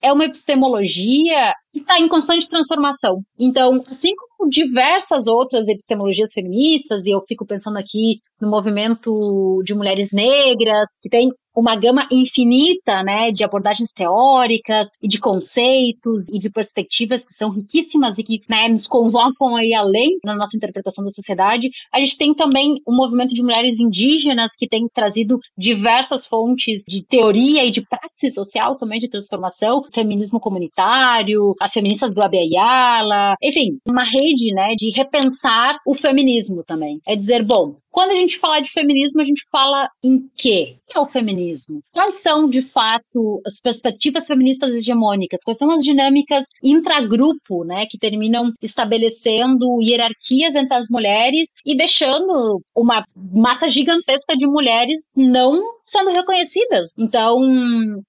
é 0.00 0.12
uma 0.12 0.24
epistemologia 0.24 1.54
está 1.80 1.98
em 1.98 2.08
constante 2.08 2.48
transformação. 2.48 3.22
Então, 3.38 3.82
assim 3.88 4.10
como 4.16 4.50
diversas 4.50 5.26
outras 5.26 5.68
epistemologias 5.68 6.32
feministas, 6.32 7.06
e 7.06 7.10
eu 7.10 7.20
fico 7.26 7.46
pensando 7.46 7.78
aqui 7.78 8.20
no 8.40 8.50
movimento 8.50 9.62
de 9.64 9.74
mulheres 9.74 10.10
negras, 10.12 10.88
que 11.00 11.08
tem 11.08 11.30
uma 11.54 11.76
gama 11.76 12.08
infinita, 12.10 13.02
né, 13.02 13.30
de 13.30 13.44
abordagens 13.44 13.92
teóricas 13.92 14.88
e 15.02 15.06
de 15.06 15.20
conceitos 15.20 16.28
e 16.30 16.38
de 16.38 16.50
perspectivas 16.50 17.24
que 17.24 17.34
são 17.34 17.50
riquíssimas 17.50 18.18
e 18.18 18.22
que, 18.22 18.40
né, 18.48 18.68
nos 18.68 18.86
convocam 18.86 19.54
aí 19.56 19.74
além 19.74 20.18
na 20.24 20.34
nossa 20.34 20.56
interpretação 20.56 21.04
da 21.04 21.10
sociedade. 21.10 21.68
A 21.92 22.00
gente 22.00 22.16
tem 22.16 22.34
também 22.34 22.76
um 22.88 22.96
movimento 22.96 23.34
de 23.34 23.42
mulheres 23.42 23.78
indígenas 23.78 24.52
que 24.56 24.66
tem 24.66 24.86
trazido 24.94 25.38
diversas 25.56 26.24
fontes 26.26 26.82
de 26.88 27.04
teoria 27.04 27.64
e 27.64 27.70
de 27.70 27.82
praxe 27.86 28.30
social 28.30 28.76
também 28.76 28.98
de 28.98 29.08
transformação, 29.08 29.82
feminismo 29.92 30.40
comunitário, 30.40 31.54
as 31.62 31.72
feministas 31.72 32.12
do 32.12 32.22
Abiyala, 32.22 33.34
enfim, 33.42 33.78
uma 33.86 34.02
rede, 34.02 34.52
né, 34.54 34.74
de 34.76 34.90
repensar 34.90 35.76
o 35.86 35.94
feminismo 35.94 36.62
também. 36.64 37.00
É 37.06 37.14
dizer, 37.14 37.44
bom, 37.44 37.76
quando 37.92 38.10
a 38.10 38.14
gente 38.14 38.38
fala 38.38 38.60
de 38.60 38.70
feminismo, 38.70 39.20
a 39.20 39.24
gente 39.24 39.44
fala 39.50 39.88
em 40.02 40.28
quê? 40.34 40.76
O 40.88 40.92
que 40.92 40.98
é 40.98 41.00
o 41.00 41.06
feminismo? 41.06 41.80
Quais 41.92 42.16
são, 42.16 42.48
de 42.48 42.62
fato, 42.62 43.40
as 43.46 43.60
perspectivas 43.60 44.26
feministas 44.26 44.74
hegemônicas? 44.74 45.44
Quais 45.44 45.58
são 45.58 45.70
as 45.70 45.84
dinâmicas 45.84 46.46
intragrupo, 46.62 47.64
né, 47.64 47.86
que 47.88 47.98
terminam 47.98 48.50
estabelecendo 48.62 49.80
hierarquias 49.80 50.54
entre 50.54 50.74
as 50.74 50.88
mulheres 50.88 51.50
e 51.64 51.76
deixando 51.76 52.62
uma 52.74 53.04
massa 53.14 53.68
gigantesca 53.68 54.36
de 54.36 54.46
mulheres 54.46 55.10
não 55.14 55.62
sendo 55.86 56.10
reconhecidas. 56.10 56.90
Então, 56.98 57.38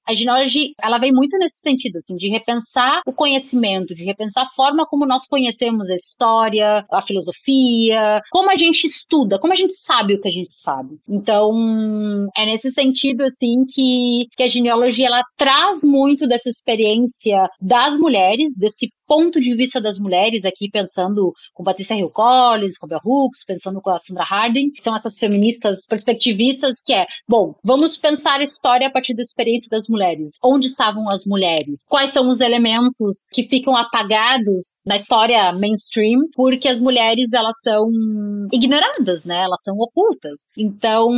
a 0.07 0.13
genealogia, 0.13 0.69
ela 0.81 0.97
vem 0.97 1.11
muito 1.11 1.37
nesse 1.37 1.59
sentido, 1.59 1.97
assim, 1.97 2.15
de 2.15 2.29
repensar 2.29 3.01
o 3.05 3.11
conhecimento, 3.11 3.93
de 3.93 4.05
repensar 4.05 4.43
a 4.43 4.55
forma 4.55 4.85
como 4.85 5.05
nós 5.05 5.27
conhecemos 5.27 5.89
a 5.89 5.95
história, 5.95 6.85
a 6.89 7.01
filosofia, 7.01 8.21
como 8.31 8.49
a 8.49 8.55
gente 8.55 8.87
estuda, 8.87 9.37
como 9.37 9.51
a 9.51 9.55
gente 9.55 9.72
sabe 9.73 10.15
o 10.15 10.21
que 10.21 10.27
a 10.27 10.31
gente 10.31 10.53
sabe. 10.53 10.97
Então, 11.07 12.27
é 12.35 12.45
nesse 12.45 12.71
sentido, 12.71 13.23
assim, 13.23 13.65
que, 13.65 14.27
que 14.35 14.43
a 14.43 14.47
genealogia, 14.47 15.07
ela 15.07 15.23
traz 15.37 15.83
muito 15.83 16.27
dessa 16.27 16.49
experiência 16.49 17.49
das 17.61 17.97
mulheres, 17.97 18.55
desse 18.57 18.89
ponto 19.07 19.39
de 19.39 19.55
vista 19.55 19.79
das 19.81 19.97
mulheres, 19.97 20.45
aqui 20.45 20.69
pensando 20.69 21.31
com 21.53 21.63
Patrícia 21.63 21.95
Hill 21.95 22.09
Collins, 22.09 22.77
com 22.77 22.87
Bell 22.87 22.99
Hooks, 23.03 23.43
pensando 23.45 23.81
com 23.81 23.89
a 23.89 23.99
Sandra 23.99 24.23
Harding, 24.23 24.71
que 24.71 24.81
são 24.81 24.95
essas 24.95 25.17
feministas 25.17 25.85
perspectivistas, 25.87 26.77
que 26.83 26.93
é, 26.93 27.05
bom, 27.27 27.55
vamos 27.63 27.97
pensar 27.97 28.39
a 28.39 28.43
história 28.43 28.87
a 28.87 28.91
partir 28.91 29.13
da 29.13 29.21
experiência 29.21 29.69
das 29.69 29.87
mulheres. 29.87 30.33
Onde 30.43 30.67
estavam 30.67 31.09
as 31.09 31.25
mulheres? 31.25 31.83
Quais 31.87 32.11
são 32.11 32.27
os 32.27 32.41
elementos 32.41 33.25
que 33.31 33.43
ficam 33.43 33.75
apagados 33.75 34.81
na 34.85 34.95
história 34.95 35.51
mainstream, 35.53 36.21
porque 36.35 36.67
as 36.67 36.79
mulheres, 36.79 37.31
elas 37.33 37.55
são 37.61 37.89
ignoradas, 38.51 39.23
né? 39.23 39.43
Elas 39.43 39.61
são 39.63 39.75
ocultas. 39.77 40.47
Então, 40.57 41.09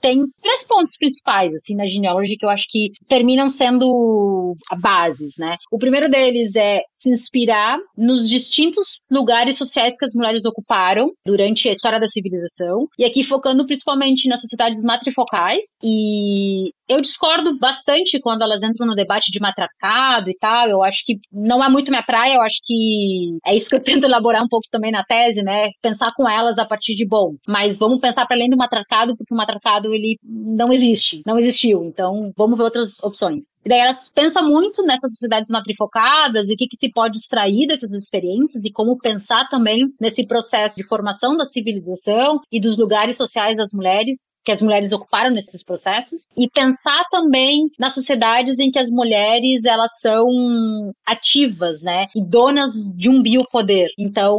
tem 0.00 0.22
três 0.42 0.64
pontos 0.66 0.96
principais, 0.96 1.54
assim, 1.54 1.74
na 1.74 1.86
genealogia 1.86 2.36
que 2.38 2.44
eu 2.44 2.50
acho 2.50 2.66
que 2.68 2.90
terminam 3.08 3.48
sendo 3.48 4.54
bases, 4.80 5.34
né? 5.38 5.56
O 5.70 5.78
primeiro 5.78 6.08
deles 6.10 6.54
é 6.56 6.80
se 6.92 7.10
inspirar 7.16 7.78
nos 7.96 8.28
distintos 8.28 9.00
lugares 9.10 9.56
sociais 9.56 9.96
que 9.98 10.04
as 10.04 10.14
mulheres 10.14 10.44
ocuparam 10.44 11.10
durante 11.24 11.68
a 11.68 11.72
história 11.72 12.00
da 12.00 12.08
civilização, 12.08 12.86
e 12.98 13.04
aqui 13.04 13.22
focando 13.22 13.66
principalmente 13.66 14.28
nas 14.28 14.40
sociedades 14.40 14.82
matrifocais, 14.82 15.76
e 15.82 16.70
eu 16.88 17.00
discordo 17.00 17.58
bastante 17.58 18.20
quando 18.20 18.42
elas 18.42 18.62
entram 18.62 18.86
no 18.86 18.94
debate 18.94 19.30
de 19.30 19.40
matracado 19.40 20.30
e 20.30 20.36
tal, 20.40 20.68
eu 20.68 20.82
acho 20.82 21.02
que 21.04 21.16
não 21.32 21.62
é 21.62 21.68
muito 21.68 21.90
minha 21.90 22.02
praia, 22.02 22.34
eu 22.34 22.42
acho 22.42 22.56
que 22.64 23.38
é 23.44 23.54
isso 23.54 23.68
que 23.68 23.76
eu 23.76 23.82
tento 23.82 24.04
elaborar 24.04 24.42
um 24.42 24.48
pouco 24.48 24.66
também 24.70 24.92
na 24.92 25.02
tese, 25.04 25.42
né, 25.42 25.68
pensar 25.82 26.12
com 26.14 26.28
elas 26.28 26.58
a 26.58 26.64
partir 26.64 26.94
de, 26.94 27.06
bom, 27.06 27.34
mas 27.46 27.78
vamos 27.78 28.00
pensar 28.00 28.26
para 28.26 28.36
além 28.36 28.50
do 28.50 28.56
matracado, 28.56 29.16
porque 29.16 29.34
o 29.34 29.36
matracado, 29.36 29.92
ele 29.92 30.16
não 30.22 30.72
existe, 30.72 31.22
não 31.26 31.38
existiu, 31.38 31.84
então 31.84 32.32
vamos 32.36 32.56
ver 32.56 32.64
outras 32.64 33.02
opções. 33.02 33.46
E 33.64 33.68
daí 33.68 33.80
elas 33.80 34.10
pensam 34.10 34.46
muito 34.46 34.82
nessas 34.84 35.10
sociedades 35.12 35.50
matrifocadas 35.50 36.48
e 36.48 36.54
o 36.54 36.56
que, 36.56 36.66
que 36.66 36.76
se 36.76 36.90
pode 36.96 37.18
extrair 37.18 37.66
dessas 37.66 37.92
experiências 37.92 38.64
e 38.64 38.72
como 38.72 38.96
pensar 38.96 39.46
também 39.50 39.84
nesse 40.00 40.26
processo 40.26 40.76
de 40.76 40.88
formação 40.88 41.36
da 41.36 41.44
civilização 41.44 42.40
e 42.50 42.58
dos 42.58 42.78
lugares 42.78 43.18
sociais 43.18 43.58
das 43.58 43.70
mulheres 43.70 44.32
que 44.42 44.52
as 44.52 44.62
mulheres 44.62 44.92
ocuparam 44.92 45.34
nesses 45.34 45.62
processos 45.62 46.22
e 46.38 46.48
pensar 46.48 47.04
também 47.10 47.68
nas 47.78 47.94
sociedades 47.94 48.60
em 48.60 48.70
que 48.70 48.78
as 48.78 48.88
mulheres 48.88 49.64
elas 49.64 49.90
são 50.00 50.24
ativas, 51.04 51.82
né, 51.82 52.06
e 52.14 52.22
donas 52.22 52.70
de 52.96 53.10
um 53.10 53.20
biopoder. 53.20 53.88
Então, 53.98 54.38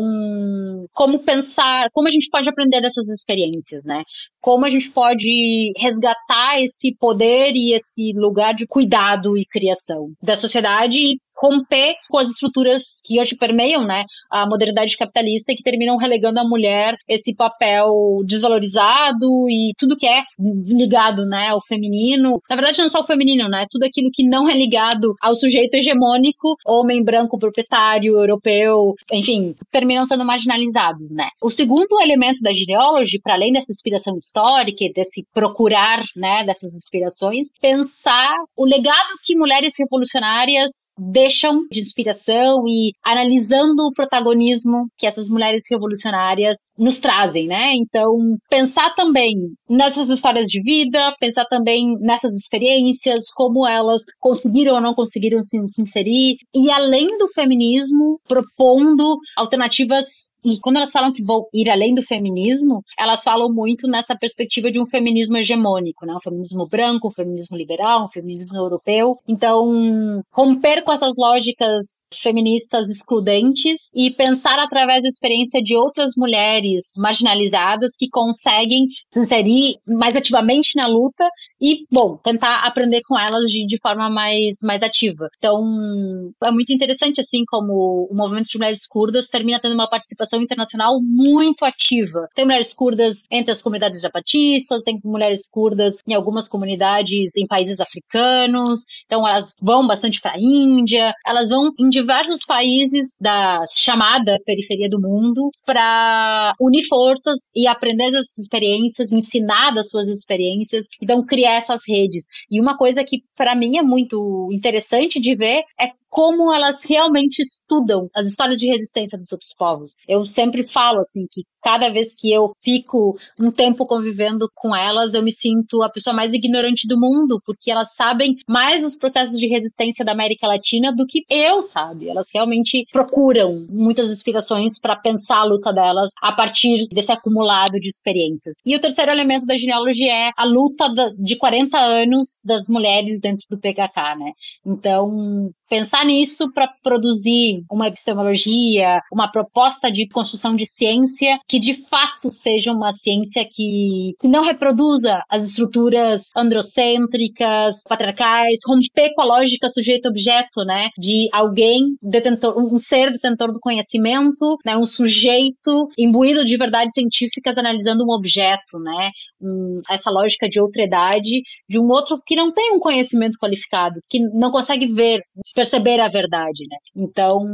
como 0.93 1.19
pensar, 1.19 1.89
como 1.93 2.07
a 2.07 2.11
gente 2.11 2.29
pode 2.31 2.49
aprender 2.49 2.79
dessas 2.81 3.09
experiências, 3.09 3.85
né? 3.85 4.03
Como 4.39 4.65
a 4.65 4.69
gente 4.69 4.89
pode 4.89 5.73
resgatar 5.77 6.61
esse 6.61 6.95
poder 6.95 7.51
e 7.53 7.73
esse 7.73 8.13
lugar 8.13 8.53
de 8.53 8.65
cuidado 8.65 9.37
e 9.37 9.45
criação 9.45 10.13
da 10.23 10.37
sociedade 10.37 10.97
e 10.97 11.19
romper 11.37 11.93
com 12.09 12.17
as 12.17 12.29
estruturas 12.29 12.83
que 13.03 13.19
hoje 13.19 13.35
permeiam 13.35 13.85
né, 13.85 14.03
a 14.29 14.47
modernidade 14.47 14.97
capitalista 14.97 15.51
e 15.51 15.55
que 15.55 15.63
terminam 15.63 15.97
relegando 15.97 16.39
à 16.39 16.43
mulher 16.43 16.95
esse 17.07 17.35
papel 17.35 18.21
desvalorizado 18.25 19.49
e 19.49 19.73
tudo 19.77 19.95
que 19.95 20.07
é 20.07 20.23
ligado 20.37 21.25
né, 21.25 21.49
ao 21.49 21.61
feminino. 21.65 22.41
Na 22.49 22.55
verdade, 22.55 22.79
não 22.79 22.89
só 22.89 22.99
o 22.99 23.05
feminino, 23.05 23.47
né? 23.47 23.65
Tudo 23.69 23.83
aquilo 23.83 24.09
que 24.11 24.23
não 24.23 24.49
é 24.49 24.55
ligado 24.55 25.13
ao 25.21 25.35
sujeito 25.35 25.75
hegemônico, 25.75 26.55
homem 26.65 27.03
branco 27.03 27.37
proprietário, 27.37 28.17
europeu, 28.17 28.93
enfim, 29.11 29.55
terminam 29.71 30.05
sendo 30.05 30.25
marginalizados, 30.25 31.11
né? 31.13 31.29
O 31.41 31.49
segundo 31.49 32.01
elemento 32.01 32.41
da 32.41 32.53
genealogy, 32.53 33.19
para 33.21 33.33
além 33.33 33.53
dessa 33.53 33.71
inspiração 33.71 34.15
histórica 34.17 34.83
e 34.83 34.93
desse 34.93 35.25
procurar 35.33 36.03
né, 36.15 36.43
dessas 36.45 36.73
inspirações, 36.73 37.47
pensar 37.61 38.33
o 38.55 38.65
legado 38.65 39.17
que 39.23 39.35
mulheres 39.35 39.73
revolucionárias 39.77 40.95
deixam 41.27 41.67
de 41.69 41.81
inspiração 41.81 42.67
e 42.67 42.93
analisando 43.03 43.85
o 43.85 43.91
protagonismo 43.91 44.87
que 44.97 45.05
essas 45.05 45.29
mulheres 45.29 45.63
revolucionárias 45.69 46.57
nos 46.77 46.99
trazem, 46.99 47.47
né? 47.47 47.73
Então, 47.75 48.37
pensar 48.49 48.95
também 48.95 49.35
nessas 49.69 50.07
histórias 50.09 50.47
de 50.47 50.61
vida, 50.61 51.13
pensar 51.19 51.45
também 51.45 51.97
nessas 51.99 52.35
experiências, 52.35 53.25
como 53.35 53.67
elas 53.67 54.01
conseguiram 54.19 54.75
ou 54.75 54.81
não 54.81 54.93
conseguiram 54.93 55.43
se, 55.43 55.57
se 55.67 55.81
inserir, 55.81 56.37
e 56.53 56.71
além 56.71 57.17
do 57.17 57.27
feminismo, 57.27 58.19
propondo 58.27 59.17
alternativas 59.35 60.05
e 60.43 60.59
quando 60.59 60.77
elas 60.77 60.91
falam 60.91 61.11
que 61.11 61.23
vão 61.23 61.45
ir 61.53 61.69
além 61.69 61.93
do 61.93 62.03
feminismo, 62.03 62.81
elas 62.97 63.23
falam 63.23 63.51
muito 63.51 63.87
nessa 63.87 64.15
perspectiva 64.15 64.71
de 64.71 64.79
um 64.79 64.85
feminismo 64.85 65.37
hegemônico, 65.37 66.05
né? 66.05 66.13
Um 66.13 66.21
feminismo 66.21 66.67
branco, 66.67 67.07
um 67.07 67.11
feminismo 67.11 67.57
liberal, 67.57 68.05
um 68.05 68.09
feminismo 68.09 68.55
europeu. 68.55 69.17
Então, 69.27 70.23
romper 70.31 70.83
com 70.83 70.93
essas 70.93 71.13
lógicas 71.17 72.09
feministas 72.21 72.87
excludentes 72.89 73.89
e 73.95 74.11
pensar 74.11 74.59
através 74.59 75.03
da 75.03 75.09
experiência 75.09 75.61
de 75.61 75.75
outras 75.75 76.13
mulheres 76.15 76.85
marginalizadas 76.97 77.93
que 77.97 78.07
conseguem 78.09 78.87
se 79.09 79.19
inserir 79.19 79.75
mais 79.85 80.15
ativamente 80.15 80.75
na 80.75 80.87
luta 80.87 81.27
e, 81.59 81.85
bom, 81.91 82.17
tentar 82.23 82.65
aprender 82.65 83.01
com 83.07 83.17
elas 83.17 83.49
de, 83.49 83.65
de 83.65 83.77
forma 83.81 84.09
mais, 84.09 84.57
mais 84.63 84.83
ativa. 84.83 85.27
Então, 85.37 86.31
é 86.43 86.51
muito 86.51 86.71
interessante, 86.71 87.19
assim, 87.19 87.43
como 87.47 88.07
o 88.09 88.15
movimento 88.15 88.47
de 88.47 88.57
mulheres 88.57 88.85
curdas 88.87 89.27
termina 89.27 89.59
tendo 89.59 89.73
uma 89.73 89.89
participação 89.89 90.41
internacional 90.41 90.99
muito 91.01 91.65
ativa. 91.65 92.27
Tem 92.35 92.45
mulheres 92.45 92.73
curdas 92.73 93.23
entre 93.31 93.51
as 93.51 93.61
comunidades 93.61 94.01
japatistas, 94.01 94.83
tem 94.83 94.99
mulheres 95.03 95.49
curdas 95.49 95.95
em 96.07 96.13
algumas 96.13 96.47
comunidades 96.47 97.35
em 97.35 97.47
países 97.47 97.79
africanos, 97.79 98.81
então 99.05 99.27
elas 99.27 99.53
vão 99.61 99.87
bastante 99.87 100.21
para 100.21 100.33
a 100.33 100.39
Índia, 100.39 101.13
elas 101.25 101.49
vão 101.49 101.71
em 101.79 101.89
diversos 101.89 102.39
países 102.45 103.15
da 103.19 103.63
chamada 103.73 104.37
periferia 104.45 104.89
do 104.89 104.99
mundo 104.99 105.49
para 105.65 106.53
unir 106.61 106.85
forças 106.87 107.39
e 107.55 107.67
aprender 107.67 108.09
essas 108.09 108.37
experiências, 108.37 109.11
ensinar 109.11 109.71
das 109.71 109.89
suas 109.89 110.07
experiências, 110.07 110.85
então 111.01 111.25
criar 111.25 111.46
essas 111.55 111.81
redes. 111.87 112.25
E 112.49 112.59
uma 112.59 112.77
coisa 112.77 113.03
que 113.03 113.23
para 113.35 113.55
mim 113.55 113.77
é 113.77 113.81
muito 113.81 114.49
interessante 114.51 115.19
de 115.19 115.35
ver 115.35 115.63
é 115.79 115.89
como 116.09 116.53
elas 116.53 116.83
realmente 116.83 117.39
estudam 117.41 118.07
as 118.15 118.27
histórias 118.27 118.59
de 118.59 118.67
resistência 118.67 119.17
dos 119.17 119.31
outros 119.31 119.53
povos. 119.57 119.95
Eu 120.07 120.25
sempre 120.25 120.63
falo 120.63 120.99
assim 120.99 121.25
que 121.31 121.43
cada 121.61 121.89
vez 121.89 122.15
que 122.15 122.31
eu 122.31 122.51
fico 122.63 123.17
um 123.39 123.51
tempo 123.51 123.85
convivendo 123.85 124.47
com 124.55 124.73
elas, 124.75 125.13
eu 125.13 125.21
me 125.21 125.33
sinto 125.33 125.83
a 125.83 125.89
pessoa 125.89 126.15
mais 126.15 126.33
ignorante 126.33 126.87
do 126.87 126.97
mundo, 126.97 127.41
porque 127.45 127.69
elas 127.69 127.93
sabem 127.93 128.35
mais 128.47 128.85
os 128.85 128.95
processos 128.95 129.37
de 129.37 129.47
resistência 129.47 130.05
da 130.05 130.13
América 130.13 130.47
Latina 130.47 130.93
do 130.95 131.05
que 131.05 131.23
eu, 131.29 131.61
sabe? 131.61 132.07
Elas 132.07 132.27
realmente 132.33 132.85
procuram 132.91 133.65
muitas 133.69 134.09
explicações 134.09 134.79
para 134.79 134.95
pensar 134.95 135.39
a 135.39 135.45
luta 135.45 135.73
delas 135.73 136.11
a 136.21 136.31
partir 136.31 136.87
desse 136.89 137.11
acumulado 137.11 137.79
de 137.79 137.89
experiências. 137.89 138.55
E 138.65 138.75
o 138.75 138.79
terceiro 138.79 139.11
elemento 139.11 139.45
da 139.45 139.57
genealogia 139.57 140.13
é 140.13 140.31
a 140.37 140.45
luta 140.45 140.87
de 141.17 141.37
40 141.37 141.77
anos 141.77 142.39
das 142.45 142.67
mulheres 142.69 143.19
dentro 143.19 143.45
do 143.49 143.59
PKK, 143.59 144.15
né? 144.17 144.31
Então, 144.65 145.49
pensar 145.69 145.96
nisso 146.05 146.51
para 146.53 146.69
produzir 146.83 147.63
uma 147.69 147.87
epistemologia, 147.87 148.99
uma 149.11 149.29
proposta 149.29 149.91
de 149.91 150.07
construção 150.07 150.55
de 150.55 150.65
ciência 150.65 151.39
que 151.47 151.59
de 151.59 151.73
fato 151.73 152.31
seja 152.31 152.71
uma 152.71 152.91
ciência 152.91 153.45
que, 153.49 154.13
que 154.19 154.27
não 154.27 154.43
reproduza 154.43 155.21
as 155.29 155.45
estruturas 155.45 156.29
androcêntricas, 156.35 157.83
patriarcais, 157.87 158.59
romper 158.65 159.13
com 159.15 159.21
a 159.21 159.25
lógica 159.25 159.69
sujeito-objeto, 159.69 160.63
né? 160.65 160.89
De 160.97 161.27
alguém 161.31 161.95
detentor, 162.01 162.57
um 162.57 162.77
ser 162.77 163.11
detentor 163.11 163.51
do 163.51 163.59
conhecimento, 163.59 164.57
né? 164.65 164.77
Um 164.77 164.85
sujeito 164.85 165.89
imbuído 165.97 166.45
de 166.45 166.57
verdades 166.57 166.93
científicas 166.93 167.57
analisando 167.57 168.03
um 168.03 168.11
objeto, 168.11 168.79
né? 168.79 169.11
Um, 169.41 169.81
essa 169.89 170.09
lógica 170.09 170.49
de 170.49 170.59
outredade 170.59 171.41
de 171.69 171.79
um 171.79 171.87
outro 171.89 172.19
que 172.25 172.35
não 172.35 172.51
tem 172.51 172.73
um 172.73 172.79
conhecimento 172.79 173.37
qualificado, 173.37 173.99
que 174.09 174.19
não 174.19 174.51
consegue 174.51 174.87
ver, 174.87 175.21
perceber 175.53 175.86
a 176.03 176.09
verdade, 176.09 176.63
né? 176.69 176.77
Então, 176.95 177.45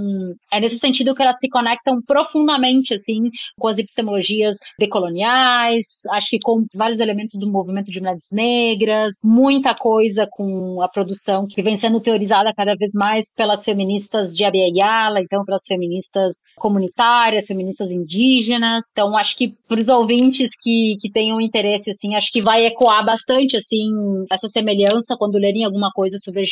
é 0.52 0.60
nesse 0.60 0.78
sentido 0.78 1.14
que 1.16 1.22
elas 1.22 1.38
se 1.40 1.50
conectam 1.50 2.02
profundamente, 2.02 2.94
assim, 2.94 3.30
com 3.58 3.68
as 3.68 3.78
epistemologias 3.78 4.58
decoloniais, 4.80 5.86
acho 6.12 6.30
que 6.30 6.40
com 6.44 6.66
vários 6.76 7.00
elementos 7.00 7.40
do 7.40 7.50
movimento 7.50 7.92
de 7.92 8.00
mulheres 8.00 8.28
negras, 8.32 9.16
muita 9.24 9.76
coisa 9.76 10.28
com 10.30 10.82
a 10.82 10.88
produção 10.88 11.46
que 11.48 11.62
vem 11.62 11.78
sendo 11.78 12.00
teorizada 12.00 12.54
cada 12.54 12.76
vez 12.76 12.92
mais 12.94 13.26
pelas 13.36 13.64
feministas 13.64 14.36
de 14.36 14.44
Abiyala, 14.44 15.22
então 15.22 15.44
pelas 15.46 15.64
feministas 15.68 16.36
comunitárias, 16.58 17.46
feministas 17.46 17.92
indígenas. 17.92 18.86
Então, 18.92 19.16
acho 19.18 19.38
que 19.38 19.54
para 19.68 19.80
os 19.80 19.90
ouvintes 19.90 20.50
que, 20.62 20.96
que 21.00 21.12
tenham 21.12 21.42
interesse, 21.42 21.90
assim, 21.90 22.16
acho 22.16 22.32
que 22.32 22.42
vai 22.42 22.66
ecoar 22.66 23.06
bastante, 23.06 23.58
assim, 23.58 23.92
essa 24.32 24.48
semelhança 24.48 25.16
quando 25.18 25.38
lerem 25.38 25.66
alguma 25.66 25.92
coisa 25.92 26.18
sobre 26.18 26.42
a 26.42 26.44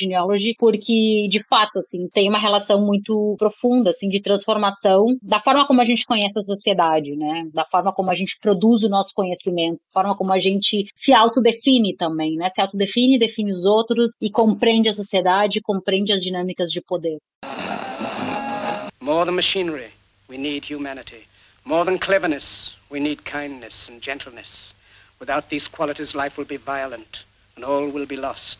porque, 0.58 1.28
de 1.30 1.44
fato, 1.48 1.71
assim, 1.80 2.08
tem 2.14 2.30
uma 2.30 2.40
relação 2.40 2.82
muito 2.82 3.36
profunda, 3.38 3.90
assim, 3.90 4.10
de 4.10 4.22
transformação 4.22 5.06
da 5.22 5.40
forma 5.40 5.66
como 5.68 5.82
a 5.82 5.86
gente 5.86 6.06
conhece 6.06 6.40
a 6.40 6.42
sociedade, 6.42 7.16
né? 7.16 7.48
Da 7.54 7.66
forma 7.66 7.94
como 7.94 8.10
a 8.10 8.16
gente 8.16 8.38
produz 8.40 8.84
o 8.84 8.90
nosso 8.90 9.14
conhecimento, 9.14 9.80
da 9.88 10.02
forma 10.02 10.16
como 10.16 10.32
a 10.32 10.40
gente 10.40 10.86
se 10.96 11.14
autodefine 11.14 11.96
também, 11.96 12.36
né? 12.36 12.50
Se 12.50 12.62
autodefine, 12.62 13.20
define 13.20 13.52
os 13.52 13.66
outros 13.66 14.14
e 14.22 14.30
compreende 14.30 14.90
a 14.90 14.94
sociedade, 14.94 15.62
compreende 15.62 16.14
as 16.14 16.22
dinâmicas 16.22 16.72
de 16.72 16.82
poder. 16.82 17.18
More 19.00 19.26
than 19.26 19.36
machinery, 19.36 19.92
we 20.30 20.38
need 20.38 20.72
humanity. 20.72 21.28
More 21.66 21.86
than 21.86 21.98
cleverness, 21.98 22.76
we 22.90 23.00
need 23.00 23.24
kindness 23.24 23.90
and 23.90 24.00
gentleness. 24.02 24.74
Without 25.20 25.50
these 25.50 25.68
qualities, 25.68 26.16
life 26.16 26.38
will 26.38 26.48
be 26.48 26.58
violent 26.58 27.26
and 27.58 27.66
all 27.66 27.92
will 27.92 28.06
be 28.06 28.16
lost. 28.16 28.60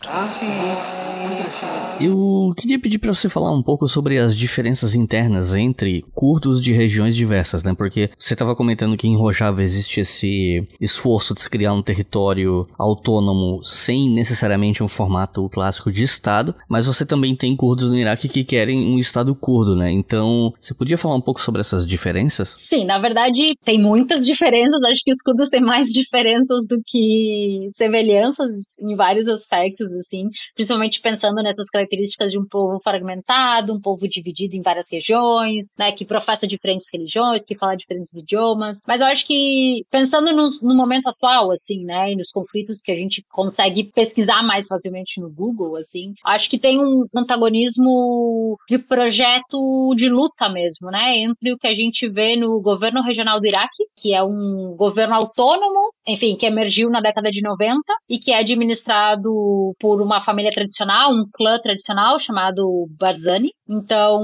Eu 2.00 2.52
queria 2.56 2.78
pedir 2.78 2.98
para 2.98 3.12
você 3.12 3.28
falar 3.28 3.52
um 3.52 3.62
pouco 3.62 3.86
sobre 3.86 4.18
as 4.18 4.36
diferenças 4.36 4.94
internas 4.94 5.54
entre 5.54 6.04
curdos 6.14 6.62
de 6.62 6.72
regiões 6.72 7.14
diversas, 7.14 7.62
né? 7.62 7.74
Porque 7.74 8.10
você 8.18 8.34
estava 8.34 8.56
comentando 8.56 8.96
que 8.96 9.06
em 9.06 9.16
Rojava 9.16 9.62
existe 9.62 10.00
esse 10.00 10.66
esforço 10.80 11.34
de 11.34 11.42
se 11.42 11.50
criar 11.50 11.72
um 11.72 11.82
território 11.82 12.66
autônomo 12.78 13.62
sem 13.62 14.10
necessariamente 14.10 14.82
um 14.82 14.88
formato 14.88 15.48
clássico 15.48 15.92
de 15.92 16.02
Estado, 16.02 16.54
mas 16.68 16.86
você 16.86 17.06
também 17.06 17.36
tem 17.36 17.54
curdos 17.54 17.90
no 17.90 17.96
Iraque 17.96 18.28
que 18.28 18.44
querem 18.44 18.84
um 18.84 18.98
Estado 18.98 19.34
curdo, 19.34 19.76
né? 19.76 19.90
Então, 19.90 20.52
você 20.58 20.74
podia 20.74 20.98
falar 20.98 21.14
um 21.14 21.20
pouco 21.20 21.40
sobre 21.40 21.60
essas 21.60 21.86
diferenças? 21.86 22.54
Sim, 22.58 22.84
na 22.84 22.98
verdade, 22.98 23.54
tem 23.64 23.80
muitas 23.80 24.26
diferenças. 24.26 24.82
Acho 24.84 25.02
que 25.04 25.12
os 25.12 25.22
curdos 25.22 25.48
têm 25.48 25.60
mais 25.60 25.88
diferenças 25.92 26.66
do 26.66 26.80
que 26.84 27.68
semelhanças 27.72 28.50
em 28.80 28.91
vários 28.94 29.28
aspectos, 29.28 29.92
assim, 29.94 30.28
principalmente 30.54 31.00
pensando 31.00 31.42
nessas 31.42 31.68
características 31.68 32.30
de 32.30 32.38
um 32.38 32.46
povo 32.46 32.80
fragmentado, 32.82 33.72
um 33.72 33.80
povo 33.80 34.08
dividido 34.08 34.56
em 34.56 34.62
várias 34.62 34.86
regiões, 34.90 35.68
né, 35.78 35.92
que 35.92 36.04
professa 36.04 36.46
diferentes 36.46 36.86
religiões, 36.92 37.44
que 37.44 37.56
fala 37.56 37.76
diferentes 37.76 38.14
idiomas. 38.14 38.78
Mas 38.86 39.00
eu 39.00 39.06
acho 39.06 39.26
que 39.26 39.84
pensando 39.90 40.32
no, 40.32 40.50
no 40.62 40.74
momento 40.74 41.08
atual, 41.08 41.50
assim, 41.50 41.84
né, 41.84 42.12
e 42.12 42.16
nos 42.16 42.30
conflitos 42.30 42.80
que 42.80 42.92
a 42.92 42.96
gente 42.96 43.24
consegue 43.30 43.84
pesquisar 43.92 44.42
mais 44.44 44.66
facilmente 44.66 45.20
no 45.20 45.30
Google, 45.30 45.76
assim, 45.76 46.14
acho 46.24 46.48
que 46.48 46.58
tem 46.58 46.78
um 46.78 47.04
antagonismo 47.14 48.56
de 48.68 48.78
projeto 48.78 49.94
de 49.96 50.08
luta 50.08 50.48
mesmo, 50.48 50.90
né, 50.90 51.18
entre 51.18 51.52
o 51.52 51.58
que 51.58 51.66
a 51.66 51.74
gente 51.74 52.08
vê 52.08 52.36
no 52.36 52.60
governo 52.60 53.02
regional 53.02 53.40
do 53.40 53.46
Iraque, 53.46 53.84
que 53.96 54.14
é 54.14 54.22
um 54.22 54.74
governo 54.76 55.14
autônomo, 55.14 55.81
enfim, 56.06 56.36
que 56.36 56.46
emergiu 56.46 56.90
na 56.90 57.00
década 57.00 57.30
de 57.30 57.40
90 57.40 57.80
e 58.08 58.18
que 58.18 58.32
é 58.32 58.38
administrado 58.38 59.74
por 59.78 60.00
uma 60.02 60.20
família 60.20 60.50
tradicional, 60.50 61.12
um 61.12 61.24
clã 61.32 61.58
tradicional 61.60 62.18
chamado 62.18 62.86
Barzani. 62.98 63.50
Então, 63.72 64.22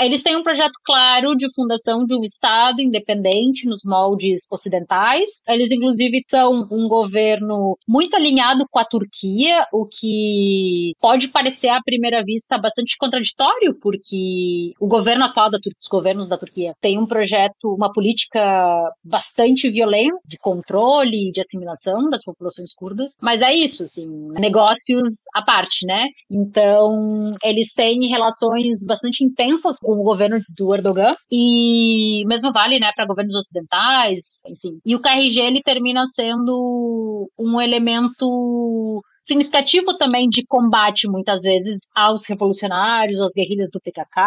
eles 0.00 0.22
têm 0.22 0.36
um 0.36 0.42
projeto 0.42 0.72
claro 0.84 1.36
de 1.36 1.46
fundação 1.54 2.04
de 2.04 2.14
um 2.14 2.24
Estado 2.24 2.82
independente 2.82 3.66
nos 3.66 3.82
moldes 3.84 4.42
ocidentais. 4.50 5.30
Eles, 5.46 5.70
inclusive, 5.70 6.22
são 6.28 6.66
um 6.70 6.88
governo 6.88 7.76
muito 7.86 8.16
alinhado 8.16 8.64
com 8.70 8.78
a 8.78 8.84
Turquia, 8.84 9.64
o 9.72 9.86
que 9.86 10.92
pode 11.00 11.28
parecer 11.28 11.68
à 11.68 11.80
primeira 11.82 12.22
vista 12.24 12.58
bastante 12.58 12.96
contraditório, 12.98 13.76
porque 13.80 14.72
o 14.80 14.88
governo 14.88 15.24
atual 15.24 15.50
da 15.50 15.58
Turquia, 15.58 15.78
os 15.80 15.88
governos 15.88 16.28
da 16.28 16.36
Turquia, 16.36 16.72
tem 16.80 16.98
um 16.98 17.06
projeto, 17.06 17.74
uma 17.74 17.92
política 17.92 18.90
bastante 19.04 19.70
violenta 19.70 20.18
de 20.26 20.38
controle 20.38 21.28
e 21.28 21.32
de 21.32 21.40
assimilação 21.40 22.10
das 22.10 22.22
populações 22.24 22.72
curdas. 22.74 23.12
Mas 23.20 23.40
é 23.40 23.54
isso, 23.54 23.84
assim, 23.84 24.06
negócios 24.32 25.10
à 25.34 25.42
parte, 25.42 25.86
né? 25.86 26.06
Então, 26.30 27.34
eles 27.42 27.72
têm 27.72 28.08
relações 28.08 28.63
bastante 28.86 29.24
intensas 29.24 29.78
com 29.78 29.92
o 29.92 30.02
governo 30.02 30.40
do 30.56 30.74
Erdogan 30.74 31.14
e 31.30 32.24
mesmo 32.26 32.52
vale, 32.52 32.78
né, 32.78 32.90
para 32.94 33.06
governos 33.06 33.34
ocidentais, 33.34 34.42
enfim. 34.48 34.78
E 34.84 34.94
o 34.94 35.00
KRG 35.00 35.40
ele 35.40 35.62
termina 35.62 36.04
sendo 36.06 37.30
um 37.38 37.60
elemento 37.60 39.02
significativo 39.24 39.96
também 39.96 40.28
de 40.28 40.44
combate, 40.46 41.08
muitas 41.08 41.42
vezes, 41.42 41.88
aos 41.94 42.26
revolucionários, 42.26 43.20
às 43.20 43.32
guerrilhas 43.34 43.70
do 43.72 43.80
PKK, 43.80 44.20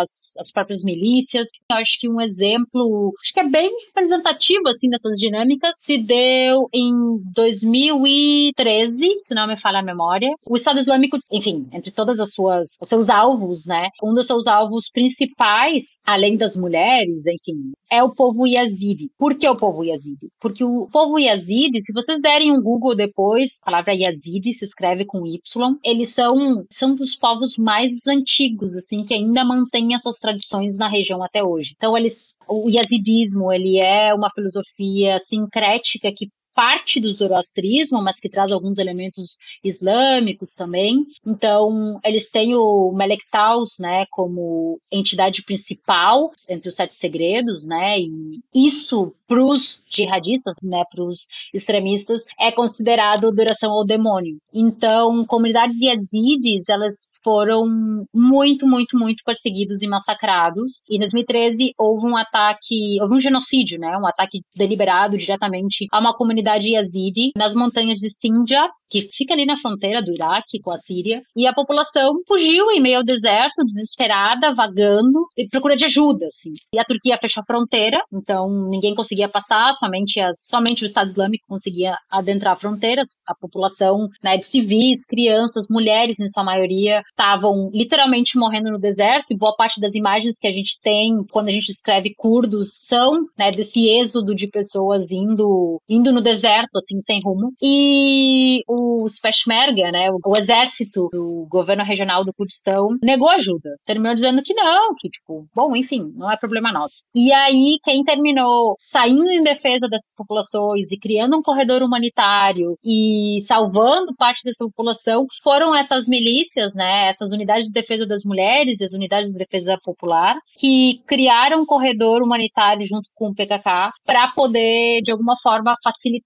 às, 0.00 0.36
às 0.38 0.50
próprias 0.52 0.82
milícias. 0.84 1.48
Eu 1.70 1.76
acho 1.76 1.98
que 2.00 2.08
um 2.08 2.20
exemplo, 2.20 3.12
acho 3.20 3.32
que 3.32 3.40
é 3.40 3.48
bem 3.48 3.70
representativo, 3.86 4.68
assim, 4.68 4.88
dessas 4.88 5.18
dinâmicas, 5.18 5.74
se 5.78 5.98
deu 5.98 6.68
em 6.72 6.92
2013, 7.34 9.18
se 9.18 9.34
não 9.34 9.46
me 9.46 9.56
falha 9.56 9.80
a 9.80 9.82
memória. 9.82 10.30
O 10.46 10.56
Estado 10.56 10.78
Islâmico, 10.78 11.18
enfim, 11.30 11.66
entre 11.72 11.90
todas 11.90 12.20
as 12.20 12.32
suas, 12.32 12.78
os 12.80 12.88
seus 12.88 13.10
alvos, 13.10 13.66
né, 13.66 13.88
um 14.02 14.14
dos 14.14 14.26
seus 14.26 14.46
alvos 14.46 14.88
principais, 14.92 15.98
além 16.04 16.36
das 16.36 16.56
mulheres, 16.56 17.26
enfim, 17.26 17.72
é 17.90 18.02
o 18.02 18.14
povo 18.14 18.46
Yazidi. 18.46 19.10
Por 19.18 19.36
que 19.36 19.48
o 19.48 19.56
povo 19.56 19.84
Yazidi? 19.84 20.28
Porque 20.40 20.62
o 20.62 20.88
povo 20.92 21.18
Yazidi, 21.18 21.80
se 21.80 21.92
vocês 21.92 22.20
derem 22.20 22.52
um 22.52 22.62
Google 22.62 22.94
depois, 22.94 23.58
a 23.62 23.70
palavra 23.70 23.94
Yazidi, 23.94 24.19
Yazidi 24.26 24.54
se 24.54 24.64
escreve 24.64 25.04
com 25.04 25.26
Y. 25.26 25.40
Eles 25.84 26.10
são, 26.10 26.64
são 26.70 26.94
dos 26.94 27.16
povos 27.16 27.56
mais 27.56 28.06
antigos, 28.06 28.76
assim, 28.76 29.04
que 29.04 29.14
ainda 29.14 29.44
mantêm 29.44 29.94
essas 29.94 30.16
tradições 30.18 30.76
na 30.76 30.88
região 30.88 31.22
até 31.22 31.42
hoje. 31.42 31.72
Então, 31.76 31.96
eles, 31.96 32.36
o 32.48 32.68
yazidismo, 32.68 33.52
ele 33.52 33.78
é 33.78 34.14
uma 34.14 34.30
filosofia 34.30 35.18
sincrética 35.20 36.12
que 36.14 36.28
parte 36.54 37.00
do 37.00 37.12
zoroastrismo, 37.12 38.02
mas 38.02 38.18
que 38.18 38.28
traz 38.28 38.50
alguns 38.50 38.78
elementos 38.78 39.36
islâmicos 39.62 40.54
também. 40.54 41.04
Então, 41.24 41.98
eles 42.04 42.30
têm 42.30 42.54
o 42.54 42.92
Melek 42.92 43.22
Taus, 43.30 43.78
né, 43.78 44.04
como 44.10 44.80
entidade 44.90 45.42
principal 45.44 46.30
entre 46.48 46.68
os 46.68 46.74
sete 46.74 46.94
segredos, 46.94 47.64
né, 47.64 48.00
e 48.00 48.40
isso 48.54 49.14
para 49.28 49.44
os 49.44 49.80
jihadistas, 49.88 50.56
né, 50.60 50.82
para 50.90 51.04
os 51.04 51.28
extremistas, 51.54 52.24
é 52.38 52.50
considerado 52.50 53.28
adoração 53.28 53.70
ao 53.70 53.84
demônio. 53.84 54.38
Então, 54.52 55.24
comunidades 55.26 55.80
yazidis, 55.80 56.68
elas 56.68 56.94
foram 57.22 57.64
muito, 58.12 58.66
muito, 58.66 58.98
muito 58.98 59.22
perseguidos 59.24 59.82
e 59.82 59.86
massacrados. 59.86 60.82
E 60.88 60.96
em 60.96 60.98
2013 60.98 61.72
houve 61.78 62.06
um 62.06 62.16
ataque, 62.16 63.00
houve 63.00 63.14
um 63.14 63.20
genocídio, 63.20 63.78
né, 63.78 63.96
um 63.96 64.06
ataque 64.06 64.40
deliberado 64.56 65.16
diretamente 65.16 65.86
a 65.92 66.00
uma 66.00 66.12
comunidade 66.12 66.39
yazidi 66.48 67.30
nas 67.36 67.54
montanhas 67.54 67.98
de 67.98 68.10
Sinjar, 68.10 68.68
que 68.90 69.02
fica 69.12 69.32
ali 69.32 69.46
na 69.46 69.56
fronteira 69.56 70.02
do 70.02 70.12
Iraque 70.12 70.60
com 70.60 70.72
a 70.72 70.76
Síria, 70.76 71.22
e 71.36 71.46
a 71.46 71.52
população 71.52 72.12
fugiu 72.26 72.70
em 72.72 72.80
meio 72.80 72.98
ao 72.98 73.04
deserto, 73.04 73.64
desesperada, 73.64 74.52
vagando, 74.52 75.26
e 75.38 75.48
procura 75.48 75.76
de 75.76 75.84
ajuda, 75.84 76.26
assim. 76.26 76.52
E 76.74 76.78
a 76.78 76.84
Turquia 76.84 77.16
fechou 77.18 77.40
a 77.40 77.44
fronteira, 77.44 78.00
então 78.12 78.48
ninguém 78.68 78.94
conseguia 78.94 79.28
passar, 79.28 79.72
somente, 79.74 80.20
as, 80.20 80.44
somente 80.46 80.82
o 80.82 80.86
Estado 80.86 81.06
Islâmico 81.06 81.44
conseguia 81.48 81.94
adentrar 82.10 82.58
fronteiras. 82.58 83.10
A 83.26 83.34
população 83.34 84.08
né, 84.22 84.36
de 84.36 84.46
civis, 84.46 85.04
crianças, 85.06 85.66
mulheres, 85.70 86.18
em 86.18 86.28
sua 86.28 86.42
maioria, 86.42 87.02
estavam 87.10 87.70
literalmente 87.72 88.36
morrendo 88.36 88.72
no 88.72 88.78
deserto, 88.78 89.32
e 89.32 89.36
boa 89.36 89.54
parte 89.54 89.80
das 89.80 89.94
imagens 89.94 90.36
que 90.38 90.48
a 90.48 90.52
gente 90.52 90.78
tem 90.82 91.24
quando 91.30 91.48
a 91.48 91.52
gente 91.52 91.70
escreve 91.70 92.12
curdos 92.16 92.70
são 92.72 93.24
né, 93.38 93.52
desse 93.52 93.88
êxodo 93.88 94.34
de 94.34 94.48
pessoas 94.48 95.12
indo, 95.12 95.80
indo 95.88 96.12
no 96.12 96.20
deserto, 96.20 96.29
assim, 96.32 97.00
sem 97.00 97.20
rumo. 97.22 97.52
E 97.62 98.60
os 98.68 99.18
Peshmerga, 99.20 99.90
né, 99.92 100.10
o, 100.10 100.36
exército 100.36 101.08
do 101.12 101.46
governo 101.48 101.84
regional 101.84 102.24
do 102.24 102.32
Kurdistão, 102.32 102.88
negou 103.02 103.28
ajuda. 103.28 103.70
Terminou 103.86 104.14
dizendo 104.14 104.42
que 104.42 104.54
não, 104.54 104.94
que 104.98 105.08
tipo, 105.08 105.46
bom, 105.54 105.74
enfim, 105.76 106.12
não 106.16 106.30
é 106.30 106.36
problema 106.36 106.72
nosso. 106.72 107.02
E 107.14 107.32
aí, 107.32 107.78
quem 107.84 108.02
terminou 108.02 108.76
saindo 108.80 109.30
em 109.30 109.42
defesa 109.42 109.88
dessas 109.88 110.14
populações 110.16 110.90
e 110.90 110.98
criando 110.98 111.36
um 111.36 111.42
corredor 111.42 111.82
humanitário 111.82 112.76
e 112.84 113.38
salvando 113.46 114.14
parte 114.16 114.42
dessa 114.44 114.64
população 114.64 115.26
foram 115.42 115.74
essas 115.74 116.08
milícias, 116.08 116.74
né, 116.74 117.08
essas 117.08 117.32
unidades 117.32 117.66
de 117.66 117.72
defesa 117.72 118.06
das 118.06 118.22
mulheres 118.24 118.80
as 118.84 118.92
unidades 118.92 119.30
de 119.30 119.38
defesa 119.38 119.76
popular, 119.82 120.36
que 120.56 121.00
criaram 121.06 121.62
um 121.62 121.66
corredor 121.66 122.22
humanitário 122.22 122.86
junto 122.86 123.08
com 123.14 123.28
o 123.28 123.34
PKK 123.34 123.90
para 124.04 124.28
poder, 124.28 125.00
de 125.02 125.10
alguma 125.10 125.34
forma, 125.42 125.74
facilitar 125.82 126.19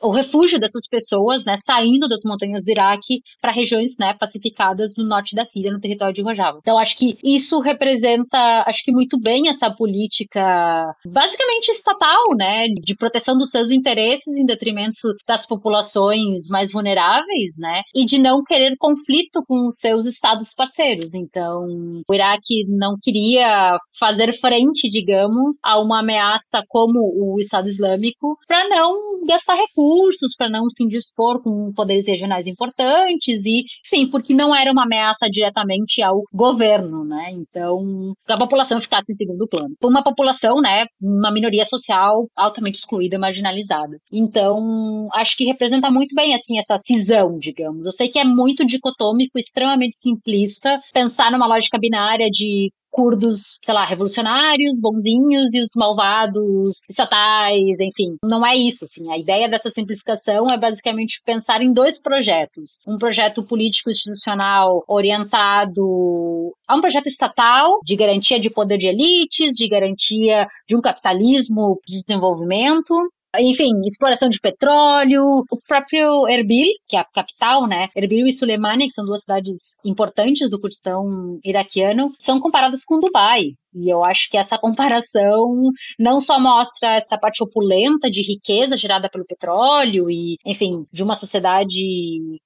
o 0.00 0.10
refúgio 0.10 0.58
dessas 0.58 0.86
pessoas, 0.88 1.44
né, 1.44 1.56
saindo 1.64 1.96
saindo 1.96 2.08
das 2.08 2.22
montanhas 2.24 2.64
do 2.64 2.70
Iraque 2.70 3.20
para 3.40 3.52
regiões 3.52 3.96
né, 3.98 4.14
pacificadas 4.18 4.94
no 4.98 5.04
norte 5.04 5.34
da 5.34 5.44
Síria, 5.44 5.72
no 5.72 5.80
território 5.80 6.14
de 6.14 6.22
Rojava. 6.22 6.58
Então, 6.60 6.78
acho 6.78 6.96
que 6.96 7.16
isso 7.22 7.60
representa, 7.60 8.64
acho 8.66 8.82
que 8.84 8.92
muito 8.92 9.18
bem 9.18 9.48
essa 9.48 9.70
política 9.70 10.92
basicamente 11.06 11.68
estatal, 11.68 12.34
né, 12.36 12.66
de 12.68 12.94
proteção 12.96 13.36
dos 13.36 13.50
seus 13.50 13.70
interesses 13.70 14.34
em 14.36 14.44
detrimento 14.44 15.14
das 15.26 15.46
populações 15.46 16.48
mais 16.48 16.72
vulneráveis, 16.72 17.54
né, 17.58 17.82
e 17.94 18.04
de 18.04 18.18
não 18.18 18.42
querer 18.42 18.74
conflito 18.78 19.42
com 19.46 19.68
os 19.68 19.78
seus 19.78 20.06
estados 20.06 20.52
parceiros. 20.54 21.14
Então, 21.14 21.66
o 22.08 22.14
Iraque 22.14 22.64
não 22.68 22.96
queria 23.00 23.76
fazer 23.98 24.32
frente, 24.38 24.88
digamos, 24.88 25.56
a 25.62 25.78
uma 25.80 26.00
ameaça 26.00 26.62
como 26.68 26.98
o 27.00 27.40
Estado 27.40 27.68
Islâmico 27.68 28.36
para 28.46 28.68
não 28.68 29.24
gastar 29.36 29.54
recursos, 29.54 30.34
para 30.36 30.48
não 30.48 30.68
se 30.68 30.82
indispor 30.82 31.42
com 31.42 31.72
poderes 31.74 32.06
regionais 32.06 32.46
importantes 32.46 33.44
e, 33.44 33.64
enfim, 33.86 34.08
porque 34.10 34.34
não 34.34 34.54
era 34.54 34.72
uma 34.72 34.84
ameaça 34.84 35.28
diretamente 35.30 36.02
ao 36.02 36.22
governo, 36.32 37.04
né? 37.04 37.30
Então, 37.32 38.14
a 38.26 38.36
população 38.36 38.80
ficasse 38.80 39.12
em 39.12 39.14
segundo 39.14 39.46
plano. 39.48 39.74
Uma 39.82 40.02
população, 40.02 40.60
né, 40.60 40.86
uma 41.00 41.30
minoria 41.30 41.64
social 41.64 42.26
altamente 42.36 42.78
excluída, 42.78 43.18
marginalizada. 43.18 43.98
Então, 44.12 45.08
acho 45.14 45.36
que 45.36 45.44
representa 45.44 45.90
muito 45.90 46.14
bem, 46.14 46.34
assim, 46.34 46.58
essa 46.58 46.78
cisão, 46.78 47.38
digamos. 47.38 47.86
Eu 47.86 47.92
sei 47.92 48.08
que 48.08 48.18
é 48.18 48.24
muito 48.24 48.64
dicotômico, 48.64 49.38
extremamente 49.38 49.96
simplista, 49.96 50.80
pensar 50.92 51.30
numa 51.30 51.46
lógica 51.46 51.78
binária 51.78 52.28
de 52.30 52.70
curdos, 52.96 53.58
sei 53.62 53.74
lá, 53.74 53.84
revolucionários, 53.84 54.80
bonzinhos 54.80 55.52
e 55.52 55.60
os 55.60 55.72
malvados, 55.76 56.80
estatais, 56.88 57.78
enfim. 57.78 58.16
Não 58.24 58.44
é 58.44 58.56
isso, 58.56 58.86
assim. 58.86 59.12
A 59.12 59.18
ideia 59.18 59.50
dessa 59.50 59.68
simplificação 59.68 60.50
é 60.50 60.56
basicamente 60.56 61.20
pensar 61.22 61.60
em 61.60 61.74
dois 61.74 62.00
projetos. 62.00 62.78
Um 62.88 62.96
projeto 62.96 63.44
político 63.44 63.90
institucional 63.90 64.82
orientado 64.88 66.54
a 66.66 66.74
um 66.74 66.80
projeto 66.80 67.06
estatal 67.06 67.80
de 67.84 67.94
garantia 67.94 68.40
de 68.40 68.48
poder 68.48 68.78
de 68.78 68.86
elites, 68.86 69.54
de 69.54 69.68
garantia 69.68 70.48
de 70.66 70.74
um 70.74 70.80
capitalismo 70.80 71.78
de 71.86 72.00
desenvolvimento, 72.00 72.94
enfim, 73.40 73.72
exploração 73.84 74.28
de 74.28 74.38
petróleo, 74.40 75.42
o 75.50 75.58
próprio 75.66 76.28
Erbil, 76.28 76.68
que 76.88 76.96
é 76.96 77.00
a 77.00 77.04
capital, 77.04 77.66
né? 77.66 77.88
Erbil 77.94 78.26
e 78.26 78.32
Suleimani, 78.32 78.86
que 78.86 78.92
são 78.92 79.04
duas 79.04 79.22
cidades 79.22 79.78
importantes 79.84 80.50
do 80.50 80.60
Kurdistão 80.60 81.38
iraquiano, 81.44 82.12
são 82.18 82.40
comparadas 82.40 82.84
com 82.84 83.00
Dubai. 83.00 83.52
E 83.76 83.90
eu 83.90 84.02
acho 84.02 84.30
que 84.30 84.38
essa 84.38 84.56
comparação 84.58 85.70
não 85.98 86.18
só 86.18 86.40
mostra 86.40 86.94
essa 86.96 87.18
parte 87.18 87.44
opulenta 87.44 88.10
de 88.10 88.22
riqueza 88.22 88.76
gerada 88.76 89.08
pelo 89.08 89.26
petróleo 89.26 90.10
e, 90.10 90.38
enfim, 90.46 90.86
de 90.90 91.02
uma 91.02 91.14
sociedade 91.14 91.76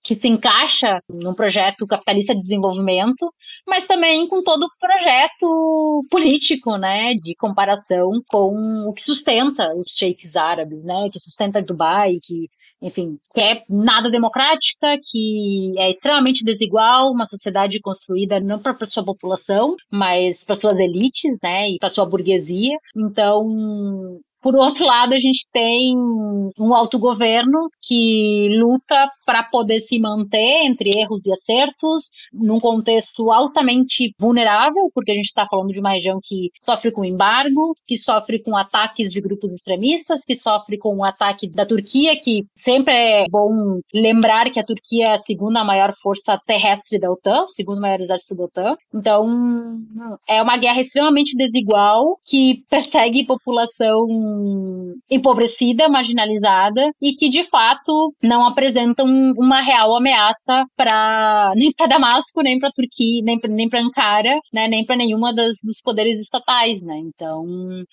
que 0.02 0.16
se 0.16 0.26
encaixa 0.26 1.00
num 1.08 1.32
projeto 1.32 1.86
capitalista 1.86 2.34
de 2.34 2.40
desenvolvimento, 2.40 3.32
mas 3.66 3.86
também 3.86 4.26
com 4.26 4.42
todo 4.42 4.64
o 4.64 4.78
projeto 4.80 6.04
político, 6.10 6.76
né, 6.76 7.14
de 7.14 7.34
comparação 7.36 8.10
com 8.28 8.88
o 8.88 8.92
que 8.92 9.02
sustenta 9.02 9.72
os 9.76 9.86
sheiks 9.96 10.34
árabes, 10.34 10.84
né, 10.84 11.08
que 11.12 11.20
sustenta 11.20 11.62
Dubai, 11.62 12.18
que 12.22 12.48
enfim, 12.82 13.18
que 13.34 13.40
é 13.40 13.62
nada 13.68 14.10
democrática, 14.10 14.98
que 15.10 15.74
é 15.76 15.90
extremamente 15.90 16.44
desigual, 16.44 17.10
uma 17.10 17.26
sociedade 17.26 17.80
construída 17.80 18.40
não 18.40 18.58
para 18.58 18.74
sua 18.86 19.04
população, 19.04 19.76
mas 19.90 20.44
para 20.44 20.54
suas 20.54 20.78
elites, 20.78 21.38
né, 21.42 21.70
e 21.70 21.78
para 21.78 21.90
sua 21.90 22.06
burguesia. 22.06 22.76
Então, 22.96 24.20
por 24.40 24.56
outro 24.56 24.84
lado, 24.84 25.14
a 25.14 25.18
gente 25.18 25.46
tem 25.52 25.96
um 25.96 26.74
autogoverno 26.74 27.68
que 27.82 28.48
luta 28.58 29.08
para 29.26 29.42
poder 29.42 29.80
se 29.80 29.98
manter 29.98 30.64
entre 30.64 30.98
erros 30.98 31.26
e 31.26 31.32
acertos, 31.32 32.10
num 32.32 32.58
contexto 32.58 33.30
altamente 33.30 34.14
vulnerável, 34.18 34.90
porque 34.94 35.12
a 35.12 35.14
gente 35.14 35.26
está 35.26 35.46
falando 35.46 35.70
de 35.70 35.80
uma 35.80 35.92
região 35.92 36.18
que 36.22 36.50
sofre 36.60 36.90
com 36.90 37.04
embargo, 37.04 37.76
que 37.86 37.96
sofre 37.96 38.42
com 38.42 38.56
ataques 38.56 39.10
de 39.12 39.20
grupos 39.20 39.52
extremistas, 39.52 40.24
que 40.24 40.34
sofre 40.34 40.78
com 40.78 40.96
o 40.96 41.04
ataque 41.04 41.48
da 41.48 41.66
Turquia, 41.66 42.18
que 42.18 42.44
sempre 42.54 42.94
é 42.94 43.24
bom 43.30 43.80
lembrar 43.92 44.50
que 44.50 44.60
a 44.60 44.64
Turquia 44.64 45.08
é 45.08 45.12
a 45.12 45.18
segunda 45.18 45.64
maior 45.64 45.92
força 46.00 46.38
terrestre 46.46 46.98
da 46.98 47.10
OTAN, 47.10 47.44
o 47.44 47.50
segundo 47.50 47.80
maior 47.80 48.00
exército 48.00 48.34
da 48.34 48.44
OTAN. 48.44 48.76
Então, 48.94 49.78
é 50.28 50.42
uma 50.42 50.56
guerra 50.56 50.80
extremamente 50.80 51.36
desigual 51.36 52.18
que 52.24 52.62
persegue 52.68 53.26
população 53.26 54.06
empobrecida, 55.10 55.88
marginalizada 55.88 56.90
e 57.00 57.12
que 57.14 57.28
de 57.28 57.44
fato 57.44 58.12
não 58.22 58.46
apresentam 58.46 59.06
uma 59.36 59.60
real 59.60 59.96
ameaça 59.96 60.64
para 60.76 61.52
nem 61.56 61.72
para 61.72 61.86
Damasco, 61.86 62.42
nem 62.42 62.58
para 62.58 62.70
Turquia, 62.70 63.22
nem 63.24 63.38
nem 63.48 63.68
para 63.68 63.80
Ankara, 63.80 64.38
né, 64.52 64.68
nem 64.68 64.84
para 64.84 64.96
nenhuma 64.96 65.34
das, 65.34 65.56
dos 65.64 65.80
poderes 65.82 66.20
estatais, 66.20 66.82
né? 66.82 66.96
Então, 66.98 67.44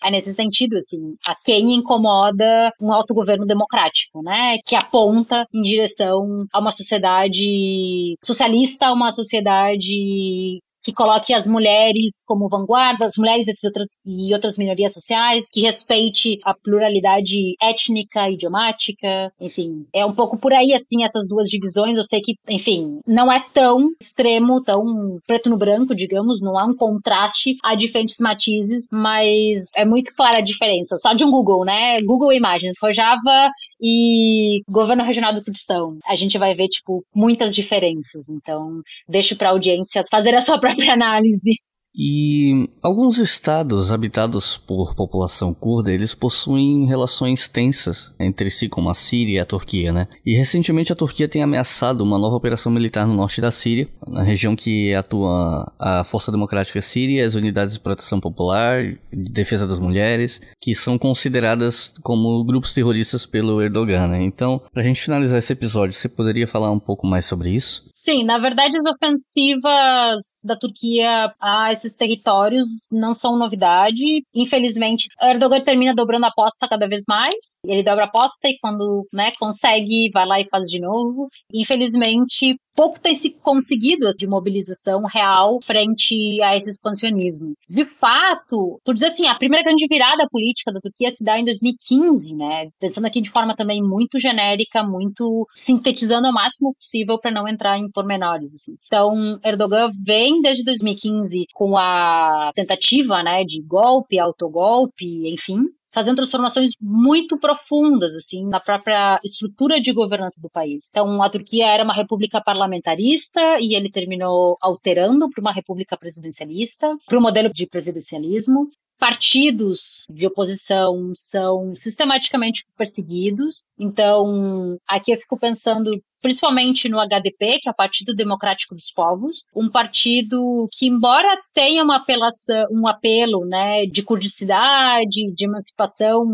é 0.04 0.12
nesse 0.12 0.34
sentido 0.34 0.78
assim, 0.78 1.16
a 1.26 1.36
quem 1.44 1.74
incomoda 1.74 2.72
um 2.82 2.92
autogoverno 2.92 3.46
democrático, 3.46 4.22
né, 4.24 4.58
que 4.66 4.76
aponta 4.76 5.46
em 5.54 5.62
direção 5.62 6.46
a 6.54 6.60
uma 6.60 6.72
sociedade 6.72 8.16
socialista, 8.24 8.92
uma 8.92 9.12
sociedade 9.12 10.60
que 10.88 10.94
coloque 10.94 11.34
as 11.34 11.46
mulheres 11.46 12.24
como 12.26 12.48
vanguarda, 12.48 13.06
as 13.06 13.18
mulheres 13.18 13.46
outras, 13.62 13.90
e 14.06 14.34
outras 14.34 14.58
minorias 14.58 14.94
sociais, 14.94 15.50
que 15.52 15.60
respeite 15.60 16.40
a 16.46 16.54
pluralidade 16.54 17.56
étnica, 17.62 18.30
idiomática, 18.30 19.30
enfim. 19.38 19.86
É 19.94 20.06
um 20.06 20.16
pouco 20.16 20.38
por 20.38 20.54
aí, 20.54 20.74
assim, 20.74 21.04
essas 21.04 21.28
duas 21.28 21.50
divisões. 21.50 21.98
Eu 21.98 22.06
sei 22.06 22.22
que, 22.22 22.36
enfim, 22.48 23.02
não 23.06 23.30
é 23.30 23.44
tão 23.54 23.90
extremo, 24.02 24.64
tão 24.64 25.18
preto 25.28 25.50
no 25.50 25.58
branco, 25.58 25.94
digamos, 25.94 26.40
não 26.40 26.58
há 26.58 26.64
um 26.64 26.76
contraste, 26.76 27.58
há 27.62 27.76
diferentes 27.76 28.16
matizes, 28.22 28.86
mas 28.90 29.70
é 29.76 29.84
muito 29.84 30.14
clara 30.16 30.38
a 30.38 30.42
diferença. 30.42 30.96
Só 30.98 31.12
de 31.14 31.26
um 31.26 31.32
Google, 31.32 31.66
né? 31.66 32.02
Google 32.02 32.32
Imagens, 32.32 32.78
Rojava 32.82 33.52
e 33.82 34.62
governo 34.70 35.04
regional 35.04 35.34
do 35.34 35.44
Kurdistão. 35.44 35.98
A 36.08 36.16
gente 36.16 36.38
vai 36.38 36.56
ver, 36.56 36.70
tipo, 36.70 37.04
muitas 37.14 37.54
diferenças. 37.54 38.30
Então, 38.30 38.80
deixo 39.06 39.36
para 39.36 39.50
a 39.50 39.52
audiência 39.52 40.06
fazer 40.10 40.34
a 40.34 40.40
sua 40.40 40.58
própria 40.58 40.77
análise. 40.90 41.52
E 42.00 42.70
alguns 42.84 43.18
estados 43.18 43.92
habitados 43.92 44.56
por 44.56 44.94
população 44.94 45.52
curda, 45.52 45.92
eles 45.92 46.14
possuem 46.14 46.86
relações 46.86 47.48
tensas 47.48 48.14
entre 48.20 48.52
si, 48.52 48.70
como 48.70 48.92
a 48.92 48.94
Síria 48.94 49.38
e 49.38 49.40
a 49.40 49.46
Turquia, 49.46 49.92
né? 49.92 50.08
E 50.24 50.36
recentemente 50.36 50.94
a 50.94 50.96
Turquia 50.96 51.28
tem 51.28 51.42
ameaçado 51.42 52.04
uma 52.04 52.20
nova 52.20 52.36
operação 52.36 52.72
militar 52.72 53.08
no 53.08 53.16
norte 53.16 53.42
da 53.42 53.50
Síria, 53.50 53.88
na 54.08 54.22
região 54.22 54.56
que 54.56 54.94
atua 54.94 55.74
a 55.80 56.04
Força 56.04 56.32
Democrática 56.32 56.84
Síria, 56.84 57.26
as 57.26 57.34
unidades 57.34 57.74
de 57.74 57.80
proteção 57.80 58.20
popular, 58.20 58.96
defesa 59.12 59.66
das 59.66 59.80
mulheres, 59.80 60.40
que 60.62 60.76
são 60.76 61.00
consideradas 61.00 61.96
como 62.04 62.44
grupos 62.44 62.76
terroristas 62.76 63.26
pelo 63.26 63.60
Erdogan, 63.60 64.08
né? 64.08 64.22
Então, 64.22 64.62
pra 64.72 64.84
gente 64.84 65.02
finalizar 65.02 65.40
esse 65.40 65.52
episódio, 65.52 65.96
você 65.96 66.08
poderia 66.08 66.48
falar 66.48 66.70
um 66.70 66.80
pouco 66.80 67.08
mais 67.08 67.26
sobre 67.26 67.50
isso? 67.50 67.88
Sim, 68.08 68.24
na 68.24 68.38
verdade, 68.38 68.78
as 68.78 68.86
ofensivas 68.86 70.24
da 70.46 70.56
Turquia 70.56 71.30
a 71.42 71.74
esses 71.74 71.94
territórios 71.94 72.88
não 72.90 73.14
são 73.14 73.38
novidade. 73.38 74.24
Infelizmente, 74.34 75.10
Erdogan 75.22 75.60
termina 75.62 75.94
dobrando 75.94 76.26
a 76.26 76.30
aposta 76.30 76.70
cada 76.70 76.88
vez 76.88 77.04
mais. 77.06 77.36
Ele 77.66 77.84
dobra 77.84 78.06
a 78.06 78.08
aposta 78.08 78.48
e 78.48 78.58
quando 78.62 79.06
né, 79.12 79.34
consegue, 79.38 80.10
vai 80.14 80.26
lá 80.26 80.40
e 80.40 80.48
faz 80.48 80.70
de 80.70 80.80
novo. 80.80 81.28
Infelizmente, 81.54 82.56
pouco 82.78 83.00
tem 83.00 83.16
se 83.16 83.32
conseguido 83.32 84.08
de 84.16 84.28
mobilização 84.28 85.02
real 85.06 85.60
frente 85.64 86.40
a 86.44 86.56
esse 86.56 86.70
expansionismo. 86.70 87.56
De 87.68 87.84
fato, 87.84 88.80
por 88.86 88.94
dizer 88.94 89.08
assim, 89.08 89.26
a 89.26 89.34
primeira 89.34 89.66
grande 89.66 89.88
virada 89.90 90.28
política 90.30 90.72
da 90.72 90.80
Turquia 90.80 91.10
se 91.10 91.24
dá 91.24 91.40
em 91.40 91.44
2015, 91.44 92.36
né? 92.36 92.70
Pensando 92.80 93.08
aqui 93.08 93.20
de 93.20 93.32
forma 93.32 93.56
também 93.56 93.82
muito 93.82 94.20
genérica, 94.20 94.84
muito 94.84 95.48
sintetizando 95.56 96.28
ao 96.28 96.34
máximo 96.34 96.76
possível 96.76 97.20
para 97.20 97.32
não 97.32 97.48
entrar 97.48 97.80
em 97.80 97.90
pormenores. 97.98 98.54
Assim. 98.54 98.78
Então, 98.86 99.40
Erdogan 99.44 99.90
vem 100.06 100.40
desde 100.40 100.64
2015 100.64 101.46
com 101.52 101.76
a 101.76 102.52
tentativa, 102.54 103.24
né, 103.24 103.44
de 103.44 103.60
golpe, 103.64 104.20
autogolpe, 104.20 105.28
enfim, 105.34 105.64
fazendo 105.92 106.18
transformações 106.18 106.74
muito 106.80 107.40
profundas 107.40 108.16
assim 108.16 108.46
na 108.48 108.60
própria 108.60 109.20
estrutura 109.24 109.82
de 109.82 109.92
governança 109.92 110.40
do 110.40 110.48
país. 110.48 110.86
Então, 110.92 111.24
a 111.24 111.30
Turquia 111.30 111.66
era 111.66 111.84
uma 111.84 111.94
república 111.94 112.40
parlamentarista 112.40 113.42
e 113.60 113.74
ele 113.74 113.90
terminou 113.90 114.58
alterando 114.62 115.28
para 115.32 115.42
uma 115.42 115.52
república 115.52 115.98
presidencialista, 115.98 116.96
para 117.08 117.18
um 117.18 117.22
modelo 117.22 117.52
de 117.52 117.66
presidencialismo 117.66 118.70
partidos 118.98 120.06
de 120.10 120.26
oposição 120.26 121.14
são 121.16 121.76
sistematicamente 121.76 122.66
perseguidos. 122.76 123.64
Então, 123.80 124.78
aqui 124.88 125.12
eu 125.12 125.18
fico 125.18 125.38
pensando 125.38 125.92
principalmente 126.22 126.90
no 126.90 127.00
HDP, 127.00 127.60
que 127.62 127.70
é 127.70 127.72
o 127.72 127.76
Partido 127.76 128.14
Democrático 128.14 128.76
dos 128.76 128.92
Povos, 128.92 129.44
um 129.56 129.70
partido 129.70 130.68
que, 130.74 130.88
embora 130.88 131.40
tenha 131.54 131.84
uma 131.84 131.98
apelação, 131.98 132.66
um 132.72 132.88
apelo 132.88 133.46
né, 133.46 133.86
de 133.86 134.04
kurdicidade, 134.04 135.32
de 135.34 135.46
emancipação, 135.46 136.26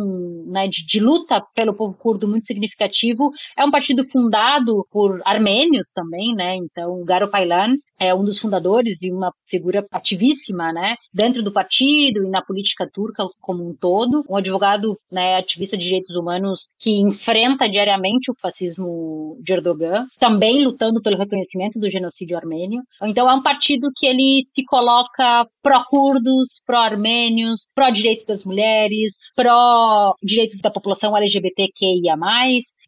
né, 0.48 0.68
de, 0.68 0.86
de, 0.86 1.00
luta 1.00 1.44
pelo 1.54 1.74
povo 1.74 1.96
curdo 1.96 2.28
muito 2.28 2.46
significativo, 2.46 3.30
é 3.58 3.66
um 3.66 3.72
partido 3.72 4.04
fundado 4.04 4.86
por 4.90 5.22
armênios 5.26 5.92
também, 5.92 6.34
né? 6.34 6.56
Então, 6.56 7.04
Garo 7.04 7.30
Paylan 7.30 7.76
é 8.04 8.14
um 8.14 8.24
dos 8.24 8.40
fundadores 8.40 9.02
e 9.02 9.12
uma 9.12 9.32
figura 9.48 9.86
ativíssima, 9.92 10.72
né, 10.72 10.96
dentro 11.14 11.42
do 11.42 11.52
partido 11.52 12.26
e 12.26 12.30
na 12.30 12.42
política 12.42 12.90
turca 12.92 13.24
como 13.42 13.68
um 13.68 13.76
todo, 13.76 14.24
um 14.30 14.36
advogado, 14.36 14.98
né, 15.12 15.38
ativista 15.38 15.78
de 15.78 15.86
direitos 15.86 16.16
humanos 16.16 16.70
que 16.80 16.92
enfrenta 17.00 17.70
diariamente 17.70 18.30
o 18.30 18.36
fascismo 18.40 19.38
de 19.42 19.54
Erdogan 19.54 20.06
também 20.20 20.64
lutando 20.64 21.02
pelo 21.02 21.18
reconhecimento 21.18 21.80
do 21.80 21.90
genocídio 21.90 22.38
armênio. 22.38 22.82
Então 23.04 23.30
é 23.30 23.34
um 23.34 23.44
partido 23.44 23.90
que 23.96 24.06
ele 24.06 24.42
se 24.44 24.64
coloca 24.64 25.46
pró-curdos, 25.62 26.62
pró-armênios, 26.66 27.68
pró-direitos 27.76 28.26
das 28.26 28.44
mulheres, 28.44 29.14
pró-direitos 29.36 30.60
da 30.62 30.72
população 30.72 31.16
LGBTQIA+. 31.16 32.16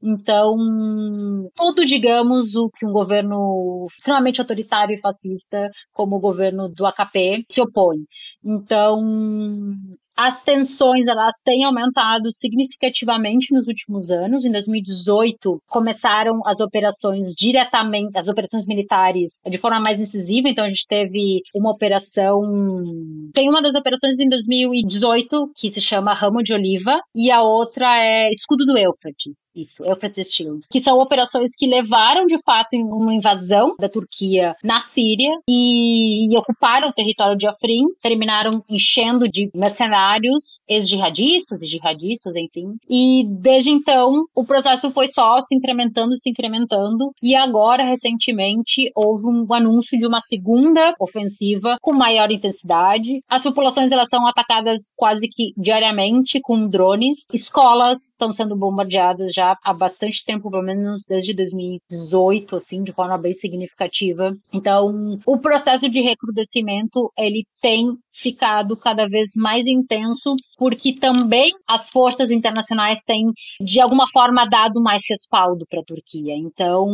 Então, 0.02 0.56
tudo, 1.56 1.86
digamos, 1.86 2.56
o 2.56 2.70
que 2.70 2.86
um 2.86 2.92
governo 2.92 3.88
extremamente 3.98 4.40
autoritário 4.40 4.94
e 4.94 5.02
fascista, 5.06 5.70
como 5.94 6.16
o 6.16 6.20
governo 6.20 6.68
do 6.70 6.86
AKP, 6.86 7.46
se 7.52 7.62
opõe. 7.62 7.98
Então, 8.44 9.02
as 10.16 10.42
tensões 10.44 11.08
elas 11.08 11.36
têm 11.44 11.64
aumentado 11.64 12.32
significativamente 12.32 13.54
nos 13.54 13.68
últimos 13.68 14.10
anos. 14.10 14.46
Em 14.46 14.52
2018 14.52 15.62
começaram 15.68 16.40
as 16.46 16.60
operações 16.60 17.34
diretamente, 17.38 18.18
as 18.18 18.28
operações 18.28 18.66
militares 18.66 19.42
de 19.46 19.58
forma 19.58 19.80
mais 19.80 20.00
incisiva. 20.00 20.48
Então 20.48 20.64
a 20.64 20.70
gente 20.70 20.86
teve 20.88 21.42
uma 21.54 21.72
operação, 21.72 22.42
tem 23.34 23.50
uma 23.50 23.62
das 23.62 23.76
operações 23.76 24.20
em 24.20 24.30
2018 24.30 25.52
que 25.56 25.70
se 25.70 25.82
chama 25.82 26.14
Ramo 26.14 26.42
de 26.42 26.54
Oliva 26.54 27.00
e 27.14 27.30
a 27.30 27.42
outra 27.42 28.00
é 28.00 28.30
Escudo 28.32 28.66
do 28.66 28.78
Eufrates, 28.78 29.52
isso, 29.56 29.84
Eufrates 29.84 30.34
Shield, 30.34 30.62
que 30.70 30.80
são 30.80 30.98
operações 30.98 31.52
que 31.58 31.68
levaram 31.68 32.26
de 32.26 32.42
fato 32.44 32.76
uma 32.76 33.14
invasão 33.14 33.76
da 33.80 33.90
Turquia 33.90 34.56
na 34.64 34.80
Síria 34.82 35.32
e, 35.48 36.32
e 36.32 36.38
ocuparam 36.38 36.90
o 36.90 36.94
território 36.94 37.38
de 37.38 37.48
Afrin, 37.48 37.84
terminaram 38.02 38.64
enchendo 38.70 39.28
de 39.28 39.50
mercenários 39.54 40.05
mercenários, 40.06 40.62
ex-jihadistas 40.68 41.62
e 41.62 41.68
jihadistas, 41.68 42.36
enfim. 42.36 42.76
E 42.90 43.26
desde 43.28 43.70
então, 43.70 44.26
o 44.36 44.46
processo 44.46 44.90
foi 44.92 45.08
só 45.08 45.42
se 45.42 45.56
incrementando, 45.56 46.18
se 46.18 46.30
incrementando. 46.30 47.12
E 47.22 47.36
agora, 47.36 47.84
recentemente, 47.84 48.92
houve 48.96 49.26
um 49.26 49.52
anúncio 49.54 49.98
de 49.98 50.06
uma 50.06 50.22
segunda 50.22 50.94
ofensiva 51.00 51.78
com 51.82 51.94
maior 51.94 52.32
intensidade. 52.32 53.22
As 53.28 53.44
populações 53.44 53.92
elas 53.92 54.10
são 54.10 54.28
atacadas 54.28 54.92
quase 54.96 55.28
que 55.28 55.52
diariamente 55.58 56.40
com 56.42 56.68
drones. 56.68 57.26
Escolas 57.34 58.12
estão 58.12 58.32
sendo 58.32 58.56
bombardeadas 58.56 59.32
já 59.34 59.58
há 59.64 59.74
bastante 59.74 60.24
tempo, 60.24 60.50
pelo 60.50 60.64
menos 60.64 61.04
desde 61.08 61.34
2018, 61.34 62.56
assim, 62.56 62.84
de 62.84 62.94
forma 62.94 63.18
bem 63.18 63.34
significativa. 63.34 64.36
Então, 64.54 65.20
o 65.26 65.38
processo 65.38 65.90
de 65.90 66.02
recrudescimento 66.02 67.12
ele 67.18 67.46
tem 67.62 67.98
ficado 68.16 68.78
cada 68.78 69.08
vez 69.08 69.32
mais 69.36 69.68
intenso, 69.68 69.95
porque 70.58 70.94
também 70.94 71.52
as 71.68 71.90
forças 71.90 72.32
internacionais 72.32 73.00
têm, 73.06 73.26
de 73.62 73.82
alguma 73.82 74.06
forma, 74.12 74.46
dado 74.46 74.82
mais 74.82 75.04
respaldo 75.10 75.66
para 75.70 75.82
a 75.82 75.86
Turquia. 75.86 76.34
Então, 76.36 76.88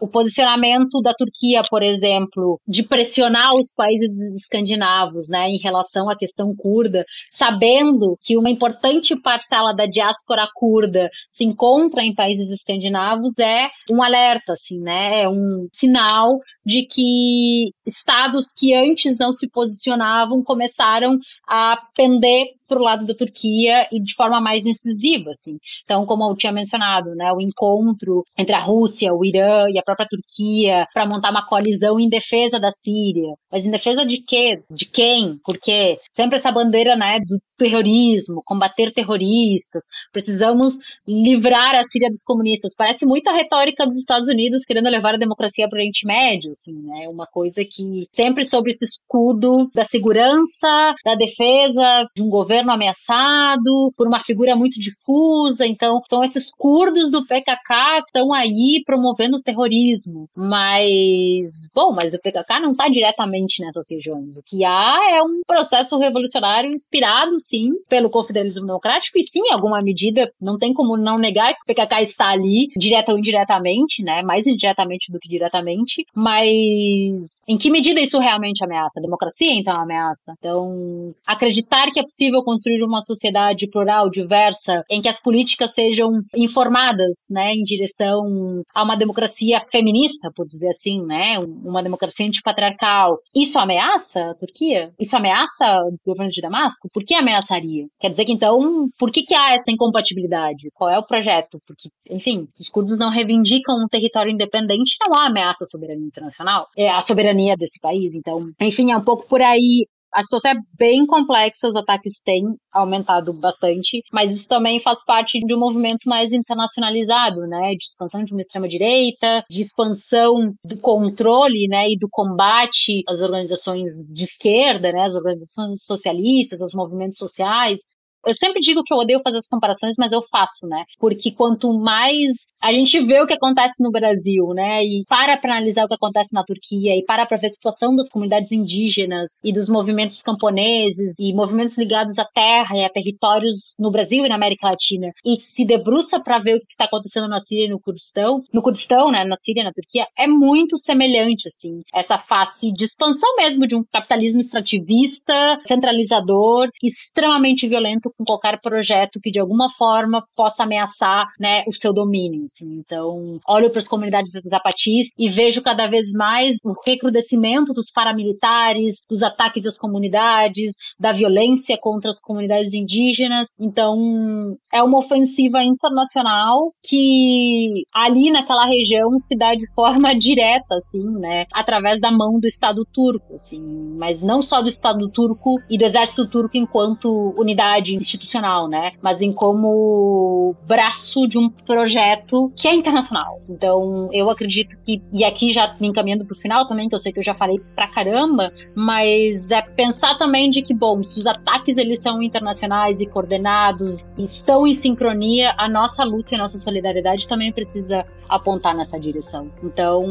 o 0.00 0.08
posicionamento 0.08 1.00
da 1.02 1.12
Turquia, 1.12 1.62
por 1.68 1.82
exemplo, 1.82 2.60
de 2.66 2.82
pressionar 2.82 3.54
os 3.54 3.72
países 3.74 4.18
escandinavos 4.34 5.28
né, 5.28 5.48
em 5.48 5.58
relação 5.58 6.08
à 6.08 6.16
questão 6.16 6.54
curda, 6.56 7.04
sabendo 7.30 8.16
que 8.22 8.36
uma 8.36 8.50
importante 8.50 9.14
parcela 9.20 9.72
da 9.72 9.86
diáspora 9.86 10.48
curda 10.54 11.10
se 11.30 11.44
encontra 11.44 12.02
em 12.02 12.14
países 12.14 12.50
escandinavos, 12.50 13.38
é 13.38 13.68
um 13.90 14.02
alerta, 14.02 14.52
assim, 14.52 14.80
né? 14.80 15.22
É 15.22 15.28
um 15.28 15.68
sinal 15.72 16.38
de 16.64 16.86
que 16.86 17.70
estados 17.86 18.46
que 18.56 18.74
antes 18.74 19.16
não 19.18 19.32
se 19.32 19.48
posicionavam 19.48 20.42
começaram 20.42 21.18
a 21.46 21.78
pender 21.94 22.25
de 22.26 22.56
para 22.66 22.78
o 22.78 22.82
lado 22.82 23.06
da 23.06 23.14
Turquia 23.14 23.86
e 23.92 24.00
de 24.00 24.14
forma 24.14 24.40
mais 24.40 24.66
incisiva, 24.66 25.30
assim. 25.30 25.58
Então, 25.84 26.04
como 26.06 26.28
eu 26.28 26.36
tinha 26.36 26.52
mencionado, 26.52 27.14
né, 27.14 27.32
o 27.32 27.40
encontro 27.40 28.24
entre 28.36 28.54
a 28.54 28.60
Rússia, 28.60 29.12
o 29.12 29.24
Irã 29.24 29.68
e 29.70 29.78
a 29.78 29.82
própria 29.82 30.06
Turquia 30.08 30.86
para 30.92 31.06
montar 31.06 31.30
uma 31.30 31.46
coalizão 31.46 31.98
em 31.98 32.08
defesa 32.08 32.58
da 32.58 32.70
Síria. 32.70 33.34
Mas 33.50 33.64
em 33.64 33.70
defesa 33.70 34.04
de 34.04 34.22
quê? 34.22 34.62
De 34.70 34.86
quem? 34.86 35.38
Porque 35.44 35.98
sempre 36.12 36.36
essa 36.36 36.52
bandeira, 36.52 36.96
né, 36.96 37.20
do 37.20 37.38
terrorismo, 37.56 38.42
combater 38.44 38.92
terroristas, 38.92 39.84
precisamos 40.12 40.74
livrar 41.06 41.74
a 41.74 41.84
Síria 41.84 42.08
dos 42.08 42.22
comunistas. 42.22 42.74
Parece 42.76 43.06
muito 43.06 43.28
a 43.28 43.32
retórica 43.32 43.86
dos 43.86 43.98
Estados 43.98 44.28
Unidos 44.28 44.62
querendo 44.64 44.90
levar 44.90 45.14
a 45.14 45.18
democracia 45.18 45.68
para 45.68 45.76
o 45.76 45.80
Oriente 45.80 46.06
Médio, 46.06 46.50
assim, 46.52 46.74
né? 46.82 47.08
Uma 47.08 47.26
coisa 47.26 47.64
que 47.64 48.06
sempre 48.12 48.44
sobre 48.44 48.72
esse 48.72 48.84
escudo 48.84 49.70
da 49.74 49.84
segurança, 49.84 50.94
da 51.04 51.14
defesa 51.14 52.06
de 52.14 52.22
um 52.22 52.28
governo 52.28 52.55
governo 52.56 52.72
ameaçado 52.72 53.92
por 53.96 54.06
uma 54.06 54.20
figura 54.20 54.56
muito 54.56 54.80
difusa. 54.80 55.66
Então, 55.66 56.00
são 56.08 56.24
esses 56.24 56.50
curdos 56.50 57.10
do 57.10 57.26
PKK 57.26 58.02
que 58.02 58.06
estão 58.06 58.32
aí 58.32 58.82
promovendo 58.84 59.40
terrorismo. 59.40 60.28
Mas, 60.34 61.68
bom, 61.74 61.92
mas 61.92 62.14
o 62.14 62.18
PKK 62.18 62.60
não 62.60 62.72
está 62.72 62.88
diretamente 62.88 63.62
nessas 63.62 63.86
regiões. 63.90 64.36
O 64.36 64.42
que 64.42 64.64
há 64.64 64.98
é 65.10 65.22
um 65.22 65.40
processo 65.46 65.98
revolucionário 65.98 66.70
inspirado, 66.70 67.38
sim, 67.38 67.72
pelo 67.88 68.10
confederalismo 68.10 68.66
democrático 68.66 69.18
e, 69.18 69.24
sim, 69.24 69.40
em 69.40 69.52
alguma 69.52 69.82
medida, 69.82 70.30
não 70.40 70.58
tem 70.58 70.72
como 70.72 70.96
não 70.96 71.18
negar 71.18 71.54
que 71.54 71.62
o 71.62 71.74
PKK 71.74 72.02
está 72.02 72.28
ali, 72.30 72.68
direta 72.76 73.12
ou 73.12 73.18
indiretamente, 73.18 74.02
né? 74.02 74.22
Mais 74.22 74.46
indiretamente 74.46 75.12
do 75.12 75.18
que 75.18 75.28
diretamente. 75.28 76.06
Mas 76.14 77.42
em 77.46 77.58
que 77.58 77.70
medida 77.70 78.00
isso 78.00 78.18
realmente 78.18 78.64
ameaça? 78.64 78.98
A 78.98 79.02
democracia, 79.02 79.52
então, 79.52 79.78
ameaça? 79.78 80.32
Então, 80.38 81.14
acreditar 81.26 81.90
que 81.90 82.00
é 82.00 82.02
possível 82.02 82.42
construir 82.46 82.84
uma 82.84 83.00
sociedade 83.00 83.68
plural, 83.68 84.08
diversa, 84.08 84.84
em 84.88 85.02
que 85.02 85.08
as 85.08 85.20
políticas 85.20 85.74
sejam 85.74 86.12
informadas, 86.36 87.26
né, 87.28 87.52
em 87.52 87.64
direção 87.64 88.62
a 88.72 88.84
uma 88.84 88.96
democracia 88.96 89.60
feminista, 89.72 90.30
por 90.34 90.46
dizer 90.46 90.68
assim, 90.68 91.04
né, 91.04 91.40
uma 91.40 91.82
democracia 91.82 92.24
antipatriarcal. 92.24 93.18
Isso 93.34 93.58
ameaça 93.58 94.30
a 94.30 94.34
Turquia? 94.34 94.92
Isso 95.00 95.16
ameaça 95.16 95.80
o 95.82 95.96
governo 96.06 96.30
de 96.30 96.40
Damasco? 96.40 96.88
Por 96.92 97.04
que 97.04 97.14
ameaçaria? 97.14 97.86
Quer 97.98 98.10
dizer 98.10 98.24
que 98.24 98.32
então, 98.32 98.88
por 98.96 99.10
que 99.10 99.24
que 99.24 99.34
há 99.34 99.54
essa 99.54 99.72
incompatibilidade? 99.72 100.70
Qual 100.72 100.88
é 100.88 100.96
o 100.96 101.04
projeto? 101.04 101.58
Porque, 101.66 101.88
enfim, 102.08 102.46
os 102.60 102.68
curdos 102.68 102.96
não 102.96 103.10
reivindicam 103.10 103.74
um 103.74 103.88
território 103.88 104.30
independente, 104.30 104.94
não 105.00 105.16
há 105.16 105.26
ameaça 105.26 105.64
à 105.64 105.66
soberania 105.66 106.06
internacional, 106.06 106.68
é 106.76 106.88
a 106.88 107.00
soberania 107.00 107.56
desse 107.56 107.80
país. 107.80 108.14
Então, 108.14 108.50
enfim, 108.60 108.92
é 108.92 108.96
um 108.96 109.04
pouco 109.04 109.26
por 109.26 109.42
aí 109.42 109.86
a 110.16 110.22
situação 110.22 110.52
é 110.52 110.54
bem 110.78 111.04
complexa, 111.04 111.68
os 111.68 111.76
ataques 111.76 112.22
têm 112.24 112.42
aumentado 112.72 113.34
bastante, 113.34 114.00
mas 114.10 114.34
isso 114.34 114.48
também 114.48 114.80
faz 114.80 115.04
parte 115.04 115.38
de 115.38 115.54
um 115.54 115.58
movimento 115.58 116.08
mais 116.08 116.32
internacionalizado, 116.32 117.42
né, 117.42 117.74
de 117.74 117.84
expansão 117.84 118.24
de 118.24 118.32
uma 118.32 118.40
extrema-direita, 118.40 119.44
de 119.50 119.60
expansão 119.60 120.54
do 120.64 120.78
controle, 120.78 121.68
né, 121.68 121.90
e 121.90 121.98
do 121.98 122.08
combate 122.10 123.02
às 123.06 123.20
organizações 123.20 123.92
de 124.08 124.24
esquerda, 124.24 124.90
né, 124.90 125.04
as 125.04 125.14
organizações 125.14 125.84
socialistas, 125.84 126.62
aos 126.62 126.72
movimentos 126.72 127.18
sociais, 127.18 127.80
eu 128.26 128.34
sempre 128.34 128.60
digo 128.60 128.82
que 128.84 128.92
eu 128.92 128.98
odeio 128.98 129.20
fazer 129.22 129.38
as 129.38 129.46
comparações, 129.46 129.94
mas 129.98 130.12
eu 130.12 130.22
faço, 130.30 130.66
né? 130.66 130.84
Porque 130.98 131.30
quanto 131.30 131.72
mais 131.72 132.30
a 132.60 132.72
gente 132.72 133.00
vê 133.00 133.20
o 133.20 133.26
que 133.26 133.34
acontece 133.34 133.82
no 133.82 133.90
Brasil, 133.90 134.48
né? 134.54 134.84
E 134.84 135.04
para 135.08 135.36
para 135.36 135.52
analisar 135.52 135.84
o 135.84 135.88
que 135.88 135.94
acontece 135.94 136.34
na 136.34 136.44
Turquia, 136.44 136.96
e 136.96 137.04
para 137.04 137.26
para 137.26 137.36
ver 137.36 137.46
a 137.46 137.50
situação 137.50 137.94
das 137.94 138.08
comunidades 138.08 138.52
indígenas 138.52 139.38
e 139.44 139.52
dos 139.52 139.68
movimentos 139.68 140.22
camponeses 140.22 141.14
e 141.20 141.32
movimentos 141.32 141.78
ligados 141.78 142.18
à 142.18 142.24
terra 142.24 142.76
e 142.76 142.84
a 142.84 142.90
territórios 142.90 143.74
no 143.78 143.90
Brasil 143.90 144.24
e 144.24 144.28
na 144.28 144.34
América 144.34 144.68
Latina, 144.68 145.10
e 145.24 145.40
se 145.40 145.64
debruça 145.64 146.20
para 146.20 146.38
ver 146.38 146.56
o 146.56 146.60
que 146.60 146.72
está 146.72 146.84
acontecendo 146.84 147.28
na 147.28 147.40
Síria 147.40 147.66
e 147.66 147.70
no 147.70 147.80
Kurdistão, 147.80 148.42
no 148.52 148.62
Kurdistão, 148.62 149.10
né? 149.10 149.24
Na 149.24 149.36
Síria 149.36 149.62
na 149.62 149.72
Turquia, 149.72 150.06
é 150.18 150.26
muito 150.26 150.76
semelhante, 150.76 151.48
assim. 151.48 151.80
Essa 151.94 152.18
face 152.18 152.72
de 152.72 152.84
expansão 152.84 153.36
mesmo 153.36 153.66
de 153.66 153.76
um 153.76 153.84
capitalismo 153.92 154.40
extrativista, 154.40 155.60
centralizador, 155.64 156.68
extremamente 156.82 157.68
violento 157.68 158.10
com 158.16 158.24
qualquer 158.24 158.60
projeto 158.60 159.20
que 159.22 159.30
de 159.30 159.38
alguma 159.38 159.68
forma 159.70 160.24
possa 160.36 160.64
ameaçar 160.64 161.26
né, 161.38 161.62
o 161.66 161.72
seu 161.72 161.92
domínio. 161.92 162.44
Assim. 162.44 162.66
Então, 162.78 163.38
olho 163.46 163.70
para 163.70 163.78
as 163.78 163.88
comunidades 163.88 164.32
zapatis 164.48 165.08
e 165.18 165.28
vejo 165.28 165.62
cada 165.62 165.86
vez 165.86 166.12
mais 166.12 166.56
o 166.64 166.74
recrudescimento 166.84 167.72
dos 167.72 167.90
paramilitares, 167.90 169.04
dos 169.08 169.22
ataques 169.22 169.66
às 169.66 169.78
comunidades, 169.78 170.74
da 170.98 171.12
violência 171.12 171.76
contra 171.78 172.10
as 172.10 172.20
comunidades 172.20 172.72
indígenas. 172.72 173.48
Então, 173.58 174.56
é 174.72 174.82
uma 174.82 174.98
ofensiva 174.98 175.62
internacional 175.62 176.72
que 176.82 177.84
ali 177.92 178.30
naquela 178.30 178.66
região 178.66 179.18
se 179.18 179.36
dá 179.36 179.54
de 179.54 179.66
forma 179.74 180.14
direta, 180.18 180.76
assim, 180.76 181.04
né, 181.18 181.46
através 181.52 182.00
da 182.00 182.10
mão 182.10 182.38
do 182.40 182.46
Estado 182.46 182.84
turco, 182.92 183.34
assim, 183.34 183.60
mas 183.96 184.22
não 184.22 184.42
só 184.42 184.62
do 184.62 184.68
Estado 184.68 185.08
turco 185.10 185.56
e 185.68 185.76
do 185.76 185.84
exército 185.84 186.28
turco 186.28 186.56
enquanto 186.56 187.34
unidade 187.36 187.94
institucional, 188.06 188.68
né? 188.68 188.92
Mas 189.02 189.20
em 189.20 189.32
como 189.32 190.54
braço 190.66 191.26
de 191.26 191.38
um 191.38 191.48
projeto 191.48 192.52
que 192.56 192.68
é 192.68 192.74
internacional. 192.74 193.40
Então, 193.48 194.08
eu 194.12 194.30
acredito 194.30 194.76
que, 194.78 195.02
e 195.12 195.24
aqui 195.24 195.50
já 195.50 195.74
me 195.80 195.88
encaminhando 195.88 196.24
pro 196.24 196.36
final 196.36 196.66
também, 196.66 196.88
que 196.88 196.94
eu 196.94 196.98
sei 196.98 197.12
que 197.12 197.18
eu 197.18 197.24
já 197.24 197.34
falei 197.34 197.58
pra 197.74 197.88
caramba, 197.88 198.52
mas 198.74 199.50
é 199.50 199.62
pensar 199.62 200.16
também 200.16 200.50
de 200.50 200.62
que, 200.62 200.74
bom, 200.74 201.02
se 201.02 201.18
os 201.18 201.26
ataques 201.26 201.76
eles 201.76 202.00
são 202.00 202.22
internacionais 202.22 203.00
e 203.00 203.06
coordenados, 203.06 203.98
estão 204.16 204.66
em 204.66 204.74
sincronia, 204.74 205.54
a 205.58 205.68
nossa 205.68 206.04
luta 206.04 206.32
e 206.32 206.34
a 206.36 206.38
nossa 206.38 206.58
solidariedade 206.58 207.26
também 207.26 207.52
precisa 207.52 208.04
apontar 208.28 208.74
nessa 208.74 208.98
direção. 208.98 209.50
Então, 209.62 210.04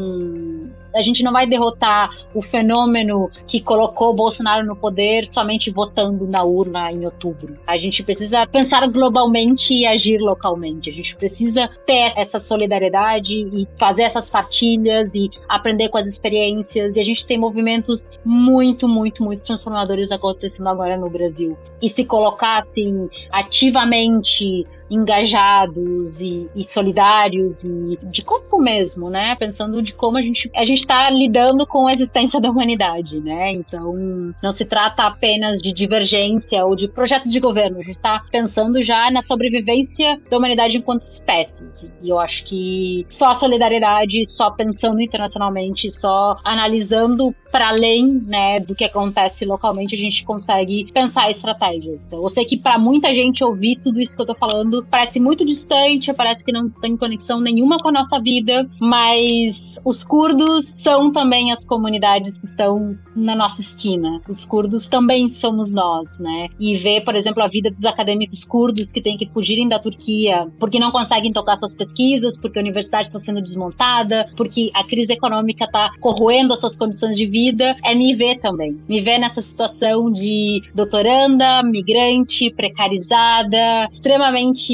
a 0.94 1.02
gente 1.02 1.24
não 1.24 1.32
vai 1.32 1.46
derrotar 1.46 2.10
o 2.34 2.42
fenômeno 2.42 3.30
que 3.46 3.60
colocou 3.60 4.14
Bolsonaro 4.14 4.66
no 4.66 4.76
poder 4.76 5.28
somente 5.28 5.70
votando 5.70 6.26
na 6.26 6.44
urna 6.44 6.92
em 6.92 7.06
outubro. 7.06 7.58
A 7.68 7.78
gente 7.78 8.02
precisa 8.04 8.48
pensar 8.48 8.88
globalmente 8.88 9.74
e 9.74 9.86
agir 9.86 10.20
localmente. 10.20 10.90
A 10.90 10.94
gente 10.94 11.16
precisa 11.16 11.70
ter 11.86 12.12
essa 12.16 12.40
solidariedade 12.40 13.36
e 13.36 13.68
fazer 13.78 14.04
essas 14.04 14.30
partilhas 14.30 15.14
e 15.16 15.30
aprender 15.50 15.90
com 15.90 15.98
as 15.98 16.08
experiências. 16.08 16.96
E 16.96 17.00
a 17.02 17.04
gente 17.04 17.26
tem 17.26 17.38
movimentos 17.38 18.08
muito, 18.24 18.88
muito, 18.88 19.24
muito 19.24 19.44
transformadores 19.44 20.12
acontecendo 20.12 20.68
agora 20.68 20.96
no 20.98 21.10
Brasil. 21.10 21.58
E 21.82 21.90
se 21.90 22.06
colocar 22.06 22.58
assim 22.58 23.10
ativamente 23.32 24.66
engajados 24.90 26.22
e, 26.22 26.50
e, 26.56 26.64
solidários 26.64 27.64
e 27.64 27.98
de 28.04 28.24
corpo 28.24 28.60
mesmo, 28.60 29.10
né? 29.10 29.36
Pensando 29.36 29.82
de 29.82 29.94
como 29.94 30.18
a 30.18 30.22
gente 30.22 30.50
a 30.56 30.64
gente 30.64 30.80
está 30.80 31.10
lidando 31.10 31.66
com 31.66 31.88
a 31.88 31.94
existência 31.94 32.40
da 32.40 32.50
humanidade, 32.50 33.20
né? 33.20 33.52
Então 33.52 33.96
não 34.42 34.52
se 34.52 34.66
trata 34.66 35.04
apenas 35.04 35.60
de 35.60 35.72
divergência 35.72 36.64
ou 36.66 36.76
de 36.76 36.88
projetos 36.88 37.32
de 37.32 37.40
governo. 37.40 37.80
A 37.80 37.84
gente 37.84 37.98
está 37.98 38.24
pensando 38.32 38.82
já 38.82 39.10
na 39.10 39.22
sobrevivência 39.22 40.18
da 40.30 40.38
humanidade 40.38 40.78
enquanto 40.78 41.04
espécie. 41.04 41.66
Assim. 41.66 41.92
E 42.02 42.10
eu 42.10 42.20
acho 42.20 42.44
que 42.46 43.06
só 43.10 43.32
a 43.32 43.34
solidariedade, 43.34 44.26
só 44.26 44.52
pensando 44.52 45.02
internacionalmente, 45.02 45.90
só 45.90 46.38
analisando 46.44 47.34
para 47.52 47.70
além, 47.70 48.22
né, 48.26 48.60
do 48.60 48.76
que 48.76 48.84
acontece 48.84 49.46
localmente, 49.46 49.96
a 49.96 49.98
gente 49.98 50.26
consegue 50.26 50.92
pensar 50.92 51.32
estratégias. 51.32 52.04
Então, 52.04 52.22
eu 52.22 52.28
sei 52.28 52.44
que 52.44 52.58
para 52.58 52.78
muita 52.78 53.14
gente 53.14 53.46
ouvir 53.46 53.78
tudo 53.78 54.02
isso 54.02 54.14
que 54.14 54.22
eu 54.22 54.26
tô 54.26 54.36
falando 54.36 54.75
parece 54.84 55.20
muito 55.20 55.46
distante, 55.46 56.14
parece 56.14 56.44
que 56.44 56.52
não 56.52 56.70
tem 56.70 56.98
conexão 56.98 57.40
nenhuma 57.40 57.78
com 57.78 57.90
a 57.90 57.92
nossa 57.92 58.20
vida, 58.20 58.68
mas 58.80 59.76
os 59.84 60.04
curdos 60.04 60.66
são 60.66 61.12
também 61.12 61.52
as 61.52 61.66
comunidades 61.66 62.38
que 62.38 62.46
estão 62.46 62.98
na 63.16 63.36
nossa 63.36 63.62
esquina. 63.62 64.22
Os 64.28 64.46
curdos 64.46 64.88
também 64.88 65.30
somos 65.30 65.74
nós, 65.74 66.20
né? 66.20 66.48
E 66.60 66.76
ver, 66.76 67.02
por 67.02 67.16
exemplo, 67.16 67.44
a 67.44 67.48
vida 67.48 67.70
dos 67.70 67.86
acadêmicos 67.86 68.44
curdos 68.44 68.92
que 68.92 69.02
têm 69.02 69.18
que 69.18 69.28
fugirem 69.28 69.68
da 69.68 69.80
Turquia 69.80 70.48
porque 70.60 70.80
não 70.80 70.92
conseguem 70.92 71.32
tocar 71.32 71.56
suas 71.56 71.76
pesquisas, 71.76 72.38
porque 72.38 72.60
a 72.60 72.62
universidade 72.62 73.08
está 73.08 73.20
sendo 73.20 73.42
desmontada, 73.42 74.30
porque 74.36 74.72
a 74.74 74.84
crise 74.84 75.14
econômica 75.14 75.66
está 75.66 75.92
corroendo 76.00 76.54
as 76.54 76.60
suas 76.60 76.76
condições 76.76 77.16
de 77.16 77.26
vida, 77.26 77.76
é 77.84 77.94
me 77.94 78.14
ver 78.14 78.40
também. 78.40 78.78
Me 78.88 79.02
ver 79.02 79.20
nessa 79.20 79.42
situação 79.42 80.12
de 80.12 80.64
doutoranda, 80.74 81.62
migrante, 81.64 82.50
precarizada, 82.52 83.90
extremamente 83.94 84.65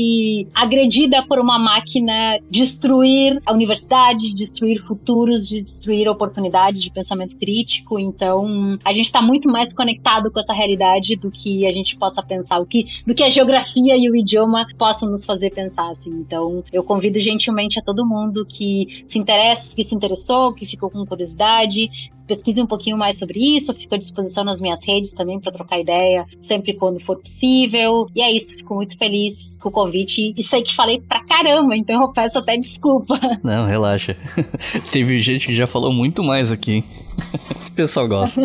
agredida 0.54 1.24
por 1.26 1.40
uma 1.40 1.58
máquina 1.58 2.40
destruir 2.50 3.40
a 3.46 3.54
universidade, 3.54 4.34
destruir 4.34 4.82
futuros, 4.84 5.50
destruir 5.50 6.08
oportunidades 6.08 6.82
de 6.82 6.92
pensamento 6.92 7.36
crítico. 7.38 8.00
Então, 8.00 8.78
a 8.84 8.94
gente 8.94 9.06
está 9.06 9.22
muito 9.22 9.50
mais 9.50 9.74
conectado 9.74 10.32
com 10.32 10.40
essa 10.40 10.54
realidade 10.54 11.16
do 11.16 11.32
que 11.32 11.66
a 11.66 11.72
gente 11.72 11.96
possa 11.98 12.22
pensar, 12.22 12.60
o 12.60 12.66
que, 12.66 12.86
do 13.06 13.14
que 13.14 13.24
a 13.24 13.30
geografia 13.30 13.98
e 13.98 14.10
o 14.10 14.16
idioma 14.16 14.66
possam 14.78 15.10
nos 15.10 15.26
fazer 15.26 15.52
pensar. 15.54 15.90
Assim. 15.90 16.12
Então, 16.12 16.64
eu 16.72 16.84
convido 16.84 17.20
gentilmente 17.20 17.80
a 17.80 17.82
todo 17.82 18.06
mundo 18.06 18.46
que 18.46 19.04
se 19.06 19.18
interessa, 19.18 19.76
que 19.76 19.84
se 19.84 19.96
interessou, 19.96 20.54
que 20.54 20.66
ficou 20.66 20.90
com 20.90 21.06
curiosidade, 21.06 21.90
pesquise 22.32 22.62
um 22.62 22.66
pouquinho 22.66 22.98
mais 22.98 23.18
sobre 23.18 23.58
isso, 23.58 23.74
fico 23.74 23.94
à 23.94 23.98
disposição 23.98 24.46
nas 24.46 24.62
minhas 24.62 24.86
redes 24.86 25.14
também 25.14 25.38
para 25.40 25.52
trocar 25.52 25.80
ideia, 25.80 26.26
sempre 26.40 26.74
quando 26.74 27.00
for 27.02 27.18
possível. 27.18 28.08
E 28.16 28.22
é 28.22 28.32
isso, 28.32 28.56
fico 28.56 28.74
muito 28.74 28.98
feliz 28.98 29.58
com 29.62 29.68
o 29.68 29.72
convite 29.72 30.34
e 30.38 30.44
sei 30.44 30.64
que 30.64 30.74
falei 30.74 31.02
pra 31.02 31.24
caramba, 31.26 31.76
então 31.76 32.02
eu 32.02 32.14
peço 32.14 32.40
até 32.40 32.56
desculpa. 32.56 33.20
Não, 33.44 33.68
relaxa. 33.68 34.16
Teve 34.92 35.20
gente 35.20 35.48
que 35.48 35.54
já 35.54 35.68
falou 35.68 35.92
muito 35.92 36.24
mais 36.24 36.52
aqui. 36.52 36.86
o 37.68 37.72
pessoal 37.74 38.08
gosta. 38.08 38.42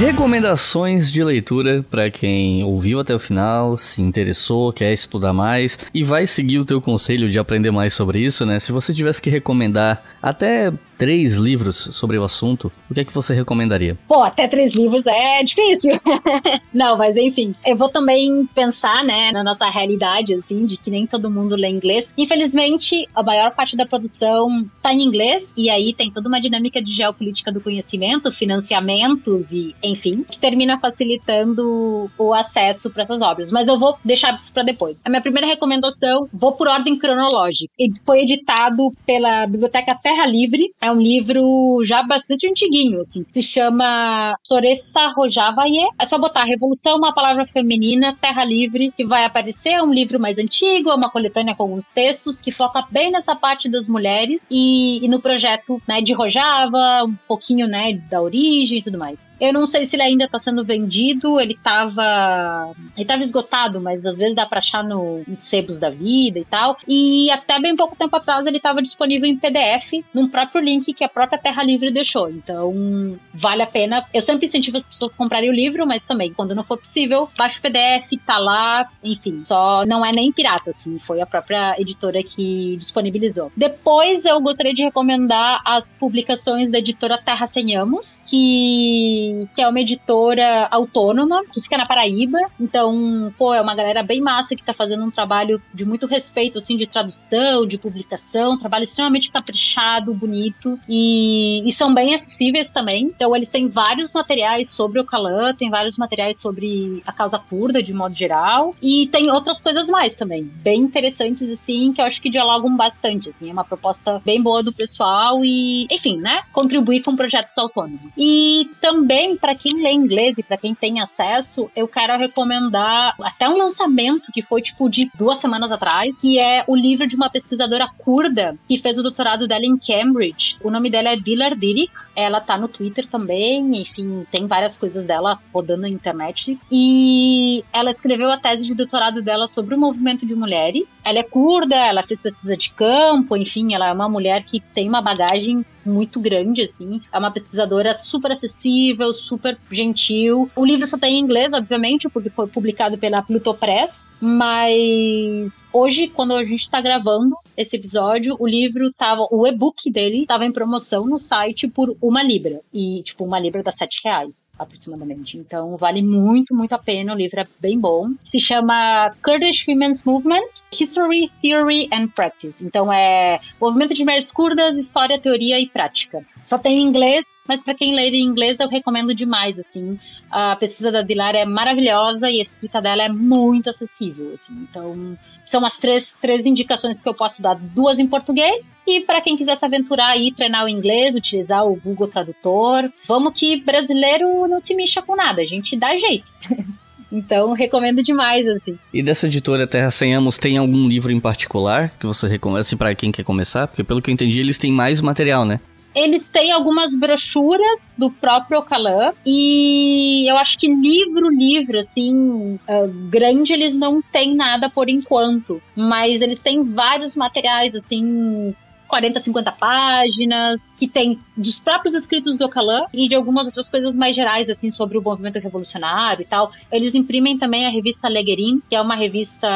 Recomendações 0.00 1.12
de 1.12 1.22
leitura 1.22 1.84
para 1.90 2.10
quem 2.10 2.64
ouviu 2.64 3.00
até 3.00 3.14
o 3.14 3.18
final, 3.18 3.76
se 3.76 4.00
interessou, 4.00 4.72
quer 4.72 4.94
estudar 4.94 5.34
mais 5.34 5.78
e 5.92 6.02
vai 6.02 6.26
seguir 6.26 6.58
o 6.58 6.64
teu 6.64 6.80
conselho 6.80 7.28
de 7.28 7.38
aprender 7.38 7.70
mais 7.70 7.92
sobre 7.92 8.18
isso, 8.18 8.46
né? 8.46 8.58
Se 8.58 8.72
você 8.72 8.94
tivesse 8.94 9.20
que 9.20 9.28
recomendar 9.28 10.02
até 10.22 10.72
três 11.00 11.36
livros 11.36 11.88
sobre 11.92 12.18
o 12.18 12.22
assunto, 12.22 12.70
o 12.90 12.92
que 12.92 13.00
é 13.00 13.04
que 13.06 13.14
você 13.14 13.32
recomendaria? 13.32 13.96
Pô, 14.06 14.22
até 14.22 14.46
três 14.46 14.74
livros 14.74 15.06
é 15.06 15.42
difícil. 15.42 15.98
Não, 16.74 16.98
mas 16.98 17.16
enfim, 17.16 17.54
eu 17.64 17.74
vou 17.74 17.88
também 17.88 18.46
pensar, 18.54 19.02
né, 19.02 19.32
na 19.32 19.42
nossa 19.42 19.66
realidade, 19.70 20.34
assim, 20.34 20.66
de 20.66 20.76
que 20.76 20.90
nem 20.90 21.06
todo 21.06 21.30
mundo 21.30 21.56
lê 21.56 21.70
inglês. 21.70 22.06
Infelizmente, 22.18 23.08
a 23.14 23.22
maior 23.22 23.54
parte 23.54 23.78
da 23.78 23.86
produção 23.86 24.68
tá 24.82 24.92
em 24.92 25.02
inglês, 25.02 25.54
e 25.56 25.70
aí 25.70 25.94
tem 25.94 26.10
toda 26.12 26.28
uma 26.28 26.38
dinâmica 26.38 26.82
de 26.82 26.94
geopolítica 26.94 27.50
do 27.50 27.62
conhecimento, 27.62 28.30
financiamentos 28.30 29.52
e, 29.52 29.74
enfim, 29.82 30.22
que 30.30 30.38
termina 30.38 30.78
facilitando 30.78 32.10
o 32.18 32.34
acesso 32.34 32.90
para 32.90 33.04
essas 33.04 33.22
obras. 33.22 33.50
Mas 33.50 33.68
eu 33.68 33.78
vou 33.78 33.96
deixar 34.04 34.36
isso 34.36 34.52
para 34.52 34.64
depois. 34.64 35.00
A 35.02 35.08
minha 35.08 35.22
primeira 35.22 35.46
recomendação, 35.46 36.28
vou 36.30 36.52
por 36.52 36.68
ordem 36.68 36.98
cronológica. 36.98 37.72
Foi 38.04 38.20
editado 38.20 38.92
pela 39.06 39.46
Biblioteca 39.46 39.94
Terra 39.94 40.26
Livre. 40.26 40.70
É 40.78 40.89
um 40.92 41.00
livro 41.00 41.82
já 41.84 42.02
bastante 42.02 42.48
antiguinho, 42.48 43.00
assim. 43.00 43.24
Se 43.30 43.42
chama 43.42 44.34
Soressa 44.42 45.08
Rojavaye. 45.08 45.88
É 45.98 46.06
só 46.06 46.18
botar 46.18 46.44
Revolução, 46.44 46.96
uma 46.96 47.12
palavra 47.12 47.46
feminina, 47.46 48.16
Terra 48.20 48.44
Livre, 48.44 48.92
que 48.96 49.04
vai 49.04 49.24
aparecer. 49.24 49.70
É 49.70 49.82
um 49.82 49.92
livro 49.92 50.18
mais 50.18 50.38
antigo, 50.38 50.90
é 50.90 50.94
uma 50.94 51.10
coletânea 51.10 51.54
com 51.54 51.64
alguns 51.64 51.90
textos 51.90 52.40
que 52.40 52.50
foca 52.50 52.84
bem 52.90 53.10
nessa 53.10 53.34
parte 53.34 53.68
das 53.68 53.86
mulheres 53.88 54.46
e, 54.50 55.04
e 55.04 55.08
no 55.08 55.20
projeto 55.20 55.80
né, 55.86 56.00
de 56.00 56.12
Rojava, 56.12 57.04
um 57.04 57.14
pouquinho 57.28 57.66
né, 57.66 57.92
da 58.10 58.20
origem 58.20 58.78
e 58.78 58.82
tudo 58.82 58.98
mais. 58.98 59.30
Eu 59.40 59.52
não 59.52 59.66
sei 59.66 59.86
se 59.86 59.96
ele 59.96 60.02
ainda 60.02 60.24
está 60.24 60.38
sendo 60.38 60.64
vendido, 60.64 61.40
ele 61.40 61.54
estava 61.54 62.72
ele 62.96 63.06
tava 63.06 63.22
esgotado, 63.22 63.80
mas 63.80 64.04
às 64.04 64.18
vezes 64.18 64.34
dá 64.34 64.46
para 64.46 64.58
achar 64.58 64.84
no, 64.84 65.22
nos 65.26 65.40
sebos 65.40 65.78
da 65.78 65.90
vida 65.90 66.38
e 66.38 66.44
tal. 66.44 66.76
E 66.86 67.30
até 67.30 67.60
bem 67.60 67.76
pouco 67.76 67.96
tempo 67.96 68.14
atrás 68.16 68.46
ele 68.46 68.56
estava 68.56 68.82
disponível 68.82 69.28
em 69.28 69.36
PDF, 69.36 70.04
num 70.12 70.28
próprio 70.28 70.62
link 70.62 70.79
que 70.84 71.04
a 71.04 71.08
própria 71.08 71.38
Terra 71.38 71.62
Livre 71.62 71.90
deixou. 71.90 72.28
Então, 72.28 73.18
vale 73.32 73.62
a 73.62 73.66
pena. 73.66 74.04
Eu 74.12 74.22
sempre 74.22 74.46
incentivo 74.46 74.76
as 74.76 74.86
pessoas 74.86 75.14
a 75.14 75.16
comprarem 75.16 75.50
o 75.50 75.52
livro, 75.52 75.86
mas 75.86 76.06
também, 76.06 76.32
quando 76.32 76.54
não 76.54 76.64
for 76.64 76.78
possível, 76.78 77.28
baixa 77.36 77.58
o 77.58 77.62
PDF, 77.62 78.10
tá 78.26 78.38
lá, 78.38 78.88
enfim. 79.02 79.42
Só 79.44 79.84
não 79.86 80.04
é 80.04 80.12
nem 80.12 80.32
pirata, 80.32 80.70
assim, 80.70 80.98
foi 81.00 81.20
a 81.20 81.26
própria 81.26 81.74
editora 81.80 82.22
que 82.22 82.76
disponibilizou. 82.76 83.52
Depois, 83.56 84.24
eu 84.24 84.40
gostaria 84.40 84.74
de 84.74 84.82
recomendar 84.82 85.60
as 85.64 85.94
publicações 85.94 86.70
da 86.70 86.78
editora 86.78 87.18
Terra 87.18 87.46
Senhamos, 87.46 88.20
que, 88.26 89.48
que 89.54 89.62
é 89.62 89.68
uma 89.68 89.80
editora 89.80 90.68
autônoma, 90.70 91.44
que 91.52 91.60
fica 91.60 91.76
na 91.76 91.86
Paraíba. 91.86 92.38
Então, 92.58 93.32
pô, 93.36 93.54
é 93.54 93.60
uma 93.60 93.74
galera 93.74 94.02
bem 94.02 94.20
massa 94.20 94.54
que 94.56 94.64
tá 94.64 94.72
fazendo 94.72 95.04
um 95.04 95.10
trabalho 95.10 95.60
de 95.72 95.84
muito 95.84 96.06
respeito, 96.06 96.58
assim, 96.58 96.76
de 96.76 96.86
tradução, 96.86 97.66
de 97.66 97.78
publicação, 97.78 98.52
um 98.52 98.58
trabalho 98.58 98.84
extremamente 98.84 99.30
caprichado, 99.30 100.14
bonito 100.14 100.69
e, 100.88 101.68
e, 101.68 101.72
são 101.72 101.92
bem 101.92 102.14
acessíveis 102.14 102.70
também. 102.70 103.04
Então, 103.04 103.34
eles 103.34 103.50
têm 103.50 103.66
vários 103.66 104.12
materiais 104.12 104.68
sobre 104.68 105.00
o 105.00 105.04
Kalan, 105.04 105.54
tem 105.54 105.70
vários 105.70 105.96
materiais 105.96 106.38
sobre 106.38 107.02
a 107.06 107.12
causa 107.12 107.38
curda, 107.38 107.82
de 107.82 107.92
modo 107.92 108.14
geral, 108.14 108.74
e 108.82 109.08
tem 109.08 109.30
outras 109.30 109.60
coisas 109.60 109.88
mais 109.88 110.14
também, 110.14 110.42
bem 110.42 110.80
interessantes, 110.80 111.48
assim, 111.48 111.92
que 111.92 112.00
eu 112.00 112.04
acho 112.04 112.20
que 112.20 112.30
dialogam 112.30 112.76
bastante, 112.76 113.28
assim, 113.28 113.50
é 113.50 113.52
uma 113.52 113.64
proposta 113.64 114.20
bem 114.24 114.42
boa 114.42 114.62
do 114.62 114.72
pessoal 114.72 115.44
e, 115.44 115.86
enfim, 115.90 116.18
né, 116.18 116.42
contribuir 116.52 117.02
com 117.02 117.16
projetos 117.16 117.56
autônomos. 117.56 118.12
E 118.16 118.68
também, 118.80 119.36
para 119.36 119.54
quem 119.54 119.82
lê 119.82 119.92
inglês 119.92 120.38
e 120.38 120.42
para 120.42 120.56
quem 120.56 120.74
tem 120.74 121.00
acesso, 121.00 121.70
eu 121.74 121.86
quero 121.88 122.18
recomendar 122.18 123.14
até 123.20 123.48
um 123.48 123.56
lançamento 123.56 124.32
que 124.32 124.42
foi, 124.42 124.62
tipo, 124.62 124.88
de 124.88 125.10
duas 125.14 125.38
semanas 125.38 125.70
atrás, 125.70 126.18
que 126.18 126.38
é 126.38 126.64
o 126.66 126.76
livro 126.76 127.06
de 127.06 127.16
uma 127.16 127.30
pesquisadora 127.30 127.88
curda 127.98 128.56
que 128.68 128.78
fez 128.78 128.98
o 128.98 129.02
doutorado 129.02 129.46
dela 129.46 129.64
em 129.64 129.76
Cambridge. 129.76 130.56
O 130.62 130.70
nome 130.70 130.90
dela 130.90 131.10
é 131.10 131.16
Dilar 131.16 131.56
Dirik. 131.56 131.92
Ela 132.14 132.40
tá 132.40 132.56
no 132.56 132.68
Twitter 132.68 133.06
também, 133.08 133.80
enfim, 133.80 134.26
tem 134.30 134.46
várias 134.46 134.76
coisas 134.76 135.04
dela 135.04 135.38
rodando 135.52 135.82
na 135.82 135.88
internet. 135.88 136.58
E 136.70 137.64
ela 137.72 137.90
escreveu 137.90 138.30
a 138.30 138.38
tese 138.38 138.66
de 138.66 138.74
doutorado 138.74 139.22
dela 139.22 139.46
sobre 139.46 139.74
o 139.74 139.78
movimento 139.78 140.26
de 140.26 140.34
mulheres. 140.34 141.00
Ela 141.04 141.20
é 141.20 141.22
curda, 141.22 141.74
ela 141.74 142.02
fez 142.02 142.20
pesquisa 142.20 142.56
de 142.56 142.70
campo, 142.70 143.36
enfim, 143.36 143.74
ela 143.74 143.88
é 143.88 143.92
uma 143.92 144.08
mulher 144.08 144.44
que 144.44 144.60
tem 144.60 144.88
uma 144.88 145.00
bagagem 145.00 145.64
muito 145.84 146.20
grande, 146.20 146.62
assim. 146.62 147.00
É 147.12 147.18
uma 147.18 147.30
pesquisadora 147.30 147.94
super 147.94 148.32
acessível, 148.32 149.12
super 149.12 149.58
gentil. 149.70 150.50
O 150.54 150.64
livro 150.64 150.86
só 150.86 150.98
tem 150.98 151.16
em 151.16 151.20
inglês, 151.20 151.52
obviamente, 151.52 152.08
porque 152.08 152.30
foi 152.30 152.46
publicado 152.46 152.98
pela 152.98 153.22
Pluto 153.22 153.54
Press, 153.54 154.06
mas 154.20 155.66
hoje, 155.72 156.08
quando 156.08 156.34
a 156.34 156.44
gente 156.44 156.68
tá 156.68 156.80
gravando 156.80 157.34
esse 157.56 157.76
episódio, 157.76 158.36
o 158.38 158.46
livro 158.46 158.92
tava, 158.92 159.26
o 159.30 159.46
e-book 159.46 159.90
dele 159.90 160.26
tava 160.26 160.44
em 160.44 160.52
promoção 160.52 161.06
no 161.06 161.18
site 161.18 161.68
por 161.68 161.96
uma 162.00 162.22
libra. 162.22 162.60
E, 162.72 163.02
tipo, 163.02 163.24
uma 163.24 163.38
libra 163.38 163.62
dá 163.62 163.72
sete 163.72 164.00
reais, 164.04 164.52
aproximadamente. 164.58 165.36
Então, 165.36 165.76
vale 165.76 166.02
muito, 166.02 166.54
muito 166.54 166.72
a 166.72 166.78
pena. 166.78 167.12
O 167.12 167.16
livro 167.16 167.40
é 167.40 167.46
bem 167.60 167.78
bom. 167.78 168.08
Se 168.30 168.40
chama 168.40 169.10
Kurdish 169.22 169.66
Women's 169.68 170.02
Movement, 170.04 170.48
History, 170.72 171.30
Theory 171.42 171.88
and 171.92 172.08
Practice. 172.08 172.64
Então, 172.64 172.92
é 172.92 173.40
movimento 173.60 173.94
de 173.94 174.04
mulheres 174.04 174.30
curdas, 174.32 174.76
história, 174.76 175.18
teoria 175.18 175.60
e 175.60 175.68
prática. 175.68 176.24
Só 176.44 176.58
tem 176.58 176.78
em 176.78 176.86
inglês, 176.86 177.38
mas 177.46 177.62
para 177.62 177.74
quem 177.74 177.94
lê 177.94 178.08
em 178.10 178.24
inglês 178.24 178.60
eu 178.60 178.68
recomendo 178.68 179.14
demais, 179.14 179.58
assim. 179.58 179.98
A 180.30 180.56
pesquisa 180.56 180.90
da 180.90 181.02
Dilar 181.02 181.34
é 181.34 181.44
maravilhosa 181.44 182.30
e 182.30 182.38
a 182.38 182.42
escrita 182.42 182.80
dela 182.80 183.02
é 183.02 183.08
muito 183.08 183.70
acessível, 183.70 184.32
assim. 184.34 184.52
Então, 184.68 185.16
são 185.44 185.64
as 185.64 185.76
três, 185.76 186.16
três 186.20 186.46
indicações 186.46 187.00
que 187.00 187.08
eu 187.08 187.14
posso 187.14 187.42
dar, 187.42 187.56
duas 187.56 187.98
em 187.98 188.06
português 188.06 188.76
e 188.86 189.00
para 189.00 189.20
quem 189.20 189.36
quiser 189.36 189.56
se 189.56 189.64
aventurar 189.64 190.10
aí, 190.10 190.32
treinar 190.32 190.64
o 190.64 190.68
inglês, 190.68 191.14
utilizar 191.14 191.66
o 191.66 191.76
Google 191.76 192.08
Tradutor. 192.08 192.90
Vamos 193.06 193.34
que 193.34 193.60
brasileiro 193.62 194.46
não 194.46 194.60
se 194.60 194.74
mexa 194.74 195.02
com 195.02 195.16
nada, 195.16 195.42
a 195.42 195.46
gente 195.46 195.76
dá 195.76 195.96
jeito. 195.96 196.32
Então, 197.12 197.52
recomendo 197.54 198.02
demais, 198.02 198.46
assim. 198.46 198.78
E 198.94 199.02
dessa 199.02 199.26
editora 199.26 199.66
Terra 199.66 199.90
Sem 199.90 200.14
Amos, 200.14 200.38
tem 200.38 200.56
algum 200.56 200.86
livro 200.86 201.10
em 201.10 201.18
particular 201.18 201.90
que 201.98 202.06
você 202.06 202.28
recomenda 202.28 202.60
assim, 202.60 202.76
para 202.76 202.94
quem 202.94 203.10
quer 203.10 203.24
começar? 203.24 203.66
Porque, 203.66 203.82
pelo 203.82 204.00
que 204.00 204.10
eu 204.10 204.14
entendi, 204.14 204.38
eles 204.38 204.58
têm 204.58 204.70
mais 204.70 205.00
material, 205.00 205.44
né? 205.44 205.58
Eles 205.94 206.28
têm 206.28 206.52
algumas 206.52 206.94
brochuras 206.94 207.96
do 207.98 208.10
próprio 208.10 208.60
Ocalan 208.60 209.12
e 209.26 210.30
eu 210.30 210.36
acho 210.36 210.58
que 210.58 210.68
livro, 210.68 211.28
livro, 211.28 211.78
assim, 211.78 212.54
uh, 212.54 212.88
grande, 213.08 213.52
eles 213.52 213.74
não 213.74 214.00
têm 214.00 214.34
nada 214.34 214.70
por 214.70 214.88
enquanto. 214.88 215.60
Mas 215.74 216.20
eles 216.20 216.38
têm 216.38 216.62
vários 216.62 217.16
materiais, 217.16 217.74
assim, 217.74 218.54
40, 218.90 219.20
50 219.20 219.52
páginas, 219.52 220.72
que 220.76 220.88
tem 220.88 221.18
dos 221.36 221.58
próprios 221.58 221.94
escritos 221.94 222.36
do 222.36 222.44
Ocalan 222.44 222.86
e 222.92 223.08
de 223.08 223.14
algumas 223.14 223.46
outras 223.46 223.68
coisas 223.68 223.96
mais 223.96 224.14
gerais, 224.14 224.50
assim, 224.50 224.70
sobre 224.70 224.98
o 224.98 225.02
movimento 225.02 225.38
revolucionário 225.38 226.22
e 226.22 226.26
tal. 226.26 226.52
Eles 226.70 226.94
imprimem 226.94 227.38
também 227.38 227.64
a 227.66 227.70
revista 227.70 228.08
Leguerin, 228.08 228.60
que 228.68 228.74
é 228.74 228.80
uma 228.80 228.96
revista. 228.96 229.48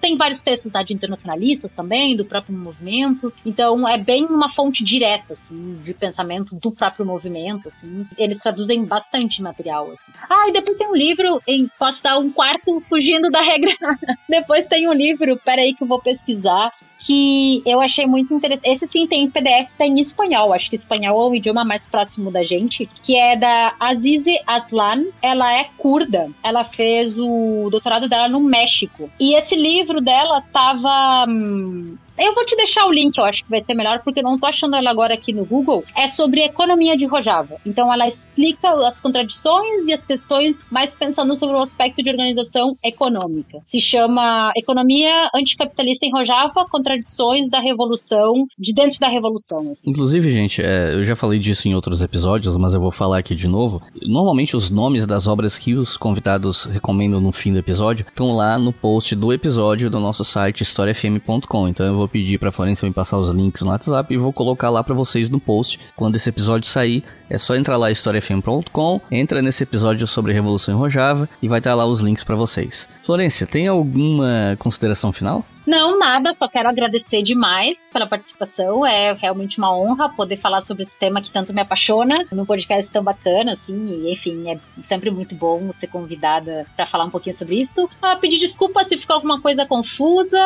Tem 0.00 0.16
vários 0.16 0.42
textos 0.42 0.72
lá 0.72 0.82
de 0.82 0.92
internacionalistas 0.92 1.72
também, 1.72 2.16
do 2.16 2.24
próprio 2.24 2.56
movimento. 2.56 3.32
Então, 3.44 3.88
é 3.88 3.96
bem 3.96 4.24
uma 4.26 4.48
fonte 4.48 4.82
direta, 4.82 5.32
assim, 5.32 5.76
de 5.82 5.94
pensamento 5.94 6.54
do 6.56 6.72
próprio 6.72 7.06
movimento, 7.06 7.68
assim. 7.68 8.06
Eles 8.18 8.40
traduzem 8.40 8.84
bastante 8.84 9.40
material, 9.40 9.90
assim. 9.92 10.12
Ah, 10.28 10.48
e 10.48 10.52
depois 10.52 10.76
tem 10.76 10.88
um 10.88 10.96
livro, 10.96 11.40
em, 11.46 11.70
posso 11.78 12.02
dar 12.02 12.18
um 12.18 12.30
quarto 12.30 12.80
fugindo 12.80 13.30
da 13.30 13.40
regra. 13.40 13.70
depois 14.28 14.66
tem 14.66 14.88
um 14.88 14.92
livro, 14.92 15.40
peraí 15.44 15.72
que 15.72 15.84
eu 15.84 15.86
vou 15.86 16.00
pesquisar, 16.00 16.72
que 16.98 17.62
eu 17.66 17.80
achei 17.80 18.06
muito 18.06 18.32
interessante. 18.34 18.68
Esse 18.68 18.86
sim 18.86 19.06
tem 19.06 19.24
em 19.24 19.30
PDF, 19.30 19.70
tá 19.76 19.86
em 19.86 20.00
espanhol. 20.00 20.52
Acho 20.52 20.70
que 20.70 20.76
espanhol 20.76 21.26
é 21.26 21.30
o 21.30 21.34
idioma 21.34 21.64
mais 21.64 21.86
próximo 21.86 22.30
da 22.30 22.42
gente. 22.42 22.88
Que 23.02 23.16
é 23.16 23.36
da 23.36 23.74
Azize 23.78 24.38
Aslan. 24.46 25.04
Ela 25.20 25.58
é 25.58 25.68
curda. 25.76 26.30
Ela 26.42 26.64
fez 26.64 27.16
o 27.18 27.68
doutorado 27.70 28.08
dela 28.08 28.28
no 28.28 28.40
México. 28.40 29.10
E 29.20 29.34
esse 29.34 29.54
livro 29.54 30.00
dela 30.00 30.42
tava. 30.52 31.26
Hum, 31.28 31.96
eu 32.18 32.34
vou 32.34 32.44
te 32.44 32.56
deixar 32.56 32.86
o 32.86 32.92
link, 32.92 33.16
eu 33.16 33.24
acho 33.24 33.44
que 33.44 33.50
vai 33.50 33.60
ser 33.60 33.74
melhor, 33.74 34.00
porque 34.02 34.22
não 34.22 34.38
tô 34.38 34.46
achando 34.46 34.76
ela 34.76 34.90
agora 34.90 35.14
aqui 35.14 35.32
no 35.32 35.44
Google. 35.44 35.84
É 35.94 36.06
sobre 36.06 36.42
economia 36.42 36.96
de 36.96 37.06
Rojava. 37.06 37.56
Então 37.64 37.92
ela 37.92 38.06
explica 38.06 38.70
as 38.86 39.00
contradições 39.00 39.86
e 39.86 39.92
as 39.92 40.04
questões, 40.04 40.58
mais 40.70 40.94
pensando 40.94 41.36
sobre 41.36 41.56
o 41.56 41.60
aspecto 41.60 42.02
de 42.02 42.10
organização 42.10 42.76
econômica. 42.82 43.58
Se 43.64 43.80
chama 43.80 44.52
Economia 44.56 45.30
Anticapitalista 45.34 46.06
em 46.06 46.12
Rojava, 46.12 46.66
Contradições 46.70 47.50
da 47.50 47.60
Revolução, 47.60 48.46
de 48.58 48.72
dentro 48.72 48.98
da 48.98 49.08
Revolução. 49.08 49.70
Assim. 49.70 49.90
Inclusive, 49.90 50.32
gente, 50.32 50.62
é, 50.62 50.94
eu 50.94 51.04
já 51.04 51.16
falei 51.16 51.38
disso 51.38 51.68
em 51.68 51.74
outros 51.74 52.02
episódios, 52.02 52.56
mas 52.56 52.74
eu 52.74 52.80
vou 52.80 52.90
falar 52.90 53.18
aqui 53.18 53.34
de 53.34 53.48
novo. 53.48 53.82
Normalmente 54.02 54.56
os 54.56 54.70
nomes 54.70 55.06
das 55.06 55.26
obras 55.26 55.58
que 55.58 55.74
os 55.74 55.96
convidados 55.96 56.64
recomendam 56.64 57.20
no 57.20 57.32
fim 57.32 57.52
do 57.52 57.58
episódio 57.58 58.06
estão 58.08 58.30
lá 58.32 58.58
no 58.58 58.72
post 58.72 59.14
do 59.14 59.32
episódio 59.32 59.90
do 59.90 60.00
nosso 60.00 60.24
site 60.24 60.62
historiafm.com. 60.62 61.68
Então 61.68 61.86
eu 61.86 61.94
vou 61.94 62.05
vou 62.06 62.08
pedir 62.08 62.38
pra 62.38 62.52
Florência 62.52 62.86
me 62.88 62.94
passar 62.94 63.18
os 63.18 63.30
links 63.30 63.62
no 63.62 63.68
WhatsApp 63.68 64.14
e 64.14 64.16
vou 64.16 64.32
colocar 64.32 64.70
lá 64.70 64.82
para 64.82 64.94
vocês 64.94 65.28
no 65.28 65.40
post 65.40 65.78
quando 65.94 66.14
esse 66.14 66.28
episódio 66.28 66.68
sair. 66.68 67.04
É 67.28 67.38
só 67.38 67.54
entrar 67.56 67.76
lá 67.76 67.90
historiafm.com, 67.90 69.00
entra 69.10 69.42
nesse 69.42 69.62
episódio 69.62 70.06
sobre 70.06 70.32
Revolução 70.32 70.74
em 70.74 70.78
Rojava 70.78 71.28
e 71.42 71.48
vai 71.48 71.58
estar 71.58 71.74
lá 71.74 71.86
os 71.86 72.00
links 72.00 72.24
para 72.24 72.36
vocês. 72.36 72.88
Florência, 73.04 73.46
tem 73.46 73.66
alguma 73.66 74.56
consideração 74.58 75.12
final? 75.12 75.44
Não, 75.66 75.98
nada, 75.98 76.32
só 76.32 76.46
quero 76.46 76.68
agradecer 76.68 77.22
demais 77.22 77.90
pela 77.92 78.06
participação. 78.06 78.86
É 78.86 79.12
realmente 79.12 79.58
uma 79.58 79.76
honra 79.76 80.08
poder 80.08 80.36
falar 80.36 80.62
sobre 80.62 80.84
esse 80.84 80.96
tema 80.96 81.20
que 81.20 81.30
tanto 81.30 81.52
me 81.52 81.60
apaixona 81.60 82.24
num 82.30 82.46
podcast 82.46 82.90
tão 82.92 83.02
bacana, 83.02 83.52
assim. 83.54 84.08
Enfim, 84.12 84.48
é 84.48 84.58
sempre 84.84 85.10
muito 85.10 85.34
bom 85.34 85.72
ser 85.72 85.88
convidada 85.88 86.64
para 86.76 86.86
falar 86.86 87.06
um 87.06 87.10
pouquinho 87.10 87.34
sobre 87.34 87.60
isso. 87.60 87.90
Ah, 88.00 88.14
pedir 88.14 88.38
desculpa 88.38 88.84
se 88.84 88.96
ficou 88.96 89.14
alguma 89.14 89.40
coisa 89.40 89.66
confusa. 89.66 90.38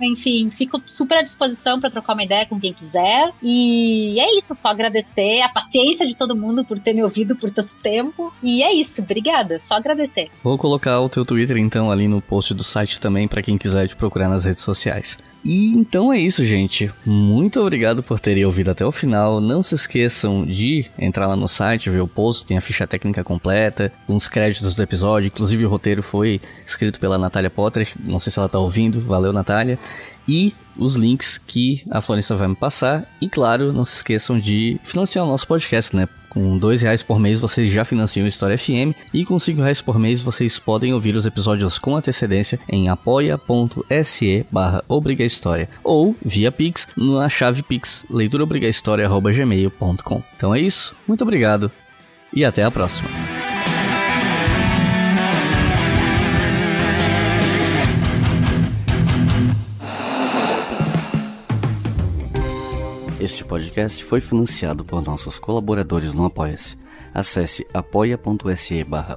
Enfim, 0.00 0.50
fico 0.50 0.82
super 0.88 1.18
à 1.18 1.22
disposição 1.22 1.80
para 1.80 1.90
trocar 1.90 2.14
uma 2.14 2.24
ideia 2.24 2.44
com 2.44 2.58
quem 2.58 2.72
quiser. 2.72 3.32
E 3.40 4.18
é 4.18 4.36
isso, 4.36 4.54
só 4.56 4.70
agradecer 4.70 5.40
a 5.42 5.48
paciência 5.48 6.04
de 6.04 6.16
todo 6.26 6.34
mundo 6.34 6.64
por 6.64 6.78
ter 6.78 6.94
me 6.94 7.02
ouvido 7.02 7.36
por 7.36 7.50
tanto 7.50 7.74
tempo. 7.82 8.32
E 8.42 8.62
é 8.62 8.72
isso, 8.72 9.02
obrigada, 9.02 9.60
só 9.60 9.74
agradecer. 9.74 10.30
Vou 10.42 10.56
colocar 10.56 11.00
o 11.00 11.08
teu 11.08 11.24
Twitter 11.24 11.58
então 11.58 11.90
ali 11.90 12.08
no 12.08 12.22
post 12.22 12.54
do 12.54 12.64
site 12.64 12.98
também 12.98 13.28
para 13.28 13.42
quem 13.42 13.58
quiser 13.58 13.86
te 13.86 13.94
procurar 13.94 14.28
nas 14.28 14.46
redes 14.46 14.62
sociais. 14.62 15.18
E 15.44 15.74
então 15.74 16.10
é 16.10 16.18
isso, 16.18 16.42
gente. 16.42 16.90
Muito 17.04 17.60
obrigado 17.60 18.02
por 18.02 18.18
terem 18.18 18.46
ouvido 18.46 18.70
até 18.70 18.86
o 18.86 18.90
final. 18.90 19.42
Não 19.42 19.62
se 19.62 19.74
esqueçam 19.74 20.46
de 20.46 20.86
entrar 20.98 21.26
lá 21.26 21.36
no 21.36 21.46
site, 21.46 21.90
ver 21.90 22.00
o 22.00 22.08
post, 22.08 22.46
tem 22.46 22.56
a 22.56 22.62
ficha 22.62 22.86
técnica 22.86 23.22
completa, 23.22 23.92
uns 24.08 24.26
créditos 24.26 24.74
do 24.74 24.82
episódio. 24.82 25.26
Inclusive, 25.26 25.66
o 25.66 25.68
roteiro 25.68 26.02
foi 26.02 26.40
escrito 26.64 26.98
pela 26.98 27.18
Natália 27.18 27.50
Potter. 27.50 27.92
Não 28.02 28.18
sei 28.18 28.32
se 28.32 28.38
ela 28.38 28.48
tá 28.48 28.58
ouvindo. 28.58 29.02
Valeu, 29.02 29.34
Natália. 29.34 29.78
E 30.28 30.52
os 30.76 30.96
links 30.96 31.38
que 31.38 31.84
a 31.90 32.00
Florência 32.00 32.36
vai 32.36 32.48
me 32.48 32.56
passar. 32.56 33.06
E 33.20 33.28
claro, 33.28 33.72
não 33.72 33.84
se 33.84 33.96
esqueçam 33.96 34.36
de 34.38 34.80
financiar 34.84 35.24
o 35.24 35.28
nosso 35.28 35.46
podcast, 35.46 35.94
né? 35.94 36.08
Com 36.28 36.58
dois 36.58 36.82
reais 36.82 37.02
por 37.02 37.20
mês 37.20 37.38
vocês 37.38 37.72
já 37.72 37.84
financiam 37.84 38.26
História 38.26 38.58
FM 38.58 38.92
e 39.12 39.24
com 39.24 39.38
cinco 39.38 39.62
reais 39.62 39.80
por 39.80 40.00
mês 40.00 40.20
vocês 40.20 40.58
podem 40.58 40.92
ouvir 40.92 41.14
os 41.14 41.26
episódios 41.26 41.78
com 41.78 41.94
antecedência 41.94 42.58
em 42.68 42.88
apoia.se 42.88 44.44
barra 44.50 44.82
História 45.20 45.68
ou 45.84 46.16
via 46.24 46.50
Pix 46.50 46.88
na 46.96 47.28
chave 47.28 47.62
Pix 47.62 48.04
leituraobrigahistoria.gmail.com 48.10 50.22
Então 50.36 50.52
é 50.52 50.60
isso, 50.60 50.96
muito 51.06 51.22
obrigado 51.22 51.70
e 52.34 52.44
até 52.44 52.64
a 52.64 52.70
próxima. 52.70 53.08
Este 63.20 63.44
podcast 63.44 64.04
foi 64.04 64.20
financiado 64.20 64.84
por 64.84 65.00
nossos 65.00 65.38
colaboradores 65.38 66.12
no 66.12 66.24
Apoia-se. 66.24 66.76
Acesse 67.12 67.64
apoia.se 67.72 68.82
barra 68.82 69.16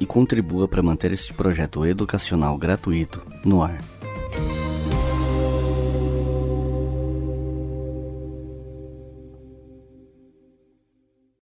e 0.00 0.04
contribua 0.04 0.66
para 0.66 0.82
manter 0.82 1.12
este 1.12 1.32
projeto 1.32 1.86
educacional 1.86 2.58
gratuito 2.58 3.22
no 3.44 3.62
ar. 3.62 3.78